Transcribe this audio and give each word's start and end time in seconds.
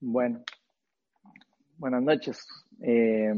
Bueno, 0.00 0.44
buenas 1.78 2.02
noches. 2.02 2.46
Eh, 2.82 3.32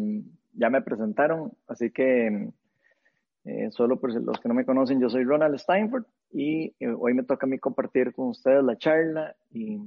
ya 0.55 0.71
me 0.71 0.83
presentaron, 0.83 1.53
así 1.69 1.93
que 1.93 2.51
eh, 3.45 3.71
solo 3.71 4.01
por 4.01 4.13
los 4.21 4.41
que 4.41 4.49
no 4.49 4.55
me 4.55 4.65
conocen, 4.65 5.01
yo 5.01 5.09
soy 5.09 5.23
Ronald 5.23 5.57
Steinford 5.57 6.07
y 6.33 6.75
eh, 6.81 6.89
hoy 6.89 7.15
me 7.15 7.23
toca 7.23 7.47
a 7.47 7.49
mí 7.49 7.61
compartir 7.61 8.13
con 8.13 8.31
ustedes 8.31 8.65
la 8.65 8.77
charla 8.77 9.37
y 9.53 9.79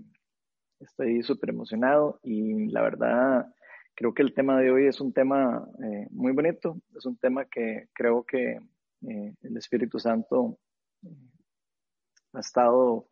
estoy 0.79 1.21
súper 1.23 1.49
emocionado 1.49 2.21
y 2.23 2.67
la 2.67 2.81
verdad 2.83 3.53
creo 3.94 4.13
que 4.13 4.22
el 4.22 4.33
tema 4.33 4.58
de 4.58 4.72
hoy 4.72 4.88
es 4.88 5.01
un 5.01 5.12
tema 5.12 5.67
muy 6.10 6.31
bonito, 6.31 6.78
es 6.96 7.06
un 7.06 7.17
tema 7.17 7.44
que 7.46 7.90
creo 7.94 8.24
que 8.24 8.62
el 9.01 9.58
Espíritu 9.58 9.99
Santo 9.99 10.58
ha 12.31 12.40
estado 12.40 13.08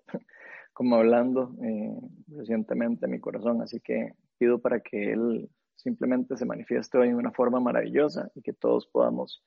como 0.79 0.95
hablando 0.95 1.57
eh, 1.61 1.93
recientemente 2.29 3.05
en 3.05 3.11
mi 3.11 3.19
corazón, 3.19 3.61
así 3.61 3.81
que 3.81 4.13
pido 4.37 4.61
para 4.61 4.79
que 4.79 5.11
Él 5.11 5.49
simplemente 5.75 6.37
se 6.37 6.45
manifieste 6.45 6.97
hoy 6.97 7.09
de 7.09 7.15
una 7.15 7.33
forma 7.33 7.59
maravillosa 7.59 8.31
y 8.33 8.41
que 8.41 8.53
todos 8.53 8.87
podamos 8.87 9.43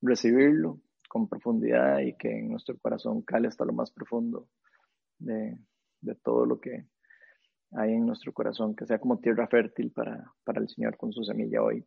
recibirlo 0.00 0.80
con 1.08 1.28
profundidad 1.28 2.00
y 2.00 2.16
que 2.16 2.36
en 2.36 2.48
nuestro 2.50 2.76
corazón 2.78 3.22
cale 3.22 3.46
hasta 3.46 3.64
lo 3.64 3.72
más 3.72 3.92
profundo 3.92 4.48
de, 5.20 5.56
de 6.00 6.14
todo 6.16 6.46
lo 6.46 6.58
que 6.58 6.88
hay 7.70 7.92
en 7.92 8.04
nuestro 8.04 8.32
corazón, 8.32 8.74
que 8.74 8.84
sea 8.84 8.98
como 8.98 9.20
tierra 9.20 9.46
fértil 9.46 9.92
para, 9.92 10.32
para 10.42 10.60
el 10.60 10.68
Señor 10.68 10.96
con 10.96 11.12
su 11.12 11.22
semilla 11.22 11.62
hoy. 11.62 11.86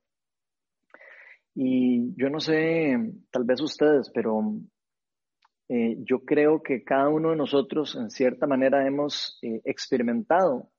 Y 1.54 2.16
yo 2.16 2.30
no 2.30 2.40
sé, 2.40 2.96
tal 3.30 3.43
vez 3.43 3.59
ustedes, 3.59 4.09
pero 4.13 4.41
eh, 5.68 5.96
yo 6.00 6.24
creo 6.24 6.62
que 6.62 6.84
cada 6.84 7.10
uno 7.10 7.32
de 7.32 7.36
nosotros 7.36 7.96
en 7.96 8.12
cierta 8.12 8.46
manera 8.46 8.86
hemos 8.86 9.40
eh, 9.42 9.62
experimentado, 9.66 10.70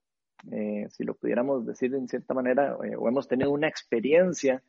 eh, 0.52 0.86
si 0.90 1.02
lo 1.02 1.14
pudiéramos 1.14 1.66
decir 1.66 1.92
en 1.94 2.06
cierta 2.06 2.34
manera, 2.34 2.76
o 2.76 3.08
hemos 3.08 3.26
tenido 3.26 3.50
una 3.50 3.68
experiencia, 3.68 4.62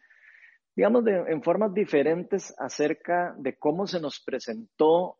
digamos, 0.75 1.05
en 1.07 1.43
formas 1.43 1.73
diferentes 1.73 2.55
acerca 2.57 3.35
de 3.37 3.57
cómo 3.57 3.85
se 3.85 3.99
nos 3.99 4.19
presentó 4.19 5.17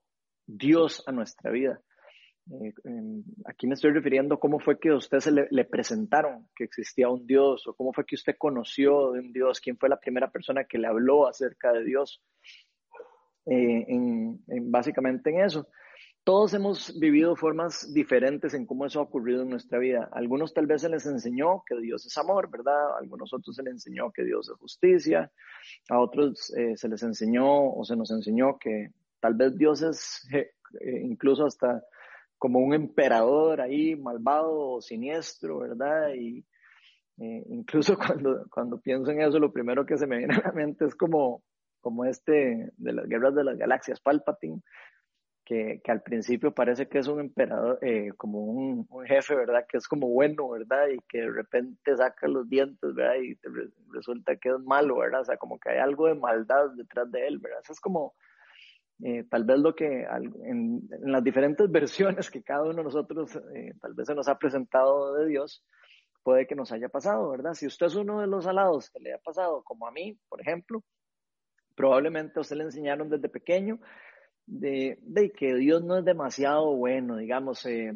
Dios 0.47 1.03
a 1.05 1.11
nuestra 1.11 1.51
vida. 1.51 1.81
aquí 3.45 3.67
me 3.67 3.73
estoy 3.73 3.91
refiriendo 3.91 4.35
a 4.35 4.39
cómo 4.39 4.59
fue 4.59 4.79
que 4.79 4.89
a 4.89 4.95
usted 4.95 5.19
se 5.19 5.31
le, 5.31 5.65
presentaron 5.65 6.47
que 6.55 6.63
existía 6.63 7.09
un 7.09 7.27
Dios 7.27 7.67
o 7.67 7.73
cómo 7.75 7.91
fue 7.91 8.05
que 8.05 8.15
usted 8.15 8.35
conoció 8.37 9.11
de 9.11 9.19
un 9.19 9.33
Dios, 9.33 9.59
quién 9.59 9.77
fue 9.77 9.89
la 9.89 9.99
primera 9.99 10.31
persona 10.31 10.63
que 10.63 10.77
le 10.79 10.87
habló 10.87 11.27
acerca 11.27 11.71
de 11.71 11.83
Dios. 11.83 12.23
Eh, 13.49 13.85
en, 13.87 14.71
básicamente 14.71 15.29
en 15.29 15.41
eso. 15.41 15.67
Todos 16.25 16.53
hemos 16.53 16.99
vivido 16.99 17.37
formas 17.37 17.93
diferentes 17.93 18.53
en 18.53 18.65
cómo 18.65 18.85
eso 18.85 18.99
ha 18.99 19.03
ocurrido 19.03 19.43
en 19.43 19.49
nuestra 19.49 19.79
vida. 19.79 20.09
algunos 20.11 20.53
tal 20.53 20.67
vez 20.67 20.81
se 20.81 20.89
les 20.89 21.05
enseñó 21.05 21.63
que 21.65 21.79
Dios 21.79 22.05
es 22.05 22.17
amor, 22.17 22.49
¿verdad? 22.51 22.97
Algunos 22.99 23.33
otros 23.33 23.55
se 23.55 23.63
les 23.63 23.75
enseñó 23.75 24.11
que 24.11 24.25
Dios 24.25 24.49
es 24.49 24.57
justicia. 24.57 25.31
A 25.89 25.99
otros 25.99 26.53
eh, 26.57 26.75
se 26.75 26.89
les 26.89 27.01
enseñó 27.03 27.71
o 27.71 27.85
se 27.85 27.95
nos 27.95 28.11
enseñó 28.11 28.57
que 28.59 28.89
tal 29.21 29.35
vez 29.35 29.57
Dios 29.57 29.81
es 29.81 30.27
eh, 30.33 30.51
incluso 31.01 31.45
hasta 31.45 31.81
como 32.37 32.59
un 32.59 32.73
emperador 32.73 33.61
ahí 33.61 33.95
malvado 33.95 34.71
o 34.71 34.81
siniestro, 34.81 35.59
¿verdad? 35.59 36.13
Y 36.13 36.45
incluso 37.17 37.97
cuando, 37.97 38.45
cuando 38.51 38.81
pienso 38.81 39.11
en 39.11 39.21
eso, 39.21 39.39
lo 39.39 39.53
primero 39.53 39.85
que 39.85 39.97
se 39.97 40.05
me 40.05 40.17
viene 40.17 40.35
a 40.35 40.47
la 40.47 40.51
mente 40.51 40.85
es 40.85 40.95
como 40.95 41.41
como 41.87 42.03
este 42.03 42.69
de 42.75 42.91
las 42.91 43.07
guerras 43.07 43.33
de 43.33 43.45
las 43.45 43.57
galaxias, 43.57 44.01
Palpatine, 44.01 44.61
que, 45.45 45.79
que 45.81 45.89
al 45.89 46.01
principio 46.01 46.53
parece 46.53 46.89
que 46.89 46.99
es 46.99 47.07
un 47.07 47.21
emperador, 47.21 47.79
eh, 47.81 48.11
como 48.17 48.43
un, 48.43 48.85
jefe, 49.05 49.35
¿verdad? 49.35 49.65
Que 49.69 49.77
es 49.77 49.87
como 49.87 50.09
bueno, 50.09 50.49
¿verdad? 50.49 50.89
Y 50.89 50.99
que 51.07 51.19
de 51.19 51.31
repente 51.31 51.95
saca 51.95 52.27
los 52.27 52.49
dientes, 52.49 52.93
¿verdad? 52.93 53.15
Y 53.21 53.39
resulta 53.93 54.35
que 54.35 54.49
es 54.49 54.59
malo, 54.59 54.97
¿verdad? 54.97 55.21
O 55.21 55.23
sea, 55.23 55.37
como 55.37 55.57
que 55.59 55.69
hay 55.69 55.77
algo 55.77 56.07
de 56.07 56.15
maldad 56.15 56.71
detrás 56.75 57.09
de 57.09 57.25
él, 57.25 57.39
¿verdad? 57.39 57.61
Eso 57.63 57.71
es 57.71 57.79
como, 57.79 58.15
eh, 59.01 59.23
tal 59.29 59.45
vez 59.45 59.57
lo 59.59 59.73
que 59.73 60.01
en, 60.03 60.89
en, 60.91 61.09
las 61.09 61.23
diferentes 61.23 61.71
versiones 61.71 62.29
que 62.29 62.43
cada 62.43 62.63
uno 62.63 62.73
de 62.79 62.83
nosotros 62.83 63.33
eh, 63.55 63.75
tal 63.79 63.93
vez 63.93 64.07
se 64.07 64.15
nos 64.15 64.27
ha 64.27 64.37
presentado 64.37 65.13
de 65.13 65.27
Dios, 65.27 65.63
puede 66.21 66.47
que 66.47 66.55
nos 66.55 66.73
haya 66.73 66.89
pasado, 66.89 67.29
¿verdad? 67.29 67.53
Si 67.53 67.65
usted 67.65 67.85
es 67.85 67.95
uno 67.95 68.19
de 68.19 68.27
los 68.27 68.45
alados 68.45 68.89
que 68.89 68.99
le 68.99 69.13
ha 69.13 69.19
pasado, 69.19 69.63
como 69.63 69.87
a 69.87 69.91
mí, 69.91 70.19
por 70.27 70.41
ejemplo, 70.41 70.83
probablemente 71.77 72.39
a 72.39 72.41
usted 72.41 72.57
le 72.57 72.63
enseñaron 72.63 73.07
desde 73.07 73.29
pequeño 73.29 73.79
de, 74.47 74.97
que 75.37 75.55
Dios 75.55 75.83
no 75.83 75.97
es 75.97 76.03
demasiado 76.03 76.75
bueno, 76.75 77.17
digamos, 77.17 77.65
eh, 77.65 77.93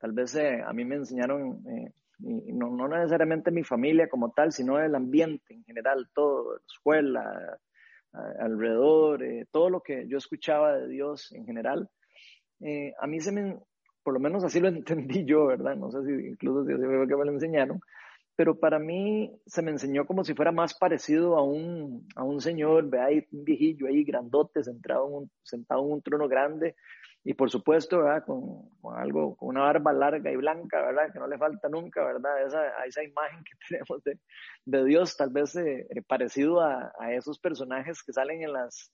tal 0.00 0.12
vez 0.12 0.34
eh, 0.34 0.60
a 0.66 0.72
mí 0.72 0.84
me 0.84 0.96
enseñaron, 0.96 1.62
eh, 1.68 1.92
no, 2.18 2.70
no, 2.70 2.88
necesariamente 2.88 3.52
mi 3.52 3.62
familia 3.62 4.08
como 4.08 4.32
tal, 4.32 4.50
sino 4.50 4.80
el 4.80 4.94
ambiente 4.94 5.54
en 5.54 5.62
general, 5.64 6.08
todo, 6.12 6.54
la 6.54 6.60
escuela, 6.66 7.58
alrededor, 8.38 9.24
todo 9.50 9.70
lo 9.70 9.80
que 9.80 10.06
yo 10.06 10.18
escuchaba 10.18 10.76
de 10.76 10.88
Dios 10.88 11.32
en 11.32 11.46
general, 11.46 11.88
a 13.00 13.06
mí 13.06 13.20
se 13.20 13.32
me, 13.32 13.58
por 14.02 14.14
lo 14.14 14.20
menos 14.20 14.44
así 14.44 14.60
lo 14.60 14.68
entendí 14.68 15.24
yo, 15.24 15.46
¿verdad? 15.46 15.76
No 15.76 15.90
sé 15.90 15.98
si 16.04 16.28
incluso 16.28 16.64
si 16.64 16.74
fue 16.74 17.08
que 17.08 17.16
me 17.16 17.24
lo 17.24 17.32
enseñaron, 17.32 17.80
pero 18.36 18.58
para 18.58 18.78
mí 18.78 19.32
se 19.46 19.62
me 19.62 19.70
enseñó 19.70 20.06
como 20.06 20.24
si 20.24 20.34
fuera 20.34 20.52
más 20.52 20.74
parecido 20.74 21.36
a 21.36 21.42
un, 21.42 22.06
a 22.16 22.24
un 22.24 22.40
señor, 22.40 22.88
ve 22.88 23.00
ahí 23.00 23.26
un 23.32 23.44
viejillo 23.44 23.86
ahí 23.86 24.04
grandote, 24.04 24.64
sentado 24.64 25.06
en 25.08 25.14
un, 25.14 25.30
sentado 25.42 25.84
en 25.84 25.92
un 25.92 26.02
trono 26.02 26.28
grande, 26.28 26.74
y 27.26 27.32
por 27.32 27.50
supuesto, 27.50 27.98
¿verdad? 27.98 28.24
Con, 28.26 28.68
con, 28.80 28.98
algo, 28.98 29.34
con 29.36 29.48
una 29.48 29.62
barba 29.62 29.94
larga 29.94 30.30
y 30.30 30.36
blanca, 30.36 30.82
¿verdad? 30.82 31.10
Que 31.10 31.18
no 31.18 31.26
le 31.26 31.38
falta 31.38 31.70
nunca, 31.70 32.04
¿verdad? 32.04 32.46
Esa, 32.46 32.84
esa 32.84 33.02
imagen 33.02 33.42
que 33.44 33.52
tenemos 33.68 34.04
de, 34.04 34.20
de 34.66 34.84
Dios, 34.84 35.16
tal 35.16 35.30
vez 35.30 35.56
eh, 35.56 35.86
eh, 35.88 36.02
parecido 36.02 36.60
a, 36.60 36.92
a, 36.98 37.14
esos 37.14 37.38
personajes 37.38 38.02
que 38.02 38.12
salen 38.12 38.42
en 38.42 38.52
las, 38.52 38.92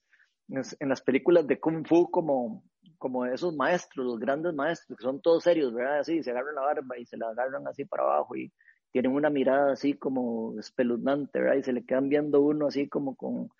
en 0.48 0.88
las 0.88 1.02
películas 1.02 1.46
de 1.46 1.58
Kung 1.58 1.84
Fu 1.86 2.08
como, 2.08 2.62
como 2.98 3.26
esos 3.26 3.56
maestros, 3.56 4.06
los 4.06 4.20
grandes 4.20 4.54
maestros, 4.54 4.96
que 4.96 5.02
son 5.02 5.20
todos 5.20 5.42
serios, 5.42 5.74
¿verdad? 5.74 5.98
Así, 5.98 6.22
se 6.22 6.30
agarran 6.30 6.54
la 6.54 6.62
barba 6.62 6.98
y 6.98 7.06
se 7.06 7.16
la 7.16 7.30
agarran 7.30 7.66
así 7.66 7.84
para 7.84 8.04
abajo 8.04 8.36
y 8.36 8.52
tienen 8.92 9.12
una 9.12 9.30
mirada 9.30 9.72
así 9.72 9.94
como 9.94 10.58
espeluznante, 10.58 11.40
¿verdad? 11.40 11.56
Y 11.56 11.62
se 11.62 11.72
le 11.72 11.84
quedan 11.84 12.08
viendo 12.08 12.40
uno 12.40 12.66
así 12.66 12.88
como 12.88 13.16
con, 13.16 13.50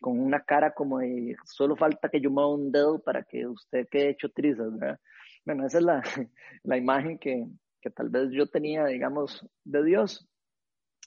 con 0.00 0.18
una 0.18 0.40
cara 0.40 0.74
como 0.74 0.98
de 0.98 1.36
solo 1.44 1.76
falta 1.76 2.08
que 2.08 2.20
yo 2.20 2.30
mueva 2.30 2.54
un 2.54 2.72
dedo 2.72 2.98
para 3.00 3.22
que 3.22 3.46
usted 3.46 3.88
quede 3.88 4.10
hecho 4.10 4.28
trizas, 4.30 4.76
¿verdad? 4.78 5.00
Bueno, 5.44 5.66
esa 5.66 5.78
es 5.78 5.84
la, 5.84 6.02
la 6.64 6.76
imagen 6.76 7.18
que, 7.18 7.46
que, 7.80 7.90
tal 7.90 8.08
vez 8.08 8.30
yo 8.32 8.46
tenía, 8.46 8.84
digamos, 8.86 9.46
de 9.64 9.84
Dios. 9.84 10.28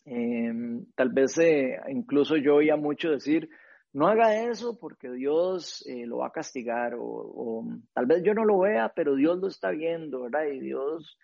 Em, 0.06 0.86
tal 0.96 1.10
vez 1.10 1.38
eh, 1.40 1.80
incluso 1.88 2.38
yo 2.38 2.56
oía 2.56 2.76
mucho 2.76 3.10
decir, 3.10 3.50
no 3.92 4.08
haga 4.08 4.50
eso 4.50 4.78
porque 4.80 5.10
Dios 5.10 5.84
eh, 5.88 6.06
lo 6.06 6.18
va 6.18 6.28
a 6.28 6.32
castigar 6.32 6.96
o, 6.96 7.02
o, 7.02 7.66
tal 7.94 8.06
vez 8.06 8.22
yo 8.24 8.34
no 8.34 8.46
lo 8.46 8.60
vea, 8.60 8.92
pero 8.96 9.16
Dios 9.16 9.40
lo 9.40 9.48
está 9.48 9.72
viendo, 9.72 10.24
¿verdad? 10.24 10.46
Y 10.46 10.60
Dios 10.60 11.18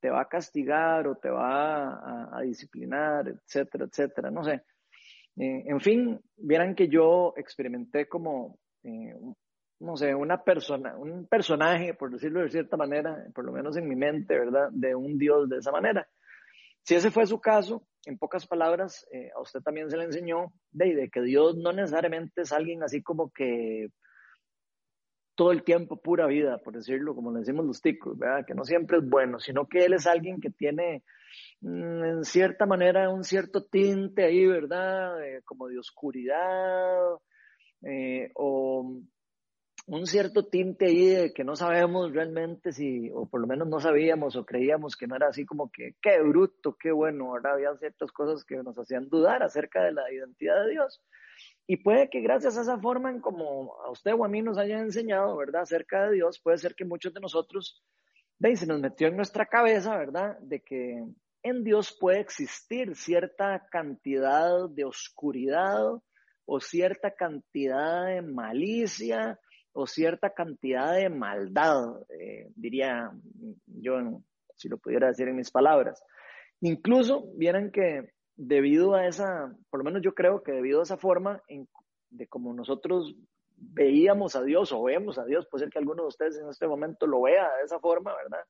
te 0.00 0.10
va 0.10 0.22
a 0.22 0.28
castigar 0.28 1.06
o 1.06 1.16
te 1.16 1.30
va 1.30 2.36
a, 2.36 2.40
disciplinar, 2.42 3.28
etcétera, 3.28 3.86
etcétera, 3.86 4.30
no 4.30 4.44
sé. 4.44 4.62
Eh, 5.36 5.64
en 5.66 5.80
fin, 5.80 6.20
vieran 6.36 6.74
que 6.74 6.88
yo 6.88 7.34
experimenté 7.36 8.08
como, 8.08 8.58
eh, 8.82 9.14
no 9.80 9.96
sé, 9.96 10.14
una 10.14 10.42
persona, 10.42 10.96
un 10.96 11.26
personaje, 11.26 11.94
por 11.94 12.10
decirlo 12.10 12.40
de 12.40 12.50
cierta 12.50 12.76
manera, 12.76 13.26
por 13.34 13.44
lo 13.44 13.52
menos 13.52 13.76
en 13.76 13.88
mi 13.88 13.96
mente, 13.96 14.38
¿verdad?, 14.38 14.68
de 14.72 14.94
un 14.94 15.18
Dios 15.18 15.48
de 15.48 15.58
esa 15.58 15.70
manera. 15.70 16.08
Si 16.82 16.94
ese 16.94 17.10
fue 17.10 17.26
su 17.26 17.40
caso, 17.40 17.86
en 18.06 18.18
pocas 18.18 18.46
palabras, 18.46 19.06
eh, 19.12 19.30
a 19.36 19.40
usted 19.40 19.60
también 19.60 19.90
se 19.90 19.96
le 19.96 20.04
enseñó 20.04 20.52
de, 20.70 20.94
de 20.94 21.10
que 21.10 21.20
Dios 21.20 21.56
no 21.56 21.72
necesariamente 21.72 22.42
es 22.42 22.52
alguien 22.52 22.82
así 22.82 23.02
como 23.02 23.30
que 23.30 23.88
todo 25.38 25.52
el 25.52 25.62
tiempo 25.62 26.02
pura 26.02 26.26
vida, 26.26 26.58
por 26.58 26.74
decirlo, 26.74 27.14
como 27.14 27.30
le 27.30 27.38
decimos 27.38 27.64
los 27.64 27.80
ticos, 27.80 28.18
¿verdad? 28.18 28.44
Que 28.44 28.54
no 28.54 28.64
siempre 28.64 28.98
es 28.98 29.08
bueno, 29.08 29.38
sino 29.38 29.68
que 29.68 29.84
él 29.84 29.92
es 29.92 30.04
alguien 30.08 30.40
que 30.40 30.50
tiene, 30.50 31.04
mm, 31.60 32.04
en 32.04 32.24
cierta 32.24 32.66
manera, 32.66 33.08
un 33.08 33.22
cierto 33.22 33.64
tinte 33.64 34.24
ahí, 34.24 34.44
¿verdad? 34.48 35.12
como 35.44 35.68
de 35.68 35.78
oscuridad, 35.78 36.98
eh, 37.82 38.32
o 38.34 39.00
un 39.86 40.06
cierto 40.06 40.46
tinte 40.46 40.86
ahí 40.86 41.06
de 41.06 41.32
que 41.32 41.44
no 41.44 41.54
sabemos 41.54 42.12
realmente 42.12 42.72
si, 42.72 43.08
o 43.14 43.26
por 43.28 43.40
lo 43.40 43.46
menos 43.46 43.68
no 43.68 43.78
sabíamos 43.78 44.34
o 44.34 44.44
creíamos 44.44 44.96
que 44.96 45.06
no 45.06 45.14
era 45.14 45.28
así 45.28 45.46
como 45.46 45.70
que, 45.70 45.94
qué 46.02 46.20
bruto, 46.20 46.76
qué 46.80 46.90
bueno, 46.90 47.30
¿verdad? 47.30 47.52
Había 47.52 47.76
ciertas 47.76 48.10
cosas 48.10 48.44
que 48.44 48.56
nos 48.56 48.76
hacían 48.76 49.08
dudar 49.08 49.44
acerca 49.44 49.84
de 49.84 49.92
la 49.92 50.12
identidad 50.12 50.64
de 50.64 50.72
Dios. 50.72 51.00
Y 51.70 51.76
puede 51.76 52.08
que 52.08 52.22
gracias 52.22 52.56
a 52.56 52.62
esa 52.62 52.78
forma 52.78 53.10
en 53.10 53.20
como 53.20 53.74
a 53.84 53.90
usted 53.90 54.14
o 54.14 54.24
a 54.24 54.28
mí 54.28 54.40
nos 54.40 54.56
hayan 54.56 54.80
enseñado, 54.80 55.36
¿verdad?, 55.36 55.62
acerca 55.62 56.06
de 56.06 56.14
Dios, 56.14 56.40
puede 56.40 56.56
ser 56.56 56.74
que 56.74 56.86
muchos 56.86 57.12
de 57.12 57.20
nosotros, 57.20 57.84
de 58.38 58.56
se 58.56 58.66
nos 58.66 58.80
metió 58.80 59.08
en 59.08 59.16
nuestra 59.16 59.44
cabeza, 59.44 59.94
¿verdad?, 59.98 60.38
de 60.40 60.60
que 60.60 61.04
en 61.42 61.64
Dios 61.64 61.94
puede 62.00 62.20
existir 62.20 62.96
cierta 62.96 63.68
cantidad 63.70 64.66
de 64.70 64.84
oscuridad 64.86 65.84
o 66.46 66.58
cierta 66.58 67.10
cantidad 67.10 68.06
de 68.06 68.22
malicia 68.22 69.38
o 69.72 69.86
cierta 69.86 70.30
cantidad 70.30 70.94
de 70.94 71.10
maldad, 71.10 72.00
eh, 72.18 72.48
diría 72.56 73.10
yo, 73.66 74.22
si 74.56 74.70
lo 74.70 74.78
pudiera 74.78 75.08
decir 75.08 75.28
en 75.28 75.36
mis 75.36 75.50
palabras. 75.50 76.02
Incluso 76.62 77.26
vieran 77.36 77.70
que 77.70 78.10
debido 78.38 78.94
a 78.94 79.06
esa, 79.06 79.52
por 79.68 79.80
lo 79.80 79.84
menos 79.84 80.00
yo 80.00 80.14
creo 80.14 80.42
que 80.42 80.52
debido 80.52 80.80
a 80.80 80.84
esa 80.84 80.96
forma 80.96 81.42
de 82.10 82.26
como 82.28 82.54
nosotros 82.54 83.14
veíamos 83.56 84.36
a 84.36 84.44
Dios 84.44 84.70
o 84.72 84.84
vemos 84.84 85.18
a 85.18 85.24
Dios, 85.24 85.46
puede 85.50 85.64
ser 85.64 85.72
que 85.72 85.80
alguno 85.80 86.02
de 86.02 86.08
ustedes 86.08 86.38
en 86.38 86.48
este 86.48 86.68
momento 86.68 87.06
lo 87.08 87.22
vea 87.22 87.48
de 87.56 87.64
esa 87.64 87.80
forma, 87.80 88.14
¿verdad? 88.14 88.44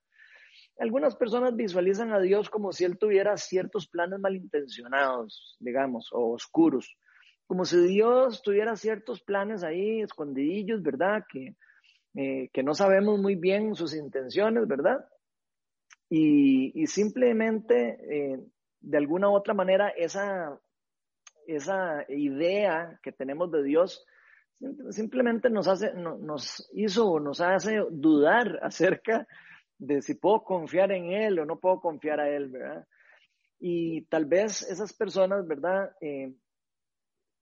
Algunas 0.79 1.17
personas 1.17 1.57
visualizan 1.57 2.13
a 2.13 2.21
Dios 2.21 2.51
como 2.51 2.73
si 2.73 2.85
Él 2.85 2.99
tuviera 2.99 3.37
ciertos 3.39 3.89
planes 3.89 4.21
malintencionados, 4.21 5.57
digamos, 5.59 6.11
o 6.13 6.35
oscuros, 6.35 6.95
como 7.47 7.65
si 7.65 7.79
Dios 7.87 8.43
tuviera 8.43 8.77
ciertos 8.77 9.23
planes 9.23 9.65
ahí 9.65 10.03
escondidillos, 10.03 10.83
¿verdad? 10.83 11.25
Que, 11.33 11.57
eh, 12.15 12.51
que 12.53 12.63
no 12.63 12.75
sabemos 12.75 13.19
muy 13.19 13.37
bien 13.37 13.75
sus 13.75 13.95
intenciones, 13.95 14.69
¿verdad? 14.69 15.03
Y, 16.11 16.87
simplemente, 16.87 17.99
eh, 18.03 18.39
de 18.81 18.99
alguna 18.99 19.29
u 19.31 19.35
otra 19.35 19.55
manera, 19.55 19.89
esa, 19.89 20.59
esa 21.47 22.05
idea 22.09 22.99
que 23.03 23.13
tenemos 23.13 23.51
de 23.51 23.63
Dios 23.63 24.05
simplemente 24.91 25.51
nos 25.51 25.69
hace, 25.69 25.93
nos 25.95 26.69
hizo 26.73 27.11
o 27.11 27.21
nos 27.21 27.41
hace 27.41 27.81
dudar 27.91 28.59
acerca 28.63 29.27
de 29.79 30.03
si 30.03 30.15
puedo 30.15 30.43
confiar 30.43 30.91
en 30.93 31.13
Él 31.13 31.39
o 31.39 31.45
no 31.45 31.59
puedo 31.59 31.81
confiar 31.81 32.21
a 32.21 32.29
Él, 32.29 32.49
¿verdad? 32.49 32.87
Y 33.61 34.03
tal 34.07 34.25
vez 34.25 34.63
esas 34.63 34.93
personas, 34.93 35.47
¿verdad? 35.47 35.93
Eh, 36.01 36.35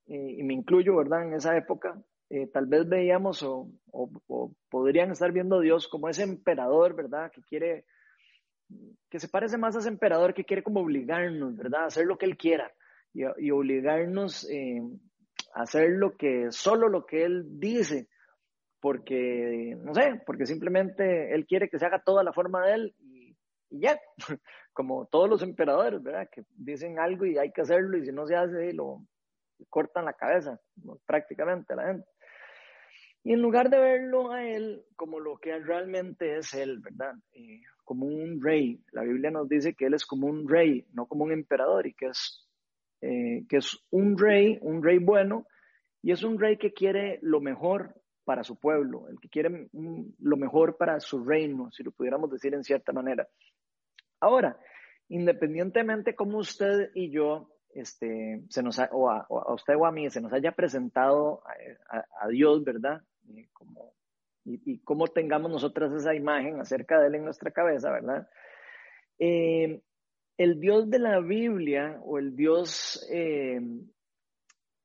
eh, 0.06 0.35
y 0.38 0.43
me 0.43 0.55
incluyo, 0.55 0.97
¿verdad? 0.97 1.25
En 1.25 1.35
esa 1.35 1.56
época, 1.56 2.00
eh, 2.31 2.47
tal 2.49 2.67
vez 2.67 2.88
veíamos 2.88 3.43
o, 3.43 3.71
o, 3.93 4.53
podrían 4.71 5.11
estar 5.11 5.33
viendo 5.33 5.56
a 5.56 5.62
Dios 5.62 5.88
como 5.88 6.09
ese 6.09 6.23
emperador, 6.23 6.94
¿verdad? 6.94 7.31
Que 7.31 7.43
quiere, 7.43 7.85
que 9.11 9.21
se 9.21 9.29
parece 9.29 9.59
más 9.59 9.77
a 9.77 9.81
ese 9.81 9.89
emperador 9.89 10.35
que 10.35 10.45
quiere 10.45 10.63
como 10.63 10.81
obligarnos, 10.81 11.57
¿verdad? 11.57 11.83
A 11.83 11.87
hacer 11.87 12.07
lo 12.07 12.19
que 12.19 12.27
Él 12.27 12.37
quiera 12.37 12.73
y, 13.13 13.51
obligarnos 13.51 14.47
a 15.55 15.63
hacer 15.63 15.91
lo 15.91 16.17
que, 16.17 16.49
solo 16.51 16.89
lo 16.89 17.07
que 17.07 17.25
Él 17.25 17.45
dice 17.59 18.09
porque, 18.87 19.77
no 19.83 19.95
sé, 19.95 20.23
porque 20.25 20.47
simplemente 20.47 21.35
él 21.35 21.45
quiere 21.45 21.69
que 21.69 21.77
se 21.77 21.87
haga 21.87 22.03
toda 22.05 22.23
la 22.23 22.33
forma 22.33 22.65
de 22.65 22.75
él 22.75 22.95
y, 23.01 23.37
ya, 23.69 23.99
como 24.73 25.07
todos 25.07 25.29
los 25.29 25.43
emperadores, 25.43 26.01
¿verdad? 26.03 26.29
Que 26.31 26.45
dicen 26.51 27.01
algo 27.01 27.27
y 27.27 27.37
hay 27.37 27.51
que 27.51 27.62
hacerlo 27.62 27.99
y 27.99 28.05
si 28.05 28.12
no 28.12 28.29
se 28.29 28.37
hace, 28.37 28.73
lo 28.73 29.01
cortan 29.71 30.05
la 30.05 30.12
cabeza, 30.12 30.61
prácticamente 31.05 31.75
la 31.75 31.87
gente. 31.89 32.09
Y 33.25 33.33
en 33.33 33.43
lugar 33.43 33.71
de 33.71 33.81
verlo 33.81 34.31
a 34.31 34.45
él 34.45 34.85
como 34.95 35.19
lo 35.19 35.37
que 35.39 35.59
realmente 35.59 36.37
es 36.37 36.55
él, 36.55 36.79
¿verdad? 36.79 37.15
Eh, 37.33 37.62
como 37.87 38.05
un 38.05 38.43
rey. 38.43 38.79
La 38.93 39.03
Biblia 39.03 39.31
nos 39.31 39.49
dice 39.49 39.73
que 39.75 39.87
él 39.87 39.94
es 39.94 40.05
como 40.05 40.27
un 40.27 40.47
rey, 40.47 40.85
no 40.93 41.06
como 41.06 41.25
un 41.25 41.33
emperador, 41.33 41.87
y 41.87 41.94
que 41.94 42.06
es, 42.06 42.47
eh, 43.00 43.47
que 43.49 43.59
es 43.59 43.79
un 43.91 44.19
rey, 44.19 44.59
un 44.61 44.83
rey 44.83 44.99
bueno, 44.99 45.47
y 46.03 46.12
es 46.12 46.23
un 46.23 46.38
rey 46.38 46.59
que 46.59 46.75
quiere 46.75 47.19
lo 47.23 47.41
mejor 47.41 47.94
para 48.25 48.43
su 48.43 48.59
pueblo, 48.59 49.09
el 49.09 49.21
que 49.21 49.29
quiere 49.29 49.69
lo 49.73 50.37
mejor 50.37 50.77
para 50.77 50.99
su 50.99 51.25
reino, 51.25 51.71
si 51.71 51.85
lo 51.85 51.93
pudiéramos 51.93 52.29
decir 52.31 52.53
en 52.55 52.65
cierta 52.65 52.93
manera. 52.93 53.29
Ahora, 54.21 54.59
independientemente 55.09 56.17
cómo 56.17 56.38
usted 56.38 56.91
y 56.94 57.11
yo, 57.11 57.53
este, 57.71 58.43
se 58.49 58.62
nos 58.65 58.81
o, 58.91 59.11
a, 59.11 59.27
usted 59.55 59.77
o 59.77 59.87
a 59.87 59.93
mí, 59.93 60.11
se 60.11 60.21
nos 60.21 60.33
haya 60.33 60.53
presentado 60.53 61.43
a, 61.88 62.29
Dios, 62.29 62.65
¿verdad? 62.65 63.00
Y, 63.29 63.47
como, 63.53 63.94
y, 64.47 64.79
cómo 64.81 65.09
tengamos 65.09 65.51
nosotras 65.51 65.93
esa 65.93 66.15
imagen 66.15 66.61
acerca 66.61 67.01
de 67.01 67.09
Él 67.09 67.17
en 67.17 67.25
nuestra 67.25 67.51
cabeza, 67.51 67.91
¿verdad? 67.91 68.29
Eh, 69.19 69.83
el 70.39 70.61
Dios 70.61 70.89
de 70.91 70.99
la 70.99 71.21
Biblia 71.21 71.99
o 72.05 72.19
el 72.19 72.37
Dios 72.37 73.07
eh, 73.11 73.61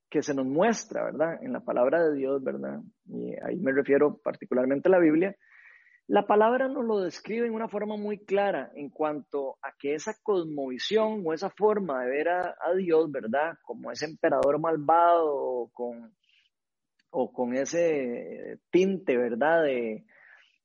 que 0.09 0.21
se 0.21 0.33
nos 0.33 0.45
muestra, 0.45 1.05
¿verdad? 1.05 1.43
En 1.43 1.53
la 1.53 1.61
palabra 1.61 2.03
de 2.03 2.15
Dios, 2.15 2.43
¿verdad? 2.43 2.79
Y 3.05 3.33
ahí 3.43 3.57
me 3.57 3.71
refiero 3.71 4.17
particularmente 4.17 4.89
a 4.89 4.91
la 4.91 4.99
Biblia. 4.99 5.35
La 6.07 6.25
palabra 6.27 6.67
nos 6.67 6.83
lo 6.83 6.99
describe 6.99 7.47
en 7.47 7.53
una 7.53 7.69
forma 7.69 7.95
muy 7.95 8.17
clara 8.17 8.71
en 8.75 8.89
cuanto 8.89 9.57
a 9.61 9.71
que 9.77 9.93
esa 9.93 10.13
cosmovisión 10.21 11.21
o 11.23 11.33
esa 11.33 11.49
forma 11.49 12.03
de 12.03 12.09
ver 12.09 12.29
a, 12.29 12.55
Dios, 12.75 13.09
¿verdad? 13.11 13.57
Como 13.63 13.91
ese 13.91 14.05
emperador 14.05 14.59
malvado 14.59 15.69
con, 15.73 16.13
o 17.11 17.31
con 17.31 17.53
ese 17.53 18.59
tinte, 18.71 19.17
¿verdad? 19.17 19.63
De, 19.63 20.05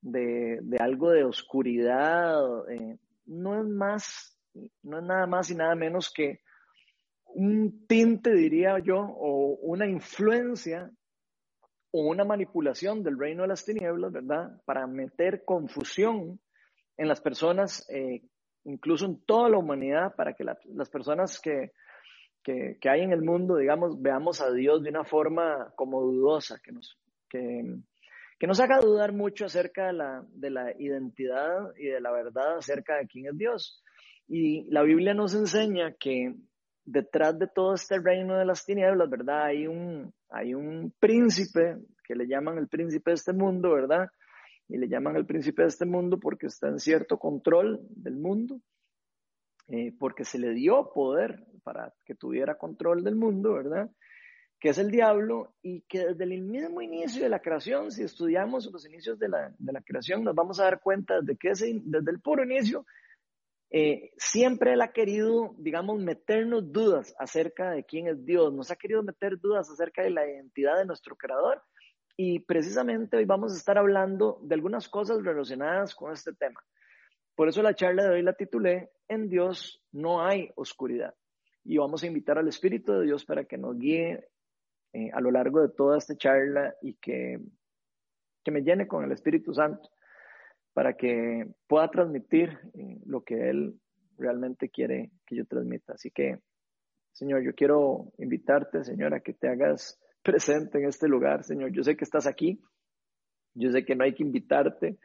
de, 0.00 0.76
algo 0.78 1.10
de 1.10 1.24
oscuridad, 1.24 2.40
eh, 2.70 2.98
no 3.26 3.60
es 3.60 3.66
más, 3.66 4.38
no 4.82 4.98
es 4.98 5.04
nada 5.04 5.26
más 5.26 5.50
y 5.50 5.56
nada 5.56 5.74
menos 5.74 6.12
que 6.12 6.40
un 7.24 7.86
tinte, 7.86 8.32
diría 8.32 8.78
yo, 8.78 8.98
o 8.98 9.58
una 9.60 9.86
influencia 9.86 10.90
o 11.90 12.08
una 12.08 12.24
manipulación 12.24 13.02
del 13.02 13.18
reino 13.18 13.42
de 13.42 13.48
las 13.48 13.64
tinieblas, 13.64 14.12
¿verdad? 14.12 14.60
Para 14.64 14.86
meter 14.86 15.44
confusión 15.44 16.40
en 16.96 17.08
las 17.08 17.20
personas, 17.20 17.86
eh, 17.90 18.22
incluso 18.64 19.06
en 19.06 19.20
toda 19.24 19.50
la 19.50 19.58
humanidad, 19.58 20.14
para 20.14 20.34
que 20.34 20.44
las 20.44 20.90
personas 20.90 21.40
que, 21.40 21.72
que, 22.46 22.88
hay 22.88 23.00
en 23.00 23.12
el 23.12 23.22
mundo, 23.22 23.56
digamos, 23.56 24.00
veamos 24.00 24.40
a 24.40 24.52
Dios 24.52 24.82
de 24.82 24.90
una 24.90 25.04
forma 25.04 25.72
como 25.74 26.00
dudosa, 26.00 26.60
que 26.62 26.70
nos, 26.70 26.96
que, 27.28 27.64
que 28.38 28.46
nos 28.46 28.60
haga 28.60 28.78
dudar 28.78 29.12
mucho 29.12 29.46
acerca 29.46 29.88
de 29.88 29.92
la, 29.94 30.24
de 30.30 30.50
la 30.50 30.72
identidad 30.80 31.72
y 31.76 31.86
de 31.86 32.00
la 32.00 32.12
verdad 32.12 32.58
acerca 32.58 32.98
de 32.98 33.08
quién 33.08 33.26
es 33.26 33.36
Dios. 33.36 33.82
Y 34.28 34.64
la 34.70 34.84
Biblia 34.84 35.12
nos 35.12 35.34
enseña 35.34 35.96
que 35.98 36.36
detrás 36.84 37.36
de 37.36 37.48
todo 37.48 37.74
este 37.74 37.98
reino 37.98 38.38
de 38.38 38.44
las 38.44 38.64
tinieblas, 38.64 39.10
¿verdad? 39.10 39.46
Hay 39.46 39.66
un, 39.66 40.14
hay 40.28 40.54
un 40.54 40.94
príncipe 41.00 41.78
que 42.04 42.14
le 42.14 42.28
llaman 42.28 42.58
el 42.58 42.68
príncipe 42.68 43.10
de 43.10 43.16
este 43.16 43.32
mundo, 43.32 43.72
¿verdad? 43.72 44.08
Y 44.68 44.78
le 44.78 44.88
llaman 44.88 45.16
el 45.16 45.26
príncipe 45.26 45.62
de 45.62 45.68
este 45.68 45.84
mundo 45.84 46.20
porque 46.20 46.46
está 46.46 46.68
en 46.68 46.78
cierto 46.78 47.18
control 47.18 47.80
del 47.90 48.16
mundo, 48.16 48.60
eh, 49.66 49.92
porque 49.98 50.24
se 50.24 50.38
le 50.38 50.54
dio 50.54 50.92
poder 50.94 51.44
para 51.66 51.92
que 52.04 52.14
tuviera 52.14 52.54
control 52.54 53.02
del 53.02 53.16
mundo, 53.16 53.54
¿verdad? 53.54 53.90
Que 54.60 54.68
es 54.68 54.78
el 54.78 54.88
diablo 54.88 55.52
y 55.62 55.80
que 55.80 56.06
desde 56.06 56.22
el 56.22 56.40
mismo 56.42 56.80
inicio 56.80 57.24
de 57.24 57.28
la 57.28 57.40
creación, 57.40 57.90
si 57.90 58.04
estudiamos 58.04 58.70
los 58.72 58.86
inicios 58.86 59.18
de 59.18 59.28
la, 59.28 59.52
de 59.58 59.72
la 59.72 59.80
creación, 59.80 60.22
nos 60.22 60.36
vamos 60.36 60.60
a 60.60 60.64
dar 60.64 60.78
cuenta 60.78 61.20
de 61.20 61.36
que 61.36 61.50
ese, 61.50 61.80
desde 61.82 62.12
el 62.12 62.20
puro 62.20 62.44
inicio 62.44 62.86
eh, 63.70 64.12
siempre 64.16 64.74
Él 64.74 64.80
ha 64.80 64.92
querido, 64.92 65.56
digamos, 65.58 65.98
meternos 65.98 66.70
dudas 66.70 67.16
acerca 67.18 67.72
de 67.72 67.82
quién 67.82 68.06
es 68.06 68.24
Dios, 68.24 68.54
nos 68.54 68.70
ha 68.70 68.76
querido 68.76 69.02
meter 69.02 69.40
dudas 69.40 69.68
acerca 69.68 70.04
de 70.04 70.10
la 70.10 70.24
identidad 70.24 70.78
de 70.78 70.86
nuestro 70.86 71.16
Creador 71.16 71.60
y 72.16 72.38
precisamente 72.38 73.16
hoy 73.16 73.24
vamos 73.24 73.52
a 73.52 73.56
estar 73.56 73.76
hablando 73.76 74.38
de 74.40 74.54
algunas 74.54 74.88
cosas 74.88 75.20
relacionadas 75.24 75.96
con 75.96 76.12
este 76.12 76.32
tema. 76.32 76.62
Por 77.34 77.48
eso 77.48 77.60
la 77.60 77.74
charla 77.74 78.04
de 78.04 78.10
hoy 78.10 78.22
la 78.22 78.34
titulé 78.34 78.92
En 79.08 79.28
Dios 79.28 79.82
no 79.90 80.24
hay 80.24 80.52
oscuridad 80.54 81.12
y 81.66 81.78
vamos 81.78 82.02
a 82.02 82.06
invitar 82.06 82.38
al 82.38 82.48
Espíritu 82.48 82.92
de 82.92 83.04
Dios 83.04 83.24
para 83.24 83.44
que 83.44 83.58
nos 83.58 83.76
guíe 83.78 84.28
eh, 84.92 85.10
a 85.12 85.20
lo 85.20 85.30
largo 85.30 85.60
de 85.60 85.68
toda 85.68 85.98
esta 85.98 86.16
charla 86.16 86.74
y 86.80 86.94
que, 86.94 87.40
que 88.44 88.50
me 88.50 88.62
llene 88.62 88.86
con 88.86 89.04
el 89.04 89.12
Espíritu 89.12 89.52
Santo 89.52 89.90
para 90.72 90.94
que 90.94 91.46
pueda 91.66 91.90
transmitir 91.90 92.58
eh, 92.74 93.00
lo 93.06 93.22
que 93.22 93.50
Él 93.50 93.80
realmente 94.18 94.68
quiere 94.68 95.10
que 95.26 95.36
yo 95.36 95.46
transmita. 95.46 95.94
Así 95.94 96.10
que, 96.10 96.38
Señor, 97.12 97.42
yo 97.42 97.54
quiero 97.54 98.12
invitarte, 98.18 98.84
Señor, 98.84 99.14
a 99.14 99.20
que 99.20 99.32
te 99.34 99.48
hagas 99.48 99.98
presente 100.22 100.78
en 100.78 100.88
este 100.88 101.08
lugar, 101.08 101.44
Señor. 101.44 101.72
Yo 101.72 101.82
sé 101.82 101.96
que 101.96 102.04
estás 102.04 102.26
aquí, 102.26 102.60
yo 103.54 103.70
sé 103.70 103.84
que 103.84 103.96
no 103.96 104.04
hay 104.04 104.14
que 104.14 104.22
invitarte 104.22 104.98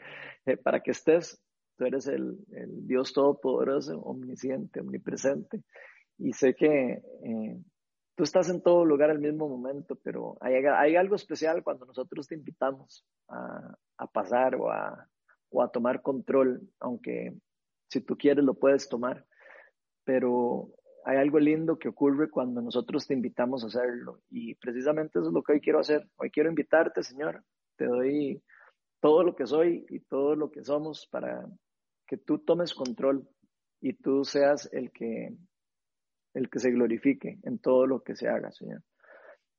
eh, 0.45 0.57
para 0.57 0.81
que 0.81 0.91
estés. 0.91 1.41
Tú 1.77 1.85
eres 1.85 2.07
el, 2.07 2.37
Dios 2.85 3.13
Todopoderoso, 3.13 3.99
omnisciente, 4.01 4.81
omnipresente. 4.81 5.63
Y 6.21 6.33
sé 6.33 6.53
que 6.55 7.03
eh, 7.23 7.63
tú 8.15 8.23
estás 8.23 8.49
en 8.49 8.61
todo 8.61 8.85
lugar 8.85 9.09
al 9.09 9.19
mismo 9.19 9.49
momento, 9.49 9.97
pero 10.03 10.37
hay, 10.39 10.95
algo 10.95 11.15
especial 11.15 11.63
cuando 11.63 11.85
nosotros 11.85 12.27
te 12.27 12.35
invitamos 12.35 13.05
a 13.27 14.07
pasar 14.07 14.55
o 14.55 14.69
a, 14.69 15.07
o 15.51 15.61
a 15.61 15.71
tomar 15.71 16.01
control, 16.01 16.61
aunque 16.79 17.33
si 17.89 18.01
tú 18.01 18.17
quieres 18.17 18.43
lo 18.43 18.53
puedes 18.53 18.89
tomar, 18.89 19.25
pero 20.03 20.69
hay 21.03 21.17
algo 21.17 21.39
lindo 21.39 21.77
que 21.77 21.89
ocurre 21.89 22.29
cuando 22.29 22.61
nosotros 22.61 23.05
te 23.05 23.13
invitamos 23.13 23.63
a 23.63 23.67
hacerlo 23.67 24.21
y 24.29 24.55
precisamente 24.55 25.19
eso 25.19 25.27
es 25.27 25.33
lo 25.33 25.43
que 25.43 25.53
hoy 25.53 25.61
quiero 25.61 25.79
hacer. 25.79 26.07
Hoy 26.17 26.31
quiero 26.31 26.49
invitarte, 26.49 27.03
Señor, 27.03 27.43
te 27.75 27.85
doy 27.85 28.41
todo 29.01 29.23
lo 29.23 29.35
que 29.35 29.45
soy 29.45 29.85
y 29.89 29.99
todo 29.99 30.35
lo 30.35 30.51
que 30.51 30.63
somos 30.63 31.07
para 31.07 31.45
que 32.07 32.17
tú 32.17 32.39
tomes 32.39 32.73
control 32.73 33.27
y 33.81 33.93
tú 33.93 34.23
seas 34.23 34.69
el 34.71 34.91
que 34.91 35.35
el 36.33 36.49
que 36.49 36.59
se 36.59 36.71
glorifique 36.71 37.39
en 37.43 37.59
todo 37.59 37.85
lo 37.87 38.03
que 38.03 38.15
se 38.15 38.27
haga, 38.27 38.51
Señor. 38.51 38.81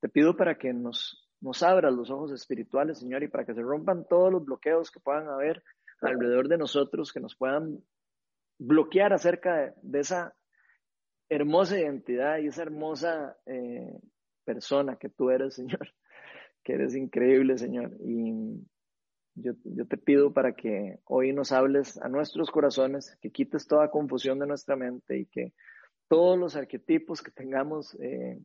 Te 0.01 0.09
pido 0.09 0.37
para 0.37 0.57
que 0.59 0.73
nos, 0.73 1.29
nos 1.41 1.63
abras 1.63 1.93
los 1.93 2.11
ojos 2.11 2.33
espirituales, 2.33 2.99
Señor, 2.99 3.23
y 3.23 3.29
para 3.29 3.45
que 3.45 3.55
se 3.55 3.63
rompan 3.63 4.07
todos 4.09 4.33
los 4.33 4.45
bloqueos 4.45 4.91
que 4.91 5.01
puedan 5.01 5.29
haber 5.29 5.63
alrededor 6.01 6.49
de 6.49 6.59
nosotros 6.59 7.13
que 7.13 7.21
nos 7.21 7.37
puedan 7.37 7.79
bloquear 8.59 9.13
acerca 9.13 9.75
de, 9.83 10.01
esa 10.01 10.35
hermosa 11.29 11.79
identidad 11.79 12.39
y 12.39 12.49
esa 12.49 12.63
hermosa 12.63 13.37
eh, 13.47 13.99
persona 14.45 14.97
que 14.97 15.09
tú 15.09 15.31
eres, 15.31 15.55
Señor, 15.55 15.89
que 16.65 16.75
eres 16.75 16.95
increíble, 16.95 17.59
Señor. 17.59 17.93
Y 18.01 18.67
yo, 19.35 19.53
yo, 19.65 19.87
te 19.87 19.97
pido 19.97 20.33
para 20.33 20.55
que 20.55 20.99
hoy 21.05 21.33
nos 21.33 21.53
hables 21.53 22.01
a 22.03 22.09
nuestros 22.09 22.51
corazones, 22.51 23.17
que 23.21 23.31
quites 23.31 23.67
toda 23.67 23.91
confusión 23.91 24.39
de 24.39 24.47
nuestra 24.47 24.77
mente 24.77 25.19
y 25.19 25.27
que 25.27 25.53
todos 26.13 26.39
los 26.39 26.57
arquetipos 26.57 27.23
que 27.23 27.31
tengamos 27.31 27.95
eh, 27.95 28.39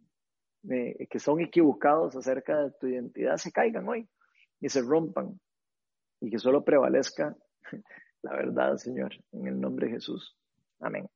eh, 0.69 1.07
que 1.09 1.19
son 1.19 1.41
equivocados 1.41 2.15
acerca 2.15 2.63
de 2.63 2.71
tu 2.79 2.87
identidad 2.87 3.35
se 3.35 3.51
caigan 3.51 3.89
hoy 3.89 4.07
y 4.61 4.69
se 4.69 4.81
rompan 4.81 5.37
y 6.21 6.29
que 6.29 6.39
solo 6.39 6.63
prevalezca 6.63 7.35
la 8.21 8.31
verdad, 8.31 8.77
Señor, 8.77 9.11
en 9.33 9.47
el 9.47 9.59
nombre 9.59 9.87
de 9.87 9.95
Jesús. 9.95 10.37
Amén. 10.79 11.09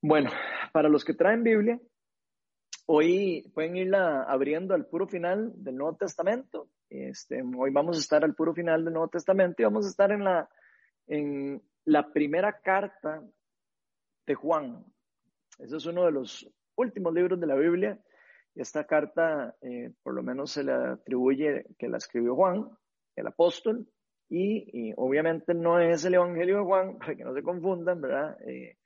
Bueno, 0.00 0.30
para 0.72 0.88
los 0.88 1.04
que 1.04 1.12
traen 1.12 1.42
Biblia, 1.42 1.78
hoy 2.86 3.52
pueden 3.52 3.76
irla 3.76 4.22
abriendo 4.22 4.72
al 4.72 4.86
puro 4.86 5.06
final 5.06 5.52
del 5.62 5.76
Nuevo 5.76 5.94
Testamento. 5.98 6.70
Este, 6.88 7.42
hoy 7.42 7.70
vamos 7.70 7.98
a 7.98 8.00
estar 8.00 8.24
al 8.24 8.34
puro 8.34 8.54
final 8.54 8.82
del 8.82 8.94
Nuevo 8.94 9.08
Testamento 9.08 9.60
y 9.60 9.66
vamos 9.66 9.84
a 9.84 9.90
estar 9.90 10.10
en 10.10 10.24
la, 10.24 10.48
en 11.06 11.62
la 11.84 12.14
primera 12.14 12.62
carta 12.62 13.22
de 14.26 14.34
Juan. 14.34 14.86
Ese 15.58 15.76
es 15.76 15.86
uno 15.86 16.04
de 16.04 16.12
los 16.12 16.48
últimos 16.76 17.12
libros 17.12 17.40
de 17.40 17.46
la 17.46 17.56
Biblia. 17.56 17.98
Esta 18.54 18.84
carta, 18.84 19.56
eh, 19.60 19.92
por 20.02 20.14
lo 20.14 20.22
menos 20.22 20.52
se 20.52 20.64
le 20.64 20.72
atribuye 20.72 21.66
que 21.78 21.88
la 21.88 21.98
escribió 21.98 22.34
Juan, 22.34 22.68
el 23.16 23.26
apóstol, 23.26 23.86
y, 24.30 24.92
obviamente 24.96 25.54
no 25.54 25.80
es 25.80 26.04
el 26.04 26.14
Evangelio 26.14 26.58
de 26.58 26.64
Juan, 26.64 26.98
para 26.98 27.16
que 27.16 27.24
no 27.24 27.34
se 27.34 27.42
confundan, 27.42 28.00
¿verdad? 28.00 28.36
Eh, 28.46 28.76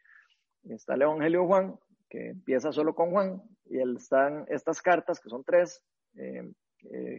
está 0.64 0.94
el 0.94 1.02
Evangelio 1.02 1.40
de 1.40 1.46
Juan, 1.46 1.78
que 2.08 2.30
empieza 2.30 2.72
solo 2.72 2.94
con 2.94 3.10
Juan, 3.10 3.42
y 3.66 3.78
están 3.78 4.44
estas 4.48 4.80
cartas, 4.80 5.20
que 5.20 5.28
son 5.28 5.44
tres, 5.44 5.82
eh, 6.16 6.52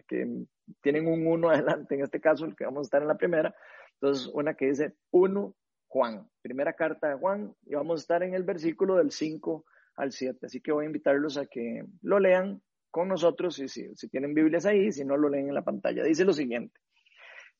que 0.08 0.46
tienen 0.82 1.08
un 1.08 1.28
uno 1.28 1.50
adelante, 1.50 1.96
en 1.96 2.02
este 2.02 2.20
caso, 2.20 2.46
el 2.46 2.56
que 2.56 2.66
vamos 2.66 2.82
a 2.82 2.88
estar 2.88 3.02
en 3.02 3.08
la 3.08 3.18
primera. 3.18 3.54
Entonces, 3.96 4.28
una 4.34 4.56
que 4.56 4.68
dice 4.68 4.96
uno 5.12 5.56
Juan, 5.94 6.28
primera 6.42 6.74
carta 6.74 7.08
de 7.10 7.20
Juan, 7.20 7.56
y 7.68 7.76
vamos 7.76 8.00
a 8.00 8.02
estar 8.02 8.24
en 8.24 8.34
el 8.34 8.42
versículo 8.42 8.96
del 8.96 9.12
5 9.12 9.64
al 9.98 10.12
7. 10.12 10.48
Así 10.48 10.60
que 10.60 10.72
voy 10.72 10.86
a 10.86 10.88
invitarlos 10.88 11.38
a 11.38 11.46
que 11.46 11.86
lo 12.02 12.20
lean 12.20 12.64
con 12.90 13.10
nosotros, 13.10 13.60
y 13.60 13.68
si, 13.68 13.94
tienen 14.10 14.34
Biblias 14.34 14.66
ahí, 14.66 14.92
si 14.92 15.06
no 15.06 15.18
lo 15.18 15.30
leen 15.30 15.50
en 15.50 15.54
la 15.54 15.64
pantalla. 15.64 16.04
Dice 16.04 16.26
lo 16.26 16.34
siguiente. 16.34 16.80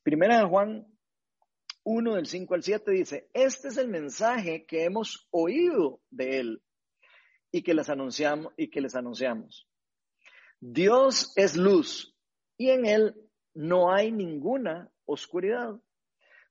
Primera 0.02 0.38
de 0.38 0.46
Juan 0.46 0.84
1 1.84 2.14
del 2.16 2.26
5 2.26 2.54
al 2.54 2.64
7 2.64 2.90
dice, 2.90 3.30
este 3.34 3.68
es 3.68 3.76
el 3.76 3.86
mensaje 3.86 4.66
que 4.66 4.82
hemos 4.82 5.28
oído 5.30 6.00
de 6.10 6.40
él 6.40 6.62
y 7.52 7.62
que 7.62 7.72
anunciamos 7.88 8.52
y 8.56 8.68
que 8.68 8.80
les 8.80 8.96
anunciamos. 8.96 9.68
Dios 10.58 11.32
es 11.36 11.56
luz 11.56 12.16
y 12.58 12.70
en 12.70 12.84
él 12.84 13.14
no 13.54 13.92
hay 13.92 14.10
ninguna 14.10 14.90
oscuridad. 15.04 15.80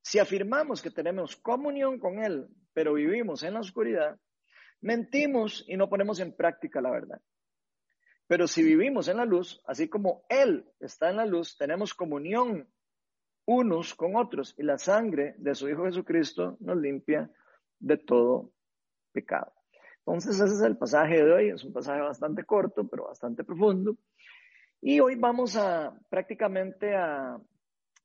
Si 0.04 0.20
afirmamos 0.20 0.82
que 0.82 0.92
tenemos 0.92 1.38
comunión 1.38 1.98
con 1.98 2.20
él, 2.24 2.48
pero 2.74 2.94
vivimos 2.94 3.42
en 3.44 3.54
la 3.54 3.62
oscuridad, 3.62 4.20
mentimos 4.82 5.64
y 5.68 5.78
no 5.78 5.90
ponemos 5.90 6.20
en 6.20 6.36
práctica 6.36 6.82
la 6.82 6.92
verdad. 6.92 7.22
Pero 8.28 8.48
si 8.48 8.64
vivimos 8.64 9.08
en 9.08 9.18
la 9.18 9.26
luz, 9.26 9.62
así 9.66 9.88
como 9.88 10.26
él 10.28 10.70
está 10.82 11.10
en 11.10 11.18
la 11.18 11.26
luz, 11.26 11.58
tenemos 11.58 11.94
comunión 11.94 12.70
unos 13.46 13.94
con 13.96 14.16
otros 14.18 14.54
y 14.58 14.64
la 14.64 14.78
sangre 14.78 15.36
de 15.38 15.56
su 15.56 15.70
Hijo 15.70 15.86
Jesucristo 15.86 16.58
nos 16.60 16.78
limpia 16.78 17.32
de 17.80 17.98
todo 17.98 18.52
pecado. 19.14 19.54
Entonces 20.00 20.36
ese 20.36 20.56
es 20.56 20.62
el 20.62 20.78
pasaje 20.78 21.24
de 21.24 21.32
hoy, 21.32 21.50
es 21.50 21.64
un 21.64 21.72
pasaje 21.72 22.02
bastante 22.02 22.44
corto, 22.44 22.86
pero 22.88 23.08
bastante 23.08 23.46
profundo. 23.46 23.96
Y 24.82 25.00
hoy 25.00 25.16
vamos 25.16 25.56
a 25.56 25.98
prácticamente 26.10 26.94
a, 26.94 27.40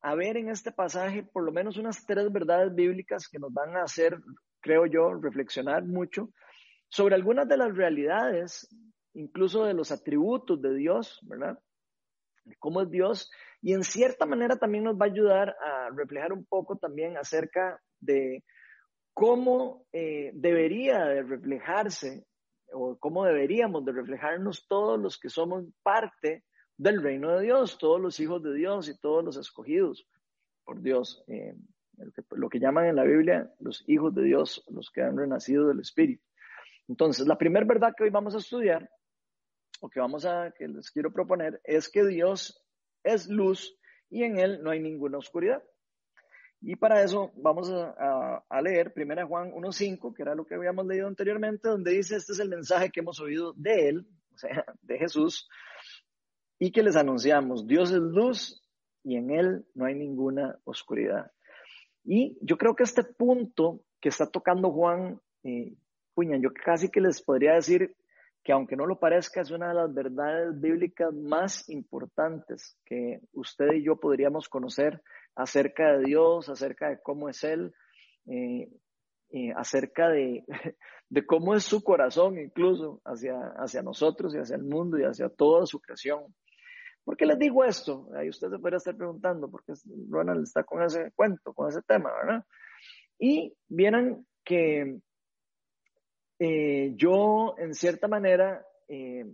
a 0.01 0.15
ver 0.15 0.37
en 0.37 0.49
este 0.49 0.73
pasaje 0.73 1.23
por 1.23 1.45
lo 1.45 1.53
menos 1.53 1.77
unas 1.77 2.05
tres 2.07 2.31
verdades 2.33 2.75
bíblicas 2.75 3.29
que 3.29 3.39
nos 3.39 3.53
van 3.53 3.77
a 3.77 3.83
hacer, 3.83 4.19
creo 4.61 4.87
yo, 4.87 5.15
reflexionar 5.15 5.85
mucho 5.85 6.31
sobre 6.89 7.15
algunas 7.15 7.49
de 7.49 7.57
las 7.57 7.77
realidades, 7.77 8.69
incluso 9.15 9.65
de 9.65 9.75
los 9.75 9.93
atributos 9.93 10.61
de 10.63 10.75
Dios, 10.75 11.19
¿verdad? 11.23 11.59
cómo 12.59 12.83
es 12.83 12.91
Dios 12.91 13.31
y 13.61 13.73
en 13.75 13.83
cierta 13.83 14.27
manera 14.27 14.57
también 14.57 14.85
nos 14.85 14.97
va 14.97 15.07
a 15.07 15.11
ayudar 15.11 15.57
a 15.61 15.91
reflejar 15.91 16.33
un 16.33 16.45
poco 16.47 16.77
también 16.77 17.17
acerca 17.17 17.81
de 18.01 18.45
cómo 19.13 19.87
eh, 19.93 20.31
debería 20.35 21.05
de 21.05 21.23
reflejarse 21.23 22.25
o 22.73 22.97
cómo 22.99 23.25
deberíamos 23.25 23.85
de 23.85 23.93
reflejarnos 23.93 24.67
todos 24.69 24.99
los 24.99 25.19
que 25.19 25.29
somos 25.29 25.65
parte 25.83 26.45
del 26.79 27.03
reino 27.03 27.37
de 27.37 27.43
Dios, 27.43 27.77
todos 27.77 28.01
los 28.01 28.19
hijos 28.21 28.43
de 28.43 28.55
Dios 28.55 28.89
y 28.89 28.97
todos 28.99 29.25
los 29.25 29.37
escogidos 29.37 30.07
por 30.65 30.81
Dios, 30.81 31.23
eh, 31.27 31.55
lo, 32.31 32.49
que, 32.49 32.61
llaman 32.61 32.87
en 32.87 32.97
la 32.97 33.05
Biblia 33.05 33.53
los 33.59 33.85
hijos 33.89 34.15
de 34.15 34.23
Dios, 34.23 34.65
los 34.69 34.91
que 34.91 35.03
han 35.03 35.17
renacido 35.17 35.67
del 35.67 35.81
Espíritu. 35.81 36.23
Entonces, 36.87 37.27
la 37.27 37.37
primera 37.37 37.67
verdad 37.67 37.93
que 37.97 38.05
hoy 38.05 38.11
vamos 38.11 38.35
a 38.35 38.39
estudiar 38.39 38.89
o 39.81 39.91
que 39.91 40.01
vamos 40.01 40.25
a, 40.25 40.53
que 40.57 40.69
les 40.69 40.91
quiero 40.91 41.13
proponer, 41.13 41.61
es 41.65 41.89
que 41.89 42.07
Dios 42.07 42.65
es 43.03 43.29
luz 43.29 43.77
y 44.09 44.23
en 44.23 44.39
Él 44.39 44.63
no 44.63 44.71
hay 44.71 44.81
ninguna 44.81 45.19
oscuridad. 45.19 45.63
Y 46.61 46.77
para 46.77 47.03
eso 47.03 47.33
vamos 47.37 47.71
a, 47.71 48.45
a, 48.49 48.63
leer 48.63 48.93
1 48.97 49.27
Juan 49.29 49.53
1.5, 49.53 50.15
que 50.15 50.23
era 50.23 50.35
lo 50.35 50.45
que 50.45 50.55
habíamos 50.55 50.87
leído 50.87 51.07
anteriormente, 51.07 51.69
donde 51.69 51.93
dice, 51.93 52.17
este 52.17 52.33
es 52.33 52.41
el 52.41 52.49
mensaje 52.49 52.91
que 52.91 53.01
hemos 53.01 53.21
oído 53.21 53.53
de 53.55 53.89
Él, 53.89 54.07
o 54.35 54.39
sea, 54.39 54.65
de 54.83 54.99
Jesús, 54.99 55.49
y 56.59 56.73
que 56.73 56.83
les 56.83 56.97
anunciamos, 56.97 57.67
Dios 57.67 57.91
es 57.91 57.99
luz 57.99 58.63
y 59.05 59.17
en 59.17 59.31
Él 59.31 59.67
no 59.75 59.87
hay 59.87 59.95
ninguna 59.95 60.59
oscuridad. 60.65 61.31
Y 62.05 62.39
yo 62.41 62.57
creo 62.57 62.75
que 62.75 62.85
este 62.85 63.05
punto 63.05 63.81
que 64.01 64.09
está 64.09 64.27
tocando 64.27 64.71
Juan, 64.71 65.21
eh, 65.45 65.77
yo 66.17 66.51
casi 66.65 66.91
que 66.91 67.01
les 67.01 67.23
podría 67.23 67.55
decir 67.55 67.95
que 68.43 68.53
aunque 68.53 68.77
no 68.77 68.87
lo 68.87 68.99
parezca, 68.99 69.41
es 69.41 69.51
una 69.51 69.69
de 69.69 69.75
las 69.75 69.93
verdades 69.93 70.61
bíblicas 70.61 71.13
más 71.13 71.69
importantes 71.69 72.77
que 72.85 73.21
usted 73.33 73.73
y 73.75 73.85
yo 73.85 73.97
podríamos 73.97 74.49
conocer 74.49 75.03
acerca 75.35 75.93
de 75.93 76.05
Dios, 76.05 76.49
acerca 76.49 76.89
de 76.89 77.01
cómo 77.03 77.29
es 77.29 77.45
Él, 77.45 77.73
eh, 78.27 78.69
eh, 79.31 79.53
acerca 79.55 80.09
de, 80.09 80.45
de, 81.11 81.27
cómo 81.27 81.55
es 81.55 81.65
su 81.65 81.85
corazón 81.85 82.39
incluso 82.39 83.01
hacia, 83.05 83.35
hacia 83.57 83.83
nosotros 83.83 84.35
y 84.35 84.39
hacia 84.39 84.57
el 84.57 84.65
mundo 84.65 84.99
y 84.99 85.03
hacia 85.03 85.29
toda 85.29 85.67
su 85.67 85.81
creación. 85.81 86.35
¿Por 87.09 87.17
qué 87.17 87.25
les 87.25 87.39
digo 87.39 87.65
esto? 87.65 88.07
Ahí 88.15 88.29
usted 88.29 88.51
se 88.51 88.59
podría 88.59 88.77
estar 88.77 88.95
preguntando, 88.95 89.51
porque 89.51 89.73
Ronald 90.11 90.43
está 90.43 90.65
con 90.65 90.83
ese 90.83 91.11
cuento, 91.13 91.55
con 91.55 91.71
ese 91.71 91.81
tema, 91.81 92.13
¿verdad? 92.13 92.45
Y 93.19 93.57
vieran 93.67 94.27
que 94.45 95.01
eh, 96.39 96.93
yo, 96.97 97.55
en 97.57 97.73
cierta 97.73 98.09
manera, 98.09 98.63
eh, 98.89 99.25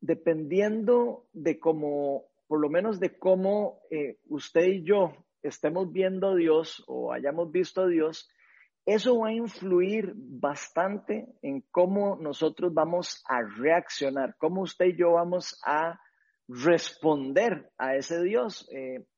dependiendo 0.00 1.26
de 1.34 1.60
cómo, 1.60 2.30
por 2.46 2.60
lo 2.60 2.70
menos 2.70 2.98
de 2.98 3.18
cómo 3.18 3.82
eh, 3.90 4.16
usted 4.28 4.64
y 4.64 4.82
yo 4.82 5.12
estemos 5.42 5.92
viendo 5.92 6.28
a 6.28 6.36
Dios 6.36 6.82
o 6.86 7.12
hayamos 7.12 7.52
visto 7.52 7.82
a 7.82 7.86
Dios, 7.86 8.30
eso 8.88 9.18
va 9.18 9.28
a 9.28 9.34
influir 9.34 10.14
bastante 10.16 11.28
en 11.42 11.62
cómo 11.70 12.16
nosotros 12.16 12.72
vamos 12.72 13.22
a 13.28 13.42
reaccionar, 13.42 14.34
cómo 14.38 14.62
usted 14.62 14.86
y 14.86 14.96
yo 14.96 15.12
vamos 15.12 15.60
a 15.66 16.00
responder 16.48 17.70
a 17.76 17.96
ese 17.96 18.22
Dios. 18.22 18.66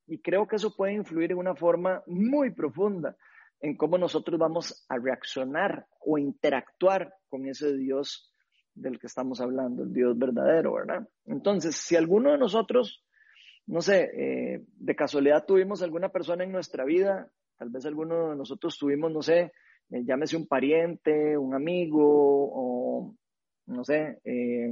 y 0.09 0.21
creo 0.23 0.49
que 0.49 0.57
eso 0.57 0.75
puede 0.75 0.95
influir 0.95 1.31
en 1.31 1.39
una 1.39 1.55
forma 1.55 2.03
muy 2.09 2.51
profunda 2.51 3.17
en 3.61 3.77
cómo 3.77 3.97
nosotros 3.97 4.41
vamos 4.41 4.85
a 4.89 4.99
reaccionar 4.99 5.87
o 6.01 6.19
interactuar 6.19 7.15
con 7.29 7.47
ese 7.47 7.77
Dios 7.77 8.35
del 8.75 8.99
que 8.99 9.07
estamos 9.07 9.41
hablando, 9.41 9.85
el 9.85 9.93
Dios 9.93 10.19
verdadero, 10.19 10.75
¿verdad? 10.75 11.07
Entonces, 11.27 11.77
si 11.77 11.95
alguno 11.95 12.33
de 12.33 12.39
nosotros, 12.39 13.05
no 13.67 13.83
sé, 13.83 14.11
eh, 14.15 14.65
de 14.67 14.97
casualidad 14.97 15.45
tuvimos 15.47 15.81
alguna 15.83 16.09
persona 16.09 16.43
en 16.43 16.51
nuestra 16.51 16.85
vida, 16.85 17.31
tal 17.61 17.69
vez 17.69 17.85
alguno 17.85 18.31
de 18.31 18.37
nosotros 18.37 18.79
tuvimos, 18.79 19.13
no 19.13 19.21
sé, 19.21 19.53
eh, 19.91 20.03
llámese 20.03 20.35
un 20.35 20.47
pariente, 20.47 21.37
un 21.37 21.55
amigo, 21.55 22.01
o 22.03 23.15
no 23.67 23.85
sé, 23.85 24.19
eh, 24.25 24.71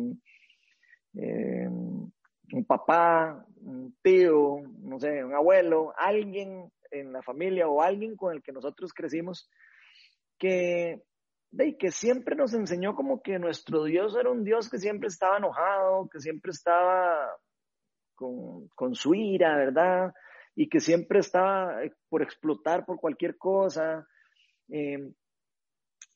un 1.12 2.64
papá, 2.66 3.44
un 3.60 3.94
tío, 4.02 4.62
no 4.78 4.98
sé, 4.98 5.22
un 5.22 5.34
abuelo, 5.34 5.92
alguien 5.98 6.72
en 6.90 7.12
la 7.12 7.20
familia 7.20 7.68
o 7.68 7.82
alguien 7.82 8.16
con 8.16 8.34
el 8.34 8.42
que 8.42 8.52
nosotros 8.52 8.94
crecimos 8.94 9.50
que, 10.38 11.02
de, 11.50 11.76
que 11.76 11.90
siempre 11.90 12.36
nos 12.36 12.54
enseñó 12.54 12.94
como 12.94 13.20
que 13.20 13.38
nuestro 13.38 13.84
Dios 13.84 14.16
era 14.18 14.30
un 14.30 14.44
Dios 14.44 14.70
que 14.70 14.78
siempre 14.78 15.08
estaba 15.08 15.36
enojado, 15.36 16.08
que 16.08 16.20
siempre 16.20 16.52
estaba 16.52 17.36
con, 18.14 18.68
con 18.68 18.94
su 18.94 19.14
ira, 19.14 19.54
¿verdad? 19.58 20.14
Y 20.58 20.68
que 20.68 20.80
siempre 20.80 21.20
estaba 21.20 21.84
eh, 21.84 21.92
por 22.08 22.20
explotar 22.20 22.84
por 22.84 22.98
cualquier 22.98 23.38
cosa. 23.38 24.08
Em, 24.68 25.14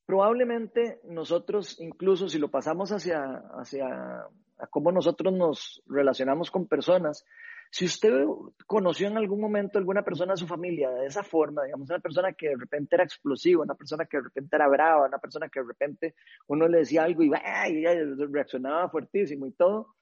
probablemente 0.05 1.01
nosotros, 1.05 1.81
incluso 1.81 2.29
si 2.29 2.39
lo 2.41 2.51
pasamos 2.51 2.91
hacia, 2.91 3.23
hacia 3.61 4.27
cómo 4.71 4.91
nosotros 4.91 5.33
nos 5.33 5.83
relacionamos 5.87 6.51
con 6.51 6.67
personas, 6.67 7.25
si 7.71 7.85
usted 7.85 8.27
conoció 8.67 9.07
en 9.07 9.17
algún 9.17 9.41
momento 9.41 9.79
alguna 9.79 10.03
persona 10.03 10.33
de 10.33 10.39
su 10.39 10.47
familia 10.47 10.91
de 10.91 11.07
esa 11.07 11.23
forma, 11.23 11.63
digamos, 11.65 11.89
una 11.89 12.01
persona 12.01 12.33
que 12.35 12.49
de 12.49 12.57
repente 12.57 12.97
era 12.97 13.05
explosiva, 13.05 13.63
una 13.63 13.77
persona 13.77 14.07
que 14.07 14.17
de 14.17 14.25
repente 14.25 14.57
era 14.57 14.69
brava, 14.69 15.07
una 15.07 15.19
persona 15.19 15.49
que 15.49 15.61
de 15.61 15.67
repente 15.67 16.15
uno 16.49 16.67
le 16.69 16.79
decía 16.79 17.05
algo 17.05 17.23
y, 17.23 17.31
reaccionaba 17.31 18.91
fuertísimo 18.91 19.47
y 19.47 19.53
todo, 19.53 19.95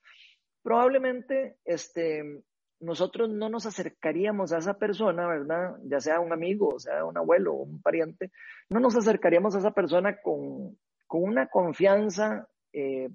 probablemente 0.63 1.59
este, 1.65 2.43
nosotros 2.81 3.29
no 3.29 3.49
nos 3.49 3.67
acercaríamos 3.67 4.53
a 4.53 4.59
esa 4.59 4.75
persona, 4.75 5.27
¿verdad? 5.27 5.77
Ya 5.85 6.01
sea 6.01 6.21
un 6.21 6.33
amigo, 6.33 6.69
o 6.69 6.79
sea 6.79 7.05
un 7.05 7.17
abuelo 7.17 7.55
un 7.55 7.81
pariente, 7.81 8.33
no 8.69 8.81
nos 8.81 8.97
acercaríamos 8.97 9.55
a 9.55 9.59
esa 9.59 9.73
persona 9.73 10.21
con, 10.21 10.79
con 11.07 11.23
una 11.23 11.49
confianza, 11.49 12.49
eh, 12.73 13.09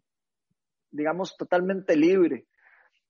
digamos, 0.91 1.35
totalmente 1.37 1.95
libre. 1.95 2.45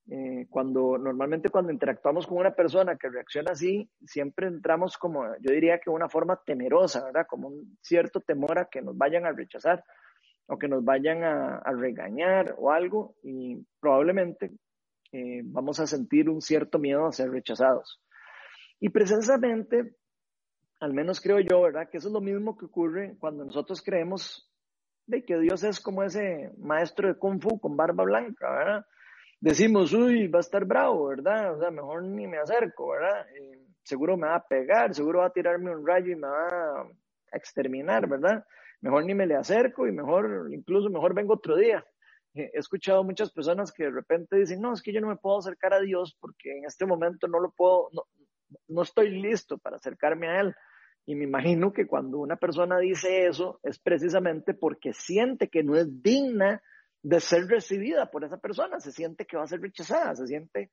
Eh, 0.07 0.45
cuando 0.51 0.99
normalmente 0.99 1.49
cuando 1.49 1.71
interactuamos 1.71 2.27
con 2.27 2.37
una 2.37 2.53
persona 2.53 2.95
que 2.95 3.09
reacciona 3.09 3.53
así, 3.53 3.89
siempre 4.05 4.47
entramos 4.47 4.97
como, 4.97 5.25
yo 5.39 5.51
diría 5.51 5.79
que 5.79 5.89
una 5.89 6.09
forma 6.09 6.39
temerosa, 6.45 7.05
¿verdad? 7.05 7.25
Como 7.27 7.47
un 7.47 7.77
cierto 7.81 8.21
temor 8.21 8.59
a 8.59 8.65
que 8.65 8.81
nos 8.81 8.95
vayan 8.95 9.25
a 9.25 9.31
rechazar 9.31 9.83
o 10.47 10.57
que 10.59 10.67
nos 10.67 10.83
vayan 10.83 11.23
a, 11.23 11.59
regañar 11.71 12.55
o 12.59 12.71
algo 12.71 13.15
y 13.23 13.65
probablemente 13.79 14.51
eh, 15.11 15.41
vamos 15.43 15.79
a 15.79 15.87
sentir 15.87 16.29
un 16.29 16.41
cierto 16.41 16.79
miedo 16.79 17.05
a 17.05 17.11
ser 17.11 17.29
rechazados. 17.31 18.01
Y 18.79 18.89
precisamente, 18.89 19.95
al 20.79 20.93
menos 20.93 21.21
creo 21.21 21.39
yo, 21.39 21.61
¿verdad? 21.61 21.89
Que 21.89 21.97
eso 21.97 22.07
es 22.07 22.13
lo 22.13 22.21
mismo 22.21 22.57
que 22.57 22.65
ocurre 22.65 23.15
cuando 23.19 23.45
nosotros 23.45 23.81
creemos 23.81 24.51
de 25.07 25.23
que 25.23 25.39
Dios 25.39 25.63
es 25.63 25.79
como 25.79 26.03
ese 26.03 26.51
maestro 26.57 27.07
de 27.07 27.15
kung 27.17 27.41
fu 27.41 27.59
con 27.59 27.77
barba 27.77 28.03
blanca, 28.03 28.49
¿verdad? 28.49 28.85
decimos, 29.39 29.93
uy, 29.93 30.27
va 30.27 30.39
a 30.39 30.41
estar 30.41 30.65
bravo, 30.65 31.07
¿verdad? 31.07 31.53
O 31.53 31.59
sea, 31.59 31.69
mejor 31.69 32.03
ni 32.03 32.25
me 32.27 32.39
acerco, 32.39 32.89
¿verdad? 32.89 33.25
seguro 33.83 34.17
me 34.17 34.27
va 34.27 34.37
a 34.37 34.47
pegar, 34.47 34.95
seguro 34.95 35.19
va 35.19 35.27
a 35.27 35.33
tirarme 35.33 35.69
un 35.69 35.85
rayo 35.85 36.11
y 36.11 36.15
me 36.15 36.27
va 36.27 36.81
a 36.81 36.87
exterminar, 37.31 38.07
¿verdad? 38.07 38.43
Mejor 38.81 39.05
ni 39.05 39.13
me 39.13 39.27
le 39.27 39.35
acerco 39.35 39.87
y 39.87 39.91
mejor, 39.91 40.49
incluso 40.51 40.89
mejor 40.89 41.13
vengo 41.13 41.35
otro 41.35 41.55
día. 41.55 41.85
He 42.35 42.51
escuchado 42.53 43.03
muchas 43.03 43.31
personas 43.31 43.71
que 43.71 43.85
de 43.85 43.91
repente 43.91 44.35
dicen, 44.35 44.61
no, 44.61 44.73
es 44.73 44.81
que 44.81 44.91
yo 44.91 44.99
no 44.99 45.07
me 45.07 45.15
puedo 45.15 45.39
acercar 45.39 45.73
a 45.73 45.79
Dios 45.79 46.17
porque 46.19 46.57
en 46.57 46.65
este 46.65 46.85
momento 46.85 47.27
no 47.27 47.39
lo 47.39 47.51
puedo, 47.51 47.89
no, 47.93 48.03
no 48.67 48.81
estoy 48.81 49.09
listo 49.09 49.57
para 49.57 49.77
acercarme 49.77 50.27
a 50.27 50.41
Él. 50.41 50.55
Y 51.05 51.15
me 51.15 51.23
imagino 51.23 51.71
que 51.71 51.87
cuando 51.87 52.17
una 52.19 52.35
persona 52.35 52.79
dice 52.79 53.27
eso 53.27 53.59
es 53.63 53.79
precisamente 53.79 54.53
porque 54.53 54.91
siente 54.91 55.49
que 55.49 55.63
no 55.63 55.77
es 55.77 56.01
digna 56.01 56.61
de 57.03 57.19
ser 57.19 57.47
recibida 57.47 58.09
por 58.09 58.23
esa 58.23 58.37
persona, 58.37 58.79
se 58.79 58.91
siente 58.91 59.25
que 59.25 59.37
va 59.37 59.43
a 59.43 59.47
ser 59.47 59.61
rechazada, 59.61 60.15
se 60.15 60.27
siente 60.27 60.71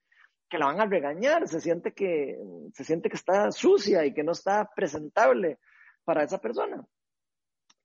que 0.49 0.59
la 0.59 0.66
van 0.66 0.81
a 0.81 0.87
regañar, 0.87 1.47
se 1.47 1.61
siente 1.61 1.92
que, 1.92 2.38
se 2.73 2.85
siente 2.85 3.09
que 3.09 3.16
está 3.16 3.52
sucia 3.52 4.04
y 4.04 4.14
que 4.14 4.25
no 4.25 4.33
está 4.33 4.69
presentable 4.75 5.59
para 6.04 6.25
esa 6.25 6.38
persona. 6.38 6.85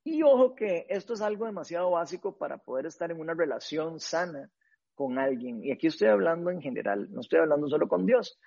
Y 0.10 0.24
ojo 0.24 0.56
que 0.56 0.86
esto 0.88 1.16
es 1.16 1.22
algo 1.22 1.48
demasiado 1.48 1.92
básico 1.92 2.38
para 2.38 2.58
poder 2.60 2.86
estar 2.86 3.12
en 3.12 3.20
una 3.20 3.34
relación 3.34 4.00
sana 4.00 4.50
con 4.96 5.20
alguien. 5.20 5.62
Y 5.62 5.74
aquí 5.74 5.88
estoy 5.88 6.08
hablando 6.08 6.50
en 6.50 6.62
general, 6.62 7.12
no 7.12 7.20
estoy 7.20 7.40
hablando 7.40 7.68
solo 7.68 7.90
con 7.90 8.06
Dios. 8.06 8.40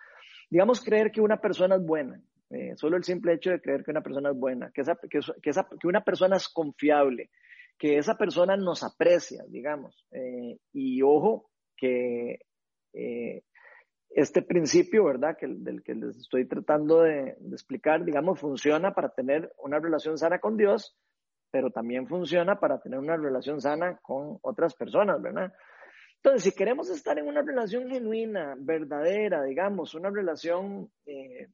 Digamos 0.49 0.81
creer 0.83 1.11
que 1.13 1.21
una 1.21 1.39
persona 1.39 1.77
es 1.77 1.85
buena, 1.85 2.19
eh, 2.49 2.73
solo 2.77 2.97
el 2.97 3.05
simple 3.05 3.35
hecho 3.35 3.51
de 3.51 3.61
creer 3.61 3.85
que 3.85 3.91
una 3.91 4.01
persona 4.01 4.31
es 4.31 4.39
buena, 4.39 4.73
que, 4.73 4.83
que, 5.11 5.21
que 5.43 5.87
una 5.87 6.03
persona 6.03 6.37
es 6.37 6.49
confiable, 6.49 7.29
que 7.79 7.99
esa 7.99 8.17
persona 8.17 8.57
nos 8.57 8.83
aprecia, 8.83 9.45
digamos. 9.47 10.07
Eh, 10.13 10.57
y 10.73 11.03
ojo, 11.03 11.51
que 11.77 12.39
eh, 12.95 13.43
este 14.09 14.41
principio, 14.41 15.05
¿verdad? 15.05 15.37
Que, 15.39 15.47
del 15.47 15.83
que 15.83 15.95
les 15.95 16.17
estoy 16.17 16.49
tratando 16.49 17.03
de, 17.03 17.37
explicar, 17.53 18.03
digamos, 18.03 18.41
funciona 18.41 18.95
para 18.95 19.11
tener 19.11 19.53
una 19.59 19.79
relación 19.79 20.17
sana 20.17 20.39
con 20.39 20.57
Dios, 20.57 20.97
pero 21.51 21.71
también 21.71 22.07
funciona 22.07 22.59
para 22.59 22.81
tener 22.81 22.99
una 22.99 23.17
relación 23.17 23.61
sana 23.61 23.99
con 24.03 24.39
otras 24.43 24.75
personas, 24.75 25.21
¿verdad? 25.21 25.53
Entonces, 26.17 26.45
si 26.45 26.53
queremos 26.53 26.91
estar 26.91 27.19
en 27.19 27.27
una 27.27 27.43
relación 27.43 27.89
genuina, 27.89 28.55
verdadera, 28.59 29.43
digamos, 29.43 29.95
una 29.95 30.11
relación 30.11 30.91
eh, 31.07 31.49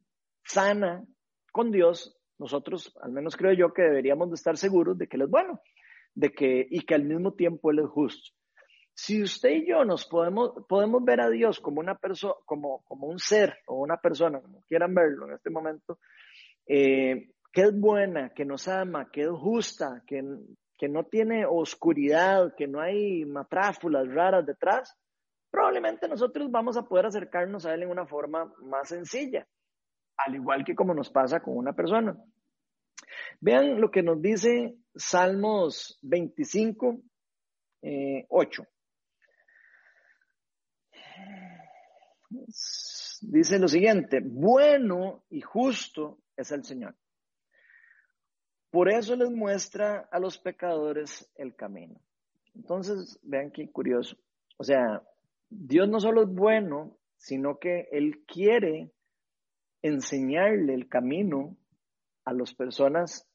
sana 0.44 1.04
con 1.52 1.70
Dios, 1.70 2.18
nosotros, 2.38 2.96
al 3.00 3.12
menos 3.12 3.36
creo 3.36 3.52
yo, 3.52 3.72
que 3.72 3.82
deberíamos 3.82 4.28
de 4.30 4.34
estar 4.34 4.56
seguros 4.56 4.98
de 4.98 5.06
que 5.06 5.16
Él 5.16 5.22
es 5.22 5.30
bueno 5.30 5.60
de 6.16 6.32
que, 6.32 6.66
y 6.68 6.80
que 6.80 6.94
al 6.94 7.04
mismo 7.04 7.34
tiempo 7.34 7.70
Él 7.70 7.78
es 7.78 7.88
justo. 7.90 8.34
Si 8.94 9.22
usted 9.22 9.50
y 9.50 9.68
yo 9.68 9.84
nos 9.84 10.06
podemos, 10.06 10.52
podemos 10.66 11.04
ver 11.04 11.20
a 11.20 11.28
Dios 11.28 11.60
como 11.60 11.80
una 11.80 11.96
persona, 11.96 12.34
como, 12.46 12.82
como 12.84 13.06
un 13.06 13.18
ser 13.18 13.58
o 13.66 13.76
una 13.76 13.98
persona, 13.98 14.40
como 14.40 14.62
quieran 14.62 14.94
verlo 14.94 15.28
en 15.28 15.34
este 15.34 15.50
momento, 15.50 15.98
eh, 16.66 17.28
que 17.56 17.62
es 17.62 17.80
buena, 17.80 18.34
que 18.34 18.44
nos 18.44 18.68
ama, 18.68 19.10
que 19.10 19.22
es 19.22 19.30
justa, 19.30 20.02
que, 20.06 20.22
que 20.76 20.90
no 20.90 21.04
tiene 21.04 21.46
oscuridad, 21.46 22.54
que 22.54 22.66
no 22.66 22.82
hay 22.82 23.24
matráfulas 23.24 24.06
raras 24.12 24.44
detrás, 24.44 24.94
probablemente 25.50 26.06
nosotros 26.06 26.50
vamos 26.50 26.76
a 26.76 26.82
poder 26.82 27.06
acercarnos 27.06 27.64
a 27.64 27.72
Él 27.72 27.84
en 27.84 27.88
una 27.88 28.04
forma 28.04 28.52
más 28.60 28.90
sencilla, 28.90 29.48
al 30.18 30.34
igual 30.34 30.66
que 30.66 30.74
como 30.74 30.92
nos 30.92 31.08
pasa 31.08 31.40
con 31.40 31.56
una 31.56 31.72
persona. 31.72 32.14
Vean 33.40 33.80
lo 33.80 33.90
que 33.90 34.02
nos 34.02 34.20
dice 34.20 34.76
Salmos 34.94 35.98
25, 36.02 37.00
8. 38.28 38.62
Eh, 41.02 41.06
dice 43.22 43.58
lo 43.58 43.66
siguiente, 43.66 44.20
bueno 44.22 45.24
y 45.30 45.40
justo 45.40 46.18
es 46.36 46.52
el 46.52 46.62
Señor. 46.62 46.94
Por 48.76 48.92
eso 48.92 49.16
les 49.16 49.30
muestra 49.30 50.06
a 50.12 50.20
los 50.20 50.36
pecadores 50.36 51.32
el 51.36 51.56
camino. 51.56 51.98
Entonces, 52.54 53.18
vean 53.22 53.50
qué 53.50 53.70
curioso. 53.72 54.18
O 54.58 54.64
sea, 54.64 55.02
Dios 55.48 55.88
no 55.88 55.98
solo 55.98 56.24
es 56.24 56.28
bueno, 56.28 56.98
sino 57.16 57.58
que 57.58 57.88
Él 57.90 58.22
quiere 58.26 58.92
enseñarle 59.80 60.74
el 60.74 60.90
camino 60.90 61.56
a 62.26 62.34
las 62.34 62.52
personas 62.52 63.26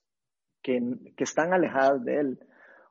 que, 0.62 0.80
están 1.18 1.54
alejadas 1.54 2.06
de 2.06 2.20
Él 2.20 2.40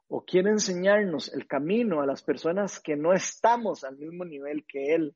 o 0.08 0.24
quiere 0.24 0.50
enseñarnos 0.50 1.32
el 1.32 1.46
camino 1.46 2.00
a 2.00 2.06
las 2.06 2.24
personas 2.24 2.80
que 2.80 2.96
no 2.96 3.12
estamos 3.12 3.84
al 3.84 3.96
mismo 3.96 4.24
nivel 4.24 4.64
que 4.66 4.92
Él. 4.96 5.14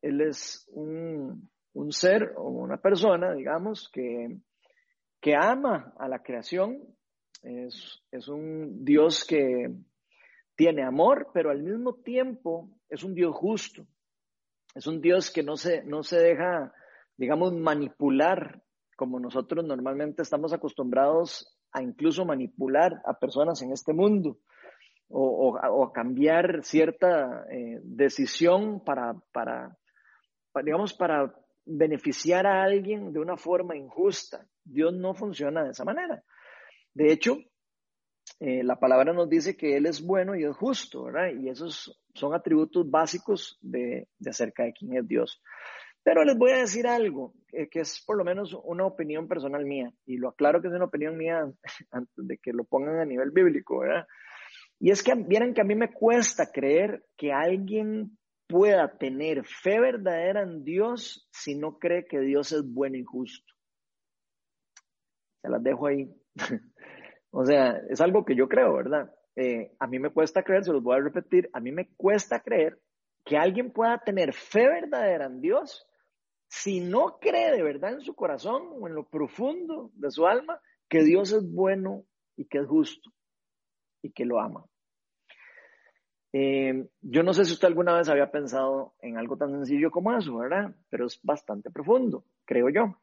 Él 0.00 0.20
es 0.20 0.64
un, 0.68 1.50
ser 1.90 2.34
o 2.36 2.50
una 2.50 2.76
persona, 2.76 3.34
digamos, 3.34 3.90
que, 3.92 4.38
que 5.26 5.34
ama 5.34 5.92
a 5.98 6.06
la 6.06 6.22
creación. 6.22 6.78
Es, 7.42 8.00
es, 8.12 8.28
un 8.28 8.84
Dios 8.84 9.24
que 9.24 9.74
tiene 10.54 10.84
amor, 10.84 11.30
pero 11.34 11.50
al 11.50 11.64
mismo 11.64 11.96
tiempo 11.96 12.70
es 12.88 13.02
un 13.02 13.12
Dios 13.12 13.34
justo. 13.34 13.84
Es 14.72 14.86
un 14.86 15.00
Dios 15.00 15.32
que 15.32 15.42
no 15.42 15.56
se, 15.56 15.82
no 15.82 16.04
se 16.04 16.20
deja, 16.20 16.72
digamos, 17.16 17.52
manipular 17.54 18.62
como 18.94 19.18
nosotros 19.18 19.64
normalmente 19.64 20.22
estamos 20.22 20.52
acostumbrados 20.52 21.58
a 21.72 21.82
incluso 21.82 22.24
manipular 22.24 23.02
a 23.04 23.18
personas 23.18 23.60
en 23.62 23.72
este 23.72 23.92
mundo 23.92 24.38
o, 25.08 25.58
a 25.58 25.92
cambiar 25.92 26.62
cierta 26.62 27.46
eh, 27.50 27.80
decisión 27.82 28.84
para, 28.84 29.16
para, 29.32 29.76
digamos, 30.62 30.94
para 30.94 31.34
beneficiar 31.64 32.46
a 32.46 32.62
alguien 32.62 33.12
de 33.12 33.18
una 33.18 33.36
forma 33.36 33.76
injusta. 33.76 34.46
Dios 34.66 34.92
no 34.92 35.14
funciona 35.14 35.64
de 35.64 35.70
esa 35.70 35.84
manera. 35.84 36.22
De 36.92 37.12
hecho, 37.12 37.38
eh, 38.40 38.62
la 38.62 38.78
palabra 38.78 39.12
nos 39.12 39.28
dice 39.28 39.56
que 39.56 39.76
Él 39.76 39.86
es 39.86 40.02
bueno 40.02 40.34
y 40.34 40.44
es 40.44 40.56
justo, 40.56 41.04
¿verdad? 41.04 41.30
Y 41.40 41.48
esos 41.48 41.98
son 42.14 42.34
atributos 42.34 42.90
básicos 42.90 43.58
de, 43.60 44.08
acerca 44.26 44.64
de 44.64 44.72
quién 44.72 44.96
es 44.96 45.06
Dios. 45.06 45.42
Pero 46.02 46.24
les 46.24 46.36
voy 46.36 46.52
a 46.52 46.58
decir 46.58 46.86
algo, 46.86 47.34
que 47.50 47.80
es 47.80 48.02
por 48.06 48.16
lo 48.16 48.24
menos 48.24 48.56
una 48.64 48.86
opinión 48.86 49.26
personal 49.26 49.64
mía, 49.64 49.92
y 50.04 50.18
lo 50.18 50.28
aclaro 50.28 50.60
que 50.60 50.68
es 50.68 50.74
una 50.74 50.84
opinión 50.84 51.16
mía 51.16 51.50
antes 51.90 52.14
de 52.16 52.38
que 52.38 52.52
lo 52.52 52.64
pongan 52.64 53.00
a 53.00 53.04
nivel 53.04 53.30
bíblico, 53.30 53.80
¿verdad? 53.80 54.06
Y 54.78 54.90
es 54.90 55.02
que 55.02 55.14
vieran 55.14 55.54
que 55.54 55.62
a 55.62 55.64
mí 55.64 55.74
me 55.74 55.92
cuesta 55.92 56.50
creer 56.52 57.04
que 57.16 57.32
alguien 57.32 58.18
pueda 58.46 58.96
tener 58.98 59.44
fe 59.44 59.80
verdadera 59.80 60.42
en 60.42 60.62
Dios 60.62 61.28
si 61.32 61.56
no 61.56 61.78
cree 61.78 62.06
que 62.06 62.20
Dios 62.20 62.52
es 62.52 62.62
bueno 62.62 62.96
y 62.96 63.02
justo. 63.02 63.55
Se 65.46 65.52
las 65.52 65.62
dejo 65.62 65.86
ahí. 65.86 66.12
o 67.30 67.44
sea, 67.44 67.80
es 67.88 68.00
algo 68.00 68.24
que 68.24 68.34
yo 68.34 68.48
creo, 68.48 68.74
¿verdad? 68.74 69.14
Eh, 69.36 69.76
a 69.78 69.86
mí 69.86 70.00
me 70.00 70.10
cuesta 70.10 70.42
creer, 70.42 70.64
se 70.64 70.72
los 70.72 70.82
voy 70.82 70.96
a 70.96 71.02
repetir, 71.02 71.48
a 71.52 71.60
mí 71.60 71.70
me 71.70 71.88
cuesta 71.94 72.40
creer 72.40 72.80
que 73.24 73.36
alguien 73.36 73.70
pueda 73.72 73.98
tener 73.98 74.32
fe 74.32 74.66
verdadera 74.66 75.26
en 75.26 75.40
Dios 75.40 75.86
si 76.48 76.80
no 76.80 77.18
cree 77.20 77.52
de 77.52 77.62
verdad 77.62 77.92
en 77.92 78.00
su 78.00 78.16
corazón 78.16 78.62
o 78.80 78.88
en 78.88 78.96
lo 78.96 79.08
profundo 79.08 79.92
de 79.94 80.10
su 80.10 80.26
alma 80.26 80.60
que 80.88 81.04
Dios 81.04 81.32
es 81.32 81.48
bueno 81.48 82.04
y 82.36 82.46
que 82.46 82.58
es 82.58 82.66
justo 82.66 83.12
y 84.02 84.10
que 84.10 84.24
lo 84.24 84.40
ama. 84.40 84.64
Eh, 86.32 86.88
yo 87.02 87.22
no 87.22 87.32
sé 87.32 87.44
si 87.44 87.52
usted 87.52 87.68
alguna 87.68 87.96
vez 87.96 88.08
había 88.08 88.32
pensado 88.32 88.96
en 89.00 89.16
algo 89.16 89.36
tan 89.36 89.52
sencillo 89.52 89.92
como 89.92 90.12
eso, 90.12 90.36
¿verdad? 90.38 90.74
Pero 90.88 91.06
es 91.06 91.20
bastante 91.22 91.70
profundo, 91.70 92.24
creo 92.44 92.68
yo. 92.68 92.96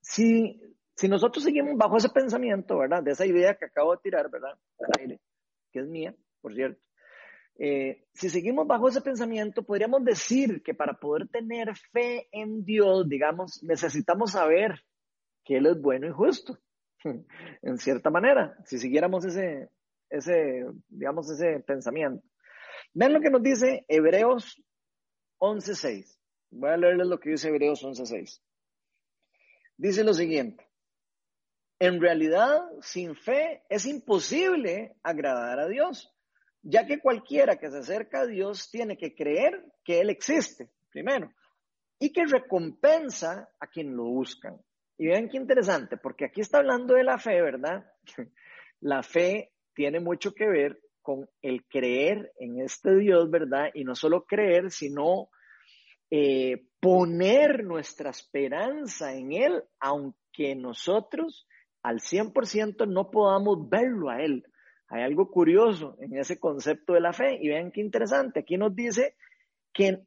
Si, 0.00 0.60
si 1.00 1.08
nosotros 1.08 1.42
seguimos 1.42 1.78
bajo 1.78 1.96
ese 1.96 2.10
pensamiento, 2.10 2.76
¿verdad? 2.76 3.02
De 3.02 3.12
esa 3.12 3.24
idea 3.24 3.54
que 3.54 3.64
acabo 3.64 3.92
de 3.92 4.02
tirar, 4.02 4.30
¿verdad? 4.30 4.58
Que 5.72 5.78
es 5.80 5.86
mía, 5.86 6.14
por 6.42 6.54
cierto. 6.54 6.78
Eh, 7.58 8.04
si 8.12 8.28
seguimos 8.28 8.66
bajo 8.66 8.86
ese 8.86 9.00
pensamiento, 9.00 9.62
podríamos 9.62 10.04
decir 10.04 10.62
que 10.62 10.74
para 10.74 10.92
poder 10.92 11.26
tener 11.28 11.74
fe 11.90 12.28
en 12.32 12.66
Dios, 12.66 13.08
digamos, 13.08 13.62
necesitamos 13.62 14.32
saber 14.32 14.84
que 15.42 15.56
Él 15.56 15.64
es 15.68 15.80
bueno 15.80 16.06
y 16.06 16.10
justo, 16.10 16.58
en 17.62 17.78
cierta 17.78 18.10
manera, 18.10 18.54
si 18.66 18.76
siguiéramos 18.76 19.24
ese, 19.24 19.70
ese, 20.10 20.66
digamos, 20.90 21.30
ese 21.30 21.60
pensamiento. 21.60 22.22
Vean 22.92 23.14
lo 23.14 23.22
que 23.22 23.30
nos 23.30 23.42
dice 23.42 23.86
Hebreos 23.88 24.62
11.6. 25.38 26.18
Voy 26.50 26.68
a 26.68 26.76
leerles 26.76 27.06
lo 27.06 27.18
que 27.18 27.30
dice 27.30 27.48
Hebreos 27.48 27.82
11.6. 27.82 28.42
Dice 29.78 30.04
lo 30.04 30.12
siguiente. 30.12 30.69
En 31.80 31.98
realidad, 31.98 32.60
sin 32.82 33.16
fe 33.16 33.62
es 33.70 33.86
imposible 33.86 34.96
agradar 35.02 35.60
a 35.60 35.66
Dios, 35.66 36.14
ya 36.60 36.86
que 36.86 37.00
cualquiera 37.00 37.56
que 37.56 37.70
se 37.70 37.78
acerca 37.78 38.20
a 38.20 38.26
Dios 38.26 38.70
tiene 38.70 38.98
que 38.98 39.14
creer 39.14 39.64
que 39.82 40.00
Él 40.00 40.10
existe, 40.10 40.70
primero, 40.90 41.32
y 41.98 42.12
que 42.12 42.26
recompensa 42.26 43.48
a 43.58 43.66
quien 43.66 43.96
lo 43.96 44.04
buscan. 44.04 44.60
Y 44.98 45.06
vean 45.06 45.30
qué 45.30 45.38
interesante, 45.38 45.96
porque 45.96 46.26
aquí 46.26 46.42
está 46.42 46.58
hablando 46.58 46.92
de 46.92 47.04
la 47.04 47.18
fe, 47.18 47.40
¿verdad? 47.40 47.90
La 48.82 49.02
fe 49.02 49.52
tiene 49.74 50.00
mucho 50.00 50.34
que 50.34 50.48
ver 50.48 50.80
con 51.00 51.28
el 51.42 51.66
creer 51.66 52.32
en 52.38 52.60
este 52.60 52.94
Dios, 52.96 53.30
¿verdad? 53.30 53.70
Y 53.72 53.84
no 53.84 53.94
solo 53.94 54.24
creer, 54.24 54.70
sino 54.70 55.30
eh, 56.10 56.66
poner 56.80 57.64
nuestra 57.64 58.10
esperanza 58.10 59.14
en 59.14 59.32
Él, 59.32 59.64
aunque 59.78 60.54
nosotros 60.56 61.46
al 61.82 62.00
100% 62.00 62.86
no 62.88 63.10
podamos 63.10 63.68
verlo 63.68 64.10
a 64.10 64.22
Él. 64.22 64.44
Hay 64.88 65.02
algo 65.02 65.30
curioso 65.30 65.96
en 66.00 66.18
ese 66.18 66.38
concepto 66.38 66.94
de 66.94 67.00
la 67.00 67.12
fe 67.12 67.38
y 67.40 67.48
vean 67.48 67.70
qué 67.70 67.80
interesante. 67.80 68.40
Aquí 68.40 68.56
nos 68.56 68.74
dice 68.74 69.14
que 69.72 70.02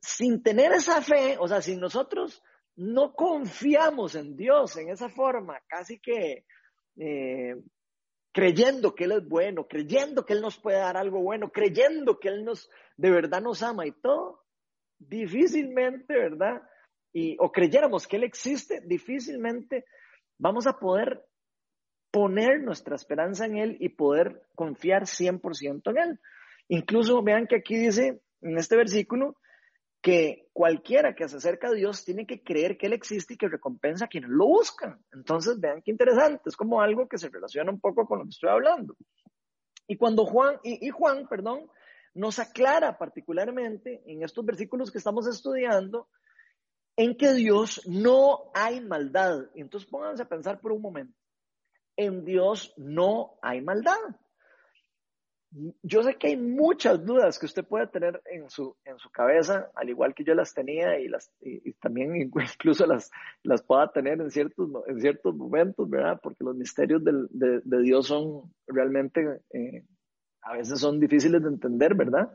sin 0.00 0.42
tener 0.42 0.72
esa 0.72 1.02
fe, 1.02 1.36
o 1.38 1.48
sea, 1.48 1.60
si 1.60 1.76
nosotros 1.76 2.42
no 2.76 3.14
confiamos 3.14 4.14
en 4.14 4.36
Dios 4.36 4.76
en 4.76 4.90
esa 4.90 5.08
forma, 5.08 5.60
casi 5.66 5.98
que 5.98 6.44
eh, 6.96 7.56
creyendo 8.32 8.94
que 8.94 9.04
Él 9.04 9.12
es 9.12 9.28
bueno, 9.28 9.66
creyendo 9.66 10.24
que 10.24 10.32
Él 10.32 10.40
nos 10.40 10.58
puede 10.58 10.78
dar 10.78 10.96
algo 10.96 11.20
bueno, 11.20 11.50
creyendo 11.50 12.18
que 12.18 12.28
Él 12.28 12.44
nos 12.44 12.70
de 12.96 13.10
verdad 13.10 13.42
nos 13.42 13.62
ama 13.62 13.86
y 13.86 13.92
todo, 13.92 14.44
difícilmente, 14.98 16.14
¿verdad? 16.14 16.62
Y, 17.12 17.36
o 17.40 17.52
creyéramos 17.52 18.06
que 18.06 18.16
Él 18.16 18.24
existe, 18.24 18.80
difícilmente 18.84 19.84
vamos 20.42 20.66
a 20.66 20.78
poder 20.80 21.24
poner 22.10 22.60
nuestra 22.62 22.96
esperanza 22.96 23.46
en 23.46 23.56
Él 23.56 23.76
y 23.78 23.90
poder 23.90 24.42
confiar 24.56 25.04
100% 25.04 25.90
en 25.90 25.98
Él. 25.98 26.20
Incluso 26.68 27.22
vean 27.22 27.46
que 27.46 27.56
aquí 27.56 27.76
dice 27.76 28.20
en 28.40 28.58
este 28.58 28.76
versículo 28.76 29.36
que 30.02 30.48
cualquiera 30.52 31.14
que 31.14 31.28
se 31.28 31.36
acerca 31.36 31.68
a 31.68 31.72
Dios 31.72 32.04
tiene 32.04 32.26
que 32.26 32.42
creer 32.42 32.76
que 32.76 32.86
Él 32.86 32.92
existe 32.92 33.34
y 33.34 33.36
que 33.36 33.48
recompensa 33.48 34.06
a 34.06 34.08
quienes 34.08 34.30
lo 34.30 34.46
buscan. 34.46 35.00
Entonces, 35.12 35.60
vean 35.60 35.80
qué 35.80 35.92
interesante, 35.92 36.42
es 36.46 36.56
como 36.56 36.82
algo 36.82 37.08
que 37.08 37.18
se 37.18 37.28
relaciona 37.28 37.70
un 37.70 37.80
poco 37.80 38.04
con 38.04 38.18
lo 38.18 38.24
que 38.24 38.30
estoy 38.30 38.50
hablando. 38.50 38.96
Y 39.86 39.96
cuando 39.96 40.26
Juan, 40.26 40.56
y, 40.64 40.90
Juan, 40.90 41.28
perdón, 41.28 41.70
nos 42.14 42.40
aclara 42.40 42.98
particularmente 42.98 44.02
en 44.06 44.24
estos 44.24 44.44
versículos 44.44 44.90
que 44.90 44.98
estamos 44.98 45.28
estudiando, 45.28 46.08
en 46.96 47.16
que 47.16 47.32
Dios 47.32 47.82
no 47.86 48.50
hay 48.54 48.80
maldad. 48.80 49.46
Entonces 49.54 49.88
pónganse 49.88 50.22
a 50.22 50.28
pensar 50.28 50.60
por 50.60 50.72
un 50.72 50.82
momento. 50.82 51.14
En 51.96 52.24
Dios 52.24 52.72
no 52.76 53.38
hay 53.42 53.60
maldad. 53.60 53.98
Yo 55.82 56.02
sé 56.02 56.14
que 56.14 56.28
hay 56.28 56.36
muchas 56.38 57.04
dudas 57.04 57.38
que 57.38 57.44
usted 57.44 57.64
puede 57.66 57.86
tener 57.86 58.22
en 58.24 58.48
su, 58.48 58.74
en 58.86 58.98
su 58.98 59.10
cabeza, 59.10 59.70
al 59.74 59.90
igual 59.90 60.14
que 60.14 60.24
yo 60.24 60.34
las 60.34 60.54
tenía 60.54 60.98
y, 60.98 61.08
las, 61.08 61.30
y, 61.40 61.74
también 61.74 62.16
incluso 62.16 62.86
las, 62.86 63.10
las 63.42 63.62
pueda 63.62 63.92
tener 63.92 64.18
en 64.20 64.30
ciertos, 64.30 64.70
en 64.86 65.00
ciertos 65.00 65.34
momentos, 65.34 65.90
¿verdad? 65.90 66.18
Porque 66.22 66.42
los 66.42 66.56
misterios 66.56 67.04
de, 67.04 67.60
de, 67.62 67.82
Dios 67.82 68.06
son 68.06 68.54
realmente, 68.66 69.42
eh, 69.50 69.84
a 70.40 70.56
veces 70.56 70.80
son 70.80 70.98
difíciles 70.98 71.42
de 71.42 71.48
entender, 71.48 71.94
¿verdad? 71.94 72.34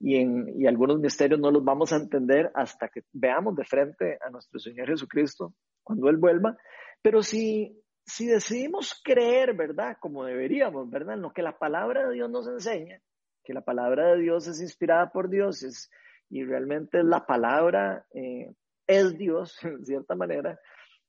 Y, 0.00 0.16
en, 0.16 0.52
y 0.56 0.66
algunos 0.66 1.00
misterios 1.00 1.40
no 1.40 1.50
los 1.50 1.64
vamos 1.64 1.92
a 1.92 1.96
entender 1.96 2.50
hasta 2.54 2.88
que 2.88 3.02
veamos 3.12 3.56
de 3.56 3.64
frente 3.64 4.18
a 4.24 4.30
nuestro 4.30 4.60
Señor 4.60 4.88
Jesucristo 4.88 5.54
cuando 5.82 6.08
Él 6.08 6.16
vuelva. 6.18 6.56
Pero 7.02 7.22
si 7.22 7.82
si 8.08 8.26
decidimos 8.26 9.00
creer, 9.04 9.54
¿verdad? 9.54 9.98
Como 10.00 10.24
deberíamos, 10.24 10.88
¿verdad? 10.88 11.14
En 11.14 11.22
lo 11.22 11.32
que 11.32 11.42
la 11.42 11.58
palabra 11.58 12.08
de 12.08 12.14
Dios 12.14 12.30
nos 12.30 12.48
enseña, 12.48 13.00
que 13.44 13.52
la 13.52 13.60
palabra 13.60 14.12
de 14.12 14.22
Dios 14.22 14.46
es 14.46 14.62
inspirada 14.62 15.10
por 15.12 15.28
Dios 15.28 15.62
es, 15.62 15.90
y 16.30 16.42
realmente 16.42 17.02
la 17.02 17.26
palabra 17.26 18.06
eh, 18.14 18.54
es 18.86 19.16
Dios, 19.18 19.58
en 19.62 19.84
cierta 19.84 20.14
manera. 20.14 20.58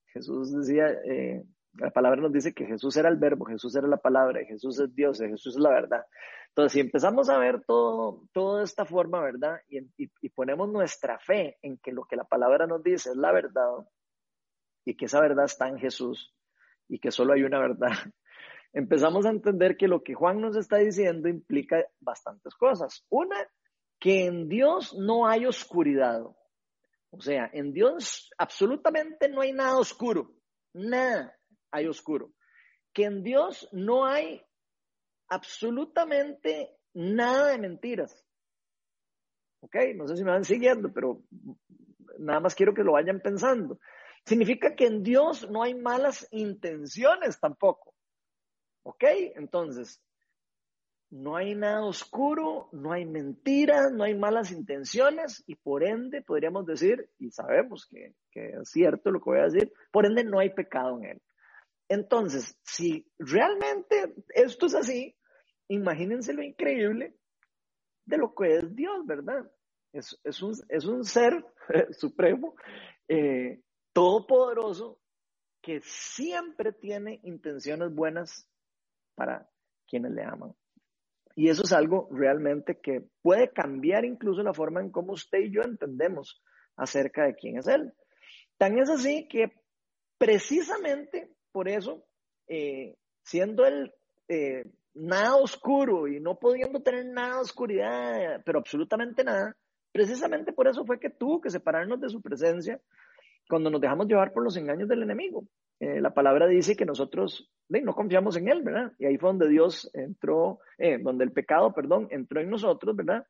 Jesús 0.08 0.54
decía, 0.54 0.90
eh, 1.06 1.44
la 1.74 1.92
palabra 1.92 2.22
nos 2.22 2.34
dice 2.34 2.54
que 2.54 2.66
Jesús 2.66 2.98
era 2.98 3.10
el 3.10 3.18
verbo, 3.18 3.46
Jesús 3.46 3.76
era 3.76 3.88
la 3.88 3.98
palabra, 3.98 4.44
Jesús 4.46 4.80
es 4.80 4.94
Dios, 4.96 5.20
Jesús 5.20 5.56
es 5.56 5.62
la 5.62 5.70
verdad. 5.70 6.06
Entonces, 6.50 6.74
si 6.74 6.80
empezamos 6.80 7.30
a 7.30 7.38
ver 7.38 7.64
todo, 7.66 8.28
de 8.58 8.64
esta 8.64 8.86
forma, 8.86 9.22
¿verdad? 9.22 9.62
Y, 9.70 9.80
y 9.98 10.30
ponemos 10.30 10.70
nuestra 10.70 11.20
fe 11.20 11.58
en 11.62 11.78
que 11.78 11.92
lo 11.92 12.06
que 12.06 12.16
la 12.16 12.24
palabra 12.24 12.66
nos 12.68 12.84
dice 12.84 13.12
es 13.12 13.16
la 13.16 13.32
verdad 13.32 13.70
y 14.84 14.96
que 14.96 15.06
esa 15.06 15.22
verdad 15.22 15.46
está 15.46 15.68
en 15.68 15.78
Jesús, 15.78 16.34
y 16.88 17.00
que 17.00 17.12
solo 17.12 17.34
hay 17.34 17.44
una 17.44 17.60
verdad, 17.60 17.92
empezamos 18.74 19.26
a 19.26 19.30
entender 19.30 19.78
que 19.78 19.88
lo 19.88 20.04
que 20.04 20.16
Juan 20.16 20.42
nos 20.42 20.58
está 20.58 20.78
diciendo 20.78 21.30
implica 21.30 21.86
bastantes 22.00 22.56
cosas. 22.56 23.06
Una, 23.10 23.38
que 24.00 24.26
en 24.26 24.50
Dios 24.50 24.96
no 24.98 25.28
hay 25.28 25.46
oscuridad. 25.46 26.24
O 27.12 27.22
sea, 27.22 27.50
en 27.54 27.74
Dios 27.74 28.32
absolutamente 28.38 29.30
no 29.30 29.42
hay 29.42 29.54
nada 29.54 29.78
oscuro. 29.78 30.32
Nada 30.74 31.39
hay 31.72 31.88
oscuro. 31.88 32.34
Que 32.94 33.06
en 33.06 33.24
Dios 33.24 33.70
no 33.72 34.06
hay 34.06 34.42
absolutamente 35.28 36.76
nada 36.94 37.52
de 37.52 37.58
mentiras. 37.60 38.26
¿Ok? 39.62 39.76
No 39.96 40.08
sé 40.08 40.18
si 40.18 40.24
me 40.24 40.32
van 40.32 40.46
siguiendo, 40.46 40.92
pero 40.92 41.22
nada 42.18 42.40
más 42.40 42.56
quiero 42.56 42.74
que 42.74 42.84
lo 42.84 42.94
vayan 42.94 43.20
pensando. 43.20 43.80
Significa 44.26 44.76
que 44.76 44.86
en 44.86 45.04
Dios 45.04 45.50
no 45.50 45.64
hay 45.64 45.76
malas 45.76 46.28
intenciones 46.32 47.40
tampoco. 47.40 47.94
¿Ok? 48.84 49.04
Entonces, 49.36 50.02
no 51.12 51.36
hay 51.36 51.56
nada 51.56 51.84
oscuro, 51.86 52.70
no 52.72 52.92
hay 52.92 53.06
mentiras, 53.06 53.92
no 53.92 54.04
hay 54.04 54.16
malas 54.16 54.52
intenciones 54.52 55.44
y 55.48 55.56
por 55.56 55.84
ende 55.84 56.22
podríamos 56.22 56.66
decir, 56.66 57.10
y 57.18 57.32
sabemos 57.32 57.88
que, 57.88 58.14
que, 58.32 58.50
es 58.62 58.70
cierto 58.70 59.10
lo 59.12 59.20
que 59.20 59.30
voy 59.30 59.40
a 59.40 59.46
decir, 59.46 59.74
por 59.92 60.06
ende 60.06 60.24
no 60.24 60.40
hay 60.40 60.52
pecado 60.52 60.98
en 60.98 61.06
él. 61.06 61.22
Entonces, 61.90 62.56
si 62.64 63.12
realmente 63.18 64.14
esto 64.30 64.68
es 64.68 64.76
así, 64.76 65.18
imagínense 65.68 66.34
lo 66.34 66.44
increíble 66.44 67.16
de 68.06 68.18
lo 68.18 68.34
que 68.34 68.58
es 68.58 68.76
Dios, 68.76 69.06
¿verdad? 69.08 69.52
Es, 69.92 70.14
un, 70.42 70.54
es 70.70 70.86
un, 70.86 71.04
ser 71.04 71.44
supremo 71.92 72.56
eh, 73.08 73.62
todopoderoso 73.92 75.00
que 75.64 75.82
siempre 75.82 76.74
tiene 76.74 77.20
intenciones 77.24 77.94
buenas 77.94 78.48
para 79.16 79.50
quienes 79.88 80.12
le 80.12 80.24
aman. 80.24 80.54
Y 81.36 81.50
eso 81.50 81.64
es 81.64 81.74
algo 81.74 82.08
realmente 82.12 82.80
que 82.80 83.10
puede 83.24 83.52
cambiar 83.52 84.06
incluso 84.06 84.44
la 84.44 84.54
forma 84.54 84.82
en 84.82 84.92
cómo 84.92 85.14
usted 85.14 85.40
y 85.40 85.52
yo 85.52 85.62
entendemos 85.64 86.44
acerca 86.76 87.26
de 87.26 87.36
quién 87.36 87.58
es 87.58 87.68
Él. 87.68 87.94
Tan 88.58 88.78
es 88.78 88.90
así 88.90 89.28
que 89.28 89.54
precisamente 90.18 91.34
por 91.60 91.68
eso, 91.68 92.06
eh, 92.48 92.96
siendo 93.22 93.66
Él 93.66 93.92
eh, 94.30 94.64
nada 94.94 95.36
oscuro 95.36 96.08
y 96.08 96.22
no 96.22 96.40
pudiendo 96.40 96.82
tener 96.82 97.06
nada 97.08 97.36
de 97.36 97.42
oscuridad, 97.42 98.42
pero 98.46 98.60
absolutamente 98.60 99.26
nada, 99.26 99.58
precisamente 99.92 100.54
por 100.54 100.70
eso 100.70 100.86
fue 100.86 101.02
que 101.02 101.10
tuvo 101.10 101.42
que 101.42 101.50
separarnos 101.50 102.00
de 102.00 102.08
su 102.08 102.22
presencia 102.22 102.80
cuando 103.50 103.70
nos 103.70 103.82
dejamos 103.82 104.08
llevar 104.08 104.32
por 104.32 104.42
los 104.42 104.56
engaños 104.56 104.88
del 104.88 105.04
enemigo. 105.04 105.44
Eh, 105.82 106.00
la 106.00 106.14
palabra 106.14 106.48
dice 106.48 106.78
que 106.78 106.86
nosotros 106.86 107.52
no 107.68 107.94
confiamos 107.94 108.38
en 108.38 108.48
Él, 108.48 108.62
¿verdad? 108.62 108.94
Y 108.98 109.08
ahí 109.08 109.18
fue 109.18 109.32
donde 109.32 109.50
Dios 109.50 109.92
entró, 109.94 110.60
eh, 110.78 110.98
donde 110.98 111.26
el 111.26 111.34
pecado, 111.34 111.74
perdón, 111.74 112.08
entró 112.10 112.40
en 112.40 112.50
nosotros, 112.50 112.96
¿verdad? 112.96 113.26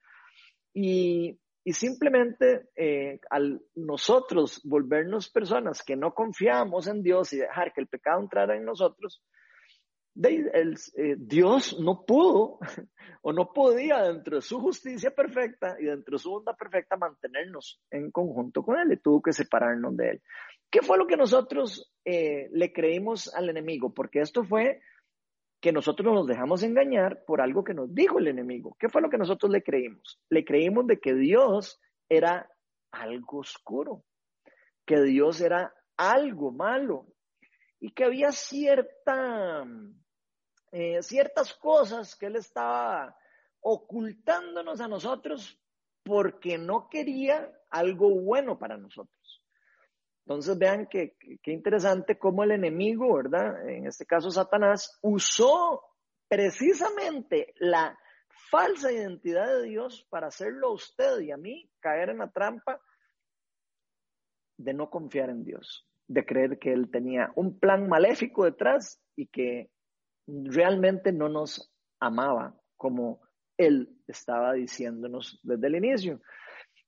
Y, 0.71 1.39
y 1.63 1.73
simplemente 1.73 2.69
eh, 2.75 3.19
al 3.29 3.61
nosotros 3.75 4.61
volvernos 4.63 5.29
personas 5.29 5.83
que 5.83 5.95
no 5.95 6.13
confiamos 6.13 6.87
en 6.87 7.03
Dios 7.03 7.33
y 7.33 7.37
dejar 7.37 7.73
que 7.73 7.81
el 7.81 7.87
pecado 7.87 8.21
entrara 8.21 8.55
en 8.55 8.65
nosotros, 8.65 9.21
eh, 10.21 11.15
Dios 11.17 11.79
no 11.79 12.05
pudo 12.05 12.59
o 13.21 13.31
no 13.31 13.53
podía 13.53 14.03
dentro 14.03 14.37
de 14.37 14.41
su 14.41 14.59
justicia 14.59 15.11
perfecta 15.11 15.77
y 15.79 15.85
dentro 15.85 16.17
de 16.17 16.19
su 16.19 16.31
bondad 16.31 16.55
perfecta 16.57 16.97
mantenernos 16.97 17.81
en 17.91 18.11
conjunto 18.11 18.63
con 18.63 18.79
Él 18.79 18.93
y 18.93 18.97
tuvo 18.97 19.21
que 19.21 19.33
separarnos 19.33 19.95
de 19.95 20.09
Él. 20.11 20.21
¿Qué 20.69 20.81
fue 20.81 20.97
lo 20.97 21.07
que 21.07 21.17
nosotros 21.17 21.91
eh, 22.05 22.49
le 22.51 22.71
creímos 22.73 23.33
al 23.33 23.49
enemigo? 23.49 23.93
Porque 23.93 24.19
esto 24.19 24.43
fue 24.43 24.81
que 25.61 25.71
nosotros 25.71 26.13
nos 26.13 26.27
dejamos 26.27 26.63
engañar 26.63 27.25
por 27.25 27.41
algo 27.41 27.63
que 27.63 27.73
nos 27.73 27.93
dijo 27.93 28.19
el 28.19 28.27
enemigo. 28.27 28.75
¿Qué 28.79 28.89
fue 28.89 29.01
lo 29.01 29.09
que 29.09 29.17
nosotros 29.17 29.51
le 29.51 29.61
creímos? 29.61 30.19
Le 30.29 30.45
creímos 30.45 30.87
de 30.87 30.99
que 30.99 31.13
Dios 31.13 31.81
era 32.07 32.49
algo 32.91 33.39
oscuro, 33.39 34.03
que 34.85 35.01
Dios 35.01 35.41
era 35.41 35.73
algo 35.97 36.51
malo 36.51 37.07
y 37.79 37.91
que 37.91 38.05
había 38.05 38.31
cierta, 38.31 39.65
eh, 40.71 41.01
ciertas 41.01 41.53
cosas 41.55 42.15
que 42.15 42.27
Él 42.27 42.37
estaba 42.37 43.15
ocultándonos 43.61 44.79
a 44.79 44.87
nosotros 44.87 45.59
porque 46.03 46.57
no 46.57 46.87
quería 46.89 47.51
algo 47.69 48.09
bueno 48.09 48.57
para 48.57 48.77
nosotros. 48.77 49.18
Entonces 50.29 50.59
vean 50.59 50.85
qué 50.85 51.15
interesante 51.45 52.19
cómo 52.19 52.43
el 52.43 52.51
enemigo, 52.51 53.15
¿verdad? 53.15 53.67
En 53.67 53.87
este 53.87 54.05
caso 54.05 54.29
Satanás, 54.29 54.99
usó 55.01 55.81
precisamente 56.27 57.55
la 57.57 57.97
falsa 58.51 58.91
identidad 58.91 59.47
de 59.47 59.69
Dios 59.69 60.05
para 60.11 60.27
hacerlo 60.27 60.67
a 60.67 60.73
usted 60.73 61.21
y 61.21 61.31
a 61.31 61.37
mí 61.37 61.67
caer 61.79 62.11
en 62.11 62.19
la 62.19 62.29
trampa 62.29 62.79
de 64.55 64.71
no 64.71 64.91
confiar 64.91 65.31
en 65.31 65.43
Dios, 65.43 65.89
de 66.07 66.23
creer 66.23 66.59
que 66.59 66.73
Él 66.73 66.91
tenía 66.91 67.31
un 67.33 67.59
plan 67.59 67.89
maléfico 67.89 68.45
detrás 68.45 69.01
y 69.15 69.25
que 69.25 69.71
realmente 70.27 71.11
no 71.11 71.27
nos 71.27 71.73
amaba 71.99 72.55
como 72.77 73.19
Él 73.57 73.99
estaba 74.05 74.53
diciéndonos 74.53 75.39
desde 75.41 75.65
el 75.65 75.75
inicio. 75.77 76.21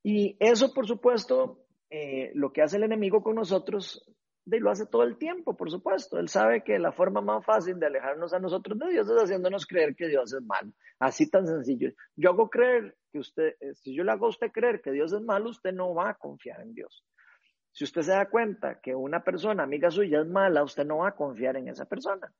Y 0.04 0.38
eso, 0.40 0.72
por 0.76 0.86
supuesto, 0.86 1.61
eh, 1.92 2.32
lo 2.36 2.54
que 2.54 2.62
hace 2.62 2.78
el 2.78 2.84
enemigo 2.84 3.22
con 3.22 3.36
nosotros, 3.36 4.10
lo 4.46 4.72
hace 4.72 4.86
todo 4.86 5.04
el 5.04 5.18
tiempo, 5.18 5.58
por 5.58 5.70
supuesto. 5.70 6.18
Él 6.20 6.30
sabe 6.30 6.64
que 6.64 6.80
la 6.80 6.94
forma 6.94 7.20
más 7.20 7.46
fácil 7.46 7.80
de 7.80 7.88
alejarnos 7.88 8.34
a 8.34 8.40
nosotros 8.40 8.80
de 8.80 8.92
Dios 8.92 9.10
es 9.10 9.22
haciéndonos 9.22 9.66
creer 9.66 9.94
que 9.94 10.08
Dios 10.08 10.34
es 10.34 10.42
malo. 10.42 10.72
Así 11.00 11.30
tan 11.30 11.46
sencillo. 11.46 11.92
Yo 12.16 12.30
hago 12.30 12.50
creer 12.50 12.96
que 13.12 13.20
usted, 13.20 13.56
eh, 13.60 13.74
si 13.76 13.94
yo 13.94 14.06
le 14.06 14.12
hago 14.14 14.28
a 14.28 14.30
usted 14.30 14.52
creer 14.52 14.82
que 14.82 14.92
Dios 14.92 15.12
es 15.12 15.22
malo, 15.22 15.50
usted 15.50 15.74
no 15.74 15.94
va 15.94 16.12
a 16.12 16.14
confiar 16.14 16.62
en 16.62 16.74
Dios. 16.74 17.06
Si 17.74 17.84
usted 17.84 18.04
se 18.04 18.12
da 18.12 18.30
cuenta 18.30 18.80
que 18.80 18.96
una 18.96 19.22
persona 19.22 19.64
amiga 19.64 19.92
suya 19.92 20.22
es 20.22 20.28
mala, 20.28 20.64
usted 20.64 20.86
no 20.86 21.00
va 21.00 21.10
a 21.10 21.16
confiar 21.16 21.58
en 21.58 21.68
esa 21.68 21.86
persona. 21.86 22.34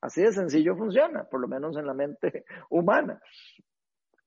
Así 0.00 0.22
de 0.22 0.32
sencillo 0.32 0.76
funciona, 0.76 1.24
por 1.24 1.40
lo 1.40 1.48
menos 1.48 1.76
en 1.76 1.86
la 1.86 1.94
mente 1.94 2.44
humana. 2.70 3.20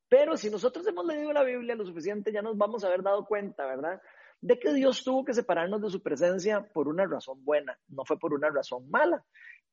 Pero 0.10 0.36
si 0.36 0.50
nosotros 0.50 0.86
hemos 0.88 1.06
leído 1.06 1.32
la 1.32 1.44
Biblia 1.44 1.74
lo 1.74 1.86
suficiente, 1.86 2.34
ya 2.34 2.42
nos 2.42 2.58
vamos 2.58 2.84
a 2.84 2.88
haber 2.88 3.02
dado 3.02 3.26
cuenta, 3.26 3.66
¿verdad? 3.66 4.02
De 4.41 4.60
que 4.60 4.73
Dios 4.73 5.04
tuvo 5.04 5.23
que 5.23 5.34
separarnos 5.34 5.82
de 5.82 5.89
su 5.89 6.01
presencia 6.01 6.67
por 6.73 6.88
una 6.88 7.06
razón 7.06 7.43
buena, 7.45 7.77
no 7.88 8.04
fue 8.06 8.17
por 8.17 8.34
una 8.34 8.49
razón 8.49 8.89
mala. 8.89 9.23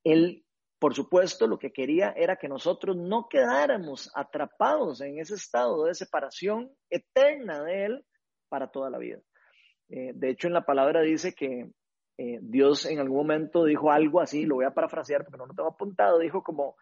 Él, 0.03 0.45
por 0.77 0.93
supuesto, 0.93 1.47
lo 1.47 1.57
que 1.57 1.73
quería 1.73 2.13
era 2.15 2.37
que 2.37 2.47
nosotros 2.47 2.95
no 2.95 3.27
quedáramos 3.27 4.11
atrapados 4.15 5.01
en 5.01 5.19
ese 5.19 5.33
estado 5.33 5.85
de 5.85 5.95
separación 5.95 6.71
eterna 6.89 7.63
de 7.63 7.85
Él 7.85 8.05
para 8.47 8.69
toda 8.69 8.89
la 8.89 8.99
vida. 8.99 9.19
Eh, 9.89 10.11
de 10.13 10.29
hecho, 10.29 10.47
en 10.47 10.53
la 10.53 10.65
palabra 10.65 11.01
dice 11.01 11.33
que 11.33 11.71
eh, 12.17 12.39
Dios 12.41 12.85
en 12.85 12.99
algún 12.99 13.17
momento 13.17 13.65
dijo 13.65 13.91
algo 13.91 14.21
así, 14.21 14.45
lo 14.45 14.55
voy 14.55 14.65
a 14.65 14.73
parafrasear 14.73 15.23
porque 15.23 15.37
no 15.37 15.47
lo 15.47 15.53
tengo 15.53 15.69
apuntado, 15.69 16.19
dijo 16.19 16.43
como, 16.43 16.75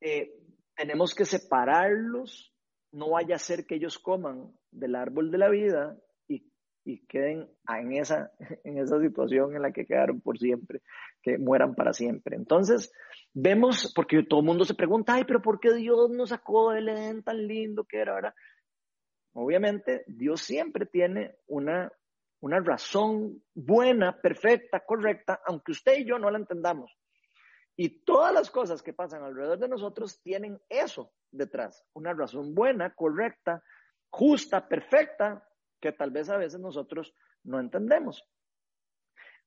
eh, 0.00 0.34
tenemos 0.76 1.14
que 1.14 1.24
separarlos, 1.24 2.52
no 2.92 3.10
vaya 3.10 3.36
a 3.36 3.38
ser 3.38 3.64
que 3.64 3.76
ellos 3.76 3.98
coman 3.98 4.52
del 4.70 4.96
árbol 4.96 5.30
de 5.30 5.38
la 5.38 5.48
vida 5.48 5.96
y 6.84 7.04
queden 7.06 7.48
en 7.68 7.92
esa, 7.92 8.32
en 8.64 8.78
esa 8.78 9.00
situación 9.00 9.54
en 9.54 9.62
la 9.62 9.72
que 9.72 9.86
quedaron 9.86 10.20
por 10.20 10.38
siempre, 10.38 10.82
que 11.22 11.38
mueran 11.38 11.74
para 11.74 11.92
siempre. 11.92 12.36
Entonces, 12.36 12.92
vemos, 13.32 13.92
porque 13.94 14.22
todo 14.24 14.40
el 14.40 14.46
mundo 14.46 14.64
se 14.64 14.74
pregunta, 14.74 15.14
ay, 15.14 15.24
pero 15.24 15.40
¿por 15.42 15.60
qué 15.60 15.72
Dios 15.74 16.10
nos 16.10 16.30
sacó 16.30 16.72
del 16.72 16.88
Edén 16.88 17.22
tan 17.22 17.46
lindo 17.46 17.84
que 17.84 17.98
era 17.98 18.14
ahora? 18.14 18.34
Obviamente, 19.34 20.04
Dios 20.06 20.42
siempre 20.42 20.86
tiene 20.86 21.36
una, 21.46 21.90
una 22.40 22.60
razón 22.60 23.42
buena, 23.54 24.20
perfecta, 24.20 24.80
correcta, 24.80 25.40
aunque 25.46 25.72
usted 25.72 25.98
y 25.98 26.04
yo 26.04 26.18
no 26.18 26.30
la 26.30 26.38
entendamos. 26.38 26.92
Y 27.74 28.04
todas 28.04 28.34
las 28.34 28.50
cosas 28.50 28.82
que 28.82 28.92
pasan 28.92 29.24
alrededor 29.24 29.58
de 29.58 29.68
nosotros 29.68 30.20
tienen 30.22 30.60
eso 30.68 31.12
detrás, 31.30 31.82
una 31.94 32.12
razón 32.12 32.54
buena, 32.54 32.94
correcta, 32.94 33.62
justa, 34.10 34.68
perfecta, 34.68 35.48
que 35.82 35.92
tal 35.92 36.10
vez 36.12 36.30
a 36.30 36.38
veces 36.38 36.60
nosotros 36.60 37.14
no 37.42 37.60
entendemos. 37.60 38.24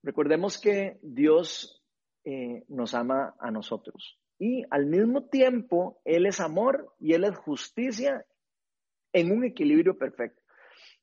Recordemos 0.03 0.59
que 0.59 0.99
Dios 1.01 1.83
eh, 2.25 2.63
nos 2.67 2.93
ama 2.93 3.35
a 3.39 3.49
nosotros 3.49 4.19
y 4.37 4.63
al 4.69 4.85
mismo 4.85 5.29
tiempo 5.29 6.01
Él 6.03 6.27
es 6.27 6.39
amor 6.39 6.93
y 6.99 7.13
Él 7.13 7.23
es 7.23 7.35
justicia 7.37 8.25
en 9.13 9.31
un 9.31 9.45
equilibrio 9.45 9.97
perfecto. 9.97 10.41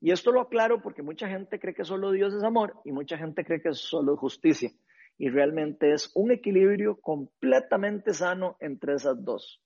Y 0.01 0.11
esto 0.11 0.33
lo 0.33 0.41
aclaro 0.43 0.83
porque 0.83 1.03
mucha 1.03 1.29
gente 1.29 1.59
cree 1.59 1.75
que 1.75 1.85
solo 1.85 2.11
Dios 2.11 2.35
es 2.35 2.43
amor 2.43 2.75
y 2.85 2.93
mucha 2.93 3.17
gente 3.17 3.45
cree 3.45 3.63
que 3.63 3.71
es 3.71 3.79
solo 3.79 4.17
justicia. 4.17 4.71
Y 5.17 5.31
realmente 5.31 5.93
es 5.93 6.11
un 6.15 6.33
equilibrio 6.33 7.01
completamente 7.01 8.13
sano 8.13 8.57
entre 8.61 8.95
esas 8.95 9.25
dos. 9.25 9.63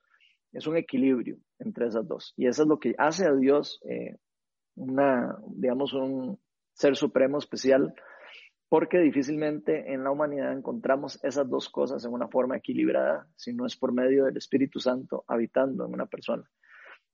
Es 0.53 0.67
un 0.67 0.77
equilibrio 0.77 1.39
entre 1.59 1.87
esas 1.87 2.07
dos. 2.07 2.35
Y 2.37 2.47
eso 2.47 2.63
es 2.63 2.69
lo 2.69 2.79
que 2.79 2.95
hace 2.99 3.27
a 3.27 3.35
Dios 3.35 3.81
eh, 3.89 4.17
una, 4.77 5.37
digamos, 5.49 5.93
un 5.93 6.39
ser 6.73 6.97
supremo 6.97 7.39
especial, 7.39 7.95
porque 8.69 8.99
difícilmente 8.99 9.93
en 9.93 10.05
la 10.05 10.11
humanidad 10.11 10.53
encontramos 10.53 11.23
esas 11.25 11.49
dos 11.49 11.69
cosas 11.69 12.05
en 12.05 12.13
una 12.13 12.29
forma 12.29 12.57
equilibrada, 12.57 13.27
si 13.37 13.53
no 13.53 13.67
es 13.67 13.77
por 13.77 13.93
medio 13.93 14.25
del 14.25 14.37
Espíritu 14.37 14.81
Santo 14.81 15.25
habitando 15.27 15.87
en 15.87 15.95
una 15.95 16.07
persona 16.07 16.49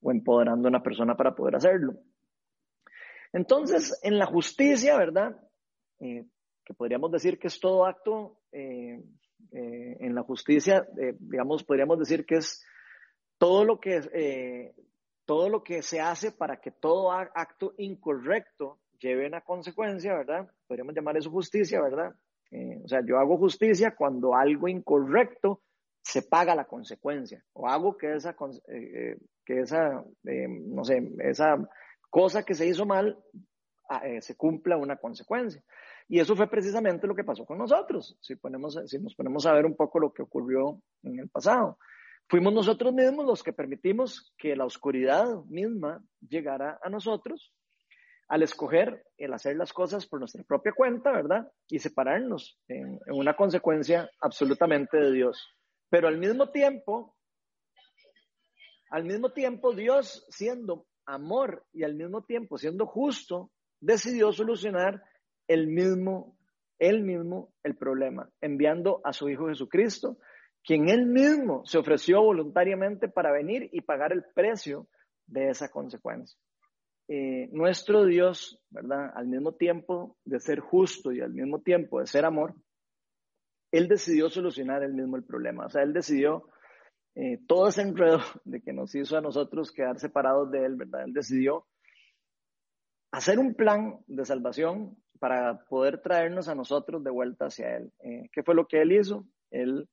o 0.01 0.11
empoderando 0.11 0.68
a 0.68 0.70
una 0.70 0.83
persona 0.83 1.16
para 1.16 1.35
poder 1.35 1.57
hacerlo. 1.57 1.94
Entonces, 3.33 3.98
en 4.03 4.18
la 4.18 4.27
justicia, 4.27 4.96
¿verdad? 4.96 5.37
Eh, 6.01 6.27
que 6.64 6.75
podríamos 6.75 7.11
decir 7.11 7.38
que 7.38 7.46
es 7.46 7.61
todo 7.61 7.87
acto, 7.87 8.40
eh, 8.53 9.03
eh, 9.53 9.96
en 10.01 10.14
la 10.14 10.22
justicia, 10.22 10.87
digamos, 11.18 11.64
podríamos 11.64 11.98
decir 11.98 12.25
que 12.25 12.37
es 12.37 12.64
todo 13.38 13.64
lo 13.64 13.81
que 13.81 14.75
todo 15.24 15.48
lo 15.48 15.62
que 15.62 15.82
se 15.82 16.00
hace 16.00 16.32
para 16.32 16.61
que 16.61 16.70
todo 16.70 17.12
acto 17.12 17.74
incorrecto 17.78 18.80
lleve 18.98 19.26
una 19.26 19.40
consecuencia, 19.40 20.14
¿verdad? 20.14 20.48
Podríamos 20.66 20.94
llamar 20.94 21.16
eso 21.16 21.30
justicia, 21.30 21.80
¿verdad? 21.80 22.14
Eh, 22.50 22.80
o 22.85 22.88
sea, 22.88 23.00
yo 23.04 23.18
hago 23.18 23.38
justicia 23.38 23.94
cuando 23.94 24.35
algo 24.35 24.68
incorrecto 24.68 25.62
se 26.02 26.22
paga 26.22 26.54
la 26.54 26.66
consecuencia 26.66 27.42
o 27.52 27.68
hago 27.68 27.96
que 27.96 28.14
esa, 28.14 28.30
eh, 28.30 28.66
eh, 28.68 29.16
que 29.44 29.61
esa 29.61 30.04
no 30.24 30.85
sé, 30.85 31.12
esa 31.20 31.56
cosa 32.11 32.44
que 32.44 32.54
se 32.54 32.66
hizo 32.66 32.85
mal 32.85 33.18
ah, 33.88 34.02
se 34.20 34.37
cumpla 34.37 34.76
una 34.76 34.96
consecuencia. 34.96 35.62
Y 36.08 36.20
eso 36.20 36.37
fue 36.37 36.50
precisamente 36.50 37.06
lo 37.06 37.14
que 37.14 37.24
pasó 37.24 37.46
con 37.46 37.56
nosotros, 37.56 38.18
si, 38.20 38.37
ponemos, 38.37 38.78
si 38.87 38.98
nos 38.98 39.14
ponemos 39.14 39.46
a 39.46 39.52
ver 39.54 39.64
un 39.64 39.76
poco 39.76 39.98
lo 39.98 40.12
que 40.12 40.22
ocurrió 40.22 40.82
en 41.02 41.20
el 41.20 41.28
pasado. 41.30 41.78
Fuimos 42.32 42.54
nosotros 42.54 42.94
mismos 42.94 43.26
los 43.26 43.42
que 43.42 43.52
permitimos 43.52 44.32
que 44.38 44.56
la 44.56 44.64
oscuridad 44.64 45.44
misma 45.50 46.02
llegara 46.26 46.78
a 46.82 46.88
nosotros 46.88 47.52
al 48.26 48.42
escoger 48.42 49.04
el 49.18 49.34
hacer 49.34 49.54
las 49.54 49.74
cosas 49.74 50.06
por 50.06 50.18
nuestra 50.18 50.42
propia 50.42 50.72
cuenta, 50.72 51.12
¿verdad? 51.12 51.52
Y 51.68 51.78
separarnos 51.78 52.58
en, 52.68 52.98
una 53.08 53.36
consecuencia 53.36 54.10
absolutamente 54.18 54.96
de 54.96 55.12
Dios. 55.12 55.46
Pero 55.90 56.08
al 56.08 56.16
mismo 56.16 56.48
tiempo, 56.48 57.14
al 58.88 59.04
mismo 59.04 59.32
tiempo 59.32 59.74
Dios 59.74 60.24
siendo 60.30 60.86
amor 61.04 61.66
y 61.70 61.82
al 61.82 61.94
mismo 61.94 62.24
tiempo 62.24 62.56
siendo 62.56 62.86
justo, 62.86 63.50
decidió 63.78 64.32
solucionar 64.32 65.02
el 65.48 65.66
mismo, 65.66 66.38
el 66.78 67.02
mismo 67.02 67.52
el 67.62 67.76
problema, 67.76 68.30
enviando 68.40 69.02
a 69.04 69.12
su 69.12 69.28
Hijo 69.28 69.48
Jesucristo 69.48 70.16
quien 70.64 70.88
él 70.88 71.07
mismo 71.07 71.64
se 71.64 71.79
ofreció 71.79 72.22
voluntariamente 72.22 73.09
para 73.09 73.33
venir 73.33 73.68
y 73.72 73.81
pagar 73.81 74.12
el 74.12 74.25
precio 74.35 74.87
de 75.27 75.51
esa 75.51 75.68
consecuencia. 75.70 76.38
Eh, 77.09 77.48
nuestro 77.53 78.05
Dios, 78.05 78.61
¿verdad? 78.70 79.11
Al 79.14 79.27
mismo 79.27 79.53
tiempo 79.53 80.16
de 80.25 80.40
ser 80.40 80.61
justo 80.61 81.12
y 81.12 81.20
al 81.20 81.33
mismo 81.33 81.61
tiempo 81.61 82.01
de 82.01 82.07
ser 82.07 82.25
amor, 82.25 82.55
Él 83.72 83.88
decidió 83.88 84.31
solucionar 84.31 84.83
el 84.83 84.94
mismo 84.94 85.16
el 85.16 85.25
problema. 85.25 85.66
O 85.66 85.68
sea, 85.68 85.83
Él 85.83 85.92
decidió 85.92 86.48
eh, 87.14 87.38
todo 87.46 87.68
ese 87.68 87.83
enredo 87.83 88.20
de 88.44 88.62
que 88.62 88.72
nos 88.72 88.94
hizo 88.94 89.16
a 89.16 89.20
nosotros 89.20 89.72
quedar 89.72 89.98
separados 89.98 90.51
de 90.51 90.64
Él, 90.64 90.77
¿verdad? 90.77 91.05
Él 91.05 91.12
decidió 91.12 91.66
hacer 93.11 93.38
un 93.38 93.55
plan 93.55 93.98
de 94.07 94.25
salvación 94.25 94.96
para 95.18 95.64
poder 95.64 96.01
traernos 96.01 96.48
a 96.48 96.55
nosotros 96.55 97.05
de 97.05 97.11
vuelta 97.11 97.46
hacia 97.46 97.77
Él. 97.77 97.92
Eh, 98.01 98.29
¿Qué 98.33 98.42
fue 98.42 98.55
lo 98.55 98.66
que 98.66 98.81
Él 98.81 98.92
hizo? 98.92 99.27
Él 99.51 99.88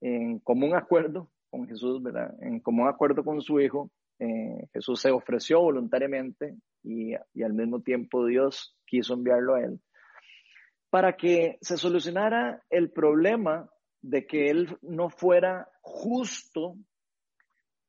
en 0.00 0.38
común 0.40 0.74
acuerdo 0.74 1.30
con 1.50 1.66
Jesús, 1.66 2.02
¿verdad? 2.02 2.34
En 2.40 2.60
común 2.60 2.88
acuerdo 2.88 3.24
con 3.24 3.40
su 3.40 3.60
Hijo, 3.60 3.90
eh, 4.18 4.68
Jesús 4.72 5.00
se 5.00 5.10
ofreció 5.10 5.60
voluntariamente 5.60 6.56
y, 6.82 7.14
y 7.34 7.42
al 7.42 7.52
mismo 7.52 7.80
tiempo 7.80 8.24
Dios 8.26 8.76
quiso 8.86 9.14
enviarlo 9.14 9.54
a 9.54 9.62
él 9.62 9.80
para 10.90 11.16
que 11.16 11.58
se 11.60 11.76
solucionara 11.76 12.62
el 12.70 12.90
problema 12.90 13.68
de 14.00 14.26
que 14.26 14.48
él 14.48 14.78
no 14.82 15.10
fuera 15.10 15.68
justo 15.82 16.76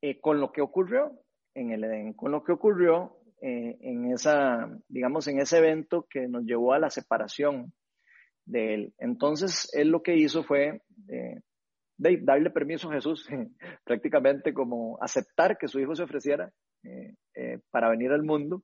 eh, 0.02 0.20
con 0.20 0.40
lo 0.40 0.52
que 0.52 0.62
ocurrió 0.62 1.12
en 1.54 1.72
el 1.72 1.84
Edén, 1.84 2.14
con 2.14 2.32
lo 2.32 2.44
que 2.44 2.52
ocurrió 2.52 3.18
eh, 3.42 3.78
en 3.82 4.12
esa, 4.12 4.70
digamos, 4.88 5.28
en 5.28 5.40
ese 5.40 5.60
evento 5.60 6.08
que 6.10 6.28
nos 6.28 6.44
llevó 6.44 6.74
a 6.74 6.80
la 6.80 6.90
separación 6.90 7.74
de 8.46 8.74
él. 8.74 8.94
Entonces, 8.98 9.70
él 9.74 9.90
lo 9.90 10.02
que 10.02 10.18
hizo 10.18 10.44
fue 10.44 10.82
eh, 11.08 11.40
darle 11.98 12.50
permiso 12.52 12.90
a 12.90 12.94
Jesús, 12.94 13.28
prácticamente 13.84 14.54
como 14.54 14.98
aceptar 15.02 15.58
que 15.58 15.68
su 15.68 15.80
hijo 15.80 15.96
se 15.96 16.04
ofreciera 16.04 16.52
para 17.72 17.90
venir 17.90 18.12
al 18.12 18.24
mundo, 18.24 18.64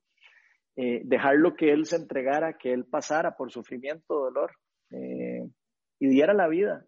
dejarlo 0.75 1.55
que 1.55 1.73
él 1.73 1.85
se 1.85 1.97
entregara, 1.97 2.57
que 2.57 2.71
él 2.71 2.85
pasara 2.85 3.35
por 3.35 3.51
sufrimiento, 3.51 4.13
dolor 4.13 4.51
y 4.89 6.07
diera 6.07 6.33
la 6.33 6.47
vida 6.47 6.85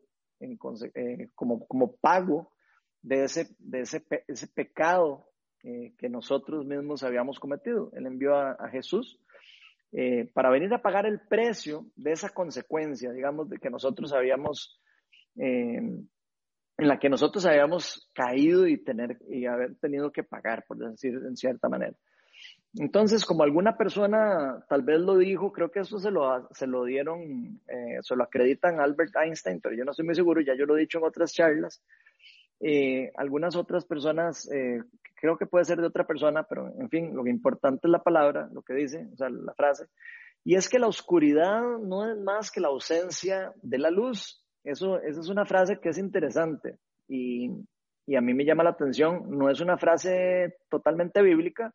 como, 1.35 1.65
como 1.67 1.95
pago 1.97 2.53
de 3.01 3.23
ese, 3.25 3.47
de 3.59 3.81
ese, 3.81 4.03
ese 4.27 4.47
pecado 4.47 5.27
eh, 5.63 5.93
que 5.97 6.09
nosotros 6.09 6.65
mismos 6.65 7.03
habíamos 7.03 7.39
cometido. 7.39 7.91
Él 7.93 8.05
envió 8.05 8.35
a, 8.35 8.69
Jesús 8.69 9.19
eh, 9.91 10.29
para 10.33 10.49
venir 10.49 10.73
a 10.73 10.81
pagar 10.81 11.05
el 11.05 11.19
precio 11.27 11.87
de 11.95 12.11
esa 12.11 12.29
consecuencia, 12.29 13.11
digamos, 13.11 13.49
de 13.49 13.57
que 13.57 13.69
nosotros 13.69 14.13
habíamos, 14.13 14.79
eh, 15.37 15.81
en 16.77 16.87
la 16.87 16.99
que 16.99 17.09
nosotros 17.09 17.45
habíamos 17.45 18.09
caído 18.13 18.67
y, 18.67 18.77
tener, 18.77 19.17
y 19.29 19.45
haber 19.45 19.75
tenido 19.75 20.11
que 20.11 20.23
pagar, 20.23 20.65
por 20.67 20.77
decir 20.77 21.13
en 21.13 21.37
cierta 21.37 21.69
manera. 21.69 21.93
Entonces, 22.77 23.25
como 23.25 23.43
alguna 23.43 23.77
persona 23.77 24.65
tal 24.67 24.81
vez 24.81 24.99
lo 24.99 25.17
dijo, 25.17 25.53
creo 25.53 25.71
que 25.71 25.79
eso 25.79 25.97
se 25.97 26.11
lo, 26.11 26.49
se 26.51 26.67
lo 26.67 26.83
dieron, 26.83 27.61
se 28.01 28.15
lo 28.15 28.23
acreditan 28.23 28.81
Albert 28.81 29.15
Einstein, 29.15 29.61
pero 29.61 29.75
yo 29.75 29.85
no 29.85 29.91
estoy 29.91 30.05
muy 30.05 30.15
seguro, 30.15 30.41
ya 30.41 30.55
yo 30.57 30.65
lo 30.65 30.75
he 30.75 30.81
dicho 30.81 30.97
en 30.97 31.05
otras 31.05 31.31
charlas, 31.31 31.81
eh, 32.59 33.11
algunas 33.15 33.55
otras 33.55 33.85
personas, 33.85 34.49
eh, 34.51 34.81
creo 35.15 35.37
que 35.37 35.45
puede 35.45 35.65
ser 35.65 35.79
de 35.79 35.87
otra 35.87 36.05
persona, 36.05 36.43
pero 36.43 36.71
en 36.79 36.89
fin, 36.89 37.15
lo 37.15 37.27
importante 37.27 37.87
es 37.87 37.91
la 37.91 38.03
palabra, 38.03 38.49
lo 38.51 38.61
que 38.61 38.73
dice, 38.73 39.07
o 39.13 39.17
sea, 39.17 39.29
la 39.29 39.53
frase. 39.53 39.87
Y 40.43 40.55
es 40.55 40.69
que 40.69 40.79
la 40.79 40.87
oscuridad 40.87 41.61
no 41.81 42.09
es 42.09 42.17
más 42.17 42.51
que 42.51 42.61
la 42.61 42.67
ausencia 42.67 43.53
de 43.61 43.77
la 43.79 43.89
luz. 43.89 44.44
Eso, 44.65 44.99
esa 45.01 45.21
es 45.21 45.29
una 45.29 45.45
frase 45.45 45.79
que 45.79 45.89
es 45.89 45.97
interesante 45.97 46.79
y, 47.07 47.51
y 48.07 48.15
a 48.15 48.21
mí 48.21 48.33
me 48.33 48.45
llama 48.45 48.63
la 48.63 48.71
atención. 48.71 49.25
No 49.29 49.49
es 49.49 49.61
una 49.61 49.77
frase 49.77 50.57
totalmente 50.69 51.21
bíblica, 51.21 51.73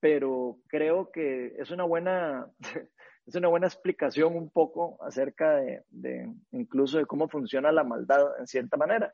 pero 0.00 0.58
creo 0.68 1.10
que 1.10 1.54
es 1.58 1.70
una 1.70 1.84
buena, 1.84 2.46
es 3.26 3.34
una 3.34 3.48
buena 3.48 3.66
explicación 3.66 4.36
un 4.36 4.50
poco 4.50 5.02
acerca 5.04 5.56
de, 5.90 6.32
incluso 6.52 6.98
de 6.98 7.06
cómo 7.06 7.28
funciona 7.28 7.72
la 7.72 7.84
maldad 7.84 8.38
en 8.38 8.46
cierta 8.46 8.76
manera. 8.76 9.12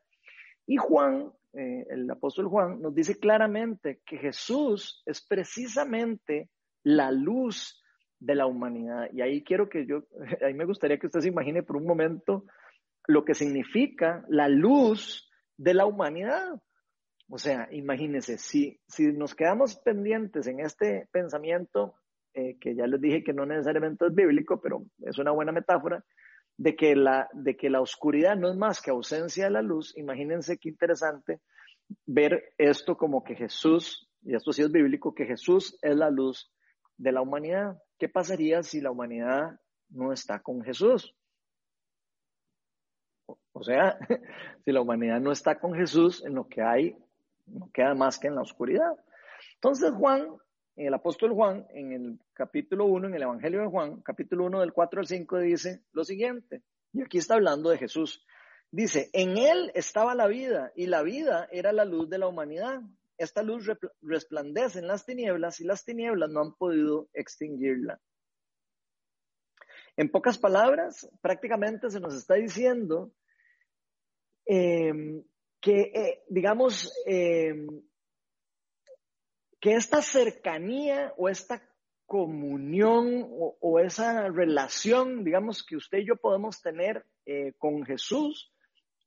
Y 0.65 0.77
Juan, 0.77 1.31
eh, 1.53 1.85
el 1.89 2.09
apóstol 2.09 2.47
Juan, 2.47 2.81
nos 2.81 2.93
dice 2.93 3.19
claramente 3.19 4.01
que 4.05 4.17
Jesús 4.17 5.01
es 5.05 5.25
precisamente 5.25 6.49
la 6.83 7.11
luz 7.11 7.81
de 8.19 8.35
la 8.35 8.47
humanidad. 8.47 9.09
Y 9.13 9.21
ahí 9.21 9.43
quiero 9.43 9.69
que 9.69 9.85
yo, 9.85 10.03
ahí 10.45 10.53
me 10.53 10.65
gustaría 10.65 10.97
que 10.97 11.07
usted 11.07 11.21
se 11.21 11.29
imagine 11.29 11.63
por 11.63 11.77
un 11.77 11.85
momento 11.85 12.45
lo 13.07 13.23
que 13.25 13.33
significa 13.33 14.23
la 14.27 14.47
luz 14.47 15.29
de 15.57 15.73
la 15.73 15.85
humanidad. 15.85 16.61
O 17.29 17.37
sea, 17.37 17.67
imagínense, 17.71 18.37
si, 18.37 18.79
si 18.87 19.07
nos 19.13 19.33
quedamos 19.33 19.77
pendientes 19.77 20.47
en 20.47 20.59
este 20.59 21.07
pensamiento, 21.11 21.95
eh, 22.33 22.57
que 22.59 22.75
ya 22.75 22.85
les 22.85 23.01
dije 23.01 23.23
que 23.23 23.33
no 23.33 23.45
necesariamente 23.45 24.05
es 24.05 24.13
bíblico, 24.13 24.61
pero 24.61 24.85
es 24.99 25.17
una 25.17 25.31
buena 25.31 25.51
metáfora, 25.51 26.03
de 26.57 26.75
que, 26.75 26.95
la, 26.95 27.29
de 27.33 27.55
que 27.55 27.69
la 27.69 27.81
oscuridad 27.81 28.35
no 28.35 28.49
es 28.49 28.57
más 28.57 28.81
que 28.81 28.91
ausencia 28.91 29.45
de 29.45 29.51
la 29.51 29.61
luz, 29.61 29.95
imagínense 29.97 30.57
qué 30.57 30.69
interesante 30.69 31.41
ver 32.05 32.53
esto 32.57 32.97
como 32.97 33.23
que 33.23 33.35
Jesús, 33.35 34.09
y 34.21 34.35
esto 34.35 34.51
sí 34.51 34.61
es 34.61 34.71
bíblico, 34.71 35.13
que 35.13 35.25
Jesús 35.25 35.77
es 35.81 35.95
la 35.95 36.09
luz 36.09 36.51
de 36.97 37.11
la 37.11 37.21
humanidad. 37.21 37.77
¿Qué 37.97 38.09
pasaría 38.09 38.63
si 38.63 38.81
la 38.81 38.91
humanidad 38.91 39.59
no 39.89 40.11
está 40.11 40.41
con 40.41 40.61
Jesús? 40.61 41.15
O 43.57 43.63
sea, 43.63 43.97
si 44.65 44.71
la 44.71 44.81
humanidad 44.81 45.19
no 45.19 45.31
está 45.31 45.59
con 45.59 45.73
Jesús, 45.73 46.23
en 46.25 46.35
lo 46.35 46.47
que 46.47 46.61
hay 46.61 46.97
no 47.45 47.69
queda 47.73 47.93
más 47.95 48.19
que 48.19 48.27
en 48.27 48.35
la 48.35 48.41
oscuridad. 48.41 48.93
Entonces 49.55 49.91
Juan 49.91 50.37
el 50.77 50.93
apóstol 50.93 51.33
Juan, 51.33 51.65
en 51.71 51.91
el 51.91 52.19
capítulo 52.33 52.85
1, 52.85 53.07
en 53.07 53.15
el 53.15 53.23
Evangelio 53.23 53.61
de 53.61 53.67
Juan, 53.67 54.01
capítulo 54.01 54.45
1 54.45 54.59
del 54.59 54.73
4 54.73 54.99
al 54.99 55.07
5, 55.07 55.39
dice 55.39 55.81
lo 55.91 56.03
siguiente, 56.03 56.61
y 56.93 57.01
aquí 57.01 57.17
está 57.17 57.33
hablando 57.33 57.71
de 57.71 57.79
Jesús. 57.79 58.23
Dice, 58.69 59.09
en 59.13 59.37
él 59.37 59.71
estaba 59.73 60.13
la 60.13 60.27
vida, 60.27 60.71
y 60.75 60.85
la 60.85 61.01
vida 61.01 61.47
era 61.51 61.73
la 61.73 61.83
luz 61.83 62.09
de 62.09 62.19
la 62.19 62.27
humanidad. 62.27 62.81
Esta 63.17 63.41
luz 63.41 63.67
resplandece 64.01 64.77
en 64.77 64.87
las 64.87 65.03
tinieblas, 65.03 65.59
y 65.61 65.63
las 65.63 65.83
tinieblas 65.83 66.29
no 66.29 66.41
han 66.41 66.53
podido 66.53 67.09
extinguirla. 67.13 67.99
En 69.95 70.11
pocas 70.11 70.37
palabras, 70.37 71.09
prácticamente 71.21 71.89
se 71.89 71.99
nos 71.99 72.13
está 72.13 72.35
diciendo 72.35 73.11
em, 74.47 75.23
que, 75.59 75.91
eh, 75.93 76.23
digamos, 76.29 76.93
em, 77.05 77.67
que 79.59 79.73
esta 79.73 80.01
cercanía 80.01 81.13
o 81.17 81.29
esta 81.29 81.61
comunión 82.05 83.27
o, 83.29 83.79
esa 83.79 84.29
relación, 84.29 85.25
digamos, 85.25 85.65
que 85.65 85.75
usted 85.75 85.99
y 85.99 86.07
yo 86.07 86.15
podemos 86.15 86.61
tener 86.61 87.05
eh, 87.25 87.53
con 87.57 87.83
Jesús, 87.83 88.53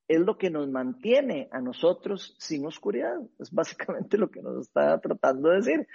es 0.06 0.20
lo 0.20 0.36
que 0.36 0.50
nos 0.50 0.68
mantiene 0.68 1.48
a 1.52 1.60
nosotros 1.60 2.36
sin 2.38 2.66
oscuridad. 2.66 3.16
Es 3.38 3.50
básicamente 3.52 4.18
lo 4.18 4.30
que 4.30 4.42
nos 4.42 4.66
está 4.66 5.00
tratando 5.00 5.48
de 5.48 5.56
decir. 5.56 5.86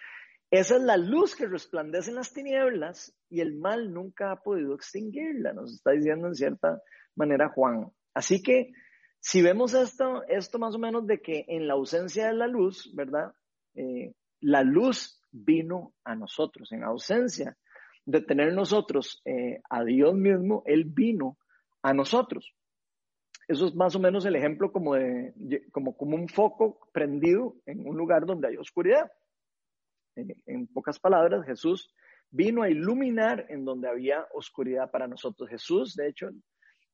Esa 0.50 0.78
es 0.78 0.82
la 0.82 0.98
luz 0.98 1.36
que 1.36 1.48
resplandece 1.48 2.12
en 2.12 2.16
las 2.16 2.34
tinieblas 2.34 3.16
y 3.30 3.42
el 3.42 3.58
mal 3.58 3.94
nunca 3.94 4.32
ha 4.32 4.42
podido 4.42 4.74
extinguirla, 4.74 5.54
nos 5.54 5.74
está 5.74 5.92
diciendo 5.92 6.28
en 6.28 6.36
cierta 6.36 6.82
manera 7.16 7.50
Juan. 7.50 7.92
Así 8.14 8.42
que 8.42 8.72
si 9.28 9.42
vemos 9.42 9.74
esto, 9.74 10.22
esto 10.28 10.60
más 10.60 10.76
o 10.76 10.78
menos 10.78 11.08
de 11.08 11.20
que 11.20 11.46
en 11.48 11.68
la 11.68 11.74
ausencia 11.74 12.28
de 12.28 12.36
la 12.36 12.46
luz, 12.46 12.92
¿verdad? 12.94 13.34
Eh, 13.74 14.14
la 14.42 14.62
luz 14.62 15.20
vino 15.32 15.96
a 16.04 16.14
nosotros, 16.14 16.72
en 16.72 16.84
ausencia 16.84 17.58
de 18.06 18.22
tener 18.22 18.54
nosotros 18.54 19.24
eh, 19.26 19.62
a 19.68 19.84
Dios 19.84 20.14
mismo, 20.14 20.62
Él 20.68 20.84
vino 20.86 21.40
a 21.82 21.92
nosotros. 21.92 22.54
Eso 23.48 23.66
es 23.66 23.74
más 23.74 23.96
o 23.96 24.00
menos 24.00 24.28
el 24.28 24.36
ejemplo 24.36 24.72
como, 24.72 24.94
de, 24.94 25.34
como, 25.72 25.98
como 25.98 26.16
un 26.16 26.30
foco 26.30 26.88
prendido 26.94 27.56
en 27.66 27.80
un 27.88 27.98
lugar 27.98 28.28
donde 28.28 28.50
hay 28.50 28.58
oscuridad. 28.58 29.12
en 30.16 30.68
pocas 30.68 31.00
palabras, 31.00 31.48
Jesús 31.48 31.92
vino 32.30 32.62
a 32.62 32.70
iluminar 32.70 33.48
en 33.50 33.66
donde 33.66 33.90
había 33.90 34.28
oscuridad 34.36 34.92
para 34.92 35.08
nosotros. 35.08 35.50
Jesús, 35.50 35.96
de 35.96 36.10
hecho, 36.10 36.30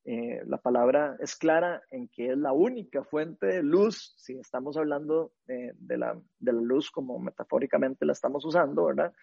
eh, 0.03 0.41
la 0.47 0.57
palabra 0.57 1.15
es 1.19 1.35
clara 1.35 1.83
en 1.91 2.07
que 2.07 2.31
es 2.31 2.37
la 2.37 2.53
única 2.53 3.03
fuente 3.03 3.45
de 3.45 3.63
luz, 3.63 4.15
si 4.17 4.33
estamos 4.33 4.75
hablando 4.75 5.33
de, 5.45 5.75
la, 5.97 6.19
de, 6.39 6.53
la, 6.53 6.61
luz 6.61 6.89
como 6.89 7.19
metafóricamente 7.19 8.05
la 8.05 8.13
estamos 8.13 8.43
usando, 8.43 8.85
¿verdad? 8.85 9.13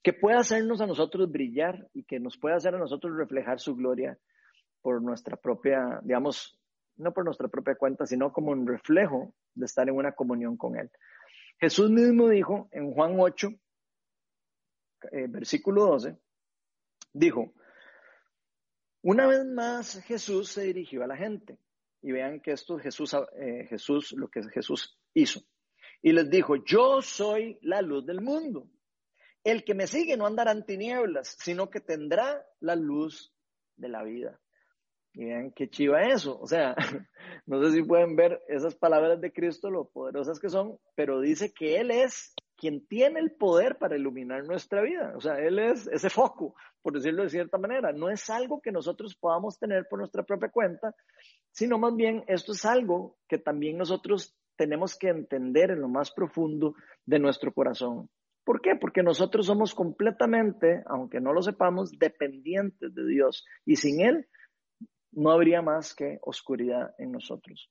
Que 0.00 0.12
puede 0.12 0.36
hacernos 0.36 0.80
a 0.80 0.86
nosotros 0.86 1.30
brillar 1.30 1.88
y 1.92 2.04
que 2.04 2.20
nos 2.20 2.38
puede 2.38 2.54
hacer 2.54 2.74
a 2.76 2.78
nosotros 2.78 3.16
reflejar 3.16 3.58
su 3.58 3.74
gloria 3.74 4.16
por 4.80 5.02
nuestra 5.02 5.36
propia, 5.36 6.00
digamos, 6.04 6.56
no 6.96 7.12
por 7.12 7.24
nuestra 7.24 7.48
propia 7.48 7.74
cuenta, 7.74 8.06
sino 8.06 8.32
como 8.32 8.52
un 8.52 8.66
reflejo 8.66 9.34
de 9.54 9.66
estar 9.66 9.88
en 9.88 9.96
una 9.96 10.12
comunión 10.12 10.56
con 10.56 10.76
Él. 10.76 10.88
Jesús 11.60 11.90
mismo 11.90 12.28
dijo 12.28 12.68
en 12.70 12.92
Juan 12.92 13.16
8, 13.18 13.48
eh, 15.10 15.26
versículo 15.28 15.86
12, 15.86 16.16
dijo, 17.12 17.52
una 19.02 19.26
vez 19.26 19.44
más 19.46 20.02
Jesús 20.04 20.50
se 20.50 20.64
dirigió 20.64 21.04
a 21.04 21.06
la 21.06 21.16
gente 21.16 21.58
y 22.02 22.12
vean 22.12 22.40
que 22.40 22.52
esto 22.52 22.78
Jesús, 22.78 23.14
eh, 23.36 23.66
Jesús, 23.68 24.12
lo 24.12 24.28
que 24.28 24.42
Jesús 24.50 24.98
hizo. 25.14 25.40
Y 26.02 26.12
les 26.12 26.30
dijo, 26.30 26.56
yo 26.64 27.02
soy 27.02 27.58
la 27.62 27.82
luz 27.82 28.06
del 28.06 28.20
mundo. 28.20 28.68
El 29.42 29.64
que 29.64 29.74
me 29.74 29.86
sigue 29.86 30.16
no 30.16 30.26
andará 30.26 30.52
en 30.52 30.64
tinieblas, 30.64 31.36
sino 31.40 31.70
que 31.70 31.80
tendrá 31.80 32.44
la 32.60 32.76
luz 32.76 33.32
de 33.76 33.88
la 33.88 34.02
vida. 34.02 34.40
Vean 35.18 35.50
qué 35.50 35.68
chiva 35.68 36.04
eso. 36.04 36.38
O 36.40 36.46
sea, 36.46 36.76
no 37.46 37.60
sé 37.60 37.72
si 37.72 37.82
pueden 37.82 38.14
ver 38.14 38.40
esas 38.46 38.76
palabras 38.76 39.20
de 39.20 39.32
Cristo, 39.32 39.68
lo 39.68 39.88
poderosas 39.88 40.38
que 40.38 40.48
son, 40.48 40.78
pero 40.94 41.20
dice 41.20 41.52
que 41.52 41.80
Él 41.80 41.90
es 41.90 42.32
quien 42.56 42.86
tiene 42.86 43.18
el 43.18 43.32
poder 43.32 43.78
para 43.78 43.96
iluminar 43.96 44.44
nuestra 44.46 44.80
vida. 44.80 45.12
O 45.16 45.20
sea, 45.20 45.40
Él 45.40 45.58
es 45.58 45.88
ese 45.88 46.08
foco, 46.08 46.54
por 46.82 46.92
decirlo 46.92 47.24
de 47.24 47.30
cierta 47.30 47.58
manera. 47.58 47.92
No 47.92 48.10
es 48.10 48.30
algo 48.30 48.60
que 48.60 48.70
nosotros 48.70 49.16
podamos 49.16 49.58
tener 49.58 49.88
por 49.90 49.98
nuestra 49.98 50.22
propia 50.22 50.50
cuenta, 50.50 50.94
sino 51.50 51.78
más 51.78 51.96
bien 51.96 52.22
esto 52.28 52.52
es 52.52 52.64
algo 52.64 53.16
que 53.28 53.38
también 53.38 53.76
nosotros 53.76 54.36
tenemos 54.54 54.96
que 54.96 55.08
entender 55.08 55.72
en 55.72 55.80
lo 55.80 55.88
más 55.88 56.12
profundo 56.12 56.76
de 57.06 57.18
nuestro 57.18 57.52
corazón. 57.52 58.08
¿Por 58.44 58.60
qué? 58.60 58.76
Porque 58.80 59.02
nosotros 59.02 59.46
somos 59.46 59.74
completamente, 59.74 60.84
aunque 60.86 61.20
no 61.20 61.32
lo 61.32 61.42
sepamos, 61.42 61.90
dependientes 61.98 62.94
de 62.94 63.04
Dios. 63.04 63.44
Y 63.66 63.76
sin 63.76 64.00
Él 64.00 64.28
no 65.12 65.30
habría 65.30 65.62
más 65.62 65.94
que 65.94 66.18
oscuridad 66.22 66.94
en 66.98 67.12
nosotros. 67.12 67.70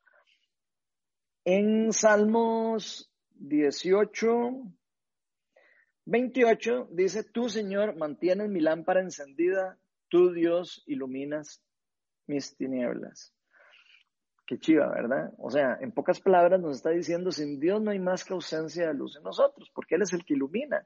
En 1.45 1.93
Salmos 1.93 3.11
18, 3.35 4.27
28 6.05 6.89
dice, 6.91 7.23
tú 7.23 7.49
Señor 7.49 7.95
mantienes 7.95 8.49
mi 8.49 8.59
lámpara 8.59 9.01
encendida, 9.01 9.77
tú 10.09 10.31
Dios 10.31 10.83
iluminas 10.87 11.63
mis 12.25 12.55
tinieblas. 12.57 13.33
Qué 14.45 14.57
chiva, 14.57 14.87
¿verdad? 14.89 15.33
O 15.37 15.49
sea, 15.49 15.77
en 15.81 15.91
pocas 15.91 16.21
palabras 16.21 16.59
nos 16.61 16.77
está 16.77 16.89
diciendo, 16.91 17.31
sin 17.31 17.59
Dios 17.59 17.81
no 17.81 17.91
hay 17.91 17.99
más 17.99 18.23
que 18.23 18.33
ausencia 18.33 18.87
de 18.87 18.93
luz 18.93 19.17
en 19.17 19.23
nosotros, 19.23 19.69
porque 19.73 19.95
Él 19.95 20.03
es 20.03 20.13
el 20.13 20.23
que 20.23 20.35
ilumina 20.35 20.85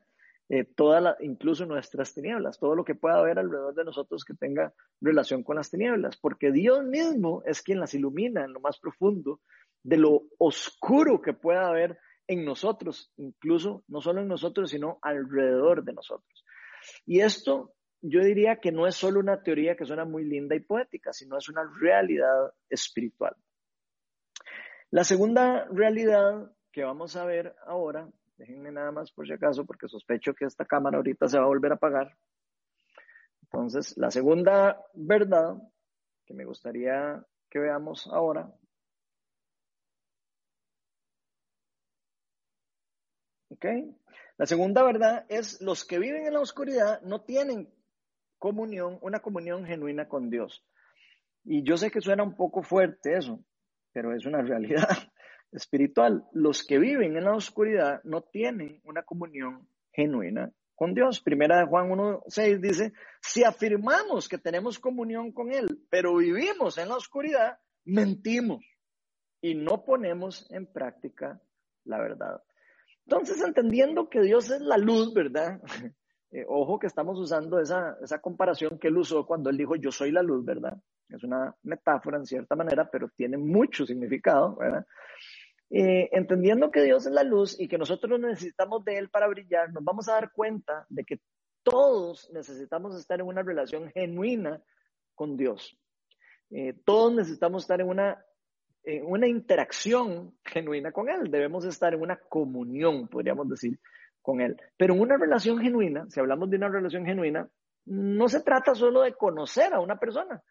eh, 0.54 0.66
toda 0.66 1.00
la, 1.00 1.18
incluso 1.22 1.66
nuestras 1.66 2.14
tinieblas, 2.14 2.60
todo 2.60 2.76
lo 2.76 2.84
que 2.84 2.94
pueda 2.94 3.20
haber 3.20 3.40
alrededor 3.40 3.74
de 3.74 3.86
nosotros 3.86 4.26
que 4.26 4.34
tenga 4.34 4.74
relación 5.00 5.44
con 5.44 5.56
las 5.56 5.72
tinieblas, 5.72 6.18
porque 6.18 6.52
Dios 6.52 6.84
mismo 6.84 7.42
es 7.46 7.62
quien 7.62 7.80
las 7.80 7.94
ilumina 7.94 8.44
en 8.44 8.52
lo 8.52 8.60
más 8.60 8.78
profundo 8.78 9.40
de 9.82 9.96
lo 9.96 10.24
oscuro 10.40 11.22
que 11.22 11.32
pueda 11.32 11.70
haber 11.70 11.98
en 12.28 12.44
nosotros, 12.44 13.14
incluso 13.16 13.86
no 13.88 14.02
solo 14.02 14.20
en 14.20 14.28
nosotros, 14.28 14.70
sino 14.70 15.00
alrededor 15.02 15.86
de 15.86 15.94
nosotros. 15.94 16.44
Y 17.06 17.22
esto 17.22 17.74
yo 18.02 18.20
diría 18.22 18.58
que 18.58 18.74
no 18.74 18.88
es 18.88 18.96
solo 18.96 19.22
una 19.22 19.42
teoría 19.44 19.78
que 19.78 19.86
suena 19.86 20.04
muy 20.04 20.26
linda 20.26 20.54
y 20.54 20.60
poética, 20.60 21.14
sino 21.14 21.38
es 21.38 21.48
una 21.48 21.64
realidad 21.80 22.52
espiritual. 22.70 23.38
La 24.90 25.06
segunda 25.06 25.66
realidad 25.72 26.52
que 26.74 26.84
vamos 26.84 27.16
a 27.16 27.24
ver 27.24 27.56
ahora, 27.66 28.10
déjenme 28.38 28.72
nada 28.72 28.92
más 28.92 29.12
por 29.12 29.28
si 29.28 29.34
acaso, 29.34 29.66
porque 29.66 29.88
sospecho 29.88 30.34
que 30.34 30.46
esta 30.46 30.66
cámara 30.66 30.98
ahorita 30.98 31.28
se 31.28 31.38
va 31.38 31.46
a 31.46 31.48
volver 31.48 31.72
a 31.72 31.76
apagar. 31.76 32.18
Entonces, 33.44 33.98
la 33.98 34.12
segunda 34.12 34.82
verdad 34.94 35.56
que 36.26 36.34
me 36.34 36.46
gustaría 36.46 37.24
que 37.50 37.60
veamos 37.60 38.08
ahora 38.08 38.52
La 44.38 44.46
segunda 44.46 44.84
verdad 44.84 45.26
es 45.30 45.62
los 45.62 45.86
que 45.86 46.00
viven 46.00 46.26
en 46.26 46.34
la 46.34 46.40
oscuridad 46.40 47.02
no 47.02 47.22
tienen 47.22 47.72
comunión, 48.40 48.98
una 49.02 49.20
comunión 49.20 49.66
genuina 49.66 50.08
con 50.08 50.30
Dios. 50.30 50.66
Y 51.44 51.64
yo 51.64 51.78
sé 51.78 51.92
que 51.92 52.02
suena 52.02 52.24
un 52.24 52.36
poco 52.36 52.64
fuerte 52.64 53.18
eso, 53.18 53.44
pero 53.92 54.16
es 54.16 54.26
una 54.26 54.42
realidad 54.42 54.90
espiritual. 55.52 56.26
Los 56.34 56.64
que 56.64 56.80
viven 56.80 57.18
en 57.18 57.26
la 57.26 57.36
oscuridad 57.36 58.02
no 58.04 58.22
tienen 58.22 58.82
una 58.84 59.04
comunión 59.04 59.68
genuina 59.92 60.52
con 60.76 60.94
Dios. 60.94 61.22
Primera 61.22 61.60
de 61.60 61.66
Juan 61.66 61.90
1.6 61.90 62.60
dice, 62.60 62.94
si 63.22 63.44
afirmamos 63.44 64.28
que 64.28 64.38
tenemos 64.38 64.80
comunión 64.80 65.32
con 65.32 65.52
Él, 65.52 65.86
pero 65.90 66.16
vivimos 66.16 66.78
en 66.78 66.90
la 66.90 66.96
oscuridad, 66.96 67.60
mentimos 67.86 68.66
y 69.42 69.56
no 69.56 69.84
ponemos 69.84 70.50
en 70.52 70.66
práctica 70.66 71.42
la 71.86 72.00
verdad. 72.00 72.42
Entonces, 73.06 73.42
entendiendo 73.42 74.10
que 74.10 74.22
Dios 74.22 74.50
es 74.52 74.62
la 74.62 74.78
luz, 74.78 75.14
¿verdad? 75.14 75.62
Eh, 76.34 76.46
ojo 76.48 76.80
que 76.80 76.88
estamos 76.88 77.20
usando 77.20 77.60
esa, 77.60 77.98
esa 78.02 78.20
comparación 78.22 78.80
que 78.80 78.88
él 78.88 78.96
usó 78.96 79.26
cuando 79.26 79.50
él 79.50 79.58
dijo 79.58 79.76
yo 79.76 79.92
soy 79.92 80.14
la 80.14 80.24
luz, 80.24 80.46
¿verdad? 80.46 80.78
Es 81.10 81.26
una 81.26 81.54
metáfora 81.64 82.20
en 82.20 82.26
cierta 82.26 82.56
manera, 82.56 82.90
pero 82.90 83.10
tiene 83.10 83.36
mucho 83.36 83.86
significado, 83.86 84.56
¿verdad? 84.56 84.86
Eh, 85.74 86.10
entendiendo 86.12 86.70
que 86.70 86.84
Dios 86.84 87.06
es 87.06 87.14
la 87.14 87.24
luz 87.24 87.58
y 87.58 87.70
que 87.70 87.78
nosotros 87.78 88.20
necesitamos 88.20 88.84
de 88.84 88.98
Él 88.98 89.10
para 89.10 89.28
brillar, 89.28 89.72
nos 89.72 89.86
vamos 89.86 90.10
a 90.10 90.14
dar 90.14 90.34
cuenta 90.34 90.86
de 90.90 91.06
que 91.06 91.22
todos 91.64 92.30
necesitamos 92.34 93.00
estar 93.00 93.22
en 93.22 93.28
una 93.28 93.42
relación 93.42 93.90
genuina 93.92 94.62
con 95.16 95.38
Dios. 95.38 95.78
Eh, 96.50 96.74
todos 96.84 97.14
necesitamos 97.14 97.64
estar 97.64 97.80
en 97.80 97.88
una 97.88 98.22
en 98.84 99.06
una 99.06 99.28
interacción 99.28 100.36
genuina 100.44 100.92
con 100.92 101.08
Él, 101.08 101.30
debemos 101.30 101.66
estar 101.66 101.94
en 101.94 102.02
una 102.02 102.18
comunión, 102.18 103.08
podríamos 103.08 103.48
decir, 103.48 103.80
con 104.22 104.42
Él. 104.42 104.60
Pero 104.76 104.96
en 104.96 105.02
una 105.02 105.18
relación 105.18 105.60
genuina, 105.60 106.06
si 106.10 106.20
hablamos 106.20 106.50
de 106.50 106.58
una 106.58 106.68
relación 106.68 107.06
genuina, 107.06 107.48
no 107.86 108.28
se 108.28 108.42
trata 108.42 108.76
solo 108.76 109.02
de 109.02 109.14
conocer 109.14 109.74
a 109.74 109.80
una 109.80 110.00
persona. 110.00 110.42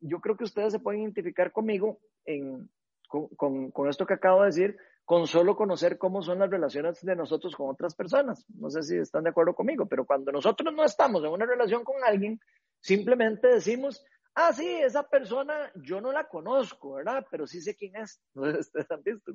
Yo 0.00 0.20
creo 0.20 0.36
que 0.36 0.44
ustedes 0.44 0.72
se 0.72 0.80
pueden 0.80 1.00
identificar 1.00 1.50
conmigo 1.50 1.98
en, 2.24 2.68
con, 3.08 3.88
esto 3.88 4.06
que 4.06 4.14
acabo 4.14 4.42
de 4.42 4.46
decir, 4.46 4.76
con 5.04 5.26
solo 5.26 5.56
conocer 5.56 5.98
cómo 5.98 6.22
son 6.22 6.38
las 6.38 6.50
relaciones 6.50 7.00
de 7.04 7.16
nosotros 7.16 7.56
con 7.56 7.70
otras 7.70 7.94
personas. 7.94 8.44
No 8.54 8.70
sé 8.70 8.82
si 8.82 8.96
están 8.96 9.24
de 9.24 9.30
acuerdo 9.30 9.54
conmigo, 9.54 9.86
pero 9.86 10.04
cuando 10.04 10.30
nosotros 10.30 10.72
no 10.72 10.84
estamos 10.84 11.24
en 11.24 11.30
una 11.30 11.46
relación 11.46 11.82
con 11.82 11.96
alguien, 12.04 12.38
simplemente 12.80 13.48
decimos, 13.48 14.04
ah, 14.34 14.52
sí, 14.52 14.66
esa 14.66 15.08
persona 15.08 15.72
yo 15.76 16.00
no 16.00 16.12
la 16.12 16.28
conozco, 16.28 16.94
¿verdad? 16.94 17.26
Pero 17.30 17.46
sí 17.46 17.60
sé 17.60 17.74
quién 17.74 17.96
es. 17.96 18.20
¿Ustedes 18.34 18.90
han 18.90 19.02
visto? 19.02 19.32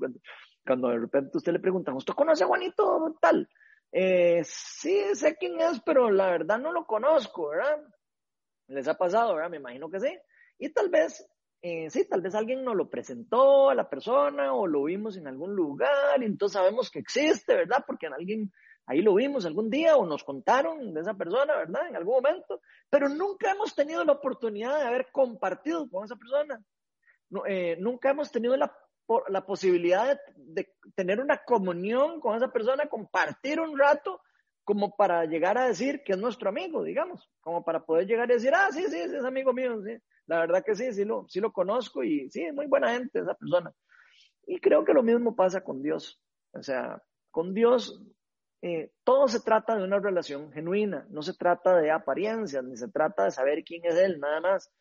Cuando, 0.65 0.89
de 0.89 0.99
repente 0.99 1.38
usted 1.38 1.51
le 1.51 1.59
pregunta, 1.59 1.93
¿usted 1.93 2.13
conoce 2.13 2.43
a 2.43 2.47
Juanito 2.47 3.17
tal? 3.19 3.49
Eh, 3.91 4.41
sí, 4.43 5.03
sé 5.13 5.36
quién 5.38 5.59
es, 5.59 5.82
pero 5.82 6.09
la 6.09 6.32
verdad 6.32 6.59
no 6.59 6.71
lo 6.71 6.86
conozco, 6.86 7.49
¿verdad? 7.49 7.80
Les 8.67 8.88
ha 8.88 8.95
pasado, 8.95 9.36
¿verdad? 9.36 9.49
Me 9.49 9.57
imagino 9.57 9.89
que 9.89 9.99
sí. 9.99 10.17
Y 10.57 10.69
tal 10.69 10.89
vez, 10.89 11.28
eh, 11.64 11.89
sí, 11.89 12.05
tal 12.07 12.22
vez 12.22 12.36
alguien 12.36 12.64
nos 12.64 12.76
lo 12.76 12.89
presentó 12.89 13.72
a 13.72 13.76
la 13.76 13.89
persona 13.89 14.53
o 14.53 14.68
lo 14.68 14.84
vimos 14.84 15.18
en 15.18 15.28
algún 15.28 15.55
lugar 15.55 16.22
y 16.22 16.26
entonces 16.26 16.53
sabemos 16.53 16.91
que 16.91 16.99
existe, 16.99 17.55
¿verdad? 17.55 17.84
Porque 17.88 18.05
alguien 18.05 18.51
Ahí 18.86 19.01
lo 19.01 19.16
vimos 19.16 19.45
algún 19.45 19.70
día 19.70 19.95
o 19.95 20.05
nos 20.05 20.24
contaron 20.24 20.93
de 20.93 21.01
esa 21.01 21.14
persona, 21.14 21.55
¿verdad? 21.55 21.88
En 21.88 21.95
algún 21.95 22.16
momento, 22.16 22.61
pero 22.89 23.07
nunca 23.07 23.51
hemos 23.51 23.74
tenido 23.74 24.03
la 24.03 24.14
oportunidad 24.14 24.78
de 24.78 24.88
haber 24.88 25.07
compartido 25.11 25.89
con 25.89 26.03
esa 26.03 26.18
persona. 26.18 26.61
Eh, 27.47 27.78
nunca 27.80 28.09
hemos 28.09 28.30
tenido 28.30 28.57
la, 28.57 28.76
la 29.30 29.45
posibilidad 29.45 30.20
de, 30.36 30.74
tener 30.95 31.22
una 31.22 31.43
comunión 31.45 32.20
con 32.20 32.36
esa 32.36 32.51
persona, 32.51 32.88
compartir 32.88 33.61
un 33.61 33.78
rato 33.78 34.22
como 34.66 34.95
para 34.95 35.26
llegar 35.26 35.57
a 35.57 35.68
decir 35.68 36.03
que 36.03 36.14
es 36.14 36.18
nuestro 36.18 36.49
amigo, 36.49 36.84
digamos, 36.84 37.30
como 37.39 37.64
para 37.64 37.86
poder 37.86 38.05
llegar 38.05 38.30
a 38.30 38.34
decir, 38.34 38.53
ah, 38.53 38.70
sí, 38.72 38.86
sí, 38.89 38.97
es 38.97 39.24
amigo 39.24 39.53
mío, 39.53 39.82
sí. 39.84 39.97
La 40.28 40.39
verdad 40.39 40.63
que 40.65 40.76
sí, 40.76 40.91
sí 40.93 41.05
lo, 41.05 41.26
sí 41.28 41.39
lo 41.39 41.51
conozco 41.51 42.03
y 42.03 42.30
sí, 42.30 42.43
es 42.43 42.53
muy 42.53 42.67
buena 42.67 42.93
gente 42.93 43.19
esa 43.19 43.34
persona. 43.34 43.74
Y 44.45 44.59
creo 44.59 44.84
que 44.84 44.93
lo 44.93 45.03
mismo 45.03 45.36
pasa 45.36 45.63
con 45.63 45.82
Dios. 45.82 46.21
O 46.53 46.61
sea, 46.63 47.01
con 47.32 47.53
Dios 47.53 48.01
eh, 48.65 48.91
todo 49.03 49.28
se 49.28 49.41
trata 49.41 49.76
de 49.76 49.84
una 49.84 49.99
relación 49.99 50.49
genuina, 50.53 51.05
no 51.09 51.21
se 51.21 51.34
trata 51.34 51.76
de 51.76 51.91
apariencias, 51.91 52.63
ni 52.63 52.78
se 52.78 52.88
trata 52.88 53.26
de 53.26 53.32
saber 53.32 53.65
quién 53.65 53.82
es 53.84 53.95
Él, 53.95 54.21
nada 54.21 54.39
más. 54.39 54.71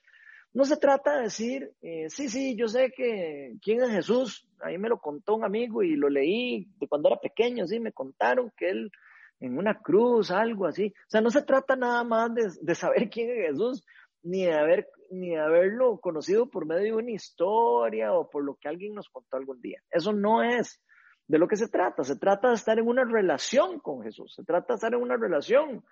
No 0.52 0.64
se 0.64 0.76
trata 0.76 1.16
de 1.16 1.22
decir, 1.22 1.72
eh, 1.80 2.08
sí, 2.08 2.28
sí, 2.28 2.54
yo 2.54 2.68
sé 2.68 2.92
que 2.92 3.54
quién 3.60 3.82
es 3.82 3.90
Jesús, 3.90 4.48
ahí 4.60 4.78
me 4.78 4.88
lo 4.88 5.00
contó 5.00 5.34
un 5.34 5.44
amigo 5.44 5.82
y 5.82 5.96
lo 5.96 6.08
leí 6.08 6.68
de 6.78 6.86
cuando 6.86 7.08
era 7.08 7.18
pequeño, 7.18 7.66
sí, 7.66 7.80
me 7.80 7.92
contaron 7.92 8.52
que 8.56 8.70
Él 8.70 8.92
en 9.40 9.58
una 9.58 9.80
cruz, 9.80 10.30
algo 10.30 10.66
así. 10.66 10.94
O 11.08 11.10
sea, 11.10 11.20
no 11.20 11.30
se 11.30 11.42
trata 11.42 11.74
nada 11.74 12.04
más 12.04 12.32
de, 12.34 12.52
de 12.60 12.74
saber 12.76 13.10
quién 13.10 13.30
es 13.30 13.48
Jesús, 13.48 13.84
ni 14.22 14.44
de, 14.44 14.54
haber, 14.54 14.88
ni 15.10 15.30
de 15.30 15.40
haberlo 15.40 15.98
conocido 16.00 16.48
por 16.48 16.66
medio 16.66 16.96
de 16.96 17.02
una 17.02 17.10
historia 17.10 18.12
o 18.12 18.28
por 18.30 18.44
lo 18.44 18.56
que 18.56 18.68
alguien 18.68 18.94
nos 18.94 19.08
contó 19.08 19.36
algún 19.36 19.60
día. 19.60 19.82
Eso 19.90 20.12
no 20.12 20.42
es 20.42 20.80
de 21.26 21.38
lo 21.38 21.48
que 21.48 21.56
se 21.56 21.68
trata. 21.68 22.04
Se 22.04 22.16
trata 22.16 22.48
de 22.48 22.54
estar 22.54 22.78
en 22.78 22.86
una 22.86 23.04
relación 23.04 23.80
con 23.80 24.02
Jesús, 24.02 24.34
se 24.34 24.44
trata 24.44 24.74
de 24.74 24.76
estar 24.76 24.94
en 24.94 25.00
una 25.00 25.16
relación 25.16 25.84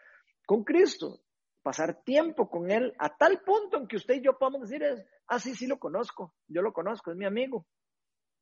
con 0.47 0.64
Cristo, 0.64 1.20
pasar 1.62 2.03
tiempo 2.03 2.49
con 2.49 2.70
Él 2.70 2.95
a 2.99 3.16
tal 3.16 3.41
punto 3.43 3.76
en 3.78 3.87
que 3.87 3.97
usted 3.97 4.14
y 4.14 4.22
yo 4.22 4.39
podamos 4.39 4.62
decir, 4.62 4.83
es, 4.83 5.05
ah, 5.26 5.39
sí, 5.39 5.55
sí 5.55 5.66
lo 5.66 5.78
conozco, 5.78 6.35
yo 6.49 6.62
lo 6.62 6.72
conozco, 6.72 7.11
es 7.11 7.16
mi 7.16 7.26
amigo. 7.26 7.66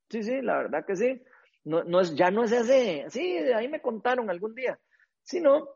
Sí, 0.08 0.22
sí, 0.22 0.40
la 0.40 0.58
verdad 0.58 0.84
que 0.86 0.96
sí. 0.96 1.22
No, 1.64 1.84
no 1.84 2.00
es, 2.00 2.14
ya 2.14 2.30
no 2.30 2.44
es 2.44 2.52
ese, 2.52 3.06
sí, 3.10 3.36
ahí 3.36 3.68
me 3.68 3.82
contaron 3.82 4.30
algún 4.30 4.54
día, 4.54 4.78
sino 5.22 5.68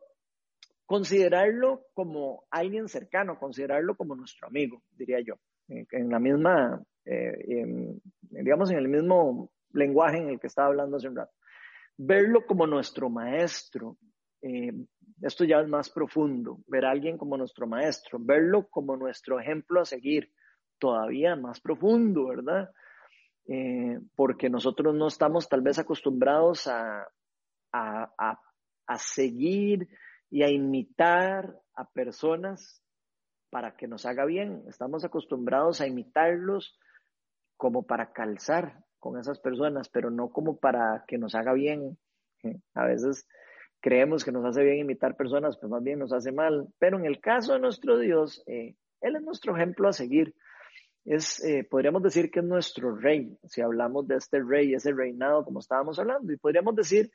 considerarlo 0.86 1.86
como 1.94 2.44
alguien 2.50 2.88
cercano, 2.88 3.38
considerarlo 3.38 3.96
como 3.96 4.14
nuestro 4.14 4.48
amigo, 4.48 4.82
diría 4.90 5.20
yo, 5.20 5.34
en, 5.68 6.08
la 6.10 6.18
misma, 6.18 6.82
eh, 7.04 7.96
digamos, 8.30 8.70
en 8.70 8.78
el 8.78 8.88
mismo 8.88 9.50
lenguaje 9.72 10.18
en 10.18 10.28
el 10.28 10.40
que 10.40 10.48
estaba 10.48 10.68
hablando 10.68 10.96
hace 10.96 11.08
un 11.08 11.16
rato. 11.16 11.32
Verlo 11.96 12.46
como 12.46 12.66
nuestro 12.66 13.08
maestro, 13.08 13.96
eh, 14.42 14.72
esto 15.22 15.44
ya 15.44 15.60
es 15.60 15.68
más 15.68 15.88
profundo, 15.88 16.58
ver 16.66 16.84
a 16.84 16.90
alguien 16.90 17.16
como 17.16 17.36
nuestro 17.36 17.66
maestro, 17.66 18.18
verlo 18.20 18.68
como 18.68 18.96
nuestro 18.96 19.38
ejemplo 19.38 19.80
a 19.80 19.84
seguir, 19.84 20.32
todavía 20.78 21.36
más 21.36 21.60
profundo, 21.60 22.26
¿verdad? 22.26 22.70
Eh, 23.46 24.00
porque 24.16 24.50
nosotros 24.50 24.94
no 24.94 25.06
estamos 25.06 25.48
tal 25.48 25.62
vez 25.62 25.78
acostumbrados 25.78 26.66
a, 26.66 27.06
a, 27.72 28.12
a, 28.86 28.98
seguir 28.98 29.88
y 30.32 30.42
a 30.42 30.48
imitar 30.48 31.60
a 31.74 31.90
personas 31.90 32.82
para 33.50 33.76
que 33.76 33.86
nos 33.86 34.06
haga 34.06 34.24
bien. 34.24 34.64
Estamos 34.66 35.04
acostumbrados 35.04 35.82
a 35.82 35.86
imitarlos 35.86 36.80
como 37.58 37.82
para 37.82 38.12
calzar 38.12 38.82
con 38.98 39.20
esas 39.20 39.38
personas, 39.40 39.90
pero 39.90 40.10
no 40.10 40.30
como 40.30 40.56
para 40.56 41.04
que 41.06 41.18
nos 41.18 41.34
haga 41.34 41.52
bien. 41.52 41.98
A 42.72 42.86
veces 42.86 43.28
creemos 43.80 44.24
que 44.24 44.32
nos 44.32 44.46
hace 44.46 44.64
bien 44.64 44.78
imitar 44.78 45.16
personas, 45.16 45.58
pues 45.58 45.70
más 45.70 45.82
bien 45.82 45.98
nos 45.98 46.14
hace 46.14 46.32
mal. 46.32 46.66
Pero 46.78 46.98
en 46.98 47.04
el 47.04 47.20
caso 47.20 47.52
de 47.52 47.60
nuestro 47.60 47.98
Dios, 47.98 48.42
eh, 48.46 48.74
Él 49.02 49.16
es 49.16 49.22
nuestro 49.22 49.54
ejemplo 49.54 49.86
a 49.86 49.92
seguir. 49.92 50.34
Es, 51.04 51.44
eh, 51.44 51.68
podríamos 51.70 52.02
decir 52.02 52.30
que 52.30 52.40
es 52.40 52.46
nuestro 52.46 52.96
rey, 52.96 53.36
si 53.44 53.60
hablamos 53.60 54.08
de 54.08 54.16
este 54.16 54.42
rey, 54.42 54.72
ese 54.72 54.92
reinado, 54.94 55.44
como 55.44 55.58
estábamos 55.58 55.98
hablando. 55.98 56.32
Y 56.32 56.38
podríamos 56.38 56.74
decir 56.74 57.10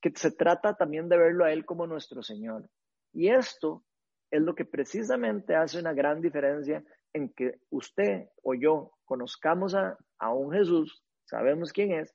que 0.00 0.12
se 0.14 0.30
trata 0.32 0.74
también 0.74 1.08
de 1.08 1.18
verlo 1.18 1.44
a 1.44 1.52
Él 1.52 1.64
como 1.64 1.86
nuestro 1.86 2.22
Señor. 2.22 2.68
Y 3.12 3.28
esto 3.28 3.84
es 4.30 4.40
lo 4.40 4.54
que 4.54 4.64
precisamente 4.64 5.54
hace 5.54 5.78
una 5.78 5.92
gran 5.92 6.20
diferencia 6.20 6.84
en 7.12 7.32
que 7.32 7.60
usted 7.70 8.28
o 8.42 8.54
yo 8.54 8.92
conozcamos 9.04 9.74
a, 9.74 9.98
a 10.18 10.32
un 10.32 10.52
Jesús, 10.52 11.02
sabemos 11.24 11.72
quién 11.72 11.92
es, 11.92 12.14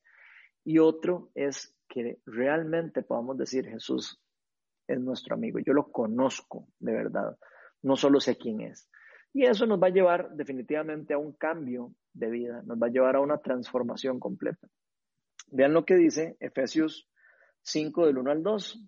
y 0.64 0.80
otro 0.80 1.30
es 1.36 1.76
que 1.90 2.20
realmente 2.26 3.04
podamos 3.04 3.38
decir 3.38 3.66
Jesús 3.68 4.22
es 4.88 5.00
nuestro 5.00 5.36
amigo, 5.36 5.60
yo 5.60 5.74
lo 5.74 5.92
conozco 5.92 6.68
de 6.80 6.94
verdad, 6.94 7.38
no 7.82 7.96
solo 7.96 8.20
sé 8.20 8.38
quién 8.38 8.62
es. 8.62 8.90
Y 9.34 9.46
eso 9.46 9.66
nos 9.66 9.82
va 9.82 9.88
a 9.88 9.92
llevar 9.92 10.32
definitivamente 10.32 11.14
a 11.14 11.18
un 11.18 11.34
cambio 11.34 11.94
de 12.14 12.30
vida, 12.30 12.64
nos 12.66 12.78
va 12.78 12.88
a 12.88 12.90
llevar 12.90 13.18
a 13.18 13.20
una 13.20 13.40
transformación 13.40 14.20
completa. 14.20 14.68
Vean 15.52 15.74
lo 15.74 15.86
que 15.86 15.96
dice 15.96 16.38
Efesios 16.40 17.10
5 17.66 18.06
del 18.06 18.18
1 18.20 18.32
al 18.32 18.44
2. 18.44 18.80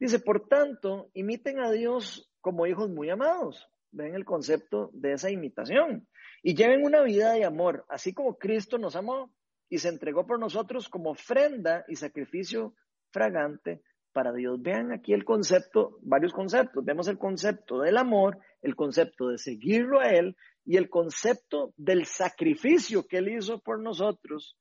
Dice, 0.00 0.18
por 0.20 0.48
tanto, 0.48 1.10
imiten 1.14 1.60
a 1.60 1.70
Dios 1.70 2.30
como 2.40 2.66
hijos 2.66 2.90
muy 2.90 3.08
amados. 3.10 3.68
Ven 3.90 4.14
el 4.14 4.24
concepto 4.24 4.90
de 4.92 5.12
esa 5.12 5.30
imitación. 5.30 6.06
Y 6.42 6.54
lleven 6.54 6.84
una 6.84 7.02
vida 7.02 7.32
de 7.32 7.44
amor, 7.44 7.84
así 7.88 8.12
como 8.12 8.36
Cristo 8.36 8.78
nos 8.78 8.94
amó 8.96 9.32
y 9.68 9.78
se 9.78 9.88
entregó 9.88 10.26
por 10.26 10.38
nosotros 10.38 10.88
como 10.88 11.10
ofrenda 11.10 11.84
y 11.88 11.96
sacrificio 11.96 12.74
fragante 13.10 13.82
para 14.12 14.32
Dios. 14.32 14.60
Vean 14.60 14.92
aquí 14.92 15.12
el 15.12 15.24
concepto, 15.24 15.98
varios 16.02 16.32
conceptos. 16.32 16.84
Vemos 16.84 17.08
el 17.08 17.18
concepto 17.18 17.80
del 17.80 17.96
amor, 17.96 18.38
el 18.62 18.74
concepto 18.76 19.28
de 19.28 19.38
seguirlo 19.38 20.00
a 20.00 20.10
Él 20.10 20.36
y 20.64 20.76
el 20.76 20.88
concepto 20.88 21.72
del 21.76 22.06
sacrificio 22.06 23.06
que 23.06 23.18
Él 23.18 23.28
hizo 23.28 23.60
por 23.60 23.80
nosotros 23.80 24.56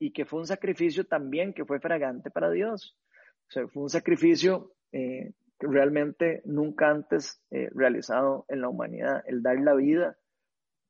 y 0.00 0.12
que 0.12 0.24
fue 0.24 0.40
un 0.40 0.46
sacrificio 0.46 1.04
también 1.04 1.52
que 1.52 1.64
fue 1.64 1.78
fragante 1.78 2.30
para 2.30 2.50
Dios. 2.50 2.96
O 3.48 3.52
sea, 3.52 3.68
fue 3.68 3.82
un 3.84 3.90
sacrificio 3.90 4.72
eh, 4.92 5.34
realmente 5.60 6.40
nunca 6.46 6.90
antes 6.90 7.40
eh, 7.50 7.68
realizado 7.74 8.46
en 8.48 8.62
la 8.62 8.70
humanidad, 8.70 9.22
el 9.26 9.42
dar 9.42 9.60
la 9.60 9.74
vida 9.74 10.16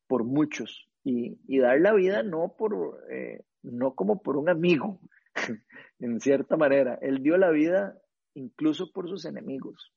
por 0.06 0.24
muchos 0.24 0.88
y, 1.02 1.58
dar 1.58 1.80
la 1.80 1.92
vida 1.92 2.22
no 2.22 2.54
por 2.56 3.04
eh, 3.10 3.42
no 3.62 3.94
como 3.94 4.22
por 4.22 4.36
un 4.36 4.48
amigo, 4.48 5.00
en 5.98 6.20
cierta 6.20 6.56
manera, 6.56 6.98
él 7.02 7.22
dio 7.22 7.36
la 7.36 7.50
vida 7.50 7.98
incluso 8.34 8.92
por 8.92 9.08
sus 9.08 9.24
enemigos. 9.24 9.92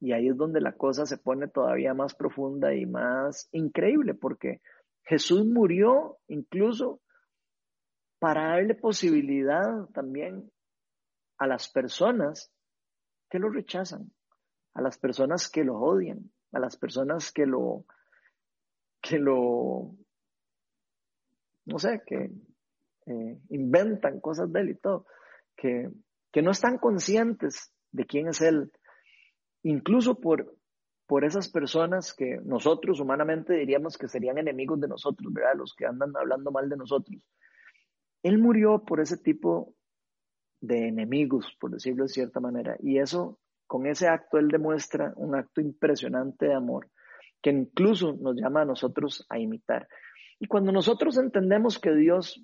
Y 0.00 0.12
ahí 0.12 0.28
es 0.28 0.36
donde 0.36 0.60
la 0.60 0.72
cosa 0.72 1.04
se 1.04 1.18
pone 1.18 1.48
todavía 1.48 1.94
más 1.94 2.14
profunda 2.14 2.74
y 2.74 2.86
más 2.86 3.48
increíble, 3.52 4.14
porque 4.14 4.60
Jesús 5.04 5.44
murió 5.46 6.18
incluso 6.28 7.00
para 8.22 8.50
darle 8.50 8.76
posibilidad 8.76 9.84
también 9.92 10.48
a 11.38 11.48
las 11.48 11.68
personas 11.68 12.52
que 13.28 13.40
lo 13.40 13.50
rechazan, 13.50 14.12
a 14.74 14.80
las 14.80 14.96
personas 14.96 15.50
que 15.50 15.64
lo 15.64 15.80
odian, 15.80 16.30
a 16.52 16.60
las 16.60 16.76
personas 16.76 17.32
que 17.32 17.46
lo, 17.46 17.84
que 19.00 19.18
lo, 19.18 19.96
no 21.64 21.78
sé, 21.80 22.00
que 22.06 22.30
eh, 23.06 23.40
inventan 23.48 24.20
cosas 24.20 24.52
de 24.52 24.60
él 24.60 24.70
y 24.70 24.76
todo, 24.76 25.04
que, 25.56 25.90
que 26.30 26.42
no 26.42 26.52
están 26.52 26.78
conscientes 26.78 27.74
de 27.90 28.06
quién 28.06 28.28
es 28.28 28.40
él, 28.40 28.70
incluso 29.64 30.20
por, 30.20 30.54
por 31.08 31.24
esas 31.24 31.50
personas 31.50 32.14
que 32.14 32.38
nosotros 32.44 33.00
humanamente 33.00 33.54
diríamos 33.54 33.98
que 33.98 34.06
serían 34.06 34.38
enemigos 34.38 34.80
de 34.80 34.86
nosotros, 34.86 35.32
¿verdad? 35.32 35.56
Los 35.56 35.74
que 35.74 35.86
andan 35.86 36.16
hablando 36.16 36.52
mal 36.52 36.68
de 36.68 36.76
nosotros. 36.76 37.20
Él 38.22 38.38
murió 38.38 38.84
por 38.84 39.00
ese 39.00 39.16
tipo 39.16 39.74
de 40.60 40.88
enemigos, 40.88 41.56
por 41.60 41.72
decirlo 41.72 42.04
de 42.04 42.08
cierta 42.08 42.40
manera. 42.40 42.76
Y 42.80 42.98
eso, 42.98 43.38
con 43.66 43.86
ese 43.86 44.08
acto, 44.08 44.38
Él 44.38 44.48
demuestra 44.48 45.12
un 45.16 45.34
acto 45.34 45.60
impresionante 45.60 46.46
de 46.46 46.54
amor 46.54 46.88
que 47.42 47.50
incluso 47.50 48.12
nos 48.12 48.36
llama 48.36 48.62
a 48.62 48.64
nosotros 48.64 49.26
a 49.28 49.38
imitar. 49.38 49.88
Y 50.38 50.46
cuando 50.46 50.72
nosotros 50.72 51.18
entendemos 51.18 51.78
que 51.78 51.92
Dios 51.92 52.42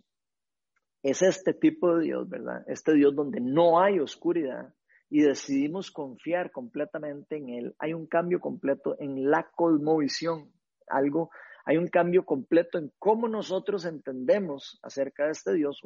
es 1.03 1.22
este 1.22 1.55
tipo 1.55 1.97
de 1.97 2.05
Dios, 2.05 2.29
¿verdad? 2.29 2.64
Este 2.66 2.93
Dios 2.95 3.14
donde 3.14 3.41
no 3.41 3.81
hay 3.81 4.01
oscuridad 4.01 4.74
y 5.09 5.22
decidimos 5.22 5.91
confiar 5.91 6.51
completamente 6.51 7.37
en 7.37 7.49
Él, 7.49 7.74
hay 7.79 7.95
un 7.95 8.07
cambio 8.07 8.41
completo 8.41 8.97
en 8.99 9.31
la 9.31 9.49
cosmovisión, 9.55 10.53
algo 10.89 11.31
hay 11.68 11.76
un 11.76 11.88
cambio 11.88 12.24
completo 12.24 12.78
en 12.78 12.90
cómo 12.98 13.28
nosotros 13.28 13.84
entendemos 13.84 14.80
acerca 14.82 15.26
de 15.26 15.32
este 15.32 15.52
Dios, 15.52 15.82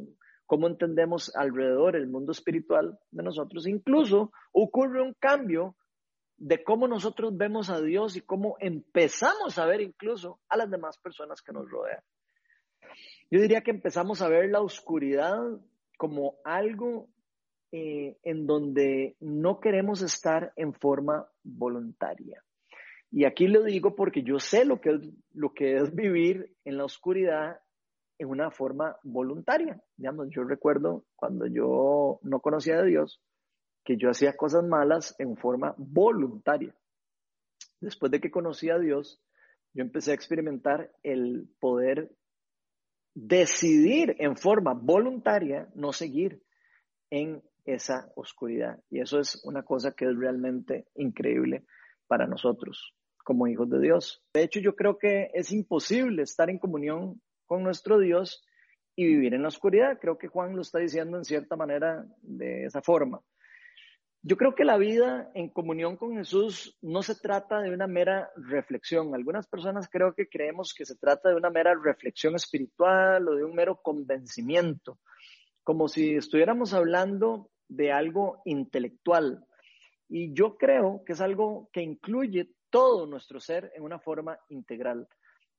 cómo 0.47 0.69
entendemos 0.69 1.35
alrededor 1.35 1.97
el 1.97 2.07
mundo 2.07 2.31
espiritual 2.31 3.01
de 3.11 3.25
nosotros. 3.25 3.67
Incluso 3.67 4.31
ocurre 4.53 5.03
un 5.03 5.13
cambio 5.15 5.75
de 6.37 6.63
cómo 6.63 6.87
nosotros 6.87 7.37
vemos 7.37 7.69
a 7.69 7.81
Dios 7.81 8.15
y 8.15 8.21
cómo 8.21 8.55
empezamos 8.61 9.59
a 9.59 9.67
ver 9.67 9.81
incluso 9.81 10.39
a 10.49 10.57
las 10.57 10.71
demás 10.71 10.99
personas 10.99 11.43
que 11.43 11.53
nos 11.53 11.69
rodean. 11.69 12.05
Yo 13.29 13.41
diría 13.41 13.63
que 13.63 13.73
empezamos 13.73 14.23
a 14.23 14.29
ver 14.29 14.51
la 14.51 14.61
oscuridad 14.61 15.37
como 15.99 16.37
algo 16.45 17.09
eh, 17.73 18.19
en 18.23 18.47
donde 18.47 19.17
no 19.19 19.59
queremos 19.59 20.01
estar 20.01 20.53
en 20.55 20.75
forma 20.75 21.27
voluntaria. 21.43 22.41
Y 23.15 23.27
aquí 23.27 23.47
lo 23.47 23.63
digo 23.63 23.95
porque 23.95 24.23
yo 24.23 24.39
sé 24.39 24.65
lo 24.65 24.81
que 24.81 25.77
es, 25.77 25.95
vivir 25.95 26.57
en 26.65 26.79
la 26.79 26.87
oscuridad 26.87 27.61
en 28.19 28.29
una 28.29 28.51
forma 28.51 28.97
voluntaria. 29.03 29.83
Digamos, 29.99 30.29
yo 30.31 30.45
recuerdo 30.45 31.05
cuando 31.15 31.47
yo 31.47 32.21
no 32.23 32.41
conocía 32.41 32.79
a 32.79 32.85
Dios, 32.85 33.21
que 33.85 33.99
yo 33.99 34.09
hacía 34.09 34.35
cosas 34.35 34.65
malas 34.65 35.15
en 35.19 35.37
forma 35.37 35.75
voluntaria. 35.77 36.75
Después 37.81 38.11
de 38.11 38.21
que 38.21 38.31
conocí 38.31 38.71
a 38.71 38.79
Dios, 38.79 39.21
yo 39.75 39.83
empecé 39.83 40.13
a 40.13 40.15
experimentar 40.15 40.91
el 41.03 41.51
poder 41.61 42.17
decidir 43.15 44.17
en 44.21 44.39
forma 44.39 44.73
voluntaria 44.73 45.69
no 45.75 45.93
seguir 45.93 46.43
en 47.11 47.43
esa 47.67 48.11
oscuridad. 48.17 48.83
Y 48.89 49.01
eso 49.01 49.19
es 49.19 49.45
una 49.45 49.65
cosa 49.65 49.93
que 49.93 50.07
es 50.07 50.17
realmente 50.17 50.87
increíble 50.95 51.67
para 52.07 52.27
nosotros 52.27 52.95
como 53.23 53.47
hijos 53.47 53.69
de 53.71 53.81
Dios. 53.81 54.23
De 54.35 54.43
hecho, 54.43 54.61
yo 54.61 54.77
creo 54.77 54.99
que 54.99 55.31
es 55.35 55.53
imposible 55.53 56.23
estar 56.23 56.51
en 56.51 56.59
comunión 56.59 57.21
con 57.47 57.63
nuestro 57.63 57.99
Dios 57.99 58.45
y 58.97 59.07
vivir 59.07 59.35
en 59.35 59.43
la 59.43 59.49
oscuridad. 59.49 59.99
Creo 60.01 60.19
que 60.19 60.29
Juan 60.29 60.55
lo 60.55 60.63
está 60.63 60.79
diciendo 60.79 61.17
en 61.17 61.25
cierta 61.25 61.57
manera 61.57 62.05
de 62.23 62.65
esa 62.65 62.83
forma. 62.83 63.21
Yo 64.25 64.37
creo 64.37 64.55
que 64.55 64.65
la 64.65 64.77
vida 64.77 65.33
en 65.35 65.49
comunión 65.49 65.97
con 65.97 66.17
Jesús 66.17 66.79
no 66.81 67.03
se 67.03 67.17
trata 67.17 67.61
de 67.61 67.75
una 67.75 67.89
mera 67.89 68.31
reflexión. 68.37 69.17
Algunas 69.17 69.49
personas 69.49 69.89
creo 69.91 70.15
que 70.15 70.29
creemos 70.29 70.75
que 70.75 70.85
se 70.85 70.95
trata 70.95 71.31
de 71.31 71.35
una 71.35 71.51
mera 71.51 71.75
reflexión 71.75 72.37
espiritual 72.37 73.29
o 73.29 73.35
de 73.35 73.43
un 73.43 73.53
mero 73.53 73.81
convencimiento, 73.83 75.01
como 75.65 75.89
si 75.89 76.15
estuviéramos 76.15 76.73
hablando 76.73 77.51
de 77.67 77.91
algo 77.91 78.43
intelectual. 78.45 79.45
Y 80.09 80.33
yo 80.35 80.57
creo 80.57 81.03
que 81.05 81.15
es 81.15 81.21
algo 81.21 81.69
que 81.73 81.83
incluye 81.83 82.53
todo 82.73 83.07
nuestro 83.07 83.39
ser 83.39 83.71
en 83.77 83.85
una 83.85 84.01
forma 84.01 84.37
integral. 84.49 85.07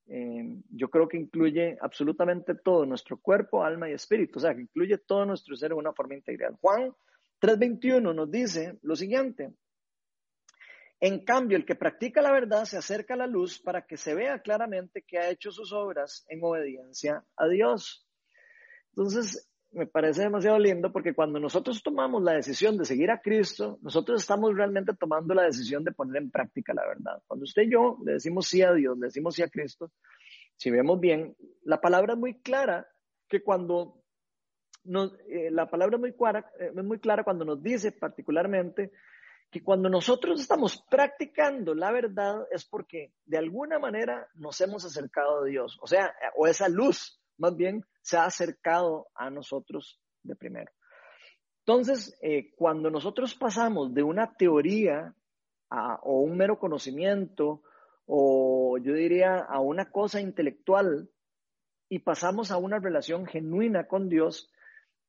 Eh, 0.08 0.60
yo 0.72 0.90
creo 0.90 1.08
que 1.08 1.18
incluye 1.18 1.78
absolutamente 1.80 2.56
todo, 2.56 2.86
nuestro 2.86 3.18
cuerpo, 3.18 3.64
alma 3.64 3.90
y 3.90 3.94
espíritu, 3.94 4.40
o 4.40 4.42
sea, 4.42 4.54
que 4.54 4.64
incluye 4.64 4.98
todo 4.98 5.26
nuestro 5.26 5.56
ser 5.56 5.72
en 5.72 5.78
una 5.78 5.94
forma 5.94 6.16
integral. 6.16 6.58
Juan 6.60 6.94
3:21 7.40 8.14
nos 8.14 8.30
dice 8.30 8.80
lo 8.82 8.96
siguiente, 8.96 9.54
en 11.00 11.26
cambio, 11.26 11.58
el 11.58 11.66
que 11.66 11.76
practica 11.76 12.22
la 12.22 12.32
verdad 12.32 12.64
se 12.64 12.78
acerca 12.78 13.14
a 13.14 13.18
la 13.18 13.28
luz 13.28 13.60
para 13.60 13.86
que 13.86 13.98
se 13.98 14.16
vea 14.16 14.42
claramente 14.42 15.02
que 15.02 15.20
ha 15.20 15.30
hecho 15.30 15.52
sus 15.52 15.74
obras 15.74 16.26
en 16.30 16.40
obediencia 16.42 17.26
a 17.36 17.48
Dios. 17.48 18.08
Entonces, 18.96 19.53
me 19.74 19.88
parece 19.88 20.22
demasiado 20.22 20.60
lindo 20.60 20.92
porque 20.92 21.14
cuando 21.14 21.40
nosotros 21.40 21.82
tomamos 21.82 22.22
la 22.24 22.34
decisión 22.34 22.78
de 22.78 22.86
seguir 22.86 23.10
a 23.12 23.22
Cristo, 23.22 23.80
nosotros 23.82 24.22
estamos 24.22 24.56
realmente 24.56 24.94
tomando 24.94 25.34
la 25.34 25.44
decisión 25.44 25.84
de 25.84 25.92
poner 25.92 26.22
en 26.22 26.32
práctica 26.32 26.74
la 26.74 26.86
verdad. 26.86 27.22
Cuando 27.28 27.44
usted 27.44 27.64
y 27.64 27.72
yo 27.72 27.98
le 28.06 28.14
decimos 28.14 28.48
sí 28.48 28.62
a 28.62 28.74
Dios, 28.74 28.98
le 28.98 29.08
decimos 29.08 29.36
sí 29.36 29.42
a 29.42 29.50
Cristo, 29.50 29.92
si 30.56 30.70
vemos 30.70 31.00
bien, 31.00 31.36
la 31.64 31.82
palabra 31.82 32.14
es 32.14 32.20
muy 32.20 32.40
clara 32.42 32.88
que 33.28 33.42
cuando 33.42 34.04
nos, 34.84 35.14
eh, 35.28 35.50
la 35.50 35.70
palabra 35.70 35.96
es 35.96 36.02
muy, 36.02 36.14
clara, 36.14 36.52
eh, 36.60 36.72
muy 36.82 37.00
clara 37.00 37.24
cuando 37.24 37.46
nos 37.46 37.62
dice 37.62 37.92
particularmente 37.92 38.92
que 39.50 39.64
cuando 39.64 39.90
nosotros 39.90 40.42
estamos 40.42 40.84
practicando 40.90 41.74
la 41.74 41.92
verdad 41.92 42.48
es 42.52 42.66
porque 42.66 43.14
de 43.26 43.38
alguna 43.38 43.80
manera 43.80 44.28
nos 44.36 44.60
hemos 44.62 44.86
acercado 44.86 45.42
a 45.42 45.46
Dios, 45.46 45.80
o 45.82 45.88
sea, 45.88 46.14
o 46.36 46.48
esa 46.48 46.70
luz 46.70 47.22
más 47.38 47.56
bien 47.56 47.84
se 48.04 48.18
ha 48.18 48.26
acercado 48.26 49.08
a 49.16 49.32
nosotros 49.32 50.00
de 50.22 50.36
primero. 50.36 50.72
Entonces, 51.66 52.16
eh, 52.22 52.54
cuando 52.56 52.92
nosotros 52.92 53.34
pasamos 53.34 53.94
de 53.94 54.04
una 54.04 54.36
teoría 54.36 55.16
o 56.04 56.20
un 56.20 56.38
mero 56.38 56.60
conocimiento, 56.60 57.64
o 58.06 58.78
yo 58.78 58.94
diría 58.94 59.40
a 59.40 59.60
una 59.60 59.90
cosa 59.90 60.22
intelectual, 60.22 61.10
y 61.90 62.00
pasamos 62.00 62.52
a 62.52 62.58
una 62.58 62.80
relación 62.80 63.26
genuina 63.26 63.88
con 63.88 64.10
Dios, 64.10 64.52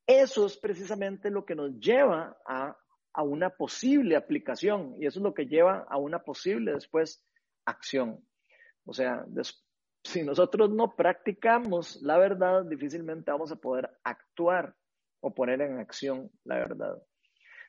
eso 0.06 0.44
es 0.46 0.56
precisamente 0.58 1.30
lo 1.30 1.44
que 1.44 1.54
nos 1.54 1.78
lleva 1.78 2.36
a, 2.46 2.76
una 3.22 3.50
posible 3.50 4.16
aplicación 4.16 4.96
y 4.98 5.06
eso 5.06 5.20
es 5.20 5.22
lo 5.22 5.32
que 5.32 5.46
lleva 5.46 5.86
a 5.88 5.96
una 5.98 6.18
posible 6.18 6.72
después 6.74 7.24
acción. 7.64 8.22
O 8.84 8.92
sea, 8.92 9.24
si 10.04 10.22
nosotros 10.22 10.70
no 10.70 10.94
practicamos 10.94 12.00
la 12.02 12.18
verdad, 12.18 12.64
difícilmente 12.64 13.30
vamos 13.30 13.50
a 13.50 13.56
poder 13.56 13.90
actuar 14.04 14.74
o 15.20 15.34
poner 15.34 15.62
en 15.62 15.78
acción 15.78 16.30
la 16.44 16.56
verdad. 16.56 17.02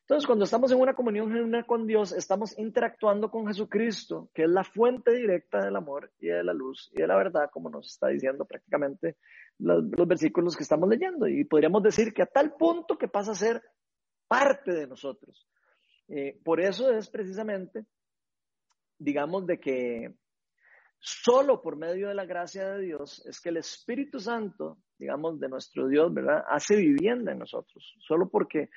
Entonces, 0.01 0.27
cuando 0.27 0.45
estamos 0.45 0.71
en 0.71 0.79
una 0.79 0.93
comunión 0.93 1.31
genuina 1.31 1.63
con 1.63 1.87
Dios, 1.87 2.11
estamos 2.11 2.55
interactuando 2.59 3.31
con 3.31 3.47
Jesucristo, 3.47 4.29
que 4.35 4.43
es 4.43 4.49
la 4.49 4.63
fuente 4.63 5.11
directa 5.15 5.65
del 5.65 5.75
amor 5.75 6.11
y 6.19 6.27
de 6.27 6.43
la 6.43 6.53
luz 6.53 6.91
y 6.93 7.01
de 7.01 7.07
la 7.07 7.15
verdad, 7.15 7.49
como 7.51 7.71
nos 7.71 7.87
está 7.87 8.09
diciendo 8.09 8.45
prácticamente 8.45 9.15
los, 9.57 9.89
versículos 10.07 10.55
que 10.55 10.61
estamos 10.61 10.87
leyendo. 10.89 11.27
Y 11.27 11.43
podríamos 11.45 11.81
decir 11.81 12.13
que 12.13 12.21
a 12.21 12.27
tal 12.27 12.53
punto 12.53 12.99
que 12.99 13.07
pasa 13.07 13.31
a 13.31 13.35
ser 13.35 13.63
parte 14.27 14.73
de 14.73 14.85
nosotros. 14.85 15.47
Eh, 16.07 16.39
por 16.43 16.61
eso 16.61 16.91
es 16.91 17.09
precisamente, 17.09 17.85
digamos, 18.99 19.47
de 19.47 19.59
que 19.59 20.13
solo 21.07 21.61
por 21.61 21.77
medio 21.77 22.07
de 22.07 22.15
la 22.15 22.25
gracia 22.25 22.67
de 22.71 22.81
Dios 22.81 23.23
es 23.27 23.39
que 23.39 23.49
el 23.49 23.57
Espíritu 23.57 24.19
Santo, 24.19 24.79
digamos, 24.97 25.39
de 25.39 25.49
nuestro 25.49 25.87
Dios, 25.87 26.11
¿verdad? 26.11 26.43
Hace 26.49 26.75
vivienda 26.75 27.31
en 27.31 27.39
nosotros. 27.39 27.93
Solo 27.99 28.27
porque 28.29 28.69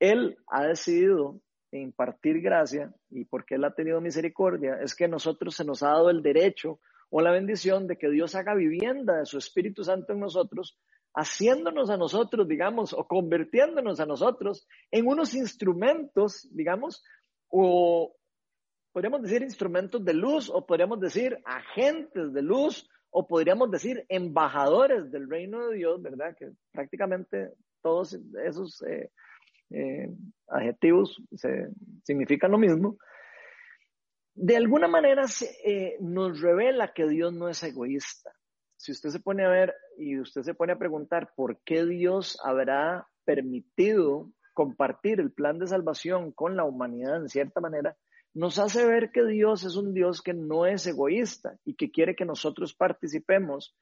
él 0.00 0.36
ha 0.48 0.64
decidido 0.64 1.40
impartir 1.70 2.40
gracia 2.40 2.92
y 3.10 3.24
porque 3.24 3.54
Él 3.56 3.64
ha 3.64 3.74
tenido 3.74 4.00
misericordia, 4.00 4.78
es 4.82 4.94
que 4.94 5.08
nosotros 5.08 5.54
se 5.54 5.64
nos 5.64 5.82
ha 5.82 5.90
dado 5.90 6.10
el 6.10 6.22
derecho 6.22 6.80
o 7.10 7.20
la 7.20 7.30
bendición 7.30 7.86
de 7.86 7.96
que 7.96 8.10
Dios 8.10 8.34
haga 8.34 8.54
vivienda 8.54 9.18
de 9.18 9.26
su 9.26 9.38
Espíritu 9.38 9.84
Santo 9.84 10.12
en 10.12 10.20
nosotros, 10.20 10.78
haciéndonos 11.14 11.90
a 11.90 11.96
nosotros, 11.96 12.48
digamos, 12.48 12.92
o 12.92 13.06
convirtiéndonos 13.06 14.00
a 14.00 14.06
nosotros 14.06 14.66
en 14.90 15.06
unos 15.06 15.34
instrumentos, 15.34 16.48
digamos, 16.52 17.04
o 17.48 18.16
podríamos 18.96 19.20
decir 19.20 19.42
instrumentos 19.42 20.02
de 20.02 20.14
luz, 20.14 20.48
o 20.48 20.64
podríamos 20.64 20.98
decir 20.98 21.38
agentes 21.44 22.32
de 22.32 22.40
luz, 22.40 22.88
o 23.10 23.28
podríamos 23.28 23.70
decir 23.70 24.06
embajadores 24.08 25.10
del 25.10 25.28
reino 25.28 25.68
de 25.68 25.76
Dios, 25.76 26.00
¿verdad? 26.00 26.34
Que 26.34 26.52
prácticamente 26.72 27.52
todos 27.82 28.18
esos 28.42 28.82
eh, 28.84 29.10
eh, 29.68 30.08
adjetivos 30.48 31.22
significan 32.04 32.50
lo 32.50 32.56
mismo, 32.56 32.96
de 34.34 34.56
alguna 34.56 34.88
manera 34.88 35.26
eh, 35.62 35.98
nos 36.00 36.40
revela 36.40 36.94
que 36.94 37.06
Dios 37.06 37.34
no 37.34 37.50
es 37.50 37.62
egoísta. 37.64 38.32
Si 38.78 38.92
usted 38.92 39.10
se 39.10 39.20
pone 39.20 39.44
a 39.44 39.50
ver 39.50 39.74
y 39.98 40.18
usted 40.18 40.40
se 40.40 40.54
pone 40.54 40.72
a 40.72 40.78
preguntar 40.78 41.34
por 41.36 41.58
qué 41.66 41.84
Dios 41.84 42.40
habrá 42.42 43.06
permitido 43.26 44.30
compartir 44.54 45.20
el 45.20 45.32
plan 45.32 45.58
de 45.58 45.66
salvación 45.66 46.32
con 46.32 46.56
la 46.56 46.64
humanidad 46.64 47.16
en 47.16 47.28
cierta 47.28 47.60
manera, 47.60 47.94
nos 48.36 48.58
hace 48.58 48.84
ver 48.84 49.10
que 49.12 49.24
Dios 49.24 49.64
es 49.64 49.76
un 49.76 49.94
Dios 49.94 50.20
que 50.20 50.34
no 50.34 50.66
es 50.66 50.86
egoísta 50.86 51.56
y 51.64 51.74
que 51.74 51.90
quiere 51.90 52.14
que 52.14 52.26
nosotros 52.26 52.74
participemos 52.74 53.74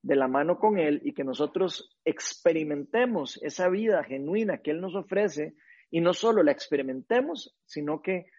de 0.00 0.16
la 0.16 0.28
mano 0.28 0.58
con 0.58 0.78
Él 0.78 1.02
y 1.04 1.12
que 1.12 1.24
nosotros 1.24 1.94
experimentemos 2.06 3.38
esa 3.42 3.68
vida 3.68 4.02
genuina 4.02 4.62
que 4.62 4.70
Él 4.70 4.80
nos 4.80 4.94
ofrece 4.94 5.56
y 5.90 6.00
no 6.00 6.14
solo 6.14 6.42
la 6.42 6.52
experimentemos, 6.52 7.54
sino 7.66 8.00
que 8.00 8.30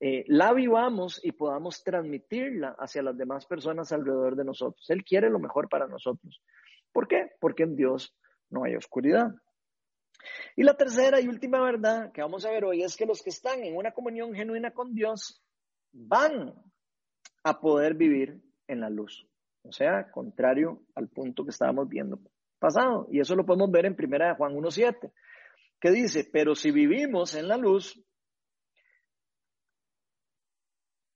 eh, 0.00 0.24
la 0.26 0.54
vivamos 0.54 1.20
y 1.22 1.32
podamos 1.32 1.84
transmitirla 1.84 2.74
hacia 2.78 3.02
las 3.02 3.18
demás 3.18 3.44
personas 3.44 3.92
alrededor 3.92 4.36
de 4.36 4.46
nosotros. 4.46 4.88
Él 4.88 5.04
quiere 5.04 5.28
lo 5.28 5.38
mejor 5.38 5.68
para 5.68 5.86
nosotros. 5.86 6.42
¿Por 6.92 7.06
qué? 7.06 7.32
Porque 7.38 7.64
en 7.64 7.76
Dios 7.76 8.16
no 8.48 8.64
hay 8.64 8.74
oscuridad. 8.74 9.34
Y 10.56 10.62
la 10.62 10.74
tercera 10.74 11.20
y 11.20 11.28
última 11.28 11.60
verdad 11.60 12.12
que 12.12 12.22
vamos 12.22 12.44
a 12.44 12.50
ver 12.50 12.64
hoy 12.64 12.82
es 12.82 12.96
que 12.96 13.06
los 13.06 13.22
que 13.22 13.30
están 13.30 13.62
en 13.62 13.76
una 13.76 13.92
comunión 13.92 14.34
genuina 14.34 14.72
con 14.72 14.94
Dios 14.94 15.42
van 15.92 16.54
a 17.44 17.60
poder 17.60 17.94
vivir 17.94 18.40
en 18.68 18.80
la 18.80 18.90
luz. 18.90 19.26
O 19.62 19.72
sea, 19.72 20.10
contrario 20.10 20.82
al 20.94 21.08
punto 21.08 21.44
que 21.44 21.50
estábamos 21.50 21.88
viendo 21.88 22.18
pasado. 22.58 23.08
Y 23.10 23.20
eso 23.20 23.34
lo 23.34 23.44
podemos 23.44 23.70
ver 23.70 23.86
en 23.86 23.96
primera 23.96 24.28
de 24.28 24.34
Juan 24.36 24.54
1.7, 24.54 25.12
que 25.80 25.90
dice, 25.90 26.28
pero 26.32 26.54
si 26.54 26.70
vivimos 26.70 27.34
en 27.34 27.48
la 27.48 27.56
luz, 27.56 28.00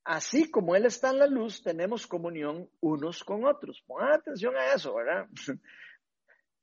así 0.05 0.51
como 0.51 0.75
Él 0.75 0.87
está 0.87 1.11
en 1.11 1.19
la 1.19 1.27
luz, 1.27 1.63
tenemos 1.63 2.07
comunión 2.07 2.69
unos 2.81 3.23
con 3.25 3.45
otros. 3.45 3.83
Pongan 3.87 4.13
atención 4.15 4.57
a 4.57 4.75
eso, 4.75 4.95
¿verdad? 4.95 5.27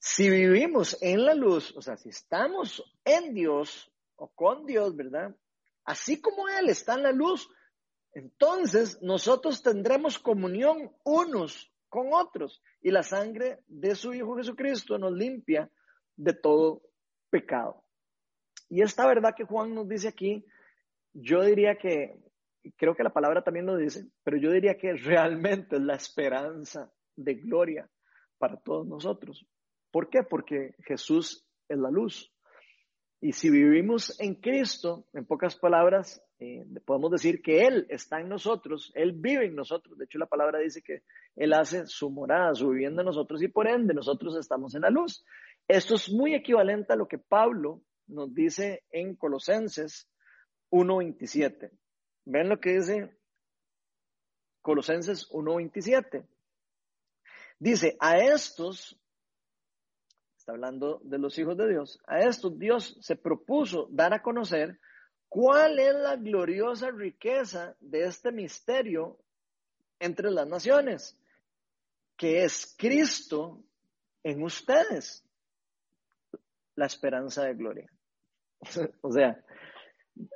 Si 0.04 0.32
vivimos 0.32 0.98
en 1.00 1.26
la 1.26 1.36
luz, 1.36 1.78
o 1.78 1.82
sea, 1.82 1.96
si 1.96 2.10
estamos 2.10 2.84
en 3.06 3.36
Dios 3.36 3.94
o 4.16 4.30
con 4.30 4.66
Dios, 4.66 4.96
¿verdad? 4.96 5.36
Así 5.86 6.20
como 6.20 6.50
Él 6.50 6.70
está 6.70 6.96
en 6.96 7.04
la 7.04 7.12
luz, 7.12 7.48
entonces 8.12 9.00
nosotros 9.04 9.62
tendremos 9.62 10.18
comunión 10.18 10.92
unos 11.06 11.72
con 11.88 12.14
otros. 12.14 12.64
Y 12.82 12.90
la 12.90 13.04
sangre 13.04 13.60
de 13.68 13.94
su 13.94 14.12
Hijo 14.12 14.36
Jesucristo 14.38 14.98
nos 14.98 15.12
limpia 15.14 15.70
de 16.16 16.34
todo 16.34 16.82
pecado. 17.30 17.84
Y 18.70 18.82
esta 18.82 19.06
verdad 19.06 19.36
que 19.38 19.46
Juan 19.46 19.76
nos 19.76 19.88
dice 19.88 20.08
aquí, 20.08 20.44
yo 21.14 21.44
diría 21.44 21.78
que, 21.78 22.20
creo 22.76 22.96
que 22.96 23.04
la 23.04 23.14
palabra 23.14 23.44
también 23.44 23.68
lo 23.68 23.78
dice, 23.78 24.08
pero 24.24 24.38
yo 24.38 24.52
diría 24.52 24.80
que 24.80 24.94
realmente 24.94 25.76
es 25.76 25.82
la 25.84 25.94
esperanza 25.94 26.92
de 27.16 27.36
gloria 27.36 27.88
para 28.40 28.58
todos 28.58 28.88
nosotros. 28.88 29.46
¿Por 29.92 30.10
qué? 30.10 30.24
Porque 30.24 30.76
Jesús 30.86 31.46
es 31.68 31.78
la 31.78 31.92
luz. 31.92 32.32
Y 33.20 33.34
si 33.34 33.52
vivimos 33.52 34.20
en 34.20 34.36
Cristo, 34.36 35.06
en 35.14 35.26
pocas 35.26 35.56
palabras, 35.56 36.24
eh, 36.40 36.66
podemos 36.86 37.12
decir 37.12 37.42
que 37.44 37.68
Él 37.68 37.86
está 37.90 38.20
en 38.20 38.30
nosotros, 38.30 38.92
Él 38.96 39.14
vive 39.14 39.46
en 39.46 39.56
nosotros. 39.56 39.96
De 39.98 40.06
hecho, 40.06 40.18
la 40.18 40.26
palabra 40.26 40.58
dice 40.58 40.82
que 40.82 41.04
Él 41.36 41.54
hace 41.54 41.86
su 41.86 42.10
morada, 42.10 42.56
su 42.56 42.70
vivienda 42.70 43.04
en 43.04 43.06
nosotros 43.06 43.44
y 43.44 43.48
por 43.48 43.68
ende 43.68 43.94
nosotros 43.94 44.36
estamos 44.38 44.74
en 44.74 44.82
la 44.82 44.90
luz. 44.90 45.24
Esto 45.68 45.96
es 45.96 46.12
muy 46.12 46.34
equivalente 46.34 46.94
a 46.94 46.96
lo 46.96 47.08
que 47.08 47.20
Pablo 47.20 47.84
nos 48.08 48.34
dice 48.34 48.84
en 48.90 49.16
Colosenses 49.16 50.10
1.27. 50.72 51.70
Ven 52.26 52.50
lo 52.50 52.60
que 52.60 52.72
dice 52.72 53.18
Colosenses 54.62 55.30
1.27. 55.30 56.26
Dice, 57.60 57.96
a 58.00 58.18
estos 58.18 59.00
está 60.42 60.54
hablando 60.54 61.00
de 61.04 61.20
los 61.20 61.38
hijos 61.38 61.56
de 61.56 61.70
Dios, 61.70 62.00
a 62.08 62.20
esto 62.20 62.50
Dios 62.50 62.98
se 63.00 63.16
propuso 63.16 63.88
dar 63.92 64.12
a 64.14 64.24
conocer 64.24 64.80
cuál 65.30 65.78
es 65.78 65.94
la 65.94 66.16
gloriosa 66.16 66.90
riqueza 66.90 67.76
de 67.80 68.06
este 68.06 68.32
misterio 68.32 69.20
entre 70.00 70.32
las 70.32 70.48
naciones, 70.48 71.16
que 72.18 72.44
es 72.44 72.76
Cristo 72.76 73.64
en 74.24 74.42
ustedes, 74.42 75.24
la 76.76 76.88
esperanza 76.88 77.44
de 77.44 77.54
gloria. 77.54 77.92
o 79.02 79.12
sea, 79.12 79.46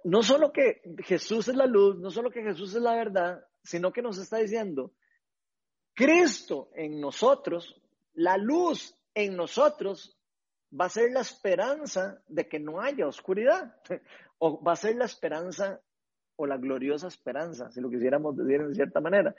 no 0.03 0.21
solo 0.21 0.53
que 0.53 0.83
Jesús 0.99 1.47
es 1.47 1.55
la 1.55 1.65
luz, 1.65 1.97
no 1.97 2.11
solo 2.11 2.29
que 2.29 2.43
Jesús 2.43 2.75
es 2.75 2.81
la 2.81 2.95
verdad, 2.95 3.43
sino 3.63 3.91
que 3.91 4.03
nos 4.03 4.19
está 4.19 4.37
diciendo, 4.37 4.93
Cristo 5.95 6.69
en 6.75 7.01
nosotros, 7.01 7.81
la 8.13 8.37
luz 8.37 8.95
en 9.15 9.35
nosotros 9.35 10.19
va 10.79 10.85
a 10.85 10.89
ser 10.89 11.11
la 11.11 11.21
esperanza 11.21 12.21
de 12.27 12.47
que 12.47 12.59
no 12.59 12.81
haya 12.81 13.07
oscuridad, 13.07 13.75
o 14.37 14.61
va 14.61 14.73
a 14.73 14.77
ser 14.77 14.95
la 14.97 15.05
esperanza 15.05 15.81
o 16.35 16.45
la 16.45 16.57
gloriosa 16.57 17.07
esperanza, 17.07 17.71
si 17.71 17.79
lo 17.79 17.89
quisiéramos 17.89 18.35
decir 18.35 18.61
en 18.61 18.75
cierta 18.75 18.99
manera. 18.99 19.33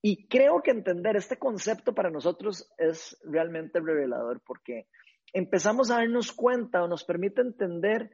Y 0.00 0.26
creo 0.28 0.62
que 0.62 0.70
entender 0.70 1.16
este 1.16 1.38
concepto 1.38 1.94
para 1.94 2.10
nosotros 2.10 2.72
es 2.78 3.18
realmente 3.24 3.80
revelador 3.80 4.40
porque 4.44 4.86
empezamos 5.32 5.90
a 5.90 5.96
darnos 5.96 6.32
cuenta 6.32 6.82
o 6.82 6.88
nos 6.88 7.04
permite 7.04 7.40
entender 7.40 8.10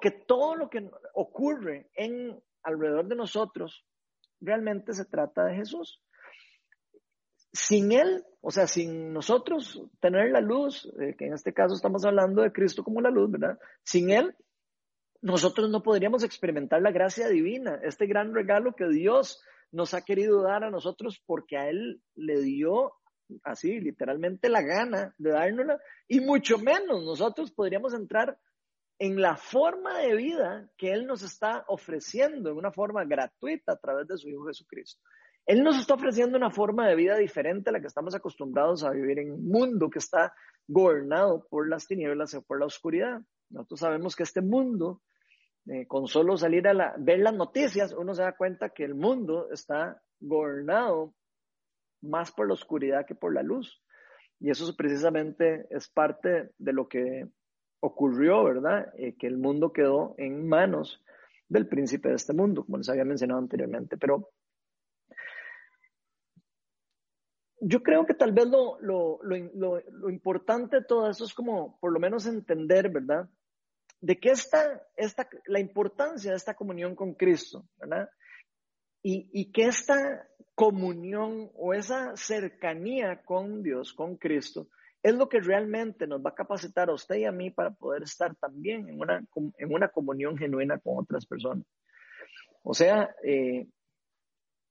que 0.00 0.10
todo 0.10 0.54
lo 0.54 0.68
que 0.68 0.90
ocurre 1.14 1.90
en 1.94 2.42
alrededor 2.62 3.08
de 3.08 3.16
nosotros 3.16 3.86
realmente 4.40 4.92
se 4.92 5.06
trata 5.06 5.46
de 5.46 5.56
Jesús 5.56 6.02
sin 7.52 7.92
Él, 7.92 8.24
o 8.40 8.50
sea, 8.50 8.66
sin 8.66 9.12
nosotros 9.12 9.82
tener 10.00 10.30
la 10.30 10.40
luz, 10.40 10.90
eh, 11.00 11.14
que 11.16 11.26
en 11.26 11.34
este 11.34 11.52
caso 11.52 11.74
estamos 11.74 12.04
hablando 12.04 12.42
de 12.42 12.52
Cristo 12.52 12.82
como 12.82 13.00
la 13.00 13.10
luz, 13.10 13.30
¿verdad? 13.30 13.58
Sin 13.82 14.10
Él, 14.10 14.34
nosotros 15.20 15.70
no 15.70 15.82
podríamos 15.82 16.24
experimentar 16.24 16.82
la 16.82 16.90
gracia 16.90 17.28
divina, 17.28 17.78
este 17.82 18.06
gran 18.06 18.34
regalo 18.34 18.74
que 18.74 18.88
Dios 18.88 19.42
nos 19.70 19.94
ha 19.94 20.02
querido 20.02 20.42
dar 20.42 20.64
a 20.64 20.70
nosotros 20.70 21.22
porque 21.24 21.56
a 21.56 21.68
Él 21.68 22.02
le 22.14 22.40
dio 22.40 22.94
así, 23.44 23.80
literalmente 23.80 24.48
la 24.48 24.62
gana 24.62 25.14
de 25.18 25.30
dárnosla, 25.30 25.80
y 26.08 26.20
mucho 26.20 26.58
menos 26.58 27.04
nosotros 27.04 27.52
podríamos 27.52 27.94
entrar 27.94 28.38
en 28.98 29.20
la 29.20 29.36
forma 29.36 29.98
de 29.98 30.14
vida 30.16 30.68
que 30.76 30.92
Él 30.92 31.06
nos 31.06 31.22
está 31.22 31.64
ofreciendo 31.68 32.50
en 32.50 32.56
una 32.56 32.72
forma 32.72 33.04
gratuita 33.04 33.72
a 33.72 33.78
través 33.78 34.06
de 34.06 34.18
su 34.18 34.28
Hijo 34.28 34.46
Jesucristo. 34.46 35.02
Él 35.46 35.64
nos 35.64 35.78
está 35.78 35.94
ofreciendo 35.94 36.38
una 36.38 36.50
forma 36.50 36.88
de 36.88 36.94
vida 36.94 37.16
diferente 37.16 37.70
a 37.70 37.72
la 37.72 37.80
que 37.80 37.88
estamos 37.88 38.14
acostumbrados 38.14 38.84
a 38.84 38.90
vivir 38.90 39.18
en 39.18 39.32
un 39.32 39.48
mundo 39.48 39.90
que 39.90 39.98
está 39.98 40.32
gobernado 40.68 41.46
por 41.50 41.68
las 41.68 41.86
tinieblas 41.86 42.34
o 42.34 42.42
por 42.42 42.60
la 42.60 42.66
oscuridad. 42.66 43.20
Nosotros 43.50 43.80
sabemos 43.80 44.14
que 44.14 44.22
este 44.22 44.40
mundo, 44.40 45.02
eh, 45.66 45.86
con 45.86 46.06
solo 46.06 46.36
salir 46.36 46.66
a 46.68 46.94
ver 46.98 47.18
las 47.18 47.34
noticias, 47.34 47.92
uno 47.92 48.14
se 48.14 48.22
da 48.22 48.36
cuenta 48.36 48.70
que 48.70 48.84
el 48.84 48.94
mundo 48.94 49.48
está 49.50 50.00
gobernado 50.20 51.14
más 52.02 52.30
por 52.30 52.46
la 52.46 52.54
oscuridad 52.54 53.04
que 53.04 53.14
por 53.14 53.34
la 53.34 53.42
luz. 53.42 53.82
Y 54.38 54.50
eso 54.50 54.74
precisamente 54.76 55.66
es 55.70 55.88
parte 55.88 56.50
de 56.58 56.72
lo 56.72 56.88
que 56.88 57.28
ocurrió, 57.80 58.44
¿verdad? 58.44 58.92
Eh, 58.96 59.16
que 59.16 59.26
el 59.26 59.38
mundo 59.38 59.72
quedó 59.72 60.14
en 60.18 60.48
manos 60.48 61.02
del 61.48 61.68
príncipe 61.68 62.08
de 62.08 62.14
este 62.14 62.32
mundo, 62.32 62.64
como 62.64 62.78
les 62.78 62.88
había 62.88 63.04
mencionado 63.04 63.40
anteriormente. 63.40 63.96
Pero 63.96 64.30
yo 67.64 67.82
creo 67.82 68.04
que 68.04 68.14
tal 68.14 68.32
vez 68.32 68.48
lo, 68.48 68.76
lo, 68.80 69.20
lo, 69.22 69.80
lo, 69.88 70.10
importante 70.10 70.80
de 70.80 70.84
todo 70.84 71.08
eso 71.08 71.24
es 71.24 71.32
como 71.32 71.78
por 71.78 71.92
lo 71.92 72.00
menos 72.00 72.26
entender, 72.26 72.90
¿verdad? 72.90 73.28
De 74.00 74.18
qué 74.18 74.30
está 74.30 74.82
esta, 74.96 75.28
la 75.46 75.60
importancia 75.60 76.32
de 76.32 76.36
esta 76.36 76.54
comunión 76.54 76.96
con 76.96 77.14
Cristo, 77.14 77.64
¿verdad? 77.76 78.10
Y, 79.00 79.30
y 79.32 79.52
que 79.52 79.66
esta 79.66 80.28
comunión 80.56 81.52
o 81.54 81.72
esa 81.72 82.16
cercanía 82.16 83.22
con 83.24 83.62
Dios, 83.62 83.92
con 83.92 84.16
Cristo, 84.16 84.66
es 85.00 85.14
lo 85.14 85.28
que 85.28 85.40
realmente 85.40 86.08
nos 86.08 86.20
va 86.20 86.30
a 86.30 86.34
capacitar 86.34 86.90
a 86.90 86.94
usted 86.94 87.16
y 87.16 87.24
a 87.26 87.32
mí 87.32 87.50
para 87.50 87.70
poder 87.70 88.02
estar 88.02 88.34
también 88.36 88.88
en 88.88 89.00
una, 89.00 89.24
en 89.58 89.72
una 89.72 89.88
comunión 89.88 90.36
genuina 90.36 90.80
con 90.80 90.98
otras 90.98 91.26
personas. 91.26 91.64
O 92.64 92.74
sea, 92.74 93.14
eh, 93.22 93.68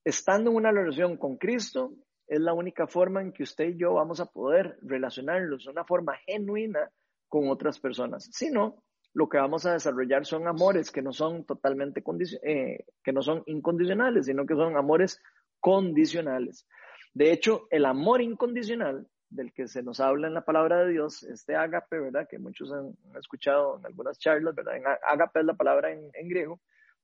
estando 0.03 0.51
en 0.51 0.57
una 0.57 0.71
relación 0.71 1.15
con 1.15 1.37
Cristo, 1.37 1.93
es 2.31 2.39
la 2.39 2.53
única 2.53 2.87
forma 2.87 3.21
en 3.21 3.33
que 3.33 3.43
usted 3.43 3.65
y 3.65 3.77
yo 3.77 3.95
vamos 3.95 4.21
a 4.21 4.25
poder 4.25 4.77
relacionarnos 4.81 5.65
de 5.65 5.71
una 5.71 5.83
forma 5.83 6.15
genuina 6.25 6.89
con 7.27 7.49
otras 7.49 7.77
personas. 7.77 8.29
Si 8.31 8.49
no, 8.49 8.85
lo 9.13 9.27
que 9.27 9.37
vamos 9.37 9.65
a 9.65 9.73
desarrollar 9.73 10.25
son 10.25 10.47
amores 10.47 10.91
que 10.91 11.01
no 11.01 11.11
son 11.11 11.43
totalmente 11.43 12.01
eh, 12.43 12.85
que 13.03 13.11
no 13.11 13.21
son 13.21 13.43
incondicionales, 13.47 14.27
sino 14.27 14.45
que 14.45 14.55
son 14.55 14.77
amores 14.77 15.21
condicionales. 15.59 16.65
De 17.13 17.33
hecho, 17.33 17.67
el 17.69 17.85
amor 17.85 18.21
incondicional 18.21 19.09
del 19.29 19.51
que 19.51 19.67
se 19.67 19.83
nos 19.83 19.99
habla 19.99 20.27
en 20.27 20.33
la 20.33 20.45
palabra 20.45 20.85
de 20.85 20.91
Dios, 20.93 21.23
este 21.23 21.57
ágape, 21.57 21.99
¿verdad? 21.99 22.29
Que 22.29 22.39
muchos 22.39 22.71
han, 22.71 22.95
escuchado 23.19 23.77
en 23.77 23.87
algunas 23.87 24.17
charlas, 24.17 24.55
¿verdad? 24.55 24.77
En 24.77 24.83
ágape 24.87 25.41
es 25.41 25.45
la 25.45 25.55
palabra 25.55 25.91
en, 25.91 26.09
en 26.13 26.29
griego, 26.29 26.61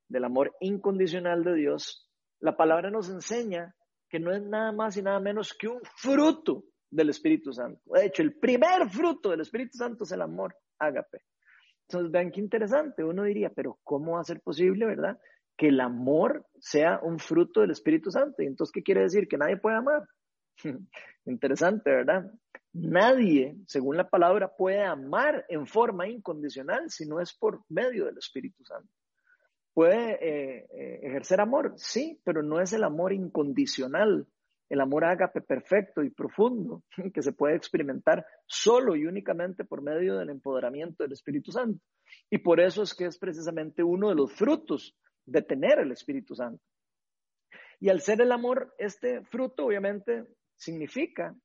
del 0.07 0.23
amor 0.23 0.55
incondicional 0.61 1.43
de 1.43 1.53
Dios. 1.53 2.09
La 2.39 2.55
palabra 2.55 2.89
nos 2.89 3.09
enseña 3.09 3.75
que 4.10 4.20
no 4.20 4.34
es 4.34 4.41
nada 4.41 4.72
más 4.72 4.97
y 4.97 5.01
nada 5.01 5.20
menos 5.20 5.53
que 5.53 5.68
un 5.68 5.82
fruto 5.95 6.64
del 6.89 7.10
Espíritu 7.10 7.51
Santo. 7.51 7.82
De 7.86 8.05
hecho, 8.05 8.22
el 8.22 8.38
primer 8.38 8.89
fruto 8.89 9.30
del 9.32 9.41
Espíritu 9.41 9.78
Santo 9.78 10.03
es 10.03 10.12
el 10.12 10.22
amor, 10.22 10.55
ágape. 10.80 11.22
Entonces, 11.88 12.12
vean 12.12 12.32
qué 12.32 12.39
interesante. 12.39 13.03
Uno 13.03 13.24
diría, 13.24 13.49
pero 13.49 13.80
¿cómo 13.84 14.14
va 14.14 14.22
a 14.22 14.26
ser 14.26 14.41
posible, 14.41 14.86
verdad? 14.86 15.18
Que 15.58 15.68
el 15.68 15.80
amor 15.80 16.45
sea 16.60 16.99
un 17.01 17.20
fruto 17.20 17.62
del 17.62 17.72
Espíritu 17.72 18.12
Santo. 18.12 18.41
Y 18.41 18.45
entonces, 18.45 18.72
¿qué 18.74 18.84
quiere 18.84 19.01
decir? 19.01 19.28
Que 19.28 19.38
nadie 19.38 19.58
puede 19.58 19.78
amar. 19.78 20.03
Interesante, 21.26 21.89
¿verdad? 21.89 22.32
Nadie, 22.74 23.58
según 23.66 23.97
la 23.97 24.08
palabra, 24.10 24.55
puede 24.55 24.84
amar 24.84 25.45
en 25.49 25.66
forma 25.66 26.08
incondicional 26.08 26.89
si 26.89 27.05
no 27.05 27.20
es 27.20 27.34
por 27.34 27.62
medio 27.70 28.05
del 28.05 28.18
Espíritu 28.18 28.64
Santo. 28.64 28.89
Puede 29.78 30.13
eh, 30.13 30.67
eh, 30.71 30.99
ejercer 31.03 31.39
amor, 31.39 31.73
sí, 31.75 32.19
pero 32.23 32.41
no 32.41 32.59
es 32.59 32.73
el 32.73 32.84
amor 32.84 33.13
incondicional, 33.13 34.25
el 34.69 34.82
amor 34.82 35.05
ágape 35.05 35.41
perfecto 35.41 36.01
y 36.01 36.09
profundo 36.09 36.82
que 37.13 37.21
se 37.21 37.32
puede 37.32 37.55
experimentar 37.55 38.25
solo 38.47 38.95
y 38.95 39.05
únicamente 39.05 39.65
por 39.65 39.84
medio 39.84 40.17
del 40.17 40.32
empoderamiento 40.32 41.03
del 41.03 41.11
Espíritu 41.11 41.51
Santo. 41.51 41.80
Y 42.28 42.39
por 42.39 42.59
eso 42.59 42.82
es 42.82 42.95
que 42.95 43.05
es 43.05 43.19
precisamente 43.19 43.84
uno 43.84 44.09
de 44.09 44.15
los 44.15 44.34
frutos 44.34 44.97
de 45.28 45.43
tener 45.43 45.78
el 45.78 45.91
Espíritu 45.91 46.34
Santo. 46.34 46.63
Y 47.80 47.89
al 47.89 48.01
ser 48.01 48.19
el 48.21 48.32
amor, 48.32 48.73
este 48.80 49.21
fruto 49.25 49.67
obviamente 49.67 50.25
significa 50.55 51.36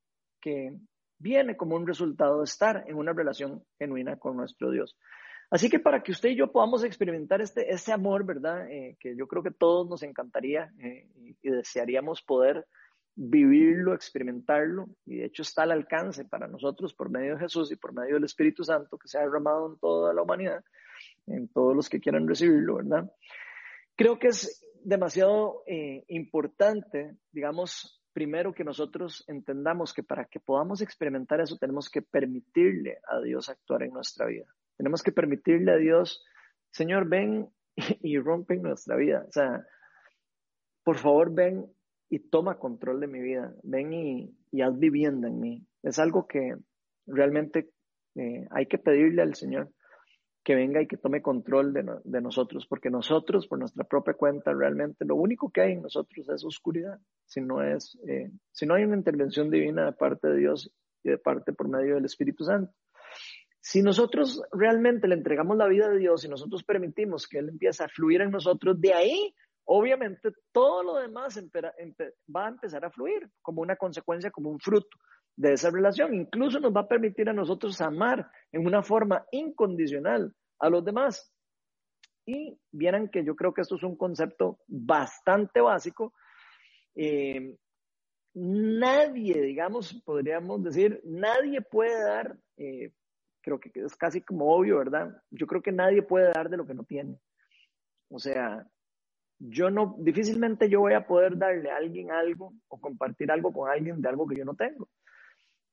que 0.40 0.74
viene 1.18 1.54
como 1.54 1.76
un 1.76 1.86
resultado 1.86 2.38
de 2.38 2.44
estar 2.44 2.84
en 2.86 2.96
una 2.96 3.12
relación 3.12 3.62
genuina 3.78 4.18
con 4.18 4.38
nuestro 4.38 4.70
Dios. 4.70 4.96
Así 5.52 5.68
que 5.68 5.78
para 5.78 6.02
que 6.02 6.12
usted 6.12 6.30
y 6.30 6.34
yo 6.36 6.50
podamos 6.50 6.82
experimentar 6.82 7.42
este, 7.42 7.70
ese 7.70 7.92
amor, 7.92 8.24
¿verdad? 8.24 8.70
Eh, 8.70 8.96
que 8.98 9.14
yo 9.14 9.28
creo 9.28 9.42
que 9.42 9.50
todos 9.50 9.86
nos 9.86 10.02
encantaría 10.02 10.72
eh, 10.78 11.06
y, 11.42 11.50
desearíamos 11.50 12.22
poder 12.22 12.66
vivirlo, 13.14 13.92
experimentarlo, 13.92 14.88
y 15.04 15.16
de 15.16 15.26
hecho 15.26 15.42
está 15.42 15.64
al 15.64 15.72
alcance 15.72 16.24
para 16.24 16.48
nosotros 16.48 16.94
por 16.94 17.10
medio 17.10 17.34
de 17.34 17.40
Jesús 17.40 17.70
y 17.70 17.76
por 17.76 17.92
medio 17.92 18.14
del 18.14 18.24
Espíritu 18.24 18.64
Santo 18.64 18.96
que 18.96 19.08
se 19.08 19.18
ha 19.18 19.20
derramado 19.20 19.70
en 19.70 19.78
toda 19.78 20.14
la 20.14 20.22
humanidad, 20.22 20.64
en 21.26 21.48
todos 21.48 21.76
los 21.76 21.90
que 21.90 22.00
quieran 22.00 22.26
recibirlo, 22.26 22.76
¿verdad? 22.76 23.12
Creo 23.94 24.18
que 24.18 24.28
es 24.28 24.66
demasiado 24.82 25.64
eh, 25.66 26.02
importante, 26.08 27.18
digamos, 27.30 28.02
primero 28.14 28.54
que 28.54 28.64
nosotros 28.64 29.22
entendamos 29.28 29.92
que 29.92 30.02
para 30.02 30.24
que 30.24 30.40
podamos 30.40 30.80
experimentar 30.80 31.42
eso 31.42 31.58
tenemos 31.58 31.90
que 31.90 32.00
permitirle 32.00 33.00
a 33.06 33.20
Dios 33.20 33.50
actuar 33.50 33.82
en 33.82 33.92
nuestra 33.92 34.24
vida. 34.24 34.46
Tenemos 34.76 35.02
que 35.02 35.12
permitirle 35.12 35.72
a 35.72 35.76
Dios, 35.76 36.24
Señor, 36.70 37.08
ven 37.08 37.48
y, 38.02 38.18
rompe 38.18 38.56
nuestra 38.56 38.96
vida. 38.96 39.24
O 39.28 39.32
sea, 39.32 39.64
por 40.84 40.98
favor, 40.98 41.32
ven 41.34 41.66
y 42.08 42.18
toma 42.18 42.58
control 42.58 43.00
de 43.00 43.06
mi 43.06 43.20
vida. 43.20 43.54
Ven 43.62 43.92
y, 43.92 44.62
haz 44.62 44.78
vivienda 44.78 45.28
en 45.28 45.40
mí. 45.40 45.66
Es 45.82 45.98
algo 45.98 46.26
que 46.26 46.56
realmente 47.06 47.70
eh, 48.14 48.46
hay 48.50 48.66
que 48.66 48.78
pedirle 48.78 49.22
al 49.22 49.34
Señor 49.34 49.70
que 50.44 50.54
venga 50.54 50.82
y 50.82 50.86
que 50.86 50.96
tome 50.96 51.22
control 51.22 51.72
de, 51.72 52.20
nosotros, 52.20 52.66
porque 52.66 52.90
nosotros, 52.90 53.46
por 53.46 53.58
nuestra 53.58 53.84
propia 53.84 54.14
cuenta, 54.14 54.52
realmente 54.52 55.04
lo 55.04 55.14
único 55.14 55.50
que 55.50 55.60
hay 55.60 55.72
en 55.72 55.82
nosotros 55.82 56.28
es 56.28 56.44
oscuridad, 56.44 56.98
si 57.26 57.40
no, 57.40 57.62
es, 57.62 57.96
eh, 58.08 58.30
si 58.50 58.66
no 58.66 58.74
hay 58.74 58.84
una 58.84 58.96
intervención 58.96 59.50
divina 59.50 59.84
de 59.84 59.92
parte 59.92 60.28
de 60.28 60.38
Dios 60.38 60.72
y 61.04 61.10
de 61.10 61.18
parte 61.18 61.52
por 61.52 61.68
medio 61.68 61.94
del 61.94 62.06
Espíritu 62.06 62.44
Santo. 62.44 62.72
Si 63.64 63.80
nosotros 63.80 64.42
realmente 64.50 65.06
le 65.06 65.14
entregamos 65.14 65.56
la 65.56 65.68
vida 65.68 65.86
a 65.86 65.94
Dios 65.94 66.24
y 66.24 66.28
nosotros 66.28 66.64
permitimos 66.64 67.28
que 67.28 67.38
Él 67.38 67.48
empiece 67.48 67.84
a 67.84 67.88
fluir 67.88 68.20
en 68.20 68.32
nosotros, 68.32 68.80
de 68.80 68.92
ahí, 68.92 69.34
obviamente, 69.64 70.30
todo 70.50 70.82
lo 70.82 70.96
demás 70.96 71.40
va 72.34 72.46
a 72.46 72.48
empezar 72.48 72.84
a 72.84 72.90
fluir 72.90 73.30
como 73.40 73.62
una 73.62 73.76
consecuencia, 73.76 74.32
como 74.32 74.50
un 74.50 74.58
fruto 74.58 74.98
de 75.36 75.52
esa 75.52 75.70
relación. 75.70 76.12
Incluso 76.12 76.58
nos 76.58 76.74
va 76.74 76.80
a 76.80 76.88
permitir 76.88 77.28
a 77.28 77.32
nosotros 77.32 77.80
amar 77.80 78.28
en 78.50 78.66
una 78.66 78.82
forma 78.82 79.24
incondicional 79.30 80.34
a 80.58 80.68
los 80.68 80.84
demás. 80.84 81.32
Y 82.26 82.58
vieran 82.72 83.08
que 83.10 83.24
yo 83.24 83.36
creo 83.36 83.54
que 83.54 83.60
esto 83.60 83.76
es 83.76 83.84
un 83.84 83.96
concepto 83.96 84.58
bastante 84.66 85.60
básico. 85.60 86.14
Eh, 86.96 87.56
nadie, 88.34 89.40
digamos, 89.40 89.94
podríamos 90.04 90.64
decir, 90.64 91.00
nadie 91.04 91.60
puede 91.62 92.02
dar, 92.02 92.36
eh, 92.56 92.92
creo 93.42 93.60
que 93.60 93.70
es 93.74 93.96
casi 93.96 94.22
como 94.22 94.54
obvio, 94.54 94.78
¿verdad? 94.78 95.14
Yo 95.30 95.46
creo 95.46 95.62
que 95.62 95.72
nadie 95.72 96.02
puede 96.02 96.32
dar 96.32 96.48
de 96.48 96.56
lo 96.56 96.66
que 96.66 96.74
no 96.74 96.84
tiene. 96.84 97.18
O 98.08 98.18
sea, 98.18 98.66
yo 99.38 99.70
no, 99.70 99.96
difícilmente 99.98 100.68
yo 100.68 100.80
voy 100.80 100.94
a 100.94 101.06
poder 101.06 101.36
darle 101.36 101.70
a 101.70 101.76
alguien 101.76 102.10
algo 102.10 102.54
o 102.68 102.80
compartir 102.80 103.30
algo 103.30 103.52
con 103.52 103.70
alguien 103.70 104.00
de 104.00 104.08
algo 104.08 104.26
que 104.26 104.36
yo 104.36 104.44
no 104.44 104.54
tengo. 104.54 104.88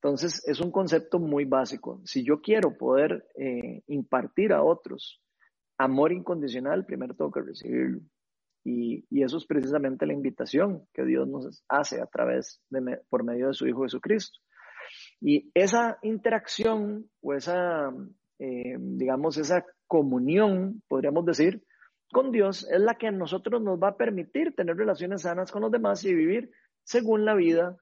Entonces, 0.01 0.41
es 0.47 0.61
un 0.61 0.71
concepto 0.71 1.19
muy 1.19 1.45
básico. 1.45 2.01
Si 2.05 2.23
yo 2.23 2.41
quiero 2.41 2.77
poder 2.77 3.27
eh, 3.35 3.83
impartir 3.87 4.53
a 4.53 4.63
otros 4.63 5.21
amor 5.77 6.11
incondicional, 6.11 6.85
primero 6.85 7.15
tengo 7.15 7.31
que 7.31 7.41
recibirlo. 7.41 8.01
Y, 8.63 9.05
eso 9.23 9.37
es 9.37 9.45
precisamente 9.45 10.05
la 10.05 10.13
invitación 10.13 10.85
que 10.93 11.03
Dios 11.03 11.27
nos 11.27 11.63
hace 11.67 12.01
a 12.01 12.05
través 12.05 12.61
de, 12.69 13.01
por 13.09 13.23
medio 13.23 13.47
de 13.47 13.53
su 13.53 13.67
Hijo 13.67 13.83
Jesucristo. 13.83 14.39
Y 15.21 15.51
esa 15.53 15.99
interacción 16.01 17.09
o 17.21 17.33
esa, 17.33 17.91
eh, 18.39 18.75
digamos, 18.79 19.37
esa 19.37 19.65
comunión, 19.87 20.81
podríamos 20.87 21.25
decir, 21.25 21.63
con 22.11 22.31
Dios 22.31 22.67
es 22.71 22.79
la 22.79 22.95
que 22.95 23.07
a 23.07 23.11
nosotros 23.11 23.61
nos 23.61 23.79
va 23.79 23.89
a 23.89 23.97
permitir 23.97 24.55
tener 24.55 24.77
relaciones 24.77 25.23
sanas 25.23 25.51
con 25.51 25.61
los 25.61 25.71
demás 25.71 26.03
y 26.05 26.13
vivir 26.13 26.51
según 26.83 27.25
la 27.25 27.35
vida 27.35 27.77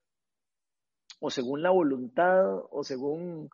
o 1.20 1.30
según 1.30 1.62
la 1.62 1.70
voluntad 1.70 2.44
o 2.72 2.84
según 2.84 3.50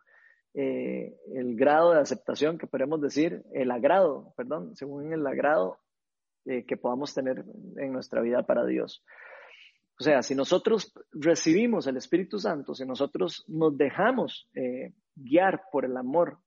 eh, 0.54 1.16
el 1.34 1.56
grado 1.56 1.92
de 1.92 2.00
aceptación 2.00 2.58
que 2.58 2.66
podemos 2.66 3.00
decir, 3.00 3.44
el 3.52 3.70
agrado, 3.70 4.32
perdón, 4.36 4.74
según 4.76 5.12
el 5.12 5.26
agrado 5.26 5.78
eh, 6.44 6.64
que 6.64 6.76
podamos 6.76 7.14
tener 7.14 7.44
en 7.76 7.92
nuestra 7.92 8.20
vida 8.20 8.44
para 8.44 8.64
Dios. 8.64 9.04
O 9.98 10.02
sea, 10.02 10.22
si 10.22 10.34
nosotros 10.34 10.92
recibimos 11.12 11.86
el 11.86 11.96
Espíritu 11.96 12.38
Santo, 12.38 12.74
si 12.74 12.84
nosotros 12.84 13.44
nos 13.46 13.76
dejamos 13.76 14.48
eh, 14.54 14.92
guiar 15.14 15.62
por 15.70 15.84
el 15.84 15.96
amor 15.96 16.38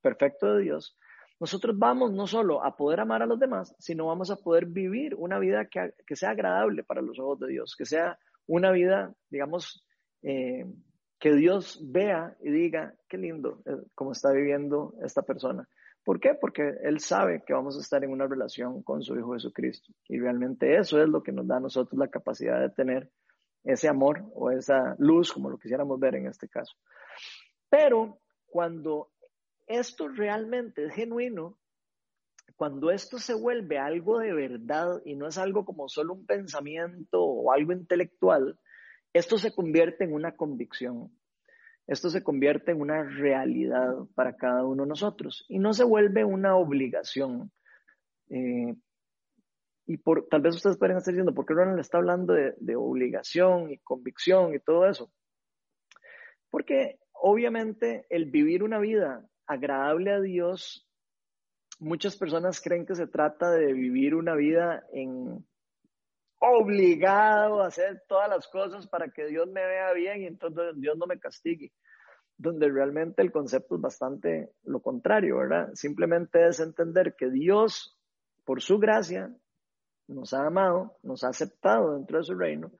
perfecto 0.00 0.54
de 0.54 0.62
Dios, 0.62 0.96
nosotros 1.38 1.78
vamos 1.78 2.12
no 2.12 2.26
solo 2.26 2.64
a 2.64 2.74
poder 2.76 3.00
amar 3.00 3.22
a 3.22 3.26
los 3.26 3.38
demás, 3.38 3.74
sino 3.78 4.06
vamos 4.06 4.30
a 4.30 4.36
poder 4.36 4.64
vivir 4.64 5.14
una 5.14 5.38
vida 5.38 5.66
que, 5.66 5.92
que 6.06 6.16
sea 6.16 6.30
agradable 6.30 6.84
para 6.84 7.02
los 7.02 7.18
ojos 7.18 7.40
de 7.40 7.48
Dios, 7.48 7.74
que 7.76 7.84
sea 7.84 8.18
una 8.46 8.70
vida, 8.70 9.14
digamos, 9.28 9.84
eh, 10.22 10.64
que 11.18 11.34
Dios 11.34 11.80
vea 11.82 12.36
y 12.40 12.50
diga, 12.50 12.94
qué 13.08 13.18
lindo 13.18 13.62
eh, 13.66 13.76
cómo 13.94 14.12
está 14.12 14.32
viviendo 14.32 14.94
esta 15.02 15.22
persona. 15.22 15.68
¿Por 16.04 16.20
qué? 16.20 16.34
Porque 16.34 16.74
Él 16.82 17.00
sabe 17.00 17.42
que 17.46 17.54
vamos 17.54 17.76
a 17.76 17.80
estar 17.80 18.04
en 18.04 18.10
una 18.10 18.26
relación 18.26 18.82
con 18.82 19.02
su 19.02 19.16
Hijo 19.16 19.32
Jesucristo. 19.32 19.92
Y 20.08 20.18
realmente 20.18 20.76
eso 20.76 21.02
es 21.02 21.08
lo 21.08 21.22
que 21.22 21.32
nos 21.32 21.46
da 21.46 21.56
a 21.56 21.60
nosotros 21.60 21.98
la 21.98 22.08
capacidad 22.08 22.60
de 22.60 22.70
tener 22.70 23.10
ese 23.64 23.88
amor 23.88 24.22
o 24.34 24.50
esa 24.50 24.94
luz, 24.98 25.32
como 25.32 25.48
lo 25.48 25.58
quisiéramos 25.58 25.98
ver 25.98 26.16
en 26.16 26.26
este 26.26 26.48
caso. 26.48 26.76
Pero 27.70 28.20
cuando 28.46 29.12
esto 29.66 30.08
realmente 30.08 30.84
es 30.84 30.94
genuino, 30.94 31.58
cuando 32.56 32.90
esto 32.90 33.18
se 33.18 33.34
vuelve 33.34 33.78
algo 33.78 34.18
de 34.18 34.34
verdad 34.34 35.00
y 35.06 35.16
no 35.16 35.26
es 35.26 35.38
algo 35.38 35.64
como 35.64 35.88
solo 35.88 36.12
un 36.12 36.26
pensamiento 36.26 37.22
o 37.22 37.50
algo 37.50 37.72
intelectual, 37.72 38.58
esto 39.14 39.38
se 39.38 39.54
convierte 39.54 40.04
en 40.04 40.12
una 40.12 40.36
convicción. 40.36 41.10
Esto 41.86 42.08
se 42.08 42.22
convierte 42.22 42.72
en 42.72 42.80
una 42.80 43.02
realidad 43.02 43.94
para 44.14 44.36
cada 44.36 44.64
uno 44.64 44.84
de 44.84 44.88
nosotros 44.88 45.44
y 45.48 45.58
no 45.58 45.74
se 45.74 45.84
vuelve 45.84 46.24
una 46.24 46.56
obligación. 46.56 47.50
Eh, 48.30 48.74
y 49.86 49.96
por, 49.98 50.26
tal 50.28 50.40
vez 50.40 50.56
ustedes 50.56 50.78
pueden 50.78 50.96
estar 50.96 51.12
diciendo, 51.12 51.34
¿por 51.34 51.44
qué 51.44 51.52
Ronald 51.52 51.78
está 51.78 51.98
hablando 51.98 52.32
de, 52.32 52.54
de 52.58 52.74
obligación 52.74 53.70
y 53.70 53.78
convicción 53.78 54.54
y 54.54 54.60
todo 54.60 54.88
eso? 54.88 55.12
Porque 56.48 56.98
obviamente 57.12 58.06
el 58.08 58.30
vivir 58.30 58.62
una 58.62 58.78
vida 58.78 59.28
agradable 59.46 60.10
a 60.10 60.20
Dios, 60.20 60.88
muchas 61.78 62.16
personas 62.16 62.62
creen 62.62 62.86
que 62.86 62.94
se 62.94 63.06
trata 63.06 63.50
de 63.50 63.74
vivir 63.74 64.14
una 64.14 64.34
vida 64.34 64.84
en 64.92 65.44
obligado 66.50 67.62
a 67.62 67.66
hacer 67.66 68.02
todas 68.08 68.28
las 68.28 68.48
cosas 68.48 68.86
para 68.86 69.08
que 69.08 69.26
Dios 69.26 69.48
me 69.48 69.64
vea 69.64 69.92
bien 69.92 70.22
y 70.22 70.26
entonces 70.26 70.74
Dios 70.76 70.96
no 70.96 71.06
me 71.06 71.18
castigue. 71.18 71.72
Donde 72.36 72.68
realmente 72.70 73.22
el 73.22 73.30
concepto 73.30 73.76
es 73.76 73.80
bastante 73.80 74.50
lo 74.64 74.80
contrario, 74.80 75.38
¿verdad? 75.38 75.70
Simplemente 75.74 76.46
es 76.46 76.60
entender 76.60 77.14
que 77.16 77.30
Dios, 77.30 77.98
por 78.44 78.60
su 78.60 78.78
gracia, 78.78 79.32
nos 80.08 80.34
ha 80.34 80.46
amado, 80.46 80.96
nos 81.02 81.24
ha 81.24 81.28
aceptado 81.28 81.94
dentro 81.94 82.18
de 82.18 82.24
su 82.24 82.34
reino 82.34 82.72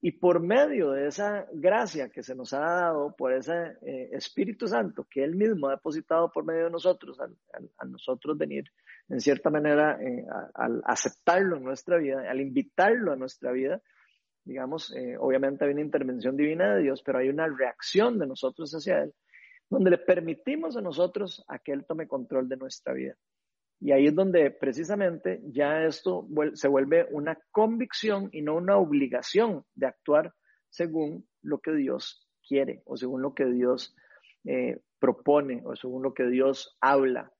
y 0.00 0.12
por 0.12 0.40
medio 0.40 0.92
de 0.92 1.08
esa 1.08 1.46
gracia 1.52 2.08
que 2.08 2.22
se 2.22 2.34
nos 2.34 2.52
ha 2.52 2.60
dado, 2.60 3.14
por 3.16 3.32
ese 3.32 3.76
eh, 3.82 4.10
Espíritu 4.12 4.68
Santo 4.68 5.06
que 5.10 5.24
Él 5.24 5.34
mismo 5.34 5.68
ha 5.68 5.72
depositado 5.72 6.30
por 6.30 6.44
medio 6.44 6.64
de 6.64 6.70
nosotros, 6.70 7.18
a 7.20 7.84
nosotros 7.84 8.38
venir, 8.38 8.64
en 9.08 9.20
cierta 9.20 9.50
manera, 9.50 9.98
eh, 10.00 10.24
al 10.54 10.82
aceptarlo 10.84 11.56
en 11.56 11.64
nuestra 11.64 11.96
vida, 11.96 12.30
al 12.30 12.40
invitarlo 12.40 13.12
a 13.12 13.16
nuestra 13.16 13.50
vida, 13.50 13.80
digamos, 14.44 14.94
eh, 14.96 15.16
obviamente 15.18 15.64
hay 15.64 15.72
una 15.72 15.82
intervención 15.82 16.36
divina 16.36 16.76
de 16.76 16.82
Dios, 16.82 17.02
pero 17.04 17.18
hay 17.18 17.28
una 17.28 17.48
reacción 17.48 18.18
de 18.18 18.26
nosotros 18.26 18.72
hacia 18.72 19.02
Él, 19.02 19.12
donde 19.68 19.90
le 19.90 19.98
permitimos 19.98 20.76
a 20.76 20.80
nosotros 20.80 21.44
a 21.48 21.58
que 21.58 21.72
Él 21.72 21.84
tome 21.86 22.06
control 22.06 22.48
de 22.48 22.56
nuestra 22.56 22.94
vida. 22.94 23.14
Y 23.80 23.92
ahí 23.92 24.08
es 24.08 24.14
donde 24.14 24.50
precisamente 24.50 25.40
ya 25.44 25.84
esto 25.84 26.26
se 26.54 26.68
vuelve 26.68 27.06
una 27.10 27.38
convicción 27.52 28.28
y 28.32 28.42
no 28.42 28.56
una 28.56 28.76
obligación 28.76 29.64
de 29.74 29.86
actuar 29.86 30.34
según 30.68 31.28
lo 31.42 31.58
que 31.58 31.72
Dios 31.72 32.28
quiere 32.46 32.82
o 32.86 32.96
según 32.96 33.22
lo 33.22 33.34
que 33.34 33.46
Dios 33.46 33.94
eh, 34.44 34.80
propone 34.98 35.62
o 35.64 35.76
según 35.76 36.02
lo 36.02 36.12
que 36.12 36.26
Dios 36.26 36.76
habla. 36.80 37.32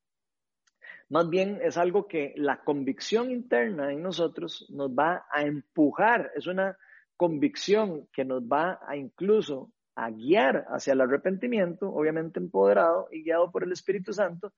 Más 1.09 1.28
bien 1.30 1.59
es 1.62 1.78
algo 1.78 2.07
que 2.07 2.34
la 2.36 2.62
convicción 2.62 3.30
interna 3.30 3.93
en 3.93 4.03
nosotros 4.03 4.66
nos 4.68 4.91
va 4.91 5.24
a 5.32 5.43
empujar, 5.43 6.30
es 6.36 6.47
una 6.47 6.76
convicción 7.16 8.09
que 8.12 8.24
nos 8.24 8.43
va 8.43 8.78
a 8.86 8.97
incluso 8.97 9.72
a 9.97 10.11
guiar 10.11 10.66
hacia 10.68 10.93
el 10.93 11.01
arrepentimiento, 11.01 11.91
obviamente 11.91 12.39
empoderado 12.39 13.09
y 13.11 13.24
guiado 13.24 13.51
por 13.51 13.64
el 13.64 13.72
Espíritu 13.72 14.12
Santo, 14.12 14.53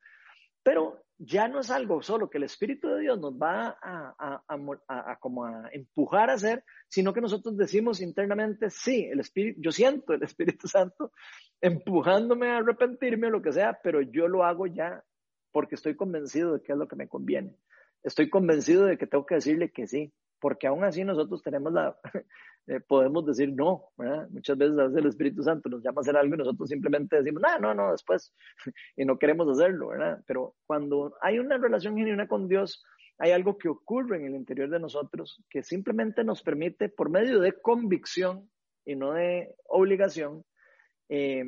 pero 0.62 1.02
ya 1.22 1.48
no 1.48 1.60
es 1.60 1.70
algo 1.70 2.02
solo 2.02 2.30
que 2.30 2.38
el 2.38 2.44
Espíritu 2.44 2.88
de 2.88 3.00
Dios 3.00 3.20
nos 3.20 3.34
va 3.34 3.76
a, 3.82 5.18
como 5.20 5.44
a 5.44 5.68
empujar 5.72 6.30
a 6.30 6.34
hacer, 6.34 6.64
sino 6.88 7.12
que 7.12 7.20
nosotros 7.20 7.56
decimos 7.58 8.00
internamente, 8.00 8.70
sí, 8.70 9.04
el 9.04 9.20
Espíritu, 9.20 9.60
yo 9.60 9.70
siento 9.70 10.14
el 10.14 10.22
Espíritu 10.22 10.66
Santo 10.66 11.12
empujándome 11.60 12.48
a 12.48 12.58
arrepentirme 12.58 13.26
o 13.26 13.30
lo 13.30 13.42
que 13.42 13.52
sea, 13.52 13.78
pero 13.82 14.00
yo 14.00 14.28
lo 14.28 14.44
hago 14.44 14.66
ya 14.66 15.04
porque 15.52 15.74
estoy 15.74 15.94
convencido 15.94 16.54
de 16.54 16.62
que 16.62 16.72
es 16.72 16.78
lo 16.78 16.88
que 16.88 16.96
me 16.96 17.08
conviene. 17.08 17.54
Estoy 18.02 18.30
convencido 18.30 18.86
de 18.86 18.96
que 18.96 19.06
tengo 19.06 19.26
que 19.26 19.34
decirle 19.34 19.72
que 19.72 19.86
sí, 19.86 20.14
porque 20.40 20.68
aún 20.68 20.84
así 20.84 21.04
nosotros 21.04 21.42
tenemos 21.42 21.70
la, 21.70 21.98
eh, 22.66 22.80
podemos 22.80 23.26
decir 23.26 23.52
no, 23.52 23.90
¿verdad? 23.96 24.28
Muchas 24.30 24.56
veces 24.56 24.78
a 24.78 24.84
veces 24.84 24.98
el 24.98 25.06
Espíritu 25.06 25.42
Santo 25.42 25.68
nos 25.68 25.82
llama 25.82 26.00
a 26.00 26.02
hacer 26.02 26.16
algo 26.16 26.34
y 26.34 26.38
nosotros 26.38 26.68
simplemente 26.68 27.16
decimos, 27.16 27.42
no, 27.42 27.58
no, 27.58 27.74
no, 27.74 27.92
después, 27.92 28.34
y 28.96 29.04
no 29.04 29.18
queremos 29.18 29.48
hacerlo, 29.48 29.88
¿verdad? 29.88 30.22
Pero 30.26 30.54
cuando 30.66 31.14
hay 31.20 31.38
una 31.38 31.58
relación 31.58 31.96
genuina 31.96 32.28
con 32.28 32.48
Dios, 32.48 32.84
hay 33.18 33.32
algo 33.32 33.58
que 33.58 33.68
ocurre 33.68 34.16
en 34.16 34.26
el 34.26 34.34
interior 34.34 34.70
de 34.70 34.80
nosotros 34.80 35.42
que 35.50 35.62
simplemente 35.62 36.24
nos 36.24 36.42
permite, 36.42 36.88
por 36.88 37.10
medio 37.10 37.40
de 37.40 37.52
convicción 37.60 38.50
y 38.84 38.96
no 38.96 39.12
de 39.12 39.54
obligación, 39.66 40.44
eh, 41.08 41.44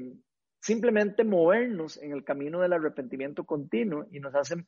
simplemente 0.61 1.25
movernos 1.25 2.01
en 2.03 2.13
el 2.13 2.25
camino 2.25 2.61
del 2.61 2.73
arrepentimiento 2.73 3.45
continuo 3.45 4.07
y 4.11 4.21
nos 4.21 4.35
hace 4.35 4.65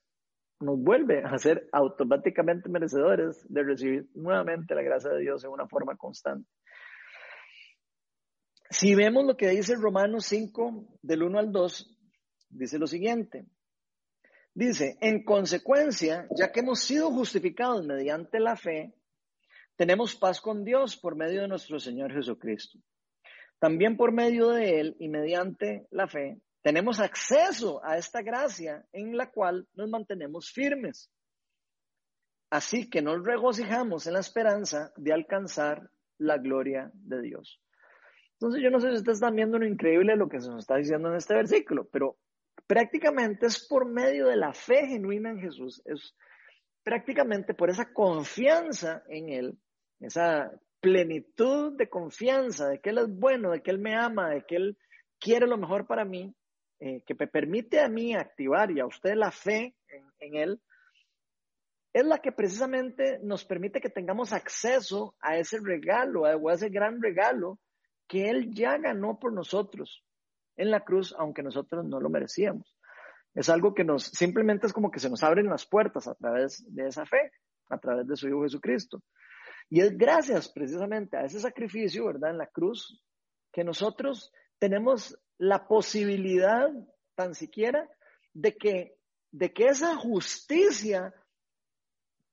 nos 0.61 0.79
vuelve 0.79 1.23
a 1.25 1.37
ser 1.39 1.69
automáticamente 1.73 2.69
merecedores 2.69 3.45
de 3.49 3.63
recibir 3.63 4.09
nuevamente 4.15 4.75
la 4.75 4.83
gracia 4.83 5.11
de 5.11 5.21
Dios 5.21 5.45
en 5.45 5.51
una 5.51 5.67
forma 5.67 5.97
constante. 5.97 6.49
Si 8.71 8.95
vemos 8.95 9.25
lo 9.25 9.37
que 9.37 9.49
dice 9.49 9.75
Romanos 9.77 10.27
5, 10.27 10.99
del 11.03 11.23
1 11.23 11.39
al 11.39 11.53
2, 11.53 11.99
dice 12.51 12.79
lo 12.79 12.87
siguiente. 12.87 13.47
Dice, 14.55 14.97
en 15.01 15.25
consecuencia, 15.25 16.29
ya 16.37 16.53
que 16.53 16.61
hemos 16.61 16.81
sido 16.81 17.11
justificados 17.11 17.85
mediante 17.85 18.39
la 18.39 18.57
fe, 18.57 18.95
tenemos 19.77 20.15
paz 20.15 20.41
con 20.41 20.65
Dios 20.65 20.97
por 20.97 21.17
medio 21.17 21.43
de 21.43 21.49
nuestro 21.49 21.81
Señor 21.81 22.13
Jesucristo. 22.13 22.79
También 23.59 23.97
por 23.97 24.13
medio 24.13 24.51
de 24.51 24.81
Él 24.81 24.97
y 25.01 25.09
mediante 25.09 25.87
la 25.91 26.07
fe, 26.07 26.41
tenemos 26.65 26.99
acceso 26.99 27.85
a 27.85 27.99
esta 27.99 28.23
gracia 28.23 28.87
en 28.91 29.19
la 29.19 29.31
cual 29.31 29.69
nos 29.75 29.91
mantenemos 29.91 30.51
firmes. 30.51 31.11
Así 32.49 32.89
que 32.89 33.03
nos 33.03 33.23
regocijamos 33.23 34.07
en 34.07 34.15
la 34.15 34.21
esperanza 34.21 34.91
de 34.97 35.13
alcanzar 35.13 35.91
la 36.17 36.39
gloria 36.39 36.91
de 36.95 37.21
Dios. 37.21 37.61
Entonces 38.33 38.63
yo 38.63 38.71
no 38.71 38.81
sé 38.81 38.89
si 38.89 38.97
ustedes 38.97 39.19
están 39.19 39.37
viendo 39.37 39.59
lo 39.59 39.67
increíble 39.67 40.17
lo 40.17 40.31
que 40.31 40.41
se 40.41 40.49
nos 40.49 40.61
está 40.61 40.77
diciendo 40.77 41.11
en 41.11 41.17
este 41.17 41.35
versículo, 41.35 41.87
pero 41.93 42.17
prácticamente 42.67 43.45
es 43.45 43.69
por 43.69 43.85
medio 43.85 44.27
de 44.27 44.37
la 44.37 44.55
fe 44.55 44.87
genuina 44.87 45.33
en 45.33 45.41
Jesús, 45.41 45.83
es 45.85 46.17
prácticamente 46.83 47.53
por 47.53 47.69
esa 47.69 47.93
confianza 47.93 49.03
en 49.09 49.29
Él, 49.29 49.59
esa 50.01 50.51
plenitud 50.81 51.77
de 51.77 51.91
confianza 51.91 52.69
de 52.69 52.81
que 52.81 52.89
Él 52.89 52.99
es 52.99 53.09
bueno, 53.15 53.51
de 53.51 53.61
que 53.61 53.71
Él 53.71 53.81
me 53.81 53.95
ama, 53.95 54.31
de 54.31 54.47
que 54.47 54.57
Él 54.57 54.79
quiere 55.21 55.47
lo 55.47 55.59
mejor 55.59 55.87
para 55.87 56.07
mí, 56.07 56.35
eh, 56.87 57.03
que 57.07 57.15
me 57.19 57.27
permite 57.27 57.81
a 57.81 57.89
mí 57.89 58.15
activar 58.15 58.71
y 58.71 58.79
a 58.79 58.85
usted 58.85 59.15
la 59.15 59.31
fe 59.31 59.75
en, 60.21 60.37
Él, 60.37 60.61
es 61.95 62.05
la 62.05 62.19
que 62.19 62.31
precisamente 62.31 63.21
nos 63.23 63.43
permite 63.47 63.81
que 63.81 63.89
tengamos 63.89 64.35
acceso 64.35 65.15
a 65.19 65.39
ese 65.39 65.61
regalo, 65.61 66.27
a 66.27 66.53
ese 66.53 66.69
gran 66.69 67.01
regalo 67.01 67.59
que 68.07 68.29
Él 68.29 68.51
ya 68.53 68.77
ganó 68.77 69.19
por 69.19 69.33
nosotros 69.33 70.05
en 70.59 70.71
la 70.71 70.85
cruz, 70.85 71.15
aunque 71.19 71.43
nosotros 71.43 71.87
no 71.87 72.01
lo 72.01 72.11
merecíamos. 72.11 72.77
Es 73.33 73.49
algo 73.49 73.73
que 73.73 73.85
nos, 73.85 74.05
simplemente 74.05 74.67
es 74.67 74.75
como 74.75 74.91
que 74.91 75.01
se 75.01 75.09
nos 75.09 75.23
abren 75.23 75.47
las 75.47 75.65
puertas 75.65 76.07
a 76.07 76.15
través 76.15 76.63
de 76.69 76.89
esa 76.89 77.07
fe, 77.07 77.33
a 77.71 77.79
través 77.79 78.07
de 78.07 78.15
su 78.15 78.29
Hijo 78.29 78.43
Jesucristo. 78.43 79.03
Y 79.71 79.81
es 79.81 79.97
gracias 79.97 80.53
precisamente 80.53 81.17
a 81.17 81.25
ese 81.25 81.41
sacrificio, 81.41 82.05
¿verdad? 82.05 82.33
En 82.33 82.39
la 82.39 82.47
cruz, 82.47 83.03
que 83.51 83.65
nosotros 83.65 84.31
tenemos 84.59 85.19
la 85.39 85.67
posibilidad 85.67 86.69
tan 87.15 87.35
siquiera 87.35 87.89
de 88.33 88.57
que, 88.57 88.99
de 89.31 89.53
que 89.53 89.67
esa 89.67 89.97
justicia 89.97 91.15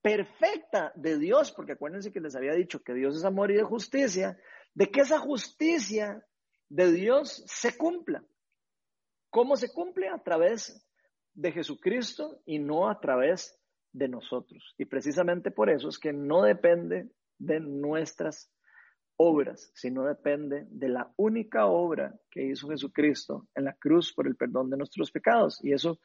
perfecta 0.02 0.92
de 0.96 1.18
Dios, 1.18 1.52
porque 1.52 1.72
acuérdense 1.72 2.12
que 2.12 2.20
les 2.20 2.34
había 2.34 2.54
dicho 2.54 2.82
que 2.82 2.94
Dios 2.94 3.16
es 3.16 3.24
amor 3.24 3.50
y 3.50 3.54
de 3.54 3.62
justicia, 3.62 4.38
de 4.74 4.90
que 4.90 5.00
esa 5.00 5.18
justicia 5.18 6.26
de 6.68 6.90
Dios 6.90 7.44
se 7.46 7.76
cumpla. 7.76 8.24
¿Cómo 9.30 9.56
se 9.56 9.72
cumple? 9.72 10.08
A 10.08 10.18
través 10.22 10.84
de 11.34 11.52
Jesucristo 11.52 12.42
y 12.44 12.58
no 12.58 12.88
a 12.88 13.00
través 13.00 13.58
de 13.92 14.08
nosotros. 14.08 14.74
Y 14.76 14.86
precisamente 14.86 15.50
por 15.50 15.70
eso 15.70 15.88
es 15.88 15.98
que 15.98 16.12
no 16.12 16.42
depende 16.42 17.10
de 17.38 17.60
nuestras 17.60 18.50
obras, 19.16 19.70
sino 19.74 20.04
depende 20.04 20.66
de 20.70 20.88
la 20.88 21.12
única 21.16 21.66
obra 21.66 22.14
que 22.30 22.44
hizo 22.44 22.68
Jesucristo 22.68 23.46
en 23.54 23.64
la 23.64 23.74
cruz 23.74 24.12
por 24.12 24.26
el 24.26 24.36
perdón 24.36 24.70
de 24.70 24.76
nuestros 24.76 25.10
pecados. 25.10 25.62
Y 25.62 25.72
eso 25.72 26.00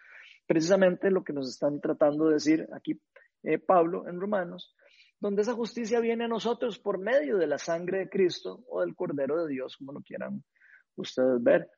precisamente 0.46 1.12
lo 1.12 1.24
que 1.24 1.34
nos 1.34 1.50
están 1.50 1.80
tratando 1.82 2.28
de 2.28 2.36
decir 2.36 2.68
aquí 2.74 3.00
eh, 3.44 3.60
Pablo 3.60 4.08
en 4.08 4.20
Romanos, 4.20 4.76
donde 5.20 5.42
esa 5.42 5.54
justicia 5.54 6.00
viene 6.00 6.26
a 6.26 6.28
nosotros 6.28 6.80
por 6.80 7.00
medio 7.00 7.38
de 7.38 7.48
la 7.48 7.58
sangre 7.58 8.00
de 8.00 8.10
Cristo 8.10 8.64
o 8.70 8.82
del 8.82 8.96
Cordero 8.96 9.44
de 9.44 9.54
Dios, 9.54 9.78
como 9.78 9.94
lo 9.94 10.02
quieran 10.02 10.44
ustedes 10.96 11.42
ver. 11.42 11.70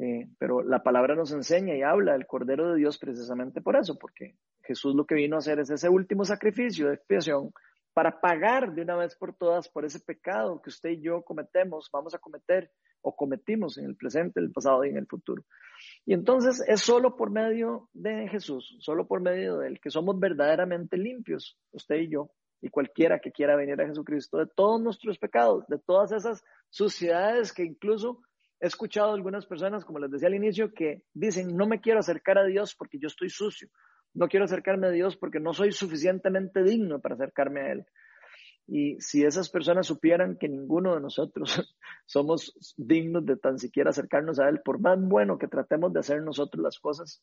Eh, 0.00 0.28
pero 0.38 0.62
la 0.62 0.82
palabra 0.82 1.16
nos 1.16 1.32
enseña 1.32 1.74
y 1.74 1.82
habla 1.82 2.12
del 2.12 2.26
Cordero 2.26 2.70
de 2.70 2.76
Dios 2.78 2.98
precisamente 2.98 3.60
por 3.60 3.76
eso, 3.76 3.98
porque 3.98 4.36
Jesús 4.62 4.94
lo 4.94 5.04
que 5.04 5.16
vino 5.16 5.36
a 5.36 5.40
hacer 5.40 5.58
es 5.58 5.70
ese 5.70 5.88
último 5.88 6.24
sacrificio 6.24 6.88
de 6.88 6.94
expiación 6.94 7.50
para 7.98 8.20
pagar 8.20 8.72
de 8.74 8.82
una 8.82 8.94
vez 8.94 9.16
por 9.16 9.34
todas 9.34 9.68
por 9.68 9.84
ese 9.84 9.98
pecado 9.98 10.62
que 10.62 10.70
usted 10.70 10.90
y 10.90 11.00
yo 11.00 11.22
cometemos, 11.22 11.90
vamos 11.92 12.14
a 12.14 12.18
cometer 12.18 12.70
o 13.02 13.16
cometimos 13.16 13.76
en 13.76 13.86
el 13.86 13.96
presente, 13.96 14.38
en 14.38 14.46
el 14.46 14.52
pasado 14.52 14.84
y 14.84 14.90
en 14.90 14.98
el 14.98 15.08
futuro. 15.08 15.44
Y 16.06 16.14
entonces 16.14 16.62
es 16.68 16.80
solo 16.80 17.16
por 17.16 17.32
medio 17.32 17.88
de 17.92 18.28
Jesús, 18.28 18.76
solo 18.78 19.08
por 19.08 19.20
medio 19.20 19.58
de 19.58 19.66
Él, 19.66 19.80
que 19.80 19.90
somos 19.90 20.16
verdaderamente 20.20 20.96
limpios, 20.96 21.58
usted 21.72 21.96
y 21.96 22.08
yo, 22.08 22.30
y 22.60 22.68
cualquiera 22.68 23.18
que 23.18 23.32
quiera 23.32 23.56
venir 23.56 23.80
a 23.80 23.88
Jesucristo, 23.88 24.38
de 24.38 24.46
todos 24.46 24.80
nuestros 24.80 25.18
pecados, 25.18 25.66
de 25.66 25.80
todas 25.80 26.12
esas 26.12 26.44
suciedades 26.70 27.52
que 27.52 27.64
incluso 27.64 28.22
he 28.60 28.68
escuchado 28.68 29.12
algunas 29.12 29.44
personas, 29.44 29.84
como 29.84 29.98
les 29.98 30.12
decía 30.12 30.28
al 30.28 30.36
inicio, 30.36 30.72
que 30.72 31.02
dicen, 31.14 31.56
no 31.56 31.66
me 31.66 31.80
quiero 31.80 31.98
acercar 31.98 32.38
a 32.38 32.44
Dios 32.44 32.76
porque 32.76 33.00
yo 33.00 33.08
estoy 33.08 33.28
sucio, 33.28 33.68
no 34.14 34.28
quiero 34.28 34.44
acercarme 34.44 34.88
a 34.88 34.90
Dios 34.90 35.16
porque 35.16 35.40
no 35.40 35.54
soy 35.54 35.72
suficientemente 35.72 36.62
digno 36.62 37.00
para 37.00 37.14
acercarme 37.14 37.60
a 37.60 37.72
Él. 37.72 37.86
Y 38.66 39.00
si 39.00 39.24
esas 39.24 39.48
personas 39.48 39.86
supieran 39.86 40.36
que 40.36 40.48
ninguno 40.48 40.94
de 40.94 41.00
nosotros 41.00 41.74
somos 42.06 42.52
dignos 42.76 43.24
de 43.24 43.36
tan 43.36 43.58
siquiera 43.58 43.90
acercarnos 43.90 44.38
a 44.38 44.48
Él, 44.48 44.60
por 44.62 44.78
más 44.78 44.98
bueno 45.00 45.38
que 45.38 45.48
tratemos 45.48 45.92
de 45.92 46.00
hacer 46.00 46.22
nosotros 46.22 46.62
las 46.62 46.78
cosas, 46.78 47.22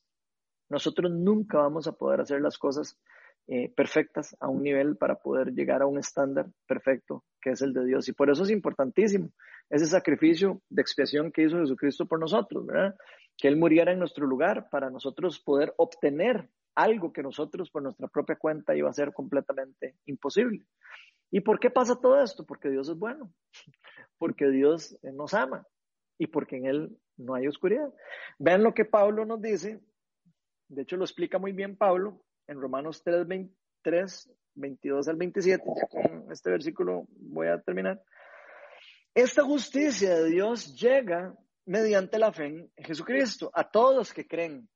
nosotros 0.69 1.11
nunca 1.11 1.59
vamos 1.59 1.87
a 1.87 1.91
poder 1.91 2.21
hacer 2.21 2.41
las 2.41 2.57
cosas 2.57 2.99
eh, 3.47 3.71
perfectas 3.75 4.35
a 4.39 4.47
un 4.49 4.63
nivel 4.63 4.97
para 4.97 5.19
poder 5.19 5.53
llegar 5.53 5.83
a 5.83 5.85
un 5.85 5.99
estándar 5.99 6.47
perfecto 6.67 7.23
que 7.39 7.51
es 7.51 7.61
el 7.61 7.73
de 7.73 7.85
Dios. 7.85 8.09
Y 8.09 8.13
por 8.13 8.31
eso 8.31 8.41
es 8.41 8.49
importantísimo 8.49 9.29
ese 9.69 9.85
sacrificio 9.85 10.63
de 10.69 10.81
expiación 10.81 11.31
que 11.31 11.43
hizo 11.43 11.59
Jesucristo 11.59 12.07
por 12.07 12.19
nosotros, 12.19 12.65
¿verdad? 12.65 12.95
Que 13.37 13.47
Él 13.47 13.57
muriera 13.57 13.91
en 13.91 13.99
nuestro 13.99 14.25
lugar 14.25 14.67
para 14.71 14.89
nosotros 14.89 15.39
poder 15.39 15.75
obtener 15.77 16.49
algo 16.75 17.11
que 17.11 17.23
nosotros 17.23 17.69
por 17.69 17.81
nuestra 17.81 18.07
propia 18.07 18.35
cuenta 18.35 18.75
iba 18.75 18.89
a 18.89 18.93
ser 18.93 19.13
completamente 19.13 19.95
imposible. 20.05 20.65
¿Y 21.31 21.41
por 21.41 21.59
qué 21.59 21.69
pasa 21.69 21.99
todo 21.99 22.21
esto? 22.21 22.45
Porque 22.45 22.69
Dios 22.69 22.89
es 22.89 22.97
bueno, 22.97 23.33
porque 24.17 24.49
Dios 24.49 24.97
eh, 25.03 25.11
nos 25.11 25.33
ama 25.33 25.65
y 26.17 26.27
porque 26.27 26.57
en 26.57 26.65
Él 26.65 26.97
no 27.17 27.35
hay 27.35 27.47
oscuridad. 27.47 27.93
Vean 28.37 28.63
lo 28.63 28.73
que 28.73 28.85
Pablo 28.85 29.25
nos 29.25 29.41
dice, 29.41 29.81
de 30.67 30.81
hecho 30.81 30.97
lo 30.97 31.05
explica 31.05 31.39
muy 31.39 31.51
bien 31.51 31.77
Pablo 31.77 32.23
en 32.47 32.61
Romanos 32.61 33.01
3, 33.03 33.27
23, 33.27 34.31
22 34.55 35.07
al 35.07 35.15
27, 35.15 35.63
ya 35.75 35.87
con 35.87 36.31
este 36.31 36.49
versículo 36.49 37.07
voy 37.09 37.47
a 37.47 37.59
terminar. 37.61 38.01
Esta 39.13 39.43
justicia 39.43 40.15
de 40.15 40.29
Dios 40.29 40.75
llega 40.75 41.33
mediante 41.65 42.19
la 42.19 42.31
fe 42.31 42.45
en 42.45 42.71
Jesucristo 42.77 43.49
a 43.53 43.69
todos 43.69 43.95
los 43.95 44.13
que 44.13 44.27
creen. 44.27 44.69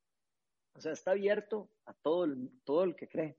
O 0.74 0.82
sea, 0.82 0.93
está 0.93 1.12
abierto 1.12 1.70
a 1.90 1.94
todo 2.04 2.26
el, 2.26 2.50
todo 2.64 2.84
el 2.84 2.96
que 2.96 3.08
cree. 3.08 3.38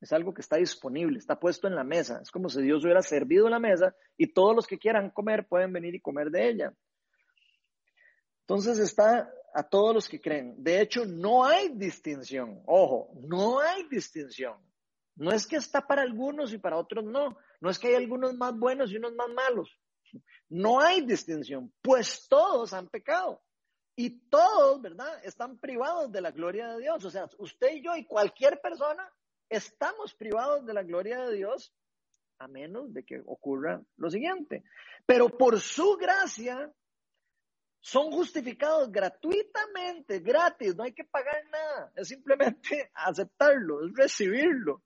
Es 0.00 0.12
algo 0.12 0.32
que 0.32 0.40
está 0.40 0.56
disponible, 0.56 1.18
está 1.18 1.38
puesto 1.38 1.66
en 1.66 1.74
la 1.74 1.84
mesa. 1.84 2.20
Es 2.22 2.30
como 2.30 2.48
si 2.48 2.62
Dios 2.62 2.84
hubiera 2.84 3.02
servido 3.02 3.48
la 3.50 3.58
mesa 3.58 3.94
y 4.16 4.32
todos 4.32 4.54
los 4.54 4.66
que 4.66 4.78
quieran 4.78 5.10
comer 5.10 5.46
pueden 5.46 5.72
venir 5.72 5.94
y 5.94 6.00
comer 6.00 6.30
de 6.30 6.48
ella. 6.48 6.74
Entonces 8.42 8.78
está 8.78 9.30
a 9.52 9.62
todos 9.62 9.94
los 9.94 10.08
que 10.08 10.20
creen. 10.20 10.54
De 10.62 10.80
hecho, 10.80 11.04
no 11.04 11.44
hay 11.44 11.68
distinción. 11.70 12.62
Ojo, 12.66 13.10
no 13.28 13.60
hay 13.60 13.86
distinción. 13.88 14.56
No 15.16 15.32
es 15.32 15.46
que 15.46 15.56
está 15.56 15.86
para 15.86 16.02
algunos 16.02 16.52
y 16.52 16.58
para 16.58 16.78
otros 16.78 17.04
no. 17.04 17.36
No 17.60 17.68
es 17.68 17.78
que 17.78 17.88
hay 17.88 17.94
algunos 17.96 18.34
más 18.34 18.56
buenos 18.56 18.90
y 18.90 18.96
unos 18.96 19.14
más 19.14 19.28
malos. 19.28 19.78
No 20.48 20.80
hay 20.80 21.02
distinción, 21.02 21.72
pues 21.82 22.26
todos 22.28 22.72
han 22.72 22.88
pecado. 22.88 23.42
Y 24.02 24.18
todos, 24.30 24.80
¿verdad? 24.80 25.22
Están 25.22 25.58
privados 25.58 26.10
de 26.10 26.22
la 26.22 26.30
gloria 26.30 26.68
de 26.68 26.80
Dios. 26.80 27.04
O 27.04 27.10
sea, 27.10 27.28
usted 27.36 27.74
y 27.74 27.84
yo 27.84 27.94
y 27.94 28.06
cualquier 28.06 28.58
persona 28.58 29.06
estamos 29.46 30.14
privados 30.14 30.64
de 30.64 30.72
la 30.72 30.82
gloria 30.82 31.20
de 31.26 31.36
Dios 31.36 31.74
a 32.38 32.48
menos 32.48 32.94
de 32.94 33.04
que 33.04 33.20
ocurra 33.26 33.82
lo 33.98 34.08
siguiente. 34.08 34.64
Pero 35.04 35.28
por 35.28 35.60
su 35.60 35.98
gracia 35.98 36.72
son 37.80 38.10
justificados 38.10 38.90
gratuitamente, 38.90 40.20
gratis, 40.20 40.74
no 40.74 40.84
hay 40.84 40.94
que 40.94 41.04
pagar 41.04 41.44
nada, 41.52 41.92
es 41.94 42.08
simplemente 42.08 42.90
aceptarlo, 42.94 43.84
es 43.84 43.92
recibirlo, 43.94 44.82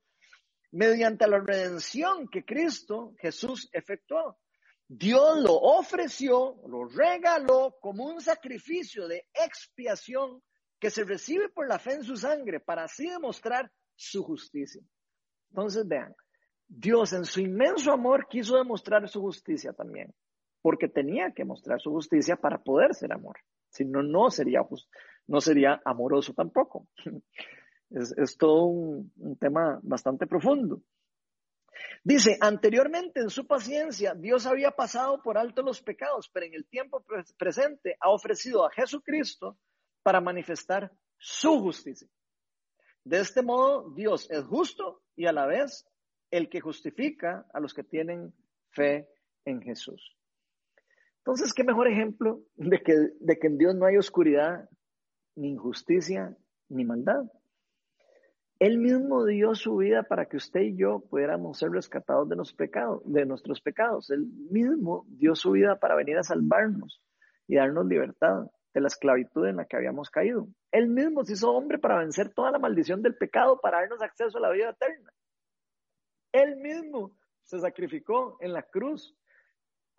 mediante 0.72 1.28
la 1.28 1.38
redención 1.38 2.26
que 2.26 2.44
Cristo 2.44 3.14
Jesús 3.20 3.70
efectuó. 3.72 4.40
Dios 4.88 5.40
lo 5.40 5.54
ofreció, 5.54 6.56
lo 6.66 6.84
regaló 6.84 7.76
como 7.80 8.06
un 8.06 8.20
sacrificio 8.20 9.08
de 9.08 9.26
expiación 9.32 10.42
que 10.78 10.90
se 10.90 11.04
recibe 11.04 11.48
por 11.48 11.66
la 11.68 11.78
fe 11.78 11.94
en 11.94 12.04
su 12.04 12.16
sangre 12.16 12.60
para 12.60 12.84
así 12.84 13.08
demostrar 13.08 13.70
su 13.96 14.22
justicia. 14.22 14.82
Entonces, 15.50 15.86
vean, 15.86 16.14
Dios 16.66 17.12
en 17.12 17.24
su 17.24 17.40
inmenso 17.40 17.92
amor 17.92 18.26
quiso 18.28 18.56
demostrar 18.56 19.08
su 19.08 19.20
justicia 19.20 19.72
también, 19.72 20.12
porque 20.60 20.88
tenía 20.88 21.32
que 21.32 21.44
mostrar 21.44 21.80
su 21.80 21.90
justicia 21.90 22.36
para 22.36 22.62
poder 22.62 22.94
ser 22.94 23.12
amor. 23.12 23.36
Si 23.68 23.84
no, 23.84 24.02
no 24.02 24.30
sería, 24.30 24.60
no 25.26 25.40
sería 25.40 25.80
amoroso 25.84 26.32
tampoco. 26.34 26.88
Es, 27.90 28.36
todo 28.36 28.64
un, 28.64 29.36
tema 29.38 29.78
bastante 29.82 30.26
profundo. 30.26 30.82
Dice, 32.02 32.36
anteriormente 32.40 33.20
en 33.20 33.30
su 33.30 33.46
paciencia, 33.46 34.14
Dios 34.14 34.46
había 34.46 34.70
pasado 34.70 35.22
por 35.22 35.38
alto 35.38 35.62
los 35.62 35.82
pecados, 35.82 36.28
pero 36.32 36.46
en 36.46 36.54
el 36.54 36.66
tiempo 36.66 37.04
presente 37.38 37.96
ha 38.00 38.10
ofrecido 38.10 38.66
a 38.66 38.70
Jesucristo 38.70 39.58
para 40.02 40.20
manifestar 40.20 40.92
su 41.16 41.60
justicia. 41.60 42.08
De 43.04 43.20
este 43.20 43.42
modo, 43.42 43.90
Dios 43.90 44.30
es 44.30 44.44
justo 44.44 45.02
y 45.16 45.26
a 45.26 45.32
la 45.32 45.46
vez 45.46 45.86
el 46.30 46.48
que 46.48 46.60
justifica 46.60 47.46
a 47.52 47.60
los 47.60 47.74
que 47.74 47.84
tienen 47.84 48.34
fe 48.70 49.08
en 49.44 49.62
Jesús. 49.62 50.16
Entonces, 51.18 51.54
¿qué 51.54 51.64
mejor 51.64 51.88
ejemplo 51.88 52.42
de 52.56 52.82
que, 52.82 52.94
de 53.20 53.38
que 53.38 53.46
en 53.46 53.56
Dios 53.56 53.74
no 53.74 53.86
hay 53.86 53.96
oscuridad, 53.96 54.68
ni 55.36 55.50
injusticia, 55.50 56.36
ni 56.68 56.84
maldad? 56.84 57.24
Él 58.58 58.78
mismo 58.78 59.24
dio 59.24 59.54
su 59.54 59.76
vida 59.76 60.04
para 60.04 60.26
que 60.26 60.36
usted 60.36 60.60
y 60.60 60.76
yo 60.76 61.00
pudiéramos 61.00 61.58
ser 61.58 61.70
rescatados 61.70 62.28
de, 62.28 62.36
de 62.36 63.26
nuestros 63.26 63.60
pecados. 63.60 64.10
Él 64.10 64.26
mismo 64.50 65.04
dio 65.08 65.34
su 65.34 65.52
vida 65.52 65.78
para 65.78 65.96
venir 65.96 66.16
a 66.18 66.22
salvarnos 66.22 67.02
y 67.48 67.56
darnos 67.56 67.86
libertad 67.86 68.46
de 68.72 68.80
la 68.80 68.88
esclavitud 68.88 69.46
en 69.46 69.56
la 69.56 69.64
que 69.64 69.76
habíamos 69.76 70.10
caído. 70.10 70.48
Él 70.70 70.88
mismo 70.88 71.24
se 71.24 71.34
hizo 71.34 71.52
hombre 71.52 71.78
para 71.78 71.98
vencer 71.98 72.32
toda 72.32 72.50
la 72.50 72.58
maldición 72.58 73.02
del 73.02 73.16
pecado, 73.16 73.60
para 73.60 73.80
darnos 73.80 74.02
acceso 74.02 74.38
a 74.38 74.40
la 74.40 74.50
vida 74.50 74.70
eterna. 74.70 75.12
Él 76.32 76.56
mismo 76.56 77.16
se 77.44 77.60
sacrificó 77.60 78.36
en 78.40 78.52
la 78.52 78.62
cruz 78.62 79.16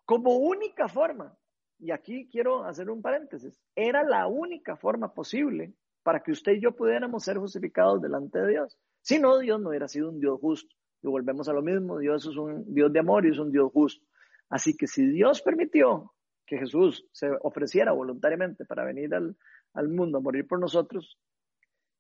como 0.05 0.37
única 0.37 0.87
forma. 0.87 1.37
Y 1.77 1.91
aquí 1.91 2.29
quiero 2.29 2.63
hacer 2.63 2.89
un 2.89 3.01
paréntesis. 3.01 3.61
Era 3.75 4.03
la 4.03 4.27
única 4.27 4.75
forma 4.75 5.13
posible 5.13 5.73
para 6.05 6.19
que 6.19 6.31
usted 6.31 6.51
y 6.51 6.61
yo 6.61 6.75
pudiéramos 6.75 7.23
ser 7.23 7.39
justificados 7.39 7.99
delante 7.99 8.37
de 8.39 8.49
Dios. 8.49 8.77
Si 9.01 9.17
no, 9.17 9.39
Dios 9.39 9.59
no 9.59 9.69
hubiera 9.69 9.87
sido 9.87 10.09
un 10.09 10.19
Dios 10.19 10.39
justo. 10.39 10.75
Y 11.01 11.07
volvemos 11.07 11.49
a 11.49 11.53
lo 11.53 11.63
mismo, 11.63 11.97
Dios 11.97 12.27
es 12.27 12.37
un 12.37 12.71
Dios 12.75 12.93
de 12.93 12.99
amor 12.99 13.25
y 13.25 13.31
es 13.31 13.39
un 13.39 13.51
Dios 13.51 13.71
justo. 13.73 14.05
Así 14.47 14.77
que 14.77 14.85
si 14.85 15.03
Dios 15.07 15.41
permitió 15.41 16.13
que 16.45 16.59
Jesús 16.59 17.07
se 17.11 17.31
ofreciera 17.41 17.91
voluntariamente 17.91 18.65
para 18.65 18.85
venir 18.85 19.15
al, 19.15 19.35
al 19.73 19.89
mundo 19.89 20.19
a 20.19 20.21
morir 20.21 20.45
por 20.45 20.59
nosotros, 20.59 21.17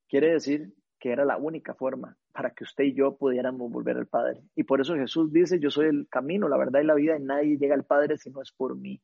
quiere 0.07 0.33
decir 0.33 0.71
que 0.99 1.11
era 1.11 1.25
la 1.25 1.37
única 1.37 1.73
forma 1.73 2.15
para 2.31 2.51
que 2.51 2.63
usted 2.63 2.83
y 2.83 2.93
yo 2.93 3.17
pudiéramos 3.17 3.71
volver 3.71 3.97
al 3.97 4.05
Padre. 4.05 4.43
Y 4.55 4.65
por 4.65 4.81
eso 4.81 4.93
Jesús 4.93 5.33
dice, 5.33 5.59
yo 5.59 5.71
soy 5.71 5.87
el 5.87 6.07
camino, 6.09 6.47
la 6.47 6.57
verdad 6.57 6.81
y 6.81 6.85
la 6.85 6.93
vida, 6.93 7.17
y 7.17 7.23
nadie 7.23 7.57
llega 7.57 7.73
al 7.73 7.85
Padre 7.85 8.19
si 8.19 8.29
no 8.29 8.43
es 8.43 8.51
por 8.51 8.77
mí. 8.77 9.01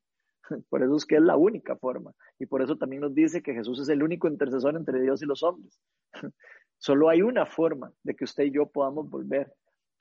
Por 0.70 0.84
eso 0.84 0.96
es 0.96 1.06
que 1.06 1.16
es 1.16 1.22
la 1.22 1.38
única 1.38 1.76
forma. 1.76 2.14
Y 2.40 2.46
por 2.46 2.62
eso 2.62 2.78
también 2.78 3.02
nos 3.02 3.14
dice 3.14 3.42
que 3.42 3.54
Jesús 3.54 3.80
es 3.80 3.90
el 3.90 4.04
único 4.04 4.28
intercesor 4.28 4.76
entre 4.76 5.02
Dios 5.02 5.22
y 5.22 5.26
los 5.26 5.44
hombres. 5.44 5.80
Solo 6.78 7.10
hay 7.10 7.22
una 7.22 7.46
forma 7.46 7.94
de 8.04 8.16
que 8.16 8.24
usted 8.24 8.46
y 8.46 8.52
yo 8.52 8.66
podamos 8.66 9.10
volver 9.10 9.54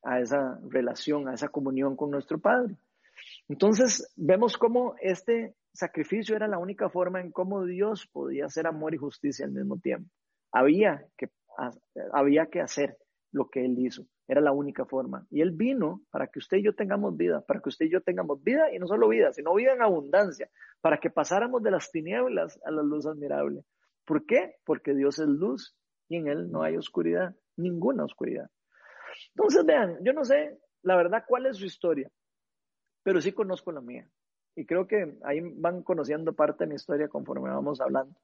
a 0.03 0.21
esa 0.21 0.59
relación, 0.69 1.29
a 1.29 1.35
esa 1.35 1.49
comunión 1.49 1.95
con 1.97 2.11
nuestro 2.11 2.39
Padre. 2.39 2.77
Entonces, 3.49 4.11
vemos 4.17 4.57
cómo 4.57 4.95
este 5.01 5.55
sacrificio 5.73 6.37
era 6.37 6.49
la 6.49 6.59
única 6.59 6.89
forma 6.89 7.21
en 7.21 7.33
cómo 7.33 7.65
Dios 7.65 8.07
podía 8.07 8.47
hacer 8.47 8.67
amor 8.67 8.95
y 8.95 8.99
justicia 8.99 9.45
al 9.45 9.53
mismo 9.53 9.79
tiempo. 9.79 10.11
Había 10.53 11.05
que, 11.17 11.29
había 12.13 12.47
que 12.47 12.61
hacer 12.61 12.97
lo 13.33 13.49
que 13.49 13.65
Él 13.65 13.79
hizo. 13.79 14.07
Era 14.31 14.41
la 14.41 14.53
única 14.53 14.85
forma. 14.85 15.27
Y 15.29 15.41
Él 15.41 15.51
vino 15.51 16.03
para 16.13 16.29
que 16.29 16.39
usted 16.39 16.59
y 16.59 16.63
yo 16.63 16.73
tengamos 16.73 17.17
vida, 17.17 17.41
para 17.41 17.59
que 17.61 17.69
usted 17.69 17.87
y 17.87 17.91
yo 17.91 18.01
tengamos 18.01 18.41
vida 18.45 18.73
y 18.73 18.79
no 18.79 18.87
solo 18.87 19.09
vida, 19.09 19.33
sino 19.33 19.53
vida 19.57 19.73
en 19.73 19.83
abundancia, 19.83 20.49
para 20.81 21.01
que 21.01 21.11
pasáramos 21.11 21.65
de 21.65 21.73
las 21.73 21.91
tinieblas 21.91 22.61
a 22.65 22.71
la 22.71 22.81
luz 22.85 23.07
admirable. 23.07 23.65
¿Por 24.05 24.27
qué? 24.27 24.55
Porque 24.65 24.95
Dios 24.95 25.19
es 25.19 25.27
luz 25.27 25.77
y 26.09 26.15
en 26.15 26.29
Él 26.29 26.49
no 26.49 26.63
hay 26.63 26.77
oscuridad, 26.77 27.35
ninguna 27.57 28.05
oscuridad. 28.05 28.49
Entonces, 29.35 29.67
vean, 29.67 29.99
yo 30.05 30.13
no 30.13 30.25
sé 30.25 30.61
la 30.83 30.95
verdad 30.95 31.25
cuál 31.27 31.47
es 31.47 31.57
su 31.57 31.65
historia, 31.65 32.09
pero 33.03 33.21
sí 33.21 33.33
conozco 33.33 33.73
la 33.73 33.81
mía. 33.81 34.09
Y 34.55 34.65
creo 34.65 34.87
que 34.87 35.19
ahí 35.25 35.41
van 35.41 35.83
conociendo 35.83 36.35
parte 36.35 36.63
de 36.63 36.69
mi 36.69 36.77
historia 36.77 37.09
conforme 37.09 37.51
vamos 37.51 37.81
hablando. 37.81 38.15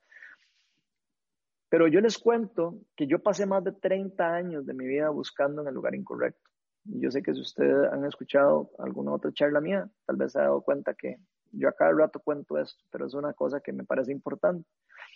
Pero 1.68 1.88
yo 1.88 2.00
les 2.00 2.18
cuento 2.18 2.78
que 2.94 3.06
yo 3.06 3.18
pasé 3.22 3.46
más 3.46 3.64
de 3.64 3.72
30 3.72 4.24
años 4.24 4.66
de 4.66 4.74
mi 4.74 4.86
vida 4.86 5.10
buscando 5.10 5.62
en 5.62 5.68
el 5.68 5.74
lugar 5.74 5.94
incorrecto. 5.94 6.50
Yo 6.84 7.10
sé 7.10 7.22
que 7.22 7.34
si 7.34 7.40
ustedes 7.40 7.92
han 7.92 8.04
escuchado 8.04 8.70
alguna 8.78 9.12
otra 9.12 9.32
charla 9.32 9.60
mía, 9.60 9.90
tal 10.06 10.16
vez 10.16 10.32
se 10.32 10.38
ha 10.38 10.42
dado 10.42 10.62
cuenta 10.62 10.94
que 10.94 11.16
yo 11.50 11.68
a 11.68 11.72
cada 11.72 11.92
rato 11.92 12.20
cuento 12.20 12.58
esto, 12.58 12.84
pero 12.92 13.06
es 13.06 13.14
una 13.14 13.32
cosa 13.32 13.60
que 13.60 13.72
me 13.72 13.84
parece 13.84 14.12
importante. 14.12 14.68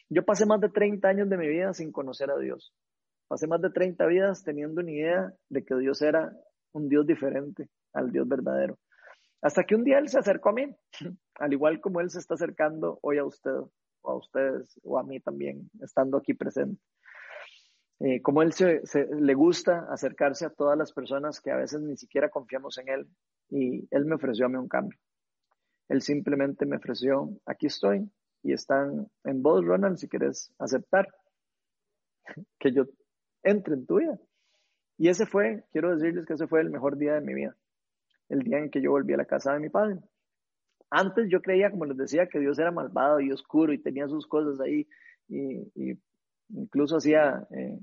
Yo 0.08 0.24
pasé 0.24 0.46
más 0.46 0.60
de 0.60 0.68
30 0.68 1.06
años 1.06 1.28
de 1.28 1.36
mi 1.36 1.46
vida 1.46 1.72
sin 1.72 1.92
conocer 1.92 2.30
a 2.30 2.38
Dios. 2.38 2.74
Pasé 3.28 3.46
más 3.46 3.60
de 3.60 3.70
30 3.70 4.04
vidas 4.06 4.42
teniendo 4.42 4.80
una 4.80 4.90
idea 4.90 5.32
de 5.48 5.64
que 5.64 5.76
Dios 5.76 6.02
era 6.02 6.32
un 6.72 6.88
Dios 6.88 7.06
diferente 7.06 7.68
al 7.92 8.10
Dios 8.10 8.26
verdadero. 8.26 8.78
Hasta 9.42 9.64
que 9.64 9.76
un 9.76 9.84
día 9.84 9.98
Él 9.98 10.08
se 10.08 10.18
acercó 10.18 10.48
a 10.48 10.54
mí, 10.54 10.76
al 11.36 11.52
igual 11.52 11.80
como 11.80 12.00
Él 12.00 12.10
se 12.10 12.18
está 12.18 12.34
acercando 12.34 12.98
hoy 13.02 13.18
a 13.18 13.24
usted, 13.24 13.52
o 14.02 14.10
a 14.10 14.16
ustedes, 14.16 14.78
o 14.82 14.98
a 14.98 15.02
mí 15.02 15.20
también, 15.20 15.70
estando 15.80 16.18
aquí 16.18 16.34
presente. 16.34 16.80
Eh, 18.00 18.22
como 18.22 18.42
Él 18.42 18.52
se, 18.52 18.82
le 19.12 19.34
gusta 19.34 19.86
acercarse 19.90 20.46
a 20.46 20.50
todas 20.50 20.76
las 20.76 20.92
personas 20.92 21.40
que 21.40 21.50
a 21.50 21.56
veces 21.56 21.82
ni 21.82 21.96
siquiera 21.96 22.30
confiamos 22.30 22.78
en 22.78 22.88
Él, 22.88 23.06
y 23.50 23.86
Él 23.90 24.06
me 24.06 24.14
ofreció 24.14 24.46
a 24.46 24.48
mí 24.48 24.56
un 24.56 24.68
cambio. 24.68 24.98
Él 25.88 26.00
simplemente 26.00 26.64
me 26.66 26.76
ofreció, 26.76 27.30
aquí 27.44 27.66
estoy, 27.66 28.10
y 28.42 28.52
están 28.52 29.06
en 29.24 29.42
vos, 29.42 29.64
Ronald, 29.64 29.98
si 29.98 30.08
quieres 30.08 30.52
aceptar 30.58 31.08
que 32.58 32.72
yo 32.72 32.84
entre 33.42 33.74
en 33.74 33.86
tu 33.86 33.98
vida. 33.98 34.18
Y 34.96 35.08
ese 35.08 35.26
fue, 35.26 35.64
quiero 35.72 35.94
decirles 35.94 36.26
que 36.26 36.34
ese 36.34 36.46
fue 36.46 36.60
el 36.60 36.70
mejor 36.70 36.96
día 36.96 37.14
de 37.14 37.20
mi 37.20 37.34
vida, 37.34 37.56
el 38.28 38.40
día 38.40 38.58
en 38.58 38.70
que 38.70 38.80
yo 38.80 38.90
volví 38.92 39.12
a 39.12 39.18
la 39.18 39.24
casa 39.24 39.52
de 39.52 39.60
mi 39.60 39.68
padre. 39.68 39.98
Antes 40.90 41.28
yo 41.30 41.40
creía, 41.40 41.70
como 41.70 41.84
les 41.84 41.96
decía, 41.96 42.26
que 42.26 42.40
Dios 42.40 42.58
era 42.58 42.72
malvado 42.72 43.20
y 43.20 43.30
oscuro 43.30 43.72
y 43.72 43.78
tenía 43.78 44.08
sus 44.08 44.26
cosas 44.26 44.60
ahí 44.60 44.88
y, 45.28 45.96
incluso 46.48 46.96
hacía, 46.96 47.46
eh, 47.50 47.78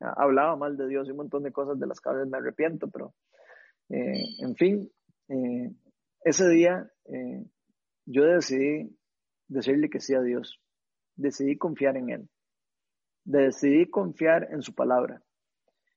hablaba 0.00 0.56
mal 0.56 0.76
de 0.76 0.88
Dios 0.88 1.06
y 1.06 1.12
un 1.12 1.18
montón 1.18 1.44
de 1.44 1.52
cosas 1.52 1.78
de 1.78 1.86
las 1.86 2.00
veces 2.02 2.28
me 2.28 2.38
arrepiento, 2.38 2.88
pero 2.88 3.14
eh, 3.90 4.22
en 4.40 4.56
fin, 4.56 4.90
eh, 5.28 5.72
ese 6.24 6.48
día 6.48 6.90
yo 8.04 8.24
decidí 8.24 8.98
decirle 9.46 9.88
que 9.88 10.00
sí 10.00 10.14
a 10.14 10.20
Dios, 10.20 10.60
decidí 11.14 11.56
confiar 11.56 11.96
en 11.96 12.10
Él. 12.10 12.28
Decidí 13.24 13.88
confiar 13.88 14.48
en 14.52 14.62
su 14.62 14.74
palabra. 14.74 15.22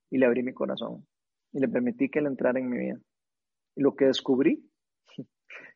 Y 0.09 0.17
le 0.17 0.25
abrí 0.25 0.43
mi 0.43 0.53
corazón. 0.53 1.07
Y 1.53 1.59
le 1.59 1.69
permití 1.69 2.09
que 2.09 2.19
él 2.19 2.25
entrara 2.25 2.59
en 2.59 2.69
mi 2.69 2.77
vida. 2.77 2.99
Y 3.75 3.81
lo 3.81 3.95
que 3.95 4.05
descubrí 4.05 4.69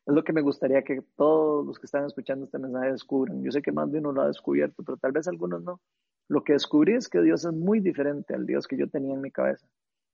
es 0.06 0.14
lo 0.14 0.22
que 0.22 0.32
me 0.32 0.40
gustaría 0.40 0.82
que 0.82 1.02
todos 1.16 1.66
los 1.66 1.78
que 1.78 1.86
están 1.86 2.04
escuchando 2.04 2.44
este 2.44 2.58
mensaje 2.58 2.92
descubran. 2.92 3.42
Yo 3.42 3.50
sé 3.50 3.60
que 3.60 3.72
más 3.72 3.90
de 3.90 3.98
uno 3.98 4.12
lo 4.12 4.22
ha 4.22 4.28
descubierto, 4.28 4.82
pero 4.84 4.96
tal 4.96 5.12
vez 5.12 5.26
algunos 5.26 5.62
no. 5.62 5.80
Lo 6.28 6.44
que 6.44 6.52
descubrí 6.52 6.94
es 6.94 7.08
que 7.08 7.20
Dios 7.22 7.44
es 7.44 7.52
muy 7.52 7.80
diferente 7.80 8.34
al 8.34 8.46
Dios 8.46 8.66
que 8.66 8.76
yo 8.76 8.88
tenía 8.88 9.14
en 9.14 9.20
mi 9.20 9.30
cabeza. 9.30 9.66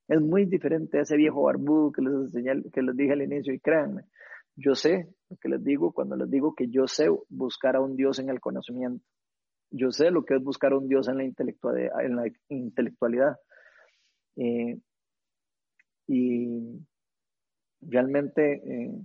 Es 0.08 0.20
muy 0.20 0.46
diferente 0.46 0.98
a 0.98 1.02
ese 1.02 1.16
viejo 1.16 1.42
barbudo 1.42 1.92
que 1.92 2.02
les 2.02 2.12
enseñé, 2.12 2.62
que 2.72 2.82
les 2.82 2.96
dije 2.96 3.12
al 3.12 3.22
inicio. 3.22 3.52
Y 3.52 3.60
créanme, 3.60 4.04
yo 4.56 4.74
sé 4.74 5.08
lo 5.28 5.36
que 5.36 5.48
les 5.48 5.62
digo 5.62 5.92
cuando 5.92 6.16
les 6.16 6.30
digo 6.30 6.54
que 6.54 6.68
yo 6.68 6.86
sé 6.86 7.08
buscar 7.28 7.76
a 7.76 7.80
un 7.80 7.96
Dios 7.96 8.18
en 8.18 8.30
el 8.30 8.40
conocimiento. 8.40 9.04
Yo 9.70 9.90
sé 9.90 10.10
lo 10.10 10.24
que 10.24 10.36
es 10.36 10.42
buscar 10.42 10.72
a 10.72 10.78
un 10.78 10.88
Dios 10.88 11.08
en 11.08 11.18
la, 11.18 11.24
intelectualidad. 11.24 12.00
En 12.02 12.16
la 12.16 12.24
intelectualidad. 12.48 13.36
Eh, 14.36 14.78
y 16.06 16.82
realmente 17.80 18.54
eh, 18.54 19.02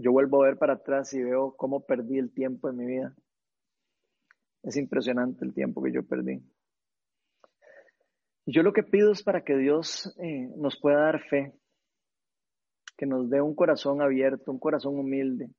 yo 0.00 0.12
vuelvo 0.12 0.42
a 0.42 0.46
ver 0.46 0.58
para 0.58 0.74
atrás 0.74 1.12
y 1.12 1.22
veo 1.22 1.56
cómo 1.56 1.84
perdí 1.84 2.18
el 2.18 2.32
tiempo 2.32 2.68
en 2.68 2.76
mi 2.76 2.86
vida. 2.86 3.14
Es 4.62 4.76
impresionante 4.76 5.44
el 5.44 5.52
tiempo 5.52 5.82
que 5.82 5.92
yo 5.92 6.04
perdí. 6.06 6.40
Yo 8.46 8.62
lo 8.62 8.72
que 8.72 8.84
pido 8.84 9.10
es 9.10 9.24
para 9.24 9.42
que 9.42 9.56
Dios 9.56 10.14
eh, 10.22 10.52
nos 10.56 10.78
pueda 10.80 11.00
dar 11.00 11.20
fe, 11.28 11.52
que 12.96 13.06
nos 13.06 13.28
dé 13.28 13.42
un 13.42 13.56
corazón 13.56 14.00
abierto, 14.00 14.52
un 14.52 14.60
corazón 14.60 14.98
humilde, 14.98 15.50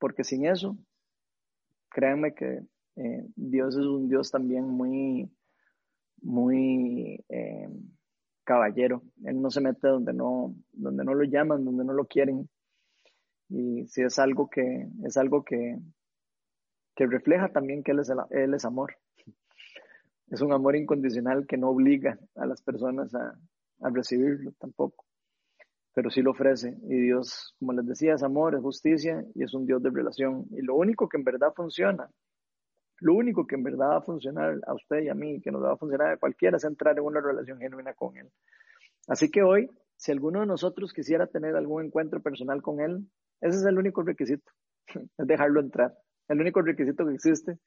porque 0.00 0.24
sin 0.24 0.46
eso, 0.46 0.76
créanme 1.90 2.34
que 2.34 2.62
eh, 2.96 3.26
Dios 3.36 3.76
es 3.76 3.86
un 3.86 4.08
Dios 4.08 4.32
también 4.32 4.64
muy, 4.64 5.30
muy 6.22 7.24
eh, 7.28 7.68
caballero. 8.42 9.02
Él 9.24 9.40
no 9.40 9.50
se 9.50 9.60
mete 9.60 9.86
donde 9.86 10.12
no, 10.12 10.56
donde 10.72 11.04
no 11.04 11.14
lo 11.14 11.22
llaman, 11.22 11.64
donde 11.64 11.84
no 11.84 11.92
lo 11.92 12.04
quieren. 12.04 12.48
Y 13.50 13.86
si 13.86 14.02
es 14.02 14.18
algo 14.18 14.48
que, 14.48 14.88
es 15.04 15.16
algo 15.16 15.44
que, 15.44 15.76
que 16.94 17.06
refleja 17.06 17.48
también 17.48 17.82
que 17.82 17.92
él 17.92 17.98
es, 18.00 18.10
él 18.30 18.54
es 18.54 18.64
amor. 18.64 18.96
Es 20.28 20.40
un 20.40 20.52
amor 20.52 20.76
incondicional 20.76 21.46
que 21.46 21.56
no 21.56 21.70
obliga 21.70 22.18
a 22.36 22.46
las 22.46 22.62
personas 22.62 23.14
a, 23.14 23.36
a 23.80 23.90
recibirlo 23.90 24.52
tampoco 24.58 25.04
pero 25.92 26.08
sí 26.08 26.22
lo 26.22 26.30
ofrece. 26.30 26.78
Y 26.84 27.00
Dios, 27.00 27.54
como 27.58 27.72
les 27.72 27.84
decía, 27.84 28.14
es 28.14 28.22
amor, 28.22 28.54
es 28.54 28.62
justicia 28.62 29.24
y 29.34 29.42
es 29.42 29.52
un 29.52 29.66
Dios 29.66 29.82
de 29.82 29.90
relación. 29.90 30.46
Y 30.52 30.62
lo 30.62 30.76
único 30.76 31.08
que 31.08 31.18
en 31.18 31.24
verdad 31.24 31.52
funciona 31.54 32.08
lo 33.00 33.14
único 33.14 33.46
que 33.46 33.56
en 33.56 33.62
verdad 33.62 33.88
va 33.88 33.96
a 33.98 34.02
funcionar 34.02 34.60
a 34.66 34.74
usted 34.74 35.00
y 35.02 35.08
a 35.08 35.14
mí, 35.14 35.40
que 35.40 35.50
nos 35.50 35.62
va 35.62 35.72
a 35.72 35.76
funcionar 35.76 36.12
a 36.12 36.16
cualquiera, 36.18 36.58
es 36.58 36.64
entrar 36.64 36.98
en 36.98 37.04
una 37.04 37.20
relación 37.20 37.58
genuina 37.58 37.94
con 37.94 38.16
Él. 38.16 38.30
Así 39.08 39.30
que 39.30 39.42
hoy, 39.42 39.70
si 39.96 40.12
alguno 40.12 40.40
de 40.40 40.46
nosotros 40.46 40.92
quisiera 40.92 41.26
tener 41.26 41.56
algún 41.56 41.86
encuentro 41.86 42.20
personal 42.20 42.62
con 42.62 42.80
Él, 42.80 43.06
ese 43.40 43.58
es 43.58 43.64
el 43.64 43.78
único 43.78 44.02
requisito, 44.02 44.50
es 45.18 45.26
dejarlo 45.26 45.60
entrar. 45.60 45.94
El 46.28 46.40
único 46.40 46.62
requisito 46.62 47.06
que 47.06 47.14
existe, 47.14 47.58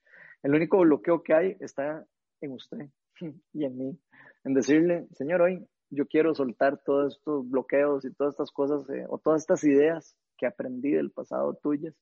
el 0.42 0.56
único 0.56 0.80
bloqueo 0.80 1.22
que 1.24 1.34
hay 1.34 1.58
está 1.60 2.06
en 2.42 2.52
usted 2.52 2.90
y 3.54 3.66
en 3.66 3.78
mí. 3.78 4.00
En 4.44 4.54
decirle, 4.54 5.08
Señor, 5.14 5.42
hoy 5.42 5.66
yo 5.90 6.08
quiero 6.08 6.34
soltar 6.34 6.82
todos 6.84 7.16
estos 7.16 7.50
bloqueos 7.50 8.06
y 8.06 8.14
todas 8.14 8.34
estas 8.34 8.52
cosas 8.52 8.90
eh, 8.90 9.06
o 9.10 9.18
todas 9.18 9.42
estas 9.42 9.64
ideas 9.64 10.18
que 10.38 10.48
aprendí 10.48 10.92
del 10.92 11.12
pasado 11.12 11.54
tuyas, 11.62 11.96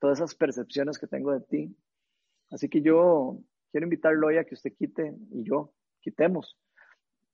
todas 0.00 0.18
esas 0.18 0.34
percepciones 0.34 0.98
que 0.98 1.06
tengo 1.06 1.32
de 1.32 1.40
ti, 1.40 1.76
Así 2.50 2.68
que 2.68 2.80
yo 2.80 3.38
quiero 3.70 3.86
invitarlo 3.86 4.28
hoy 4.28 4.38
a 4.38 4.44
que 4.44 4.54
usted 4.54 4.72
quite 4.74 5.14
y 5.30 5.44
yo 5.44 5.72
quitemos 6.00 6.56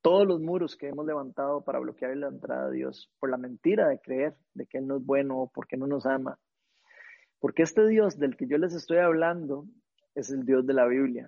todos 0.05 0.27
los 0.27 0.39
muros 0.39 0.75
que 0.75 0.89
hemos 0.89 1.07
levantado 1.07 1.63
para 1.63 1.79
bloquear 1.79 2.15
la 2.15 2.27
entrada 2.27 2.69
de 2.69 2.75
Dios 2.75 3.11
por 3.19 3.31
la 3.31 3.37
mentira 3.37 3.87
de 3.87 3.99
creer 3.99 4.35
de 4.53 4.67
que 4.67 4.77
Él 4.77 4.85
no 4.85 4.97
es 4.97 5.03
bueno 5.03 5.39
o 5.39 5.47
porque 5.51 5.77
no 5.77 5.87
nos 5.87 6.05
ama. 6.05 6.37
Porque 7.39 7.63
este 7.63 7.87
Dios 7.87 8.19
del 8.19 8.37
que 8.37 8.45
yo 8.45 8.59
les 8.59 8.75
estoy 8.75 8.99
hablando 8.99 9.65
es 10.13 10.29
el 10.29 10.45
Dios 10.45 10.63
de 10.67 10.75
la 10.75 10.85
Biblia. 10.85 11.27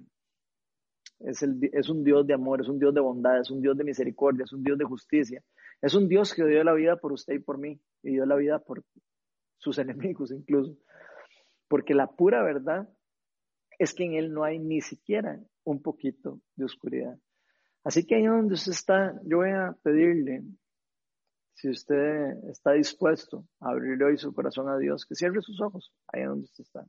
Es, 1.21 1.41
el, 1.41 1.59
es 1.73 1.89
un 1.89 2.03
Dios 2.03 2.27
de 2.27 2.35
amor, 2.35 2.61
es 2.61 2.67
un 2.67 2.77
Dios 2.77 2.93
de 2.93 3.01
bondad, 3.01 3.39
es 3.39 3.49
un 3.49 3.61
Dios 3.61 3.75
de 3.75 3.83
misericordia, 3.83 4.43
es 4.43 4.53
un 4.53 4.61
Dios 4.63 4.77
de 4.77 4.85
justicia. 4.85 5.43
Es 5.81 5.95
un 5.95 6.07
Dios 6.07 6.35
que 6.35 6.45
dio 6.45 6.63
la 6.63 6.73
vida 6.75 6.97
por 6.97 7.13
usted 7.13 7.33
y 7.33 7.39
por 7.39 7.57
mí 7.57 7.81
y 8.03 8.11
dio 8.11 8.27
la 8.27 8.35
vida 8.35 8.59
por 8.59 8.83
sus 9.57 9.79
enemigos 9.79 10.31
incluso. 10.31 10.77
Porque 11.67 11.95
la 11.95 12.11
pura 12.11 12.43
verdad 12.43 12.87
es 13.79 13.95
que 13.95 14.05
en 14.05 14.13
Él 14.13 14.31
no 14.31 14.43
hay 14.43 14.59
ni 14.59 14.81
siquiera 14.81 15.39
un 15.63 15.81
poquito 15.81 16.39
de 16.55 16.65
oscuridad. 16.65 17.17
Así 17.88 18.05
que 18.05 18.15
ahí 18.15 18.26
donde 18.26 18.55
usted 18.55 18.73
está, 18.73 19.18
yo 19.23 19.38
voy 19.38 19.51
a 19.51 19.73
pedirle, 19.81 20.43
si 21.53 21.69
usted 21.69 22.34
está 22.49 22.73
dispuesto 22.73 23.47
a 23.61 23.69
abrirle 23.69 24.03
hoy 24.03 24.18
su 24.18 24.34
corazón 24.34 24.68
a 24.68 24.77
Dios, 24.77 25.05
que 25.05 25.15
cierre 25.15 25.41
sus 25.41 25.61
ojos 25.61 25.93
ahí 26.07 26.23
donde 26.23 26.43
usted 26.43 26.65
está. 26.65 26.85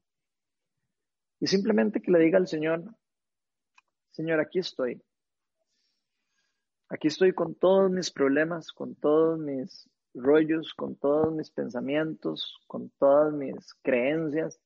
Y 1.38 1.46
simplemente 1.46 2.02
que 2.02 2.10
le 2.10 2.18
diga 2.18 2.38
al 2.38 2.48
Señor, 2.48 2.82
Señor, 4.10 4.40
aquí 4.40 4.58
estoy. 4.58 5.00
Aquí 6.88 7.06
estoy 7.06 7.32
con 7.32 7.54
todos 7.54 7.92
mis 7.92 8.10
problemas, 8.10 8.72
con 8.72 8.96
todos 8.96 9.38
mis 9.38 9.88
rollos, 10.14 10.74
con 10.74 10.96
todos 10.96 11.32
mis 11.32 11.52
pensamientos, 11.52 12.58
con 12.66 12.90
todas 12.98 13.32
mis 13.32 13.72
creencias 13.82 14.60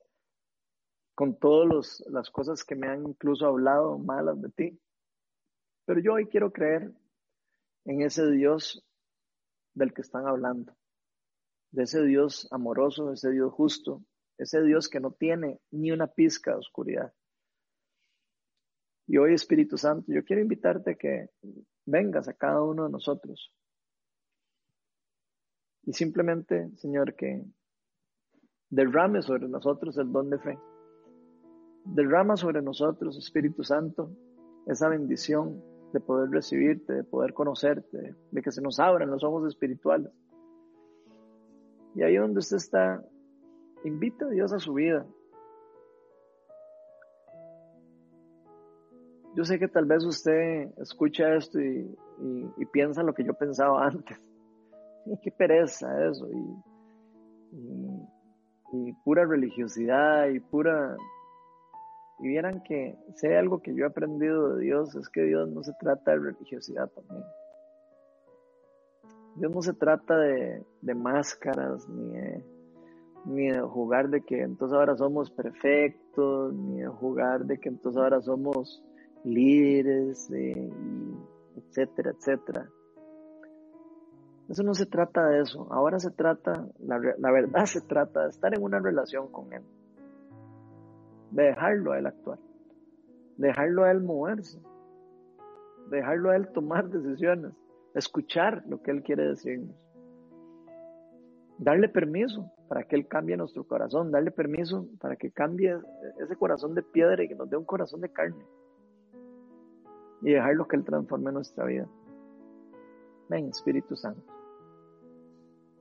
con 1.15 1.39
todas 1.39 2.03
las 2.09 2.31
cosas 2.31 2.65
que 2.65 2.75
me 2.75 2.89
han 2.89 3.07
incluso 3.07 3.47
hablado 3.47 3.99
malas 3.99 4.41
de 4.41 4.49
ti. 4.49 4.81
Pero 5.85 6.01
yo 6.01 6.15
hoy 6.15 6.27
quiero 6.27 6.53
creer 6.53 6.93
en 7.85 8.03
ese 8.03 8.31
Dios 8.31 8.85
del 9.75 9.93
que 9.93 10.03
están 10.03 10.27
hablando, 10.27 10.77
de 11.71 11.85
ese 11.85 12.03
Dios 12.05 12.47
amoroso, 12.51 13.09
de 13.09 13.15
ese 13.15 13.31
Dios 13.31 13.53
justo, 13.53 14.05
ese 14.39 14.63
Dios 14.63 14.89
que 14.89 15.01
no 15.01 15.13
tiene 15.13 15.61
ni 15.71 15.91
una 15.91 16.07
pizca 16.07 16.53
de 16.53 16.59
oscuridad. 16.59 17.13
Y 19.07 19.19
hoy, 19.19 19.35
Espíritu 19.35 19.77
Santo, 19.77 20.13
yo 20.13 20.25
quiero 20.25 20.43
invitarte 20.43 20.93
a 20.93 20.95
que 20.95 21.31
vengas 21.85 22.29
a 22.29 22.35
cada 22.35 22.63
uno 22.63 22.85
de 22.85 22.91
nosotros. 22.91 23.53
Y 25.85 25.93
simplemente, 25.93 26.71
Señor, 26.77 27.17
que 27.17 27.45
derrame 28.71 29.21
sobre 29.21 29.49
nosotros 29.49 29.99
el 29.99 30.13
don 30.13 30.31
de 30.31 30.39
fe. 30.39 30.59
Derrama 31.85 32.37
sobre 32.37 32.63
nosotros, 32.63 33.19
Espíritu 33.19 33.65
Santo, 33.65 34.17
esa 34.67 34.89
bendición 34.89 35.72
de 35.93 36.01
poder 36.01 36.31
recibirte, 36.31 36.93
de 36.93 37.05
poder 37.05 37.35
conocerte, 37.35 38.15
de 38.31 38.43
que 38.43 38.51
se 38.51 38.63
nos 38.63 38.81
abran 38.81 39.11
los 39.11 39.23
ojos 39.23 39.47
espirituales. 39.47 40.11
Y 41.95 42.03
ahí 42.03 42.17
donde 42.17 42.39
usted 42.39 42.57
está, 42.57 43.03
invita 43.85 44.25
a 44.27 44.31
Dios 44.31 44.53
a 44.53 44.59
su 44.59 44.75
vida. 44.75 45.07
Yo 49.35 49.45
sé 49.45 49.59
que 49.59 49.69
tal 49.69 49.87
vez 49.87 50.05
usted 50.05 50.69
escucha 50.79 51.35
esto 51.35 51.59
y, 51.61 51.97
piensa 52.73 53.03
lo 53.03 53.15
que 53.15 53.25
yo 53.25 53.35
pensaba 53.35 53.87
antes. 53.89 54.19
Y 55.07 55.19
qué 55.23 55.31
pereza 55.31 56.09
eso. 56.09 56.29
Y, 56.31 56.63
pura 59.05 59.27
religiosidad 59.27 60.29
y 60.29 60.41
pura... 60.41 60.97
Y 62.23 62.29
vieran 62.29 62.63
que 62.63 62.97
si 63.17 63.27
algo 63.27 63.61
que 63.61 63.75
yo 63.75 63.85
he 63.85 63.89
aprendido 63.89 64.55
de 64.55 64.63
Dios 64.63 64.95
es 64.95 65.09
que 65.09 65.23
Dios 65.23 65.49
no 65.51 65.63
se 65.65 65.73
trata 65.81 66.13
de 66.13 66.19
religiosidad 66.19 66.89
también. 66.91 67.25
Dios 69.37 69.53
no 69.53 69.61
se 69.61 69.73
trata 69.73 70.17
de, 70.17 70.65
de 70.83 70.95
máscaras 70.95 71.89
ni 71.89 72.11
de 72.13 72.45
ni 73.25 73.51
de 73.51 73.61
jugar 73.61 74.09
de 74.09 74.23
que 74.23 74.43
entonces 74.43 74.77
ahora 74.77 74.97
somos 74.97 75.31
perfectos, 75.31 76.55
ni 76.55 76.81
de 76.81 76.89
jugar 76.89 77.45
de 77.45 77.59
que 77.59 77.69
entonces 77.69 78.01
ahora 78.01 78.21
somos 78.21 78.83
líderes, 79.25 80.31
eh, 80.33 80.71
etcétera, 81.57 82.11
etcétera. 82.11 82.69
Eso 84.49 84.63
no 84.65 84.75
se 84.75 84.87
trata 84.87 85.27
de 85.29 85.41
eso. 85.41 85.69
Ahora 85.71 85.99
se 85.99 86.11
trata, 86.11 86.67
la 86.81 87.31
verdad 87.31 87.65
se 87.67 87.81
trata 87.81 88.25
de 88.25 88.31
estar 88.31 88.55
en 88.55 88.63
una 88.63 88.81
relación 88.81 89.31
con 89.31 89.53
Él. 89.53 89.63
De 91.33 91.45
dejarlo 91.45 91.93
a 91.93 91.99
Él 91.99 92.07
actuar. 92.07 92.39
dejarlo 93.37 93.85
a 93.85 93.91
Él 93.91 94.03
moverse. 94.03 94.61
dejarlo 95.91 96.31
a 96.31 96.37
Él 96.37 96.49
tomar 96.53 96.89
decisiones. 96.89 97.53
Escuchar 97.95 98.63
lo 98.67 98.81
que 98.83 98.91
Él 98.91 99.03
quiere 99.03 99.29
decirnos. 99.29 99.77
Darle 101.59 101.89
permiso 101.89 102.51
para 102.69 102.85
que 102.85 102.97
Él 102.97 103.07
cambie 103.07 103.37
nuestro 103.37 103.65
corazón. 103.65 104.11
Darle 104.11 104.31
permiso 104.31 104.87
para 105.01 105.17
que 105.17 105.31
cambie 105.31 105.77
ese 106.21 106.37
corazón 106.37 106.75
de 106.75 106.83
piedra 106.83 107.23
y 107.23 107.29
que 107.29 107.35
nos 107.35 107.51
dé 107.51 107.57
un 107.57 107.65
corazón 107.65 108.01
de 108.01 108.11
carne 108.11 108.45
y 110.23 110.33
dejarlo 110.33 110.67
que 110.69 110.77
Él 110.77 110.85
transforme 110.85 111.33
nuestra 111.33 111.65
vida. 111.65 111.89
Ven, 113.29 113.49
Espíritu 113.49 113.97
Santo. 113.97 114.23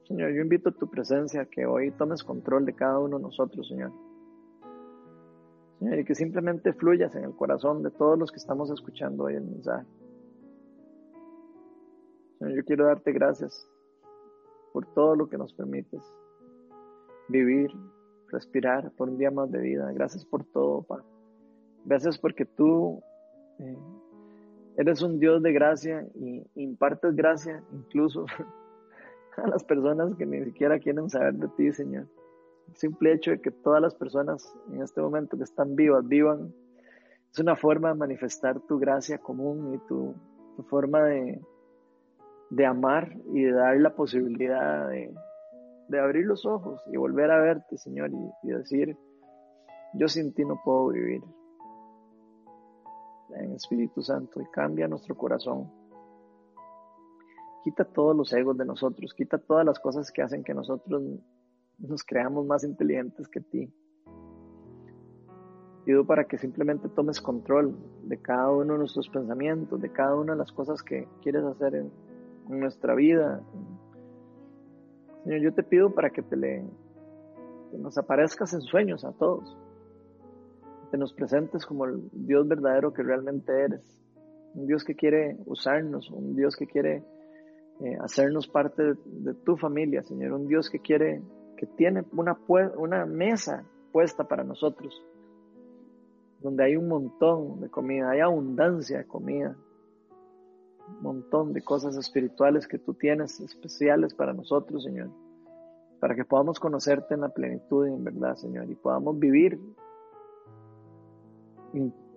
Señor, 0.08 0.32
yo 0.32 0.42
invito 0.42 0.70
a 0.70 0.74
tu 0.74 0.90
presencia 0.90 1.46
que 1.46 1.66
hoy 1.66 1.92
tomes 1.92 2.24
control 2.24 2.66
de 2.66 2.74
cada 2.74 3.00
uno 3.00 3.18
de 3.18 3.24
nosotros, 3.24 3.68
Señor. 3.68 3.92
Y 5.82 6.06
que 6.06 6.16
simplemente 6.16 6.74
fluyas 6.74 7.16
en 7.16 7.24
el 7.24 7.36
corazón 7.36 7.82
de 7.82 7.92
todos 7.92 8.18
los 8.18 8.32
que 8.32 8.38
estamos 8.38 8.70
escuchando 8.70 9.24
hoy 9.24 9.36
el 9.36 9.44
mensaje. 9.44 9.86
Señor, 12.38 12.56
yo 12.56 12.64
quiero 12.64 12.86
darte 12.86 13.12
gracias 13.12 13.68
por 14.74 14.86
todo 14.94 15.16
lo 15.16 15.28
que 15.28 15.38
nos 15.38 15.54
permites 15.54 16.04
vivir, 17.28 17.72
respirar 18.30 18.92
por 18.92 19.10
un 19.10 19.18
día 19.18 19.32
más 19.32 19.52
de 19.52 19.60
vida. 19.60 19.92
Gracias 19.92 20.24
por 20.24 20.44
todo, 20.46 20.84
Padre. 20.84 21.06
Gracias 21.86 22.18
porque 22.20 22.46
tú 22.46 23.02
eh, 23.58 23.78
Eres 24.78 25.02
un 25.02 25.20
Dios 25.20 25.44
de 25.44 25.52
gracia 25.52 26.08
y 26.16 26.44
impartes 26.56 27.16
gracia 27.16 27.62
incluso 27.74 28.26
a 29.38 29.48
las 29.48 29.64
personas 29.64 30.16
que 30.16 30.26
ni 30.26 30.44
siquiera 30.46 30.80
quieren 30.80 31.10
saber 31.10 31.34
de 31.34 31.48
ti, 31.50 31.72
Señor. 31.74 32.08
Simple 32.76 33.14
hecho 33.14 33.32
de 33.32 33.42
que 33.42 33.52
todas 33.52 33.82
las 33.82 33.96
personas 33.96 34.54
en 34.72 34.82
este 34.82 35.02
momento 35.02 35.38
que 35.38 35.44
están 35.44 35.76
vivas, 35.76 36.08
vivan, 36.08 36.54
es 37.32 37.40
una 37.40 37.56
forma 37.56 37.90
de 37.90 37.96
manifestar 37.96 38.60
tu 38.62 38.80
gracia 38.80 39.18
común 39.18 39.74
y 39.76 39.78
tu, 39.88 40.16
forma 40.70 41.04
de, 41.04 41.42
de, 42.50 42.66
amar 42.66 43.16
y 43.34 43.44
de 43.44 43.52
dar 43.52 43.78
la 43.78 43.96
posibilidad 43.96 44.90
de, 44.90 45.14
de, 45.88 46.00
abrir 46.00 46.26
los 46.26 46.46
ojos 46.46 46.82
y 46.92 46.98
volver 46.98 47.32
a 47.32 47.42
verte, 47.42 47.78
Señor, 47.78 48.12
y 48.44 48.48
decir, 48.50 48.96
yo 49.94 50.08
sin 50.08 50.34
ti 50.34 50.46
no 50.46 50.60
puedo 50.64 50.90
vivir 50.90 51.22
en 53.36 53.54
Espíritu 53.54 54.02
Santo 54.02 54.42
y 54.42 54.46
cambia 54.46 54.88
nuestro 54.88 55.16
corazón. 55.16 55.72
Quita 57.64 57.86
todos 57.86 58.16
los 58.16 58.32
egos 58.34 58.58
de 58.58 58.66
nosotros, 58.66 59.14
quita 59.14 59.38
todas 59.38 59.66
las 59.66 59.80
cosas 59.80 60.12
que 60.12 60.22
hacen 60.22 60.44
que 60.44 60.54
nosotros 60.54 61.02
nos 61.82 62.04
creamos 62.04 62.46
más 62.46 62.64
inteligentes 62.64 63.28
que 63.28 63.42
ti. 63.42 63.74
Pido 65.86 66.06
para 66.06 66.26
que 66.26 66.38
simplemente 66.38 66.90
tomes 66.90 67.20
control 67.20 67.76
de 68.04 68.18
cada 68.22 68.52
uno 68.52 68.74
de 68.74 68.80
nuestros 68.80 69.10
pensamientos, 69.10 69.82
de 69.82 69.92
cada 69.92 70.16
una 70.16 70.34
de 70.34 70.40
las 70.40 70.52
cosas 70.52 70.84
que 70.84 71.08
quieres 71.22 71.44
hacer 71.44 71.76
en, 71.76 71.92
nuestra 72.48 72.96
vida. 72.96 73.42
Señor, 75.24 75.40
yo 75.40 75.54
te 75.54 75.64
pido 75.64 75.94
para 75.94 76.10
que 76.10 76.22
te 76.22 76.36
le, 76.36 76.66
que 77.72 77.78
nos 77.78 77.98
aparezcas 77.98 78.54
en 78.54 78.62
sueños 78.62 79.06
a 79.06 79.14
todos 79.14 79.58
te 80.92 80.98
nos 80.98 81.14
presentes 81.14 81.66
como 81.66 81.86
el 81.86 82.10
Dios 82.12 82.48
verdadero 82.48 82.94
que 82.94 83.02
realmente 83.02 83.52
eres. 83.54 83.82
Un 84.54 84.68
Dios 84.68 84.84
que 84.84 84.94
quiere 84.94 85.38
usarnos, 85.46 86.12
un 86.12 86.36
Dios 86.36 86.58
que 86.58 86.68
quiere 86.68 87.04
eh, 87.80 87.98
hacernos 88.02 88.48
parte 88.50 88.84
de, 89.06 89.34
tu 89.46 89.56
familia, 89.56 90.04
Señor. 90.04 90.34
Un 90.34 90.48
Dios 90.48 90.70
que 90.70 90.80
quiere, 90.80 91.22
que 91.62 91.68
tiene 91.68 92.04
una, 92.14 92.36
una 92.76 93.06
mesa 93.06 93.64
puesta 93.92 94.24
para 94.24 94.44
nosotros, 94.44 95.00
donde 96.40 96.64
hay 96.64 96.76
un 96.76 96.88
montón 96.88 97.62
de 97.62 97.70
comida, 97.70 98.10
hay 98.10 98.20
abundancia 98.20 98.98
de 98.98 99.06
comida, 99.06 99.56
un 100.88 101.04
montón 101.04 101.54
de 101.54 101.62
cosas 101.62 101.96
espirituales 101.98 102.68
que 102.68 102.80
tú 102.80 102.96
tienes 102.96 103.40
especiales 103.42 104.16
para 104.16 104.34
nosotros, 104.34 104.84
Señor, 104.84 105.12
para 106.00 106.16
que 106.16 106.26
podamos 106.26 106.60
conocerte 106.60 107.14
en 107.14 107.22
la 107.22 107.30
plenitud 107.30 107.86
y 107.88 107.92
en 107.92 108.06
verdad, 108.06 108.34
Señor, 108.38 108.68
y 108.68 108.74
podamos 108.74 109.20
vivir 109.20 109.60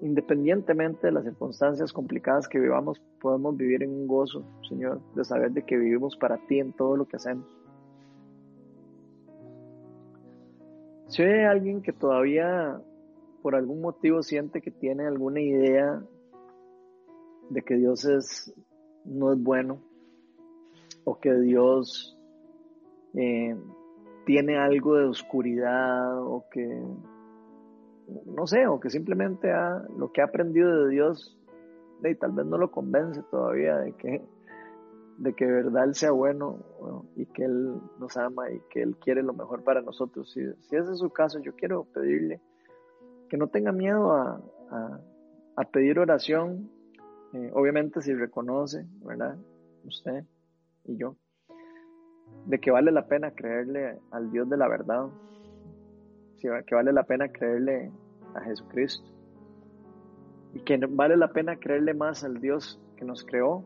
independientemente 0.01 1.09
de 1.09 1.13
las 1.13 1.25
circunstancias 1.25 1.93
complicadas 1.93 2.49
que 2.49 2.59
vivamos, 2.59 2.99
podemos 3.21 3.55
vivir 3.59 3.83
en 3.83 3.91
un 3.91 4.07
gozo, 4.07 4.43
Señor, 4.67 5.03
de 5.15 5.23
saber 5.23 5.53
de 5.53 5.67
que 5.67 5.77
vivimos 5.77 6.17
para 6.17 6.39
ti 6.47 6.61
en 6.61 6.73
todo 6.73 6.97
lo 6.97 7.05
que 7.05 7.17
hacemos. 7.17 7.45
Hay 11.23 11.45
alguien 11.45 11.83
que 11.83 11.93
todavía 11.93 12.81
por 13.43 13.55
algún 13.55 13.81
motivo 13.81 14.23
siente 14.23 14.61
que 14.61 14.71
tiene 14.71 15.07
alguna 15.07 15.41
idea 15.41 16.03
de 17.51 17.63
que 17.63 17.77
Dios 17.77 18.05
es, 18.05 18.55
no 19.05 19.33
es 19.33 19.43
bueno, 19.43 19.81
o 21.05 21.21
que 21.21 21.33
Dios 21.35 22.19
eh, 23.15 23.55
tiene 24.25 24.57
algo 24.59 24.97
de 24.97 25.05
oscuridad, 25.05 26.23
o 26.23 26.47
que 26.51 26.83
no 28.27 28.47
sé, 28.47 28.67
o 28.67 28.81
que 28.81 28.91
simplemente 28.91 29.49
lo 29.97 30.11
que 30.13 30.21
ha 30.21 30.25
aprendido 30.25 30.85
de 30.85 30.91
Dios, 30.91 31.39
y 32.03 32.15
tal 32.17 32.33
vez 32.33 32.47
no 32.47 32.59
lo 32.59 32.71
convence 32.71 33.23
todavía 33.31 33.77
de 33.79 33.93
que, 33.93 34.23
de 35.19 35.35
que 35.35 35.47
verdad 35.47 35.85
Él 35.85 35.95
sea 35.95 36.11
bueno 36.11 36.59
y 37.17 37.27
que 37.27 37.45
Él 37.45 37.81
nos 37.99 38.17
ama 38.17 38.51
y 38.51 38.61
que 38.71 38.83
Él 38.83 38.97
quiere 38.97 39.23
lo 39.23 39.33
mejor 39.33 39.63
para 39.63 39.81
nosotros. 39.83 40.31
Si, 40.33 40.41
si 40.63 40.77
ese 40.77 40.93
es 40.93 40.99
su 40.99 41.11
caso, 41.11 41.39
yo 41.39 41.55
quiero 41.55 41.85
pedirle 41.85 42.41
que 43.29 43.37
no 43.37 43.49
tenga 43.49 43.73
miedo 43.73 44.13
a, 44.13 44.41
pedir 45.73 45.99
oración, 45.99 46.71
eh, 47.33 47.51
obviamente 47.55 48.01
si 48.01 48.15
reconoce, 48.15 48.87
¿verdad? 49.05 49.37
Usted 49.85 50.25
y 50.85 50.97
yo, 50.97 51.17
de 52.47 52.61
que 52.61 52.71
vale 52.71 52.93
la 52.93 53.07
pena 53.07 53.33
creerle 53.33 53.99
al 54.11 54.31
Dios 54.31 54.49
de 54.49 54.57
la 54.57 54.69
verdad, 54.69 55.09
que 56.39 56.75
vale 56.75 56.93
la 56.93 57.05
pena 57.05 57.29
creerle 57.29 57.91
a 58.35 58.41
Jesucristo 58.43 59.09
y 60.53 60.61
que 60.61 60.77
vale 60.77 61.17
la 61.17 61.33
pena 61.33 61.57
creerle 61.57 61.95
más 61.95 62.23
al 62.23 62.41
Dios 62.41 62.81
que 62.97 63.05
nos 63.05 63.25
creó 63.25 63.65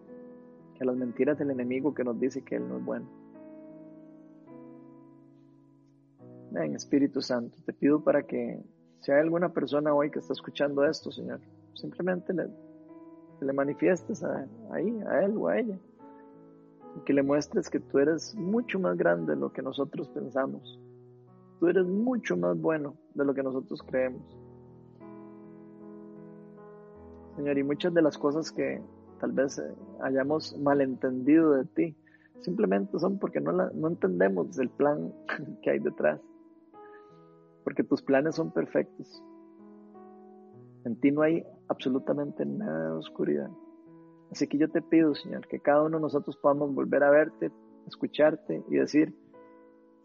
que 0.79 0.85
a 0.85 0.87
las 0.87 0.97
mentiras 0.97 1.39
del 1.39 1.51
enemigo 1.51 1.93
que 1.93 2.05
nos 2.05 2.19
dice 2.19 2.43
que 2.43 2.57
Él 2.57 2.69
no 2.69 2.79
es 2.79 2.85
bueno. 2.85 3.07
Ven, 6.53 6.75
Espíritu 6.75 7.21
Santo, 7.21 7.59
te 7.67 7.73
pido 7.73 8.01
para 8.03 8.23
que 8.23 8.63
si 9.01 9.13
hay 9.13 9.21
alguna 9.21 9.53
persona 9.53 9.93
hoy 9.93 10.11
que 10.11 10.21
está 10.21 10.33
escuchando 10.33 10.85
esto, 10.85 11.11
Señor, 11.13 11.41
simplemente 11.75 12.33
le, 12.33 12.47
le 13.41 13.53
manifiestes 13.53 14.25
ahí, 14.71 15.03
a 15.07 15.25
Él 15.25 15.37
o 15.37 15.49
a 15.49 15.59
ella, 15.59 15.79
y 16.97 17.01
que 17.05 17.13
le 17.13 17.23
muestres 17.23 17.69
que 17.69 17.81
tú 17.81 17.99
eres 17.99 18.35
mucho 18.35 18.79
más 18.79 18.97
grande 18.97 19.35
de 19.35 19.41
lo 19.41 19.53
que 19.53 19.61
nosotros 19.61 20.09
pensamos 20.09 20.79
Tú 21.59 21.67
eres 21.67 21.87
mucho 21.87 22.37
más 22.37 22.61
bueno 22.61 22.95
de 23.15 23.25
lo 23.25 23.35
que 23.35 23.43
nosotros 23.43 23.83
creemos. 23.83 24.23
Señor, 27.37 27.59
y 27.59 27.63
muchas 27.65 27.93
de 27.95 28.03
las 28.03 28.17
cosas 28.17 28.53
que 28.53 28.81
tal 29.19 29.32
vez 29.32 29.59
eh, 29.59 29.74
hayamos 30.01 30.57
malentendido 30.59 31.53
de 31.53 31.65
ti, 31.65 31.97
simplemente 32.40 32.99
son 32.99 33.19
porque 33.19 33.40
no, 33.40 33.53
no 33.53 33.89
entendemos 33.89 34.59
el 34.59 34.70
plan 34.70 35.12
que 35.62 35.70
hay 35.70 35.78
detrás. 35.78 36.20
Porque 37.65 37.85
tus 37.85 38.03
planes 38.03 38.36
son 38.36 38.51
perfectos. 38.51 39.23
En 40.85 40.97
ti 40.97 41.11
no 41.11 41.23
hay 41.23 41.45
absolutamente 41.69 42.47
nada 42.47 42.90
de 42.90 42.97
oscuridad. 42.97 43.51
Así 44.31 44.47
que 44.47 44.59
yo 44.59 44.70
te 44.70 44.82
pido, 44.82 45.15
Señor, 45.15 45.47
que 45.47 45.61
cada 45.61 45.82
uno 45.82 45.99
de 45.99 46.03
nosotros 46.03 46.36
podamos 46.36 46.74
volver 46.74 47.03
a 47.03 47.11
verte, 47.11 47.51
escucharte 47.86 48.62
y 48.69 48.77
decir, 48.77 49.15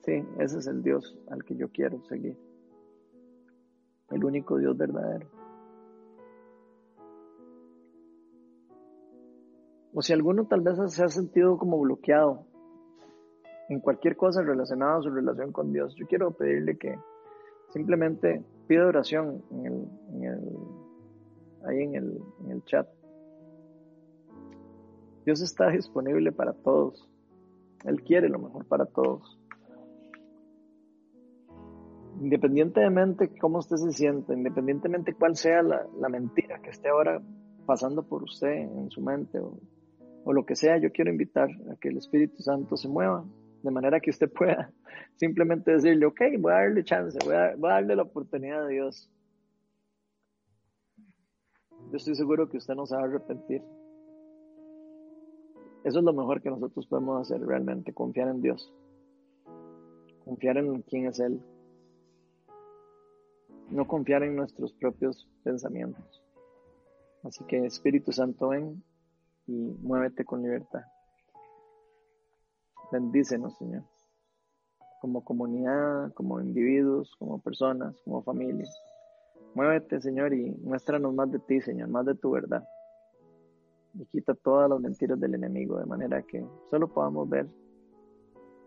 sí, 0.06 0.26
ese 0.40 0.60
es 0.60 0.68
el 0.68 0.82
Dios 0.82 1.18
al 1.30 1.44
que 1.44 1.56
yo 1.56 1.70
quiero 1.70 2.04
seguir. 2.06 2.38
El 4.12 4.24
único 4.24 4.58
Dios 4.58 4.78
verdadero. 4.78 5.28
O 9.94 10.02
si 10.02 10.14
alguno 10.14 10.46
tal 10.46 10.62
vez 10.62 10.78
se 10.94 11.04
ha 11.04 11.10
sentido 11.10 11.58
como 11.58 11.80
bloqueado 11.80 12.46
en 13.70 13.80
cualquier 13.80 14.16
cosa 14.16 14.42
relacionada 14.42 14.98
a 14.98 15.02
su 15.02 15.10
relación 15.10 15.52
con 15.52 15.72
Dios, 15.72 15.96
yo 15.96 16.08
quiero 16.08 16.32
pedirle 16.32 16.78
que 16.78 16.98
simplemente 17.70 18.44
pida 18.68 18.88
oración 18.88 19.44
ahí 21.66 21.82
en 21.82 21.96
el 22.50 22.64
chat 22.66 22.88
Dios 25.26 25.42
está 25.42 25.70
disponible 25.70 26.32
para 26.32 26.54
todos. 26.54 27.08
Él 27.86 28.02
quiere 28.04 28.30
lo 28.30 28.40
mejor 28.40 28.66
para 28.66 28.86
todos. 28.86 29.40
Independientemente 32.22 33.32
cómo 33.40 33.60
usted 33.60 33.78
se 33.78 33.92
siente, 33.92 34.34
independientemente 34.34 35.14
cuál 35.14 35.36
sea 35.36 35.62
la, 35.64 36.10
mentira 36.10 36.62
que 36.62 36.70
esté 36.70 36.90
ahora 36.90 37.22
pasando 37.66 38.04
por 38.04 38.24
usted 38.24 38.52
en 38.52 38.90
su 38.92 39.02
mente 39.02 39.40
lo 40.32 40.46
que 40.46 40.56
sea, 40.56 40.78
yo 40.78 40.92
quiero 40.92 41.12
invitar 41.12 41.50
a 41.70 41.76
que 41.76 41.90
el 41.90 41.98
Espíritu 41.98 42.42
Santo 42.42 42.78
se 42.78 42.88
mueva 42.88 43.26
de 43.62 43.72
manera 43.72 44.00
que 44.00 44.10
usted 44.10 44.32
pueda 44.32 44.72
simplemente 45.16 45.72
decirle, 45.72 46.06
ok, 46.06 46.22
voy 46.40 46.52
a 46.52 46.56
darle 46.56 46.84
chance, 46.84 47.18
voy 47.26 47.36
a, 47.36 47.56
voy 47.58 47.72
a 47.72 47.74
darle 47.74 47.96
la 47.96 48.04
oportunidad 48.04 48.66
a 48.66 48.68
Dios. 48.68 49.10
Yo 51.92 51.98
estoy 51.98 52.16
seguro 52.16 52.50
que 52.50 52.58
usted 52.58 52.76
no 52.76 52.86
se 52.86 52.96
va 52.96 53.02
a 53.02 53.06
arrepentir. 53.06 53.62
Eso 55.84 56.00
es 56.00 56.06
lo 56.06 56.14
mejor 56.14 56.42
que 56.42 56.50
nosotros 56.50 56.88
podemos 56.88 57.22
hacer 57.22 57.46
realmente, 57.46 57.94
confiar 57.94 58.30
en 58.30 58.42
Dios. 58.42 58.74
Confiar 60.24 60.58
en 60.58 60.82
quién 60.84 61.08
es 61.08 61.20
Él. 61.20 61.42
No 63.70 63.86
confiar 63.86 64.24
en 64.24 64.36
nuestros 64.36 64.72
propios 64.74 65.28
pensamientos. 65.44 66.24
Así 67.24 67.44
que 67.46 67.66
Espíritu 67.66 68.12
Santo 68.12 68.50
ven 68.50 68.84
y 69.48 69.54
muévete 69.82 70.26
con 70.26 70.42
libertad. 70.42 70.82
Bendícenos, 72.92 73.58
Señor. 73.58 73.84
Como 75.02 75.24
comunidad, 75.24 76.14
como 76.14 76.40
individuos, 76.40 77.16
como 77.18 77.42
personas, 77.42 78.00
como 78.06 78.24
familia. 78.24 78.66
Muévete, 79.56 80.00
Señor, 80.02 80.34
y 80.34 80.52
muéstranos 80.52 81.14
más 81.14 81.32
de 81.32 81.40
ti, 81.40 81.62
Señor, 81.62 81.90
más 81.90 82.06
de 82.06 82.16
tu 82.16 82.32
verdad 82.32 82.64
y 83.94 84.06
quita 84.06 84.34
todas 84.34 84.70
las 84.70 84.80
mentiras 84.80 85.20
del 85.20 85.36
enemigo 85.36 85.78
de 85.78 85.86
manera 85.86 86.22
que 86.24 86.46
solo 86.70 86.88
podamos 86.88 87.30
ver 87.30 87.48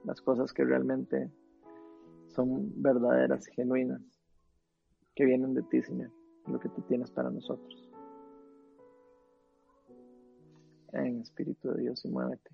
las 0.04 0.20
cosas 0.20 0.52
que 0.52 0.64
realmente 0.64 1.30
son 2.28 2.70
verdaderas, 2.80 3.46
genuinas, 3.46 4.02
que 5.14 5.24
vienen 5.24 5.54
de 5.54 5.62
ti, 5.64 5.82
Señor, 5.82 6.10
lo 6.46 6.60
que 6.60 6.68
tú 6.68 6.82
tienes 6.82 7.10
para 7.10 7.30
nosotros. 7.30 7.85
En 10.96 11.20
Espíritu 11.20 11.68
de 11.72 11.82
Dios 11.82 12.04
y 12.06 12.08
muévete. 12.08 12.50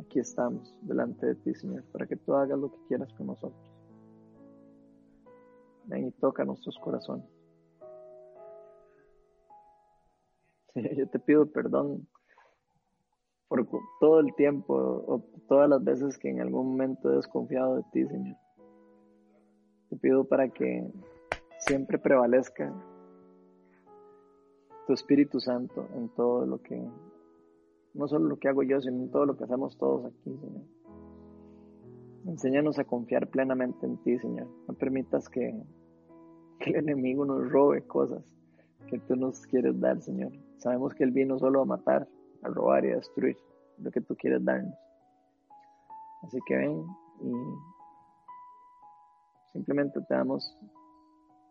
Aquí 0.00 0.20
estamos 0.20 0.74
delante 0.82 1.26
de 1.26 1.34
ti, 1.34 1.54
Señor, 1.54 1.84
para 1.92 2.06
que 2.06 2.16
tú 2.16 2.34
hagas 2.34 2.58
lo 2.58 2.70
que 2.70 2.78
quieras 2.88 3.12
con 3.12 3.26
nosotros. 3.26 3.60
Ven 5.84 6.08
y 6.08 6.12
toca 6.12 6.44
nuestros 6.44 6.78
corazones. 6.78 7.26
yo 10.74 11.08
te 11.08 11.18
pido 11.18 11.46
perdón 11.46 12.06
por 13.48 13.66
todo 14.00 14.20
el 14.20 14.34
tiempo 14.34 14.74
o 14.74 15.20
todas 15.46 15.68
las 15.68 15.84
veces 15.84 16.18
que 16.18 16.30
en 16.30 16.40
algún 16.40 16.70
momento 16.70 17.12
he 17.12 17.16
desconfiado 17.16 17.76
de 17.76 17.82
ti, 17.92 18.06
Señor. 18.06 18.36
Te 19.90 19.96
pido 19.96 20.24
para 20.24 20.48
que 20.48 20.90
siempre 21.58 21.98
prevalezca 21.98 22.72
tu 24.86 24.92
Espíritu 24.92 25.40
Santo 25.40 25.88
en 25.94 26.08
todo 26.10 26.46
lo 26.46 26.62
que, 26.62 26.80
no 27.94 28.08
solo 28.08 28.28
lo 28.28 28.38
que 28.38 28.48
hago 28.48 28.62
yo, 28.62 28.80
sino 28.80 29.02
en 29.02 29.10
todo 29.10 29.26
lo 29.26 29.36
que 29.36 29.44
hacemos 29.44 29.76
todos 29.76 30.06
aquí, 30.06 30.36
Señor. 30.36 30.62
Enséñanos 32.26 32.78
a 32.78 32.84
confiar 32.84 33.28
plenamente 33.28 33.86
en 33.86 33.96
ti, 33.98 34.18
Señor. 34.18 34.48
No 34.66 34.74
permitas 34.74 35.28
que, 35.28 35.54
el 36.60 36.74
enemigo 36.74 37.24
nos 37.24 37.50
robe 37.50 37.82
cosas 37.86 38.24
que 38.88 38.98
tú 39.00 39.14
nos 39.14 39.46
quieres 39.46 39.78
dar, 39.78 40.00
Señor. 40.00 40.32
Sabemos 40.58 40.94
que 40.94 41.04
Él 41.04 41.10
vino 41.10 41.38
solo 41.38 41.62
a 41.62 41.64
matar, 41.64 42.08
a 42.42 42.48
robar 42.48 42.84
y 42.84 42.92
a 42.92 42.96
destruir 42.96 43.36
lo 43.78 43.90
que 43.90 44.00
tú 44.00 44.16
quieres 44.16 44.44
darnos. 44.44 44.74
Así 46.22 46.38
que 46.46 46.56
ven 46.56 46.84
y 47.20 47.32
simplemente 49.52 50.00
te 50.00 50.14
damos 50.14 50.56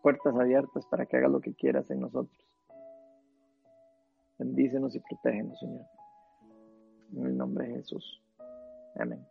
puertas 0.01 0.35
abiertas 0.35 0.85
para 0.87 1.05
que 1.05 1.17
hagas 1.17 1.31
lo 1.31 1.39
que 1.39 1.53
quieras 1.53 1.89
en 1.91 2.01
nosotros. 2.01 2.44
Bendícenos 4.37 4.95
y 4.95 4.99
protégenos, 4.99 5.59
Señor. 5.59 5.85
En 7.13 7.25
el 7.25 7.37
nombre 7.37 7.67
de 7.67 7.75
Jesús. 7.75 8.21
Amén. 8.95 9.25